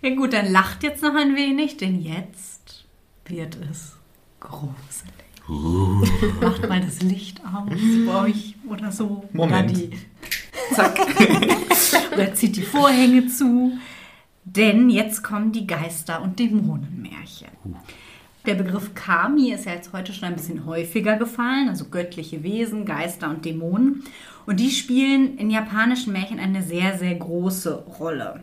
ja 0.09 0.15
gut, 0.15 0.33
dann 0.33 0.53
lacht 0.53 0.83
jetzt 0.83 1.03
noch 1.03 1.15
ein 1.15 1.35
wenig, 1.35 1.78
denn 1.78 2.01
jetzt 2.01 2.85
wird 3.27 3.57
es 3.70 3.97
gruselig. 4.41 5.15
Uh. 5.49 6.05
Macht 6.41 6.69
mal 6.69 6.81
das 6.81 7.03
Licht 7.03 7.41
aus 7.41 7.70
bei 8.07 8.23
euch 8.24 8.55
oder 8.69 8.91
so. 8.91 9.24
Moment. 9.33 9.70
Oder 9.70 9.78
die, 9.81 9.91
zack. 10.74 10.99
oder 12.12 12.35
zieht 12.35 12.57
die 12.57 12.62
Vorhänge 12.62 13.27
zu. 13.27 13.78
Denn 14.45 14.91
jetzt 14.91 15.23
kommen 15.23 15.53
die 15.53 15.66
Geister- 15.66 16.23
und 16.23 16.39
Dämonenmärchen. 16.39 17.49
Der 18.47 18.55
Begriff 18.55 18.95
Kami 18.95 19.53
ist 19.53 19.65
ja 19.65 19.73
jetzt 19.73 19.95
heute 19.95 20.12
schon 20.12 20.29
ein 20.29 20.37
bisschen 20.37 20.66
häufiger 20.66 21.16
gefallen, 21.16 21.71
also 21.71 21.87
göttliche 21.87 22.43
Wesen, 22.43 22.85
Geister 22.85 23.31
und 23.31 23.47
Dämonen. 23.47 24.05
Und 24.45 24.61
die 24.61 24.71
spielen 24.71 25.39
in 25.39 25.49
japanischen 25.49 26.12
Märchen 26.12 26.39
eine 26.39 26.62
sehr, 26.62 26.99
sehr 26.99 27.15
große 27.15 27.75
Rolle. 27.99 28.41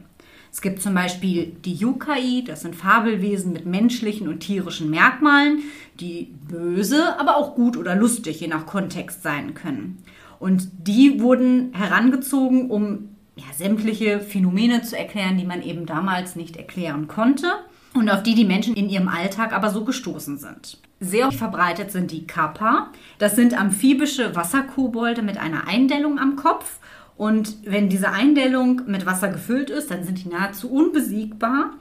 Es 0.51 0.61
gibt 0.61 0.81
zum 0.81 0.95
Beispiel 0.95 1.55
die 1.63 1.75
Yukai, 1.75 2.43
das 2.45 2.61
sind 2.61 2.75
Fabelwesen 2.75 3.53
mit 3.53 3.67
menschlichen 3.67 4.27
und 4.27 4.39
tierischen 4.39 4.89
Merkmalen, 4.89 5.59
die 5.99 6.33
böse, 6.49 7.19
aber 7.19 7.37
auch 7.37 7.53
gut 7.53 7.77
oder 7.77 7.95
lustig, 7.95 8.41
je 8.41 8.47
nach 8.47 8.65
Kontext 8.65 9.21
sein 9.21 9.53
können. 9.53 10.03
Und 10.39 10.67
die 10.87 11.21
wurden 11.21 11.73
herangezogen, 11.73 12.71
um 12.71 13.09
ja, 13.35 13.45
sämtliche 13.55 14.19
Phänomene 14.19 14.81
zu 14.81 14.97
erklären, 14.97 15.37
die 15.37 15.45
man 15.45 15.61
eben 15.61 15.85
damals 15.85 16.35
nicht 16.35 16.57
erklären 16.57 17.07
konnte 17.07 17.53
und 17.93 18.09
auf 18.09 18.23
die 18.23 18.35
die 18.35 18.45
Menschen 18.45 18.75
in 18.75 18.89
ihrem 18.89 19.07
Alltag 19.07 19.53
aber 19.53 19.69
so 19.69 19.83
gestoßen 19.83 20.37
sind. 20.37 20.77
Sehr 20.99 21.31
verbreitet 21.31 21.91
sind 21.91 22.11
die 22.11 22.27
Kappa. 22.27 22.89
Das 23.17 23.35
sind 23.35 23.59
amphibische 23.59 24.35
Wasserkobolde 24.35 25.23
mit 25.23 25.37
einer 25.37 25.67
Eindellung 25.67 26.19
am 26.19 26.35
Kopf. 26.35 26.77
Und 27.17 27.57
wenn 27.65 27.89
diese 27.89 28.11
Eindellung 28.11 28.83
mit 28.87 29.05
Wasser 29.05 29.29
gefüllt 29.29 29.69
ist, 29.69 29.91
dann 29.91 30.03
sind 30.03 30.23
die 30.23 30.29
nahezu 30.29 30.71
unbesiegbar. 30.71 31.71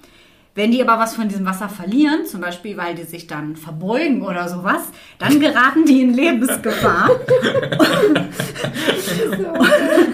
Wenn 0.54 0.72
die 0.72 0.82
aber 0.82 1.00
was 1.00 1.14
von 1.14 1.28
diesem 1.28 1.46
Wasser 1.46 1.68
verlieren, 1.68 2.26
zum 2.26 2.40
Beispiel 2.40 2.76
weil 2.76 2.94
die 2.94 3.04
sich 3.04 3.28
dann 3.28 3.56
verbeugen 3.56 4.22
oder 4.22 4.48
sowas, 4.48 4.82
dann 5.18 5.38
geraten 5.38 5.84
die 5.84 6.00
in 6.00 6.12
Lebensgefahr. 6.12 7.10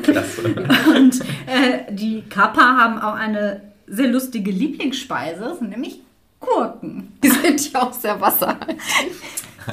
und 0.95 1.21
äh, 1.47 1.91
die 1.91 2.23
Kappa 2.29 2.77
haben 2.77 2.99
auch 2.99 3.15
eine 3.15 3.63
sehr 3.87 4.09
lustige 4.09 4.51
Lieblingsspeise, 4.51 5.57
sind 5.59 5.71
nämlich 5.71 6.01
Gurken. 6.41 7.13
Die 7.23 7.29
sind 7.29 7.73
ja 7.73 7.83
auch 7.83 7.93
sehr 7.93 8.21
wasserhaltig. 8.21 8.79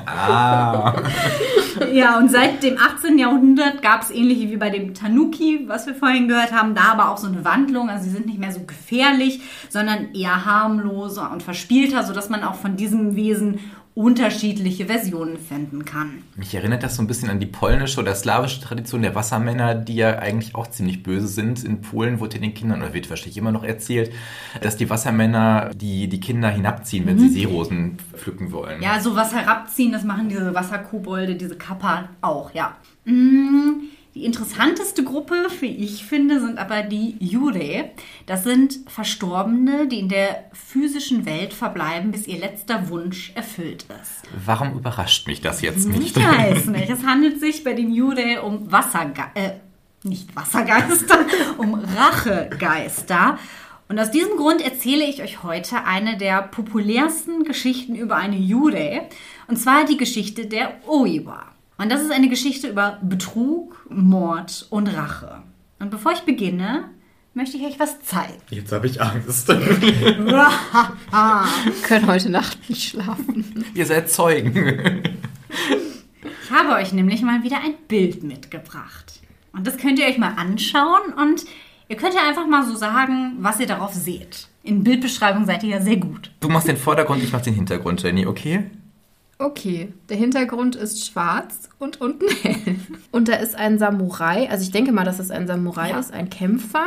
Ah. 0.05 0.95
Ja, 1.91 2.17
und 2.17 2.31
seit 2.31 2.63
dem 2.63 2.77
18. 2.79 3.19
Jahrhundert 3.19 3.81
gab 3.81 4.01
es 4.01 4.09
ähnliche 4.09 4.49
wie 4.49 4.57
bei 4.57 4.71
dem 4.71 4.95
Tanuki, 4.95 5.65
was 5.67 5.85
wir 5.85 5.93
vorhin 5.93 6.27
gehört 6.27 6.51
haben, 6.51 6.73
da 6.73 6.93
aber 6.93 7.09
auch 7.09 7.17
so 7.17 7.27
eine 7.27 7.45
Wandlung. 7.45 7.89
Also 7.89 8.05
sie 8.05 8.09
sind 8.11 8.25
nicht 8.25 8.39
mehr 8.39 8.51
so 8.51 8.61
gefährlich, 8.61 9.41
sondern 9.69 10.13
eher 10.15 10.45
harmloser 10.45 11.31
und 11.31 11.43
verspielter, 11.43 12.03
sodass 12.03 12.29
man 12.29 12.43
auch 12.43 12.55
von 12.55 12.75
diesem 12.75 13.15
Wesen 13.15 13.59
unterschiedliche 13.95 14.87
Versionen 14.87 15.37
finden 15.37 15.85
kann. 15.85 16.23
Mich 16.35 16.55
erinnert 16.55 16.81
das 16.81 16.95
so 16.95 17.03
ein 17.03 17.07
bisschen 17.07 17.29
an 17.29 17.39
die 17.39 17.45
polnische 17.45 17.99
oder 17.99 18.15
slawische 18.15 18.59
Tradition 18.59 19.03
der 19.03 19.13
Wassermänner, 19.13 19.75
die 19.75 19.95
ja 19.95 20.17
eigentlich 20.17 20.55
auch 20.55 20.67
ziemlich 20.67 21.03
böse 21.03 21.27
sind. 21.27 21.63
In 21.63 21.81
Polen 21.81 22.19
wurde 22.19 22.39
den 22.39 22.53
Kindern, 22.55 22.81
oder 22.81 22.93
wird 22.93 23.09
wahrscheinlich 23.09 23.37
immer 23.37 23.51
noch 23.51 23.63
erzählt, 23.63 24.11
dass 24.61 24.77
die 24.77 24.89
Wassermänner 24.89 25.71
die, 25.75 26.07
die 26.07 26.19
Kinder 26.19 26.49
hinabziehen, 26.49 27.05
wenn 27.05 27.19
sie 27.19 27.29
Seerosen 27.29 27.97
pflücken 28.15 28.51
wollen. 28.51 28.81
Ja, 28.81 28.99
so 28.99 29.15
was 29.15 29.33
herabziehen, 29.33 29.91
das 29.91 30.03
machen 30.03 30.27
diese 30.27 30.55
Wasserkobolde, 30.55 31.35
diese 31.35 31.55
Kappa 31.55 32.09
auch, 32.21 32.51
ja. 32.53 32.75
Mm, 33.05 33.89
Die 34.15 34.25
interessanteste 34.25 35.03
Gruppe, 35.03 35.47
wie 35.59 35.75
ich 35.75 36.05
finde, 36.05 36.39
sind 36.39 36.59
aber 36.59 36.83
die 36.83 37.15
Jure. 37.19 37.89
Das 38.27 38.43
sind 38.43 38.81
Verstorbene, 38.87 39.87
die 39.87 39.99
in 39.99 40.09
der 40.09 40.51
physischen 40.53 41.25
Welt 41.25 41.51
verbleiben, 41.51 42.11
bis 42.11 42.27
ihr 42.27 42.37
letzter 42.37 42.89
Wunsch 42.89 43.31
erfüllt 43.33 43.85
ist. 44.01 44.21
Warum 44.45 44.77
überrascht 44.77 45.25
mich 45.25 45.41
das 45.41 45.61
jetzt 45.61 45.87
nicht? 45.87 46.15
Ich 46.15 46.23
weiß 46.23 46.65
nicht. 46.67 46.89
Es 46.89 47.03
handelt 47.03 47.39
sich 47.39 47.63
bei 47.63 47.73
den 47.73 47.91
Jure 47.91 48.43
um 48.43 48.71
Wasserge 48.71 49.23
äh, 49.33 49.53
nicht 50.03 50.35
Wassergeister, 50.35 51.25
um 51.57 51.73
Rachegeister. 51.73 53.39
Und 53.89 53.99
aus 53.99 54.11
diesem 54.11 54.37
Grund 54.37 54.61
erzähle 54.61 55.05
ich 55.05 55.23
euch 55.23 55.41
heute 55.41 55.85
eine 55.85 56.17
der 56.17 56.43
populärsten 56.43 57.43
Geschichten 57.45 57.95
über 57.95 58.15
eine 58.15 58.37
Jure, 58.37 59.07
und 59.47 59.57
zwar 59.57 59.85
die 59.85 59.97
Geschichte 59.97 60.45
der 60.45 60.75
Oiwa. 60.87 61.52
Und 61.83 61.91
das 61.91 62.01
ist 62.01 62.13
eine 62.13 62.29
Geschichte 62.29 62.69
über 62.69 62.97
Betrug, 63.01 63.85
Mord 63.89 64.67
und 64.69 64.87
Rache. 64.87 65.43
Und 65.79 65.91
bevor 65.91 66.13
ich 66.13 66.21
beginne, 66.21 66.85
möchte 67.33 67.57
ich 67.57 67.65
euch 67.65 67.77
was 67.77 68.01
zeigen. 68.03 68.41
Jetzt 68.51 68.71
habe 68.71 68.87
ich 68.87 69.01
Angst. 69.01 69.47
Können 71.83 72.07
heute 72.07 72.29
Nacht 72.29 72.69
nicht 72.69 72.87
schlafen. 72.87 73.65
Ihr 73.75 73.85
seid 73.85 74.09
Zeugen. 74.09 75.03
Ich 76.45 76.51
habe 76.51 76.75
euch 76.75 76.93
nämlich 76.93 77.21
mal 77.21 77.43
wieder 77.43 77.57
ein 77.57 77.73
Bild 77.89 78.23
mitgebracht. 78.23 79.19
Und 79.51 79.67
das 79.67 79.75
könnt 79.75 79.99
ihr 79.99 80.05
euch 80.05 80.17
mal 80.17 80.35
anschauen 80.37 81.11
und 81.21 81.43
ihr 81.89 81.97
könnt 81.97 82.13
ja 82.13 82.25
einfach 82.25 82.47
mal 82.47 82.65
so 82.65 82.77
sagen, 82.77 83.33
was 83.39 83.59
ihr 83.59 83.67
darauf 83.67 83.93
seht. 83.93 84.47
In 84.63 84.85
Bildbeschreibung 84.85 85.45
seid 85.45 85.63
ihr 85.63 85.71
ja 85.71 85.81
sehr 85.81 85.97
gut. 85.97 86.31
Du 86.39 86.47
machst 86.47 86.69
den 86.69 86.77
Vordergrund, 86.77 87.21
ich 87.21 87.33
mach 87.33 87.41
den 87.41 87.55
Hintergrund, 87.55 88.03
Jenny, 88.03 88.25
okay? 88.25 88.69
Okay, 89.39 89.91
der 90.09 90.17
Hintergrund 90.17 90.75
ist 90.75 91.05
schwarz 91.05 91.69
und 91.79 91.99
unten 91.99 92.25
hell. 92.43 92.75
Und 93.11 93.27
da 93.27 93.35
ist 93.35 93.55
ein 93.55 93.77
Samurai, 93.79 94.49
also 94.49 94.63
ich 94.63 94.71
denke 94.71 94.91
mal, 94.91 95.03
dass 95.03 95.19
es 95.19 95.31
ein 95.31 95.47
Samurai 95.47 95.89
Ja. 95.89 95.99
ist, 95.99 96.13
ein 96.13 96.29
Kämpfer. 96.29 96.85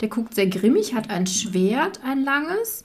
Der 0.00 0.08
guckt 0.08 0.34
sehr 0.34 0.46
grimmig, 0.48 0.94
hat 0.94 1.10
ein 1.10 1.26
Schwert, 1.26 2.00
ein 2.04 2.24
langes. 2.24 2.84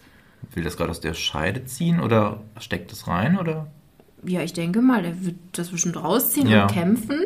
Will 0.54 0.64
das 0.64 0.78
gerade 0.78 0.92
aus 0.92 1.00
der 1.02 1.14
Scheide 1.14 1.66
ziehen 1.66 2.00
oder 2.00 2.42
steckt 2.60 2.92
es 2.92 3.08
rein 3.08 3.38
oder? 3.38 3.68
Ja, 4.24 4.42
ich 4.42 4.54
denke 4.54 4.82
mal, 4.82 5.06
er 5.06 5.24
wird 5.26 5.36
das 5.54 5.70
bestimmt 5.70 5.98
rausziehen 5.98 6.48
Ja. 6.48 6.64
und 6.64 6.72
kämpfen. 6.72 7.20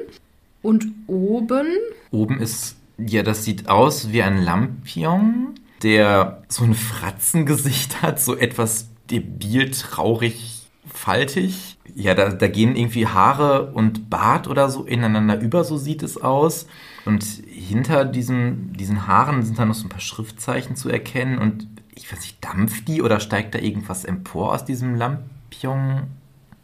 Und 0.62 0.86
oben, 1.08 1.68
Oben 2.12 2.40
ist, 2.40 2.78
ja, 2.98 3.24
das 3.24 3.44
sieht 3.44 3.68
aus 3.68 4.12
wie 4.12 4.22
ein 4.24 4.42
Lampion, 4.42 5.56
der 5.82 6.44
so 6.48 6.64
ein 6.64 6.74
Fratzengesicht 6.76 8.02
hat, 8.02 8.22
so 8.22 8.38
etwas 8.38 8.88
debil, 9.12 9.72
traurig, 9.72 10.63
faltig. 11.04 11.78
Ja, 11.96 12.16
da, 12.16 12.30
da 12.30 12.48
gehen 12.48 12.76
irgendwie 12.76 13.08
Haare 13.08 13.72
und 13.72 14.10
Bart 14.10 14.48
oder 14.48 14.70
so 14.70 14.86
ineinander 14.86 15.40
über, 15.40 15.64
so 15.64 15.78
sieht 15.78 16.02
es 16.02 16.18
aus. 16.18 16.66
Und 17.06 17.24
hinter 17.24 18.06
diesem, 18.06 18.74
diesen 18.74 19.06
Haaren 19.06 19.44
sind 19.44 19.60
dann 19.60 19.68
noch 19.68 19.76
so 19.76 19.86
ein 19.86 19.90
paar 19.90 20.00
Schriftzeichen 20.00 20.76
zu 20.76 20.90
erkennen. 20.90 21.38
Und 21.38 21.68
ich 21.94 22.12
weiß 22.12 22.22
nicht, 22.22 22.44
dampft 22.44 22.88
die 22.88 23.02
oder 23.02 23.20
steigt 23.20 23.54
da 23.54 23.60
irgendwas 23.60 24.06
empor 24.06 24.54
aus 24.54 24.66
diesem 24.66 24.96
Lampion? 24.96 26.08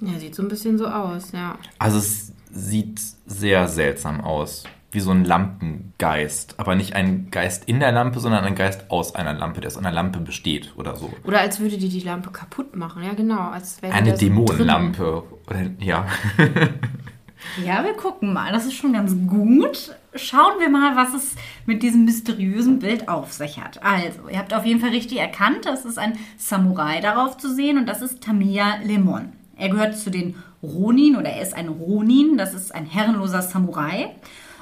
ja, 0.02 0.18
sieht 0.18 0.36
so 0.36 0.44
ein 0.44 0.48
bisschen 0.48 0.78
so 0.78 0.88
aus, 0.88 1.32
ja. 1.34 1.58
Also 1.78 1.98
es 1.98 2.32
sieht 2.52 3.02
sehr 3.26 3.68
seltsam 3.68 4.22
aus. 4.22 4.64
Wie 4.92 5.00
so 5.00 5.12
ein 5.12 5.24
Lampengeist. 5.24 6.56
Aber 6.58 6.76
nicht 6.76 6.96
ein 6.96 7.30
Geist 7.30 7.66
in 7.66 7.80
der 7.80 7.92
Lampe, 7.92 8.20
sondern 8.20 8.44
ein 8.44 8.56
Geist 8.56 8.90
aus 8.90 9.14
einer 9.14 9.34
Lampe, 9.34 9.62
der 9.62 9.68
aus 9.68 9.78
einer 9.78 9.92
Lampe 9.92 10.20
besteht 10.20 10.74
oder 10.78 10.96
so. 10.96 11.12
Oder 11.24 11.42
als 11.42 11.60
würde 11.60 11.78
die 11.78 11.90
die 11.90 12.00
Lampe 12.00 12.32
kaputt 12.32 12.76
machen, 12.76 13.04
ja 13.04 13.14
genau. 13.14 13.50
Als 13.50 13.78
Eine 13.84 14.14
Dämonenlampe. 14.14 15.24
Oder, 15.48 15.70
ja. 15.80 16.08
Ja, 17.66 17.84
wir 17.84 17.94
gucken 17.94 18.34
mal. 18.34 18.52
Das 18.52 18.66
ist 18.66 18.76
schon 18.76 18.94
ganz 18.94 19.16
gut. 19.28 19.96
Schauen 20.16 20.60
wir 20.60 20.70
mal, 20.70 20.96
was 20.96 21.14
es 21.14 21.36
mit 21.66 21.84
diesem 21.84 22.06
mysteriösen 22.06 22.80
Bild 22.80 23.08
auf 23.08 23.32
sich 23.32 23.60
hat. 23.60 23.82
Also, 23.84 24.28
ihr 24.30 24.38
habt 24.38 24.54
auf 24.54 24.66
jeden 24.66 24.80
Fall 24.80 24.90
richtig 24.90 25.20
erkannt, 25.20 25.66
das 25.66 25.86
ist 25.86 26.00
ein 26.00 26.18
Samurai 26.38 27.00
darauf 27.00 27.38
zu 27.38 27.54
sehen 27.54 27.78
und 27.78 27.86
das 27.86 28.02
ist 28.02 28.22
Tamiya 28.22 28.80
Lemon. 28.84 29.34
Er 29.56 29.70
gehört 29.70 29.98
zu 29.98 30.10
den 30.10 30.36
Ronin 30.64 31.16
oder 31.16 31.30
er 31.30 31.42
ist 31.42 31.54
ein 31.54 31.68
Ronin, 31.68 32.38
das 32.38 32.54
ist 32.54 32.74
ein 32.74 32.86
herrenloser 32.86 33.42
Samurai. 33.42 34.16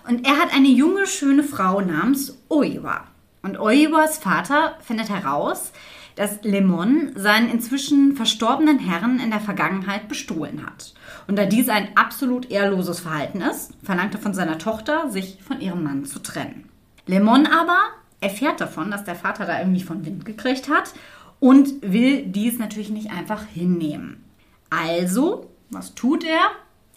Und 0.07 0.25
er 0.25 0.37
hat 0.37 0.53
eine 0.53 0.69
junge, 0.69 1.05
schöne 1.05 1.43
Frau 1.43 1.81
namens 1.81 2.37
Oiwa. 2.49 3.05
Und 3.41 3.59
Oiwas 3.59 4.17
Vater 4.17 4.77
findet 4.81 5.09
heraus, 5.09 5.73
dass 6.15 6.43
Lemon 6.43 7.11
seinen 7.15 7.49
inzwischen 7.49 8.15
verstorbenen 8.15 8.79
Herrn 8.79 9.19
in 9.19 9.29
der 9.29 9.39
Vergangenheit 9.39 10.07
bestohlen 10.07 10.65
hat. 10.65 10.93
Und 11.27 11.37
da 11.37 11.45
dies 11.45 11.69
ein 11.69 11.89
absolut 11.95 12.49
ehrloses 12.49 13.01
Verhalten 13.01 13.41
ist, 13.41 13.73
verlangt 13.83 14.15
er 14.15 14.21
von 14.21 14.33
seiner 14.33 14.57
Tochter, 14.57 15.11
sich 15.11 15.39
von 15.45 15.61
ihrem 15.61 15.83
Mann 15.83 16.05
zu 16.05 16.19
trennen. 16.19 16.69
Lemon 17.05 17.45
aber 17.45 17.77
erfährt 18.19 18.61
davon, 18.61 18.89
dass 18.89 19.03
der 19.03 19.15
Vater 19.15 19.45
da 19.45 19.59
irgendwie 19.59 19.83
von 19.83 20.05
Wind 20.05 20.25
gekriegt 20.25 20.69
hat 20.69 20.93
und 21.39 21.81
will 21.81 22.25
dies 22.25 22.57
natürlich 22.57 22.89
nicht 22.89 23.11
einfach 23.11 23.45
hinnehmen. 23.45 24.23
Also, 24.69 25.51
was 25.69 25.93
tut 25.93 26.23
er? 26.23 26.49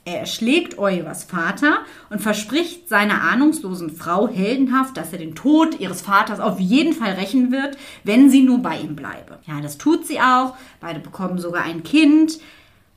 Er 0.06 0.20
erschlägt 0.20 0.78
Oivas 0.78 1.24
Vater 1.24 1.80
und 2.08 2.22
verspricht 2.22 2.88
seiner 2.88 3.22
ahnungslosen 3.22 3.90
Frau 3.90 4.28
heldenhaft, 4.28 4.96
dass 4.96 5.12
er 5.12 5.18
den 5.18 5.34
Tod 5.34 5.78
ihres 5.78 6.00
Vaters 6.00 6.40
auf 6.40 6.58
jeden 6.58 6.94
Fall 6.94 7.12
rächen 7.12 7.52
wird, 7.52 7.76
wenn 8.02 8.30
sie 8.30 8.42
nur 8.42 8.58
bei 8.58 8.78
ihm 8.78 8.96
bleibe. 8.96 9.38
Ja, 9.46 9.60
das 9.60 9.76
tut 9.76 10.06
sie 10.06 10.18
auch. 10.18 10.54
Beide 10.80 11.00
bekommen 11.00 11.38
sogar 11.38 11.64
ein 11.64 11.82
Kind. 11.82 12.40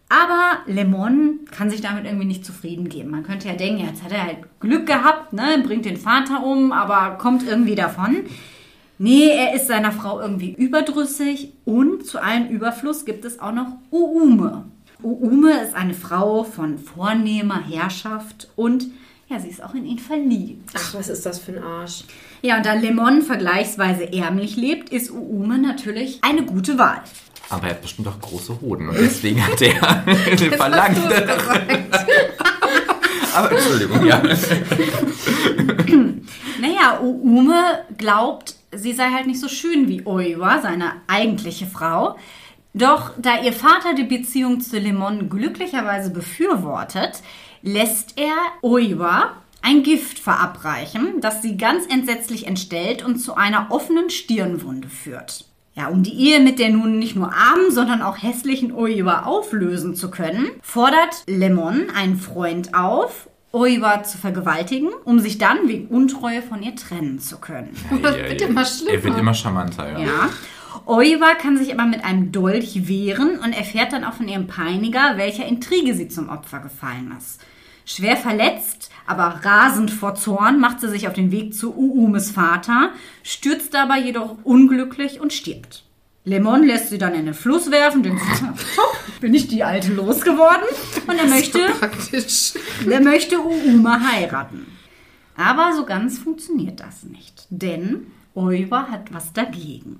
Aber 0.07 0.59
Lemon 0.65 1.39
kann 1.51 1.69
sich 1.69 1.81
damit 1.81 2.05
irgendwie 2.05 2.25
nicht 2.25 2.45
zufrieden 2.45 2.87
geben. 2.87 3.09
Man 3.09 3.23
könnte 3.23 3.47
ja 3.47 3.55
denken, 3.55 3.85
jetzt 3.85 4.03
hat 4.03 4.11
er 4.11 4.23
halt 4.23 4.37
Glück 4.59 4.85
gehabt, 4.85 5.33
ne? 5.33 5.61
bringt 5.65 5.85
den 5.85 5.97
Vater 5.97 6.43
um, 6.43 6.71
aber 6.71 7.17
kommt 7.17 7.45
irgendwie 7.45 7.75
davon. 7.75 8.17
Nee, 8.97 9.27
er 9.27 9.55
ist 9.55 9.67
seiner 9.67 9.91
Frau 9.91 10.21
irgendwie 10.21 10.53
überdrüssig 10.53 11.51
und 11.65 12.05
zu 12.05 12.21
allem 12.21 12.47
Überfluss 12.47 13.05
gibt 13.05 13.25
es 13.25 13.39
auch 13.39 13.51
noch 13.51 13.77
Uume. 13.89 14.65
Uume 15.03 15.51
ist 15.61 15.75
eine 15.75 15.93
Frau 15.93 16.43
von 16.43 16.77
vornehmer 16.77 17.61
Herrschaft 17.67 18.49
und 18.55 18.87
ja, 19.29 19.39
sie 19.39 19.49
ist 19.49 19.63
auch 19.63 19.73
in 19.73 19.85
ihn 19.85 19.99
verliebt. 19.99 20.71
Ach, 20.75 20.93
was 20.93 21.09
ist 21.09 21.25
das 21.25 21.39
für 21.39 21.53
ein 21.53 21.63
Arsch? 21.63 22.03
Ja, 22.41 22.57
und 22.57 22.65
da 22.65 22.73
Lemon 22.73 23.21
vergleichsweise 23.21 24.11
ärmlich 24.13 24.55
lebt, 24.55 24.89
ist 24.89 25.11
Uume 25.11 25.57
natürlich 25.57 26.19
eine 26.21 26.43
gute 26.43 26.77
Wahl. 26.77 27.01
Aber 27.49 27.67
er 27.67 27.71
hat 27.71 27.81
bestimmt 27.81 28.07
auch 28.07 28.19
große 28.19 28.61
Hoden 28.61 28.89
und 28.89 28.97
deswegen 28.97 29.45
hat 29.45 29.61
er 29.61 29.73
verlangt. 30.57 30.97
Aber 33.35 33.51
Entschuldigung, 33.51 34.05
ja. 34.05 34.21
Naja, 36.61 36.99
Uume 37.01 37.83
glaubt, 37.97 38.55
sie 38.71 38.93
sei 38.93 39.09
halt 39.11 39.27
nicht 39.27 39.41
so 39.41 39.49
schön 39.49 39.89
wie 39.89 40.05
Oiwa, 40.05 40.61
seine 40.61 40.93
eigentliche 41.07 41.65
Frau. 41.65 42.15
Doch 42.73 43.11
da 43.17 43.41
ihr 43.41 43.53
Vater 43.53 43.93
die 43.93 44.03
Beziehung 44.03 44.59
zu 44.59 44.79
Lemon 44.79 45.29
glücklicherweise 45.29 46.09
befürwortet, 46.09 47.21
lässt 47.61 48.19
er 48.19 48.35
Oiwa 48.61 49.33
ein 49.61 49.83
Gift 49.83 50.19
verabreichen, 50.19 51.21
das 51.21 51.41
sie 51.41 51.55
ganz 51.55 51.85
entsetzlich 51.85 52.47
entstellt 52.47 53.03
und 53.03 53.17
zu 53.17 53.35
einer 53.35 53.67
offenen 53.69 54.09
Stirnwunde 54.09 54.89
führt. 54.89 55.45
Ja, 55.75 55.87
um 55.87 56.03
die 56.03 56.13
Ehe 56.13 56.39
mit 56.39 56.59
der 56.59 56.69
nun 56.69 56.99
nicht 56.99 57.15
nur 57.15 57.33
armen, 57.33 57.71
sondern 57.71 58.01
auch 58.01 58.21
hässlichen 58.21 58.73
Oiwa 58.73 59.23
auflösen 59.23 59.95
zu 59.95 60.11
können, 60.11 60.49
fordert 60.61 61.23
Lemon 61.25 61.87
einen 61.95 62.17
Freund 62.17 62.75
auf, 62.75 63.29
Oiwa 63.51 64.03
zu 64.03 64.17
vergewaltigen, 64.17 64.89
um 65.05 65.19
sich 65.19 65.37
dann 65.37 65.67
wegen 65.67 65.87
Untreue 65.87 66.41
von 66.41 66.63
ihr 66.63 66.75
trennen 66.75 67.19
zu 67.19 67.37
können. 67.37 67.75
Das 68.01 68.15
wird 68.15 68.41
immer 68.41 68.65
schlimmer. 68.65 68.93
Er 68.93 69.03
wird 69.03 69.17
immer 69.17 69.33
charmanter, 69.33 69.91
ja. 69.91 69.99
Ja. 69.99 70.29
Oiwa 70.85 71.35
kann 71.35 71.57
sich 71.57 71.73
aber 71.73 71.85
mit 71.85 72.03
einem 72.03 72.31
Dolch 72.31 72.87
wehren 72.87 73.39
und 73.39 73.53
erfährt 73.53 73.93
dann 73.93 74.03
auch 74.03 74.13
von 74.13 74.27
ihrem 74.27 74.47
Peiniger, 74.47 75.13
welcher 75.15 75.45
Intrige 75.45 75.93
sie 75.93 76.07
zum 76.09 76.29
Opfer 76.29 76.59
gefallen 76.59 77.13
ist. 77.17 77.39
Schwer 77.85 78.17
verletzt, 78.17 78.89
aber 79.05 79.41
rasend 79.43 79.91
vor 79.91 80.15
Zorn, 80.15 80.59
macht 80.59 80.79
sie 80.81 80.89
sich 80.89 81.07
auf 81.07 81.13
den 81.13 81.31
Weg 81.31 81.53
zu 81.53 81.75
Uumes 81.75 82.31
Vater, 82.31 82.91
stürzt 83.23 83.73
dabei 83.73 83.99
jedoch 83.99 84.37
unglücklich 84.43 85.19
und 85.19 85.33
stirbt. 85.33 85.83
Lemon 86.25 86.63
lässt 86.63 86.89
sie 86.89 86.97
dann 86.97 87.13
in 87.15 87.25
den 87.25 87.33
Fluss 87.33 87.69
werfen, 87.69 88.03
denn 88.03 88.17
bin 89.21 89.33
ich 89.33 89.47
die 89.47 89.63
Alte 89.63 89.93
losgeworden 89.93 90.63
und 91.07 91.17
er 91.17 91.27
möchte, 91.27 91.59
Praktisch. 91.79 92.53
er 92.89 93.01
möchte 93.01 93.39
Uume 93.39 93.99
heiraten. 94.11 94.65
Aber 95.35 95.73
so 95.75 95.85
ganz 95.85 96.19
funktioniert 96.19 96.79
das 96.79 97.03
nicht, 97.03 97.47
denn 97.49 98.07
Oiwa 98.35 98.87
hat 98.89 99.13
was 99.13 99.33
dagegen. 99.33 99.99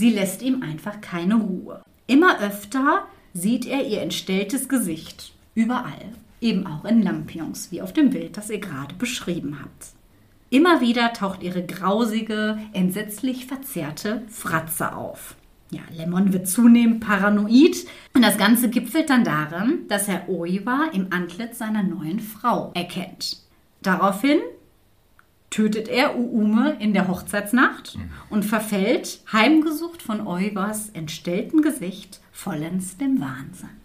Sie 0.00 0.08
lässt 0.08 0.40
ihm 0.40 0.62
einfach 0.62 1.02
keine 1.02 1.34
Ruhe. 1.34 1.82
Immer 2.06 2.40
öfter 2.40 3.04
sieht 3.34 3.66
er 3.66 3.86
ihr 3.86 4.00
entstelltes 4.00 4.66
Gesicht. 4.66 5.34
Überall. 5.54 6.14
Eben 6.40 6.66
auch 6.66 6.86
in 6.86 7.02
Lampions, 7.02 7.70
wie 7.70 7.82
auf 7.82 7.92
dem 7.92 8.08
Bild, 8.08 8.38
das 8.38 8.48
ihr 8.48 8.60
gerade 8.60 8.94
beschrieben 8.94 9.58
habt. 9.60 9.88
Immer 10.48 10.80
wieder 10.80 11.12
taucht 11.12 11.42
ihre 11.42 11.62
grausige, 11.62 12.56
entsetzlich 12.72 13.44
verzerrte 13.44 14.22
Fratze 14.30 14.96
auf. 14.96 15.34
Ja, 15.70 15.82
Lemon 15.94 16.32
wird 16.32 16.48
zunehmend 16.48 17.00
paranoid 17.00 17.84
und 18.14 18.22
das 18.22 18.38
Ganze 18.38 18.70
gipfelt 18.70 19.10
dann 19.10 19.24
darin, 19.24 19.80
dass 19.88 20.08
er 20.08 20.30
Oiwa 20.30 20.88
im 20.94 21.08
Antlitz 21.10 21.58
seiner 21.58 21.82
neuen 21.82 22.20
Frau 22.20 22.70
erkennt. 22.72 23.42
Daraufhin 23.82 24.38
tötet 25.50 25.88
er 25.88 26.16
Uume 26.16 26.76
in 26.78 26.94
der 26.94 27.08
Hochzeitsnacht 27.08 27.98
und 28.30 28.44
verfällt, 28.44 29.20
heimgesucht 29.32 30.00
von 30.00 30.26
Oiwas 30.26 30.90
entstellten 30.90 31.60
Gesicht, 31.62 32.20
vollends 32.32 32.96
dem 32.96 33.20
Wahnsinn. 33.20 33.80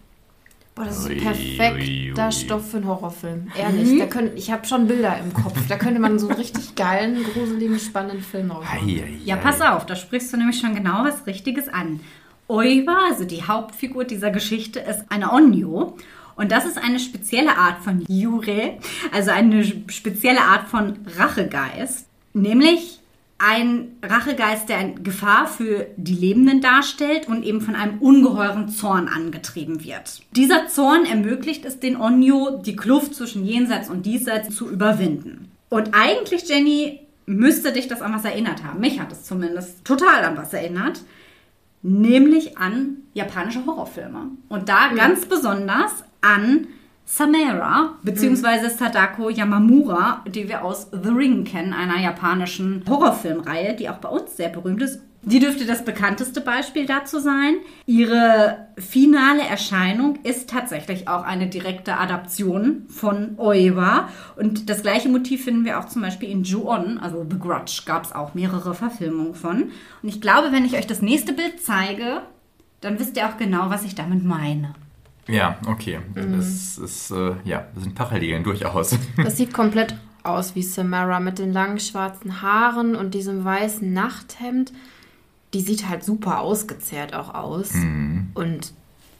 Boah, 0.75 0.83
das 0.83 0.99
ist 0.99 1.09
Ui, 1.09 1.15
perfekter 1.15 1.73
ui, 1.75 2.13
ui. 2.25 2.31
Stoff 2.33 2.69
für 2.69 2.77
einen 2.77 2.87
Horrorfilm. 2.87 3.47
Ehrlich, 3.57 3.97
da 3.97 4.07
könnt, 4.07 4.37
ich 4.37 4.51
habe 4.51 4.67
schon 4.67 4.87
Bilder 4.87 5.17
im 5.19 5.33
Kopf. 5.33 5.57
Da 5.69 5.77
könnte 5.77 6.01
man 6.01 6.19
so 6.19 6.27
einen 6.27 6.37
richtig 6.37 6.75
geilen, 6.75 7.23
gruseligen, 7.23 7.79
spannenden 7.79 8.21
Film 8.21 8.47
machen. 8.47 8.89
Ja, 9.23 9.37
pass 9.37 9.61
auf, 9.61 9.85
da 9.85 9.95
sprichst 9.95 10.33
du 10.33 10.37
nämlich 10.37 10.59
schon 10.59 10.75
genau 10.75 11.05
was 11.05 11.25
Richtiges 11.25 11.69
an. 11.69 12.01
Oiwa, 12.47 13.07
also 13.09 13.23
die 13.23 13.43
Hauptfigur 13.43 14.03
dieser 14.03 14.31
Geschichte, 14.31 14.81
ist 14.81 15.05
eine 15.09 15.31
Onyo. 15.31 15.95
Und 16.35 16.51
das 16.51 16.65
ist 16.65 16.77
eine 16.77 16.99
spezielle 16.99 17.57
Art 17.57 17.83
von 17.83 18.03
Jure, 18.07 18.77
also 19.11 19.31
eine 19.31 19.63
spezielle 19.63 20.41
Art 20.41 20.67
von 20.67 20.97
Rachegeist. 21.17 22.07
Nämlich 22.33 22.99
ein 23.37 23.97
Rachegeist, 24.01 24.69
der 24.69 24.77
eine 24.77 24.93
Gefahr 24.95 25.47
für 25.47 25.87
die 25.97 26.13
Lebenden 26.13 26.61
darstellt 26.61 27.27
und 27.27 27.43
eben 27.43 27.61
von 27.61 27.75
einem 27.75 27.99
ungeheuren 27.99 28.69
Zorn 28.69 29.09
angetrieben 29.09 29.83
wird. 29.83 30.21
Dieser 30.31 30.67
Zorn 30.67 31.05
ermöglicht 31.05 31.65
es 31.65 31.79
den 31.79 31.97
Onyo, 31.97 32.61
die 32.65 32.75
Kluft 32.75 33.15
zwischen 33.15 33.45
Jenseits 33.45 33.89
und 33.89 34.05
Diesseits 34.05 34.55
zu 34.55 34.69
überwinden. 34.69 35.51
Und 35.69 35.89
eigentlich, 35.93 36.47
Jenny, 36.47 37.01
müsste 37.25 37.73
dich 37.73 37.87
das 37.87 38.01
an 38.01 38.13
was 38.13 38.23
erinnert 38.23 38.63
haben. 38.63 38.79
Mich 38.79 38.99
hat 38.99 39.11
es 39.11 39.23
zumindest 39.23 39.83
total 39.83 40.23
an 40.23 40.37
was 40.37 40.53
erinnert. 40.53 41.01
Nämlich 41.81 42.57
an 42.57 42.97
japanische 43.13 43.65
Horrorfilme. 43.65 44.29
Und 44.49 44.69
da 44.69 44.93
ganz 44.95 45.25
besonders 45.25 46.03
an 46.25 46.67
Samara 47.05 47.93
bzw. 48.01 48.69
Sadako 48.69 49.29
Yamamura, 49.29 50.23
die 50.27 50.49
wir 50.49 50.63
aus 50.63 50.87
The 50.91 51.09
Ring 51.09 51.43
kennen, 51.43 51.71
einer 51.71 52.01
japanischen 52.01 52.83
Horrorfilmreihe, 52.89 53.75
die 53.75 53.89
auch 53.89 53.97
bei 53.97 54.09
uns 54.09 54.35
sehr 54.35 54.49
berühmt 54.49 54.81
ist. 54.81 55.01
Die 55.21 55.39
dürfte 55.39 55.65
das 55.65 55.83
bekannteste 55.83 56.41
Beispiel 56.41 56.85
dazu 56.85 57.19
sein. 57.19 57.55
Ihre 57.87 58.67
finale 58.77 59.41
Erscheinung 59.41 60.19
ist 60.23 60.51
tatsächlich 60.51 61.07
auch 61.07 61.23
eine 61.23 61.47
direkte 61.47 61.97
Adaption 61.97 62.85
von 62.89 63.33
Oiwa. 63.37 64.09
Und 64.35 64.69
das 64.69 64.83
gleiche 64.83 65.09
Motiv 65.09 65.43
finden 65.43 65.65
wir 65.65 65.79
auch 65.79 65.85
zum 65.85 66.03
Beispiel 66.03 66.29
in 66.29 66.43
Ju-On, 66.43 66.99
also 66.99 67.25
The 67.27 67.39
Grudge, 67.39 67.83
gab 67.87 68.03
es 68.05 68.13
auch 68.13 68.35
mehrere 68.35 68.75
Verfilmungen 68.75 69.33
von. 69.33 69.71
Und 70.03 70.09
ich 70.09 70.21
glaube, 70.21 70.51
wenn 70.51 70.65
ich 70.65 70.77
euch 70.77 70.85
das 70.85 71.01
nächste 71.01 71.33
Bild 71.33 71.59
zeige, 71.59 72.21
dann 72.81 72.99
wisst 72.99 73.17
ihr 73.17 73.27
auch 73.27 73.37
genau, 73.37 73.71
was 73.71 73.83
ich 73.83 73.95
damit 73.95 74.23
meine. 74.23 74.75
Ja, 75.27 75.57
okay. 75.67 75.99
Mhm. 76.13 76.37
Das 76.37 76.77
ist, 76.77 77.11
äh, 77.11 77.35
ja, 77.43 77.65
das 77.73 77.83
sind 77.83 77.95
Parallelen 77.95 78.43
durchaus. 78.43 78.97
Das 79.17 79.37
sieht 79.37 79.53
komplett 79.53 79.95
aus 80.23 80.55
wie 80.55 80.63
Samara 80.63 81.19
mit 81.19 81.39
den 81.39 81.53
langen 81.53 81.79
schwarzen 81.79 82.41
Haaren 82.41 82.95
und 82.95 83.13
diesem 83.13 83.43
weißen 83.43 83.91
Nachthemd. 83.91 84.73
Die 85.53 85.61
sieht 85.61 85.87
halt 85.87 86.03
super 86.03 86.41
ausgezehrt 86.41 87.13
auch 87.13 87.33
aus. 87.33 87.73
Und 88.33 88.73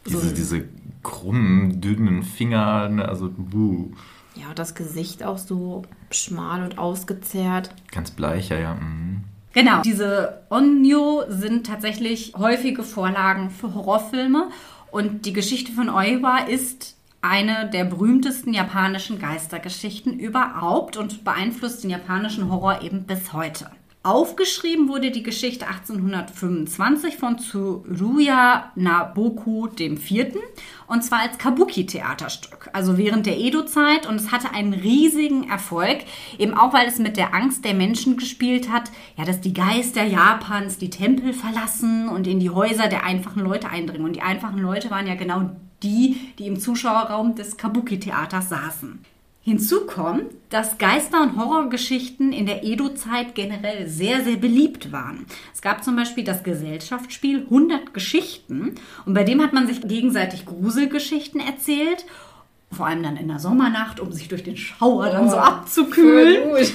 so, 0.04 0.20
diese, 0.20 0.34
diese 0.34 0.64
krummen, 1.04 1.80
dünnen 1.82 2.24
Finger, 2.24 2.90
ne, 2.90 3.08
also 3.08 3.32
buh, 3.36 3.92
ja, 4.36 4.54
das 4.54 4.76
Gesicht 4.76 5.24
auch 5.24 5.38
so 5.38 5.84
schmal 6.12 6.64
und 6.64 6.78
ausgezehrt. 6.78 7.70
ganz 7.92 8.12
bleich, 8.12 8.50
ja, 8.50 8.58
ja. 8.58 8.74
mhm. 8.76 9.24
Genau. 9.54 9.82
Diese 9.84 10.42
Onyo 10.50 11.24
sind 11.30 11.66
tatsächlich 11.66 12.34
häufige 12.38 12.84
Vorlagen 12.84 13.50
für 13.50 13.74
Horrorfilme. 13.74 14.50
Und 14.96 15.26
die 15.26 15.34
Geschichte 15.34 15.74
von 15.74 15.90
Oiwa 15.90 16.38
ist 16.38 16.96
eine 17.20 17.70
der 17.70 17.84
berühmtesten 17.84 18.54
japanischen 18.54 19.20
Geistergeschichten 19.20 20.18
überhaupt 20.18 20.96
und 20.96 21.26
beeinflusst 21.26 21.84
den 21.84 21.90
japanischen 21.90 22.50
Horror 22.50 22.82
eben 22.82 23.04
bis 23.04 23.34
heute. 23.34 23.70
Aufgeschrieben 24.06 24.88
wurde 24.88 25.10
die 25.10 25.24
Geschichte 25.24 25.66
1825 25.66 27.18
von 27.18 27.40
Tsuruya 27.40 28.72
Naboku 28.76 29.68
IV. 29.68 30.38
und 30.86 31.04
zwar 31.04 31.22
als 31.22 31.40
Kabuki-Theaterstück, 31.40 32.70
also 32.72 33.00
während 33.00 33.26
der 33.26 33.40
Edo-Zeit 33.40 34.06
und 34.06 34.18
es 34.18 34.32
hatte 34.32 34.52
einen 34.52 34.74
riesigen 34.74 35.50
Erfolg, 35.50 36.04
eben 36.38 36.54
auch 36.54 36.72
weil 36.72 36.88
es 36.88 37.00
mit 37.00 37.18
der 37.18 37.34
Angst 37.34 37.66
der 37.66 37.74
Menschen 37.74 38.16
gespielt 38.16 38.72
hat, 38.72 38.92
ja, 39.18 39.26
dass 39.26 39.42
die 39.42 39.56
Geister 39.56 40.04
Japans 40.04 40.78
die 40.78 40.92
Tempel 40.92 41.34
verlassen 41.34 42.08
und 42.08 42.28
in 42.28 42.40
die 42.40 42.52
Häuser 42.52 42.88
der 42.88 43.06
einfachen 43.06 43.42
Leute 43.42 43.70
eindringen. 43.70 44.06
Und 44.06 44.16
die 44.16 44.22
einfachen 44.22 44.60
Leute 44.60 44.92
waren 44.92 45.08
ja 45.08 45.16
genau 45.16 45.50
die, 45.82 46.32
die 46.38 46.46
im 46.46 46.60
Zuschauerraum 46.60 47.34
des 47.34 47.58
Kabuki-Theaters 47.58 48.50
saßen. 48.50 49.00
Hinzu 49.46 49.86
kommt, 49.86 50.34
dass 50.50 50.80
Geister- 50.80 51.22
und 51.22 51.38
Horrorgeschichten 51.38 52.34
in 52.34 52.48
der 52.48 52.64
Edo-Zeit 52.64 53.36
generell 53.36 53.88
sehr, 53.88 54.24
sehr 54.24 54.38
beliebt 54.38 54.92
waren. 54.92 55.28
Es 55.54 55.62
gab 55.62 55.84
zum 55.84 55.96
Beispiel 55.96 56.24
das 56.24 56.42
Gesellschaftsspiel 56.42 57.44
100 57.44 57.94
Geschichten 57.94 58.74
und 59.06 59.14
bei 59.14 59.24
dem 59.24 59.44
hat 59.44 59.54
man 59.54 59.68
sich 59.68 59.82
gegenseitig 59.82 60.48
Gruselgeschichten 60.48 61.40
erzählt, 61.40 62.08
vor 62.72 62.88
allem 62.88 63.04
dann 63.04 63.18
in 63.18 63.28
der 63.28 63.38
Sommernacht, 63.38 64.00
um 64.00 64.12
sich 64.12 64.28
durch 64.30 64.44
den 64.44 64.58
Schauer 64.58 65.12
dann 65.12 65.30
so 65.30 65.38
abzukühlen. 65.38 66.66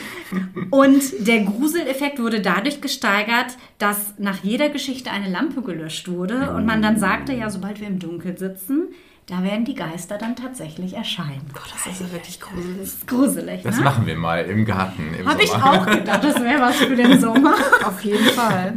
Und 0.70 1.26
der 1.26 1.40
Gruseleffekt 1.40 2.20
wurde 2.22 2.40
dadurch 2.40 2.80
gesteigert, 2.80 3.56
dass 3.78 4.14
nach 4.18 4.44
jeder 4.44 4.68
Geschichte 4.68 5.10
eine 5.10 5.28
Lampe 5.28 5.62
gelöscht 5.62 6.06
wurde 6.06 6.54
und 6.54 6.66
man 6.66 6.82
dann 6.82 7.00
sagte, 7.00 7.32
ja, 7.32 7.50
sobald 7.50 7.80
wir 7.80 7.88
im 7.88 7.98
Dunkeln 7.98 8.36
sitzen, 8.36 8.94
da 9.30 9.44
werden 9.44 9.64
die 9.64 9.76
Geister 9.76 10.18
dann 10.18 10.34
tatsächlich 10.34 10.94
erscheinen. 10.94 11.48
Das 11.54 11.92
ist 11.92 12.00
ja 12.00 12.12
wirklich 12.12 12.40
gruselig. 12.40 13.06
Gruselig, 13.06 13.62
Das 13.62 13.76
ne? 13.76 13.84
machen 13.84 14.04
wir 14.04 14.16
mal 14.16 14.44
im 14.44 14.64
Garten. 14.64 15.14
Im 15.14 15.28
Habe 15.28 15.44
ich 15.44 15.52
auch 15.52 15.86
gedacht, 15.86 16.24
das 16.24 16.42
wäre 16.42 16.60
was 16.60 16.76
für 16.76 16.96
den 16.96 17.20
Sommer. 17.20 17.54
Auf 17.84 18.02
jeden 18.02 18.24
Fall. 18.30 18.74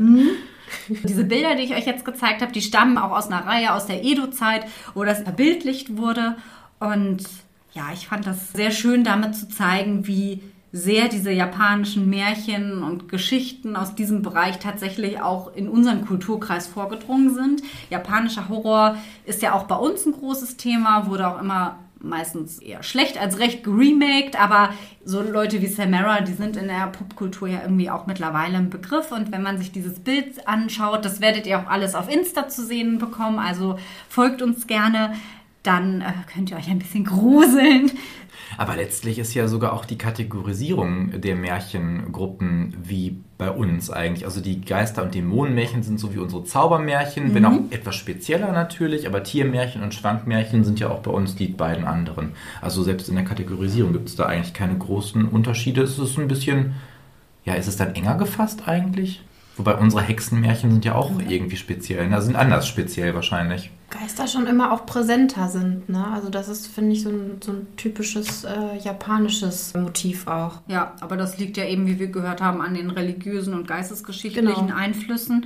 Diese 0.89 1.23
Bilder, 1.23 1.55
die 1.55 1.63
ich 1.63 1.75
euch 1.75 1.88
jetzt 1.88 2.05
gezeigt 2.05 2.43
habe, 2.43 2.51
die 2.51 2.61
stammen 2.61 2.99
auch 2.99 3.11
aus 3.11 3.27
einer 3.27 3.45
Reihe 3.47 3.73
aus 3.73 3.88
der 3.88 4.03
Edo-Zeit, 4.03 4.67
wo 4.93 5.03
das 5.03 5.21
verbildlicht 5.21 5.97
wurde. 5.97 6.35
Und 6.80 7.23
ja, 7.71 7.85
ich 7.91 8.07
fand 8.07 8.27
das 8.27 8.53
sehr 8.53 8.69
schön, 8.69 9.03
damit 9.03 9.35
zu 9.35 9.49
zeigen, 9.49 10.05
wie 10.05 10.43
sehr 10.75 11.07
diese 11.07 11.31
japanischen 11.31 12.09
Märchen 12.09 12.81
und 12.81 13.07
Geschichten 13.07 13.75
aus 13.75 13.93
diesem 13.93 14.23
Bereich 14.23 14.57
tatsächlich 14.57 15.21
auch 15.21 15.55
in 15.55 15.69
unseren 15.69 16.03
Kulturkreis 16.03 16.65
vorgedrungen 16.65 17.33
sind. 17.33 17.61
Japanischer 17.91 18.49
Horror 18.49 18.97
ist 19.23 19.43
ja 19.43 19.53
auch 19.53 19.65
bei 19.65 19.75
uns 19.75 20.05
ein 20.07 20.13
großes 20.13 20.57
Thema, 20.57 21.07
wurde 21.07 21.27
auch 21.27 21.39
immer 21.39 21.77
meistens 21.99 22.57
eher 22.57 22.81
schlecht 22.81 23.21
als 23.21 23.37
recht 23.37 23.63
geremaked, 23.63 24.37
aber 24.37 24.71
so 25.05 25.21
Leute 25.21 25.61
wie 25.61 25.67
Samara, 25.67 26.21
die 26.21 26.33
sind 26.33 26.57
in 26.57 26.67
der 26.67 26.87
Popkultur 26.87 27.47
ja 27.47 27.61
irgendwie 27.61 27.91
auch 27.91 28.07
mittlerweile 28.07 28.57
ein 28.57 28.71
Begriff 28.71 29.11
und 29.11 29.31
wenn 29.31 29.43
man 29.43 29.59
sich 29.59 29.71
dieses 29.71 29.99
Bild 29.99 30.45
anschaut, 30.47 31.05
das 31.05 31.21
werdet 31.21 31.45
ihr 31.45 31.59
auch 31.59 31.67
alles 31.67 31.95
auf 31.95 32.13
Insta 32.13 32.49
zu 32.49 32.65
sehen 32.65 32.97
bekommen, 32.97 33.39
also 33.39 33.77
folgt 34.09 34.41
uns 34.41 34.67
gerne 34.67 35.13
dann 35.63 36.01
äh, 36.01 36.11
könnt 36.31 36.51
ihr 36.51 36.57
euch 36.57 36.69
ein 36.69 36.79
bisschen 36.79 37.05
gruseln. 37.05 37.91
Aber 38.57 38.75
letztlich 38.75 39.19
ist 39.19 39.34
ja 39.34 39.47
sogar 39.47 39.73
auch 39.73 39.85
die 39.85 39.97
Kategorisierung 39.97 41.21
der 41.21 41.35
Märchengruppen 41.35 42.75
wie 42.84 43.17
bei 43.38 43.49
uns 43.49 43.89
eigentlich. 43.89 44.25
Also 44.25 44.41
die 44.41 44.61
Geister- 44.61 45.03
und 45.03 45.15
Dämonenmärchen 45.15 45.84
sind 45.84 45.99
so 45.99 46.13
wie 46.13 46.19
unsere 46.19 46.43
Zaubermärchen, 46.43 47.30
mhm. 47.30 47.34
wenn 47.35 47.45
auch 47.45 47.59
etwas 47.71 47.95
spezieller 47.95 48.51
natürlich, 48.51 49.07
aber 49.07 49.23
Tiermärchen 49.23 49.84
und 49.84 49.93
Schwankmärchen 49.93 50.63
sind 50.63 50.80
ja 50.80 50.89
auch 50.89 50.99
bei 50.99 51.11
uns 51.11 51.35
die 51.35 51.47
beiden 51.47 51.85
anderen. 51.85 52.31
Also 52.61 52.84
selbst 52.84 53.09
in 53.09 53.15
der 53.15 53.25
Kategorisierung 53.25 53.93
gibt 53.93 54.09
es 54.09 54.15
da 54.15 54.25
eigentlich 54.25 54.53
keine 54.53 54.77
großen 54.77 55.27
Unterschiede. 55.27 55.81
Es 55.81 55.99
ist 55.99 56.17
ein 56.17 56.27
bisschen, 56.27 56.73
ja, 57.45 57.55
ist 57.55 57.67
es 57.67 57.77
dann 57.77 57.95
enger 57.95 58.15
gefasst 58.15 58.67
eigentlich? 58.67 59.23
Wobei 59.57 59.75
unsere 59.75 60.01
Hexenmärchen 60.01 60.71
sind 60.71 60.85
ja 60.85 60.95
auch 60.95 61.11
irgendwie 61.27 61.57
speziell, 61.57 62.07
ne? 62.07 62.21
sind 62.21 62.35
anders 62.35 62.67
speziell 62.67 63.13
wahrscheinlich. 63.13 63.69
Geister 63.99 64.28
schon 64.28 64.48
immer 64.48 64.72
auch 64.72 64.86
präsenter 64.86 65.49
sind, 65.49 65.88
ne? 65.88 66.07
Also 66.07 66.30
das 66.30 66.48
ist, 66.48 66.68
finde 66.68 66.94
ich, 66.94 67.03
so 67.03 67.10
ein, 67.10 67.40
so 67.44 67.52
ein 67.52 67.68
typisches 67.78 68.44
äh, 68.44 68.78
japanisches 68.82 69.74
Motiv 69.76 70.28
auch. 70.28 70.61
Ja, 70.68 70.94
aber 70.99 71.15
das 71.15 71.38
liegt 71.38 71.57
ja 71.57 71.65
eben, 71.65 71.86
wie 71.86 71.99
wir 71.99 72.07
gehört 72.07 72.41
haben, 72.41 72.61
an 72.61 72.74
den 72.74 72.90
religiösen 72.90 73.53
und 73.53 73.68
geistesgeschichtlichen 73.68 74.68
genau. 74.68 74.76
Einflüssen. 74.76 75.45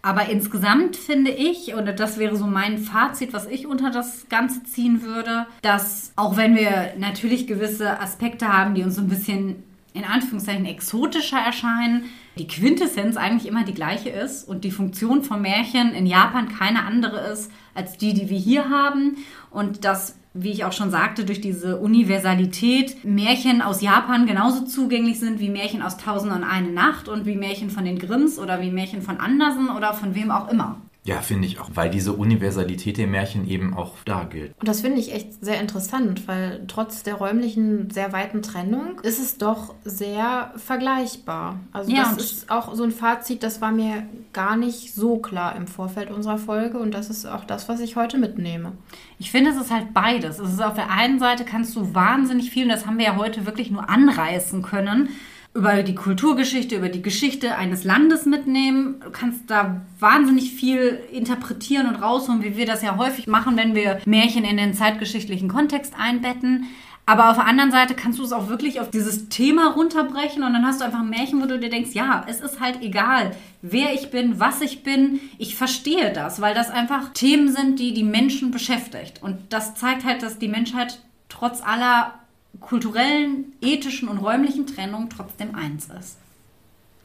Aber 0.00 0.30
insgesamt 0.30 0.96
finde 0.96 1.30
ich, 1.30 1.74
oder 1.74 1.92
das 1.92 2.18
wäre 2.18 2.36
so 2.36 2.46
mein 2.46 2.78
Fazit, 2.78 3.32
was 3.32 3.46
ich 3.46 3.66
unter 3.66 3.90
das 3.90 4.28
Ganze 4.28 4.62
ziehen 4.62 5.02
würde, 5.02 5.46
dass 5.60 6.12
auch 6.16 6.36
wenn 6.36 6.56
wir 6.56 6.94
natürlich 6.96 7.46
gewisse 7.46 8.00
Aspekte 8.00 8.48
haben, 8.48 8.74
die 8.74 8.84
uns 8.84 8.94
so 8.94 9.02
ein 9.02 9.08
bisschen 9.08 9.62
in 9.92 10.04
Anführungszeichen 10.04 10.64
exotischer 10.64 11.38
erscheinen, 11.38 12.04
die 12.38 12.46
Quintessenz 12.46 13.16
eigentlich 13.16 13.48
immer 13.48 13.64
die 13.64 13.74
gleiche 13.74 14.10
ist 14.10 14.48
und 14.48 14.64
die 14.64 14.70
Funktion 14.70 15.22
von 15.22 15.42
Märchen 15.42 15.92
in 15.92 16.06
Japan 16.06 16.48
keine 16.48 16.84
andere 16.84 17.18
ist 17.32 17.50
als 17.74 17.96
die, 17.96 18.14
die 18.14 18.28
wir 18.28 18.38
hier 18.38 18.70
haben. 18.70 19.16
Und 19.50 19.84
dass, 19.84 20.16
wie 20.34 20.50
ich 20.50 20.64
auch 20.64 20.72
schon 20.72 20.90
sagte, 20.90 21.24
durch 21.24 21.40
diese 21.40 21.78
Universalität 21.78 23.04
Märchen 23.04 23.62
aus 23.62 23.82
Japan 23.82 24.26
genauso 24.26 24.64
zugänglich 24.64 25.18
sind 25.20 25.40
wie 25.40 25.50
Märchen 25.50 25.82
aus 25.82 25.96
Tausend 25.96 26.32
und 26.32 26.44
eine 26.44 26.70
Nacht 26.70 27.08
und 27.08 27.26
wie 27.26 27.36
Märchen 27.36 27.70
von 27.70 27.84
den 27.84 27.98
Grimms 27.98 28.38
oder 28.38 28.60
wie 28.60 28.70
Märchen 28.70 29.02
von 29.02 29.18
Andersen 29.18 29.70
oder 29.70 29.94
von 29.94 30.14
wem 30.14 30.30
auch 30.30 30.50
immer. 30.50 30.80
Ja, 31.08 31.22
finde 31.22 31.48
ich 31.48 31.58
auch, 31.58 31.70
weil 31.72 31.88
diese 31.88 32.12
Universalität 32.12 32.98
der 32.98 33.06
Märchen 33.06 33.48
eben 33.48 33.72
auch 33.72 33.94
da 34.04 34.24
gilt. 34.24 34.52
Und 34.60 34.68
das 34.68 34.82
finde 34.82 35.00
ich 35.00 35.14
echt 35.14 35.42
sehr 35.42 35.58
interessant, 35.58 36.28
weil 36.28 36.62
trotz 36.68 37.02
der 37.02 37.14
räumlichen 37.14 37.88
sehr 37.88 38.12
weiten 38.12 38.42
Trennung 38.42 39.00
ist 39.02 39.18
es 39.18 39.38
doch 39.38 39.74
sehr 39.86 40.52
vergleichbar. 40.56 41.60
Also 41.72 41.90
ja, 41.90 42.02
das 42.02 42.18
ist 42.18 42.50
auch 42.50 42.74
so 42.74 42.82
ein 42.82 42.90
Fazit, 42.90 43.42
das 43.42 43.62
war 43.62 43.72
mir 43.72 44.06
gar 44.34 44.58
nicht 44.58 44.92
so 44.94 45.16
klar 45.16 45.56
im 45.56 45.66
Vorfeld 45.66 46.10
unserer 46.10 46.36
Folge 46.36 46.78
und 46.78 46.92
das 46.92 47.08
ist 47.08 47.24
auch 47.24 47.44
das, 47.44 47.70
was 47.70 47.80
ich 47.80 47.96
heute 47.96 48.18
mitnehme. 48.18 48.72
Ich 49.18 49.30
finde, 49.30 49.52
es 49.52 49.56
ist 49.56 49.70
halt 49.70 49.94
beides. 49.94 50.38
Es 50.38 50.52
ist 50.52 50.62
auf 50.62 50.74
der 50.74 50.90
einen 50.90 51.18
Seite 51.18 51.46
kannst 51.46 51.74
du 51.74 51.94
wahnsinnig 51.94 52.50
viel, 52.50 52.64
und 52.64 52.68
das 52.68 52.86
haben 52.86 52.98
wir 52.98 53.06
ja 53.06 53.16
heute 53.16 53.46
wirklich 53.46 53.70
nur 53.70 53.88
anreißen 53.88 54.60
können, 54.60 55.08
über 55.54 55.82
die 55.82 55.94
Kulturgeschichte, 55.94 56.76
über 56.76 56.88
die 56.88 57.02
Geschichte 57.02 57.56
eines 57.56 57.82
Landes 57.84 58.26
mitnehmen. 58.26 59.00
Du 59.02 59.10
kannst 59.10 59.50
da 59.50 59.80
wahnsinnig 59.98 60.52
viel 60.52 61.00
interpretieren 61.10 61.88
und 61.88 61.96
rausholen, 61.96 62.44
wie 62.44 62.56
wir 62.56 62.66
das 62.66 62.82
ja 62.82 62.96
häufig 62.96 63.26
machen, 63.26 63.56
wenn 63.56 63.74
wir 63.74 64.00
Märchen 64.04 64.44
in 64.44 64.56
den 64.56 64.74
zeitgeschichtlichen 64.74 65.48
Kontext 65.48 65.94
einbetten. 65.98 66.66
Aber 67.08 67.30
auf 67.30 67.36
der 67.36 67.46
anderen 67.46 67.70
Seite 67.70 67.94
kannst 67.94 68.18
du 68.18 68.22
es 68.22 68.32
auch 68.32 68.50
wirklich 68.50 68.80
auf 68.80 68.90
dieses 68.90 69.30
Thema 69.30 69.72
runterbrechen 69.72 70.42
und 70.42 70.52
dann 70.52 70.66
hast 70.66 70.82
du 70.82 70.84
einfach 70.84 71.00
ein 71.00 71.08
Märchen, 71.08 71.40
wo 71.40 71.46
du 71.46 71.58
dir 71.58 71.70
denkst, 71.70 71.92
ja, 71.94 72.22
es 72.28 72.42
ist 72.42 72.60
halt 72.60 72.82
egal, 72.82 73.34
wer 73.62 73.94
ich 73.94 74.10
bin, 74.10 74.38
was 74.38 74.60
ich 74.60 74.82
bin. 74.82 75.18
Ich 75.38 75.56
verstehe 75.56 76.12
das, 76.12 76.42
weil 76.42 76.54
das 76.54 76.70
einfach 76.70 77.14
Themen 77.14 77.48
sind, 77.48 77.78
die 77.78 77.94
die 77.94 78.04
Menschen 78.04 78.50
beschäftigt. 78.50 79.22
Und 79.22 79.38
das 79.48 79.74
zeigt 79.74 80.04
halt, 80.04 80.22
dass 80.22 80.38
die 80.38 80.48
Menschheit 80.48 81.00
trotz 81.30 81.62
aller 81.62 82.12
kulturellen, 82.60 83.52
ethischen 83.60 84.08
und 84.08 84.18
räumlichen 84.18 84.66
Trennung 84.66 85.08
trotzdem 85.08 85.54
eins 85.54 85.88
ist. 85.98 86.16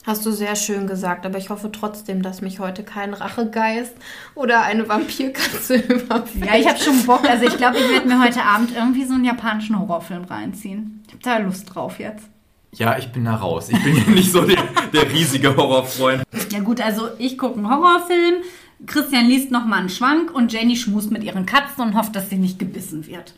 Hast 0.05 0.25
du 0.25 0.31
sehr 0.31 0.57
schön 0.57 0.85
gesagt, 0.85 1.25
aber 1.25 1.37
ich 1.37 1.49
hoffe 1.49 1.71
trotzdem, 1.71 2.23
dass 2.23 2.41
mich 2.41 2.59
heute 2.59 2.83
kein 2.83 3.13
Rachegeist 3.13 3.93
oder 4.35 4.63
eine 4.63 4.89
Vampirkatze 4.89 5.75
überfällt. 5.87 6.45
Ja, 6.45 6.55
ich 6.57 6.67
habe 6.67 6.77
schon 6.77 7.05
Bock. 7.05 7.23
Also 7.29 7.45
ich 7.45 7.55
glaube, 7.55 7.77
ich 7.77 7.89
werde 7.89 8.07
mir 8.07 8.21
heute 8.21 8.43
Abend 8.43 8.75
irgendwie 8.75 9.05
so 9.05 9.13
einen 9.13 9.23
japanischen 9.23 9.79
Horrorfilm 9.79 10.25
reinziehen. 10.25 11.03
Ich 11.07 11.13
habe 11.13 11.23
da 11.23 11.37
Lust 11.37 11.73
drauf 11.73 11.99
jetzt. 11.99 12.27
Ja, 12.73 12.97
ich 12.97 13.11
bin 13.13 13.23
da 13.23 13.35
raus. 13.35 13.69
Ich 13.69 13.81
bin 13.81 13.95
ja 13.95 14.03
nicht 14.09 14.31
so 14.31 14.41
der, 14.41 14.61
der 14.91 15.09
riesige 15.09 15.55
Horrorfreund. 15.55 16.23
Ja 16.51 16.59
gut, 16.59 16.81
also 16.81 17.07
ich 17.17 17.37
gucke 17.37 17.57
einen 17.57 17.69
Horrorfilm, 17.69 18.43
Christian 18.85 19.27
liest 19.27 19.51
nochmal 19.51 19.79
einen 19.79 19.89
Schwank 19.89 20.33
und 20.33 20.51
Jenny 20.51 20.75
schmust 20.75 21.11
mit 21.11 21.23
ihren 21.23 21.45
Katzen 21.45 21.83
und 21.83 21.95
hofft, 21.95 22.15
dass 22.15 22.29
sie 22.29 22.37
nicht 22.37 22.59
gebissen 22.59 23.07
wird. 23.07 23.33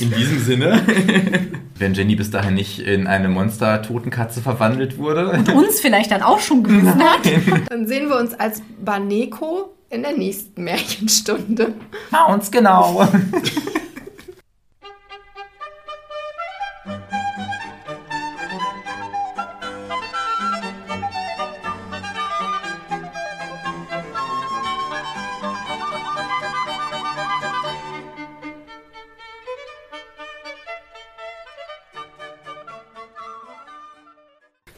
In 0.00 0.10
diesem 0.10 0.38
Sinne, 0.40 0.82
wenn 1.78 1.94
Jenny 1.94 2.16
bis 2.16 2.30
dahin 2.30 2.54
nicht 2.54 2.80
in 2.80 3.06
eine 3.06 3.28
Monster-Totenkatze 3.28 4.42
verwandelt 4.42 4.98
wurde. 4.98 5.30
Und 5.30 5.48
uns 5.50 5.80
vielleicht 5.80 6.10
dann 6.10 6.22
auch 6.22 6.40
schon 6.40 6.64
gebissen 6.64 7.02
hat. 7.02 7.20
Dann 7.70 7.86
sehen 7.86 8.08
wir 8.08 8.18
uns 8.18 8.34
als 8.34 8.62
Baneko 8.84 9.74
in 9.90 10.02
der 10.02 10.16
nächsten 10.16 10.64
Märchenstunde. 10.64 11.74
Na, 12.10 12.26
uns 12.26 12.50
genau. 12.50 13.08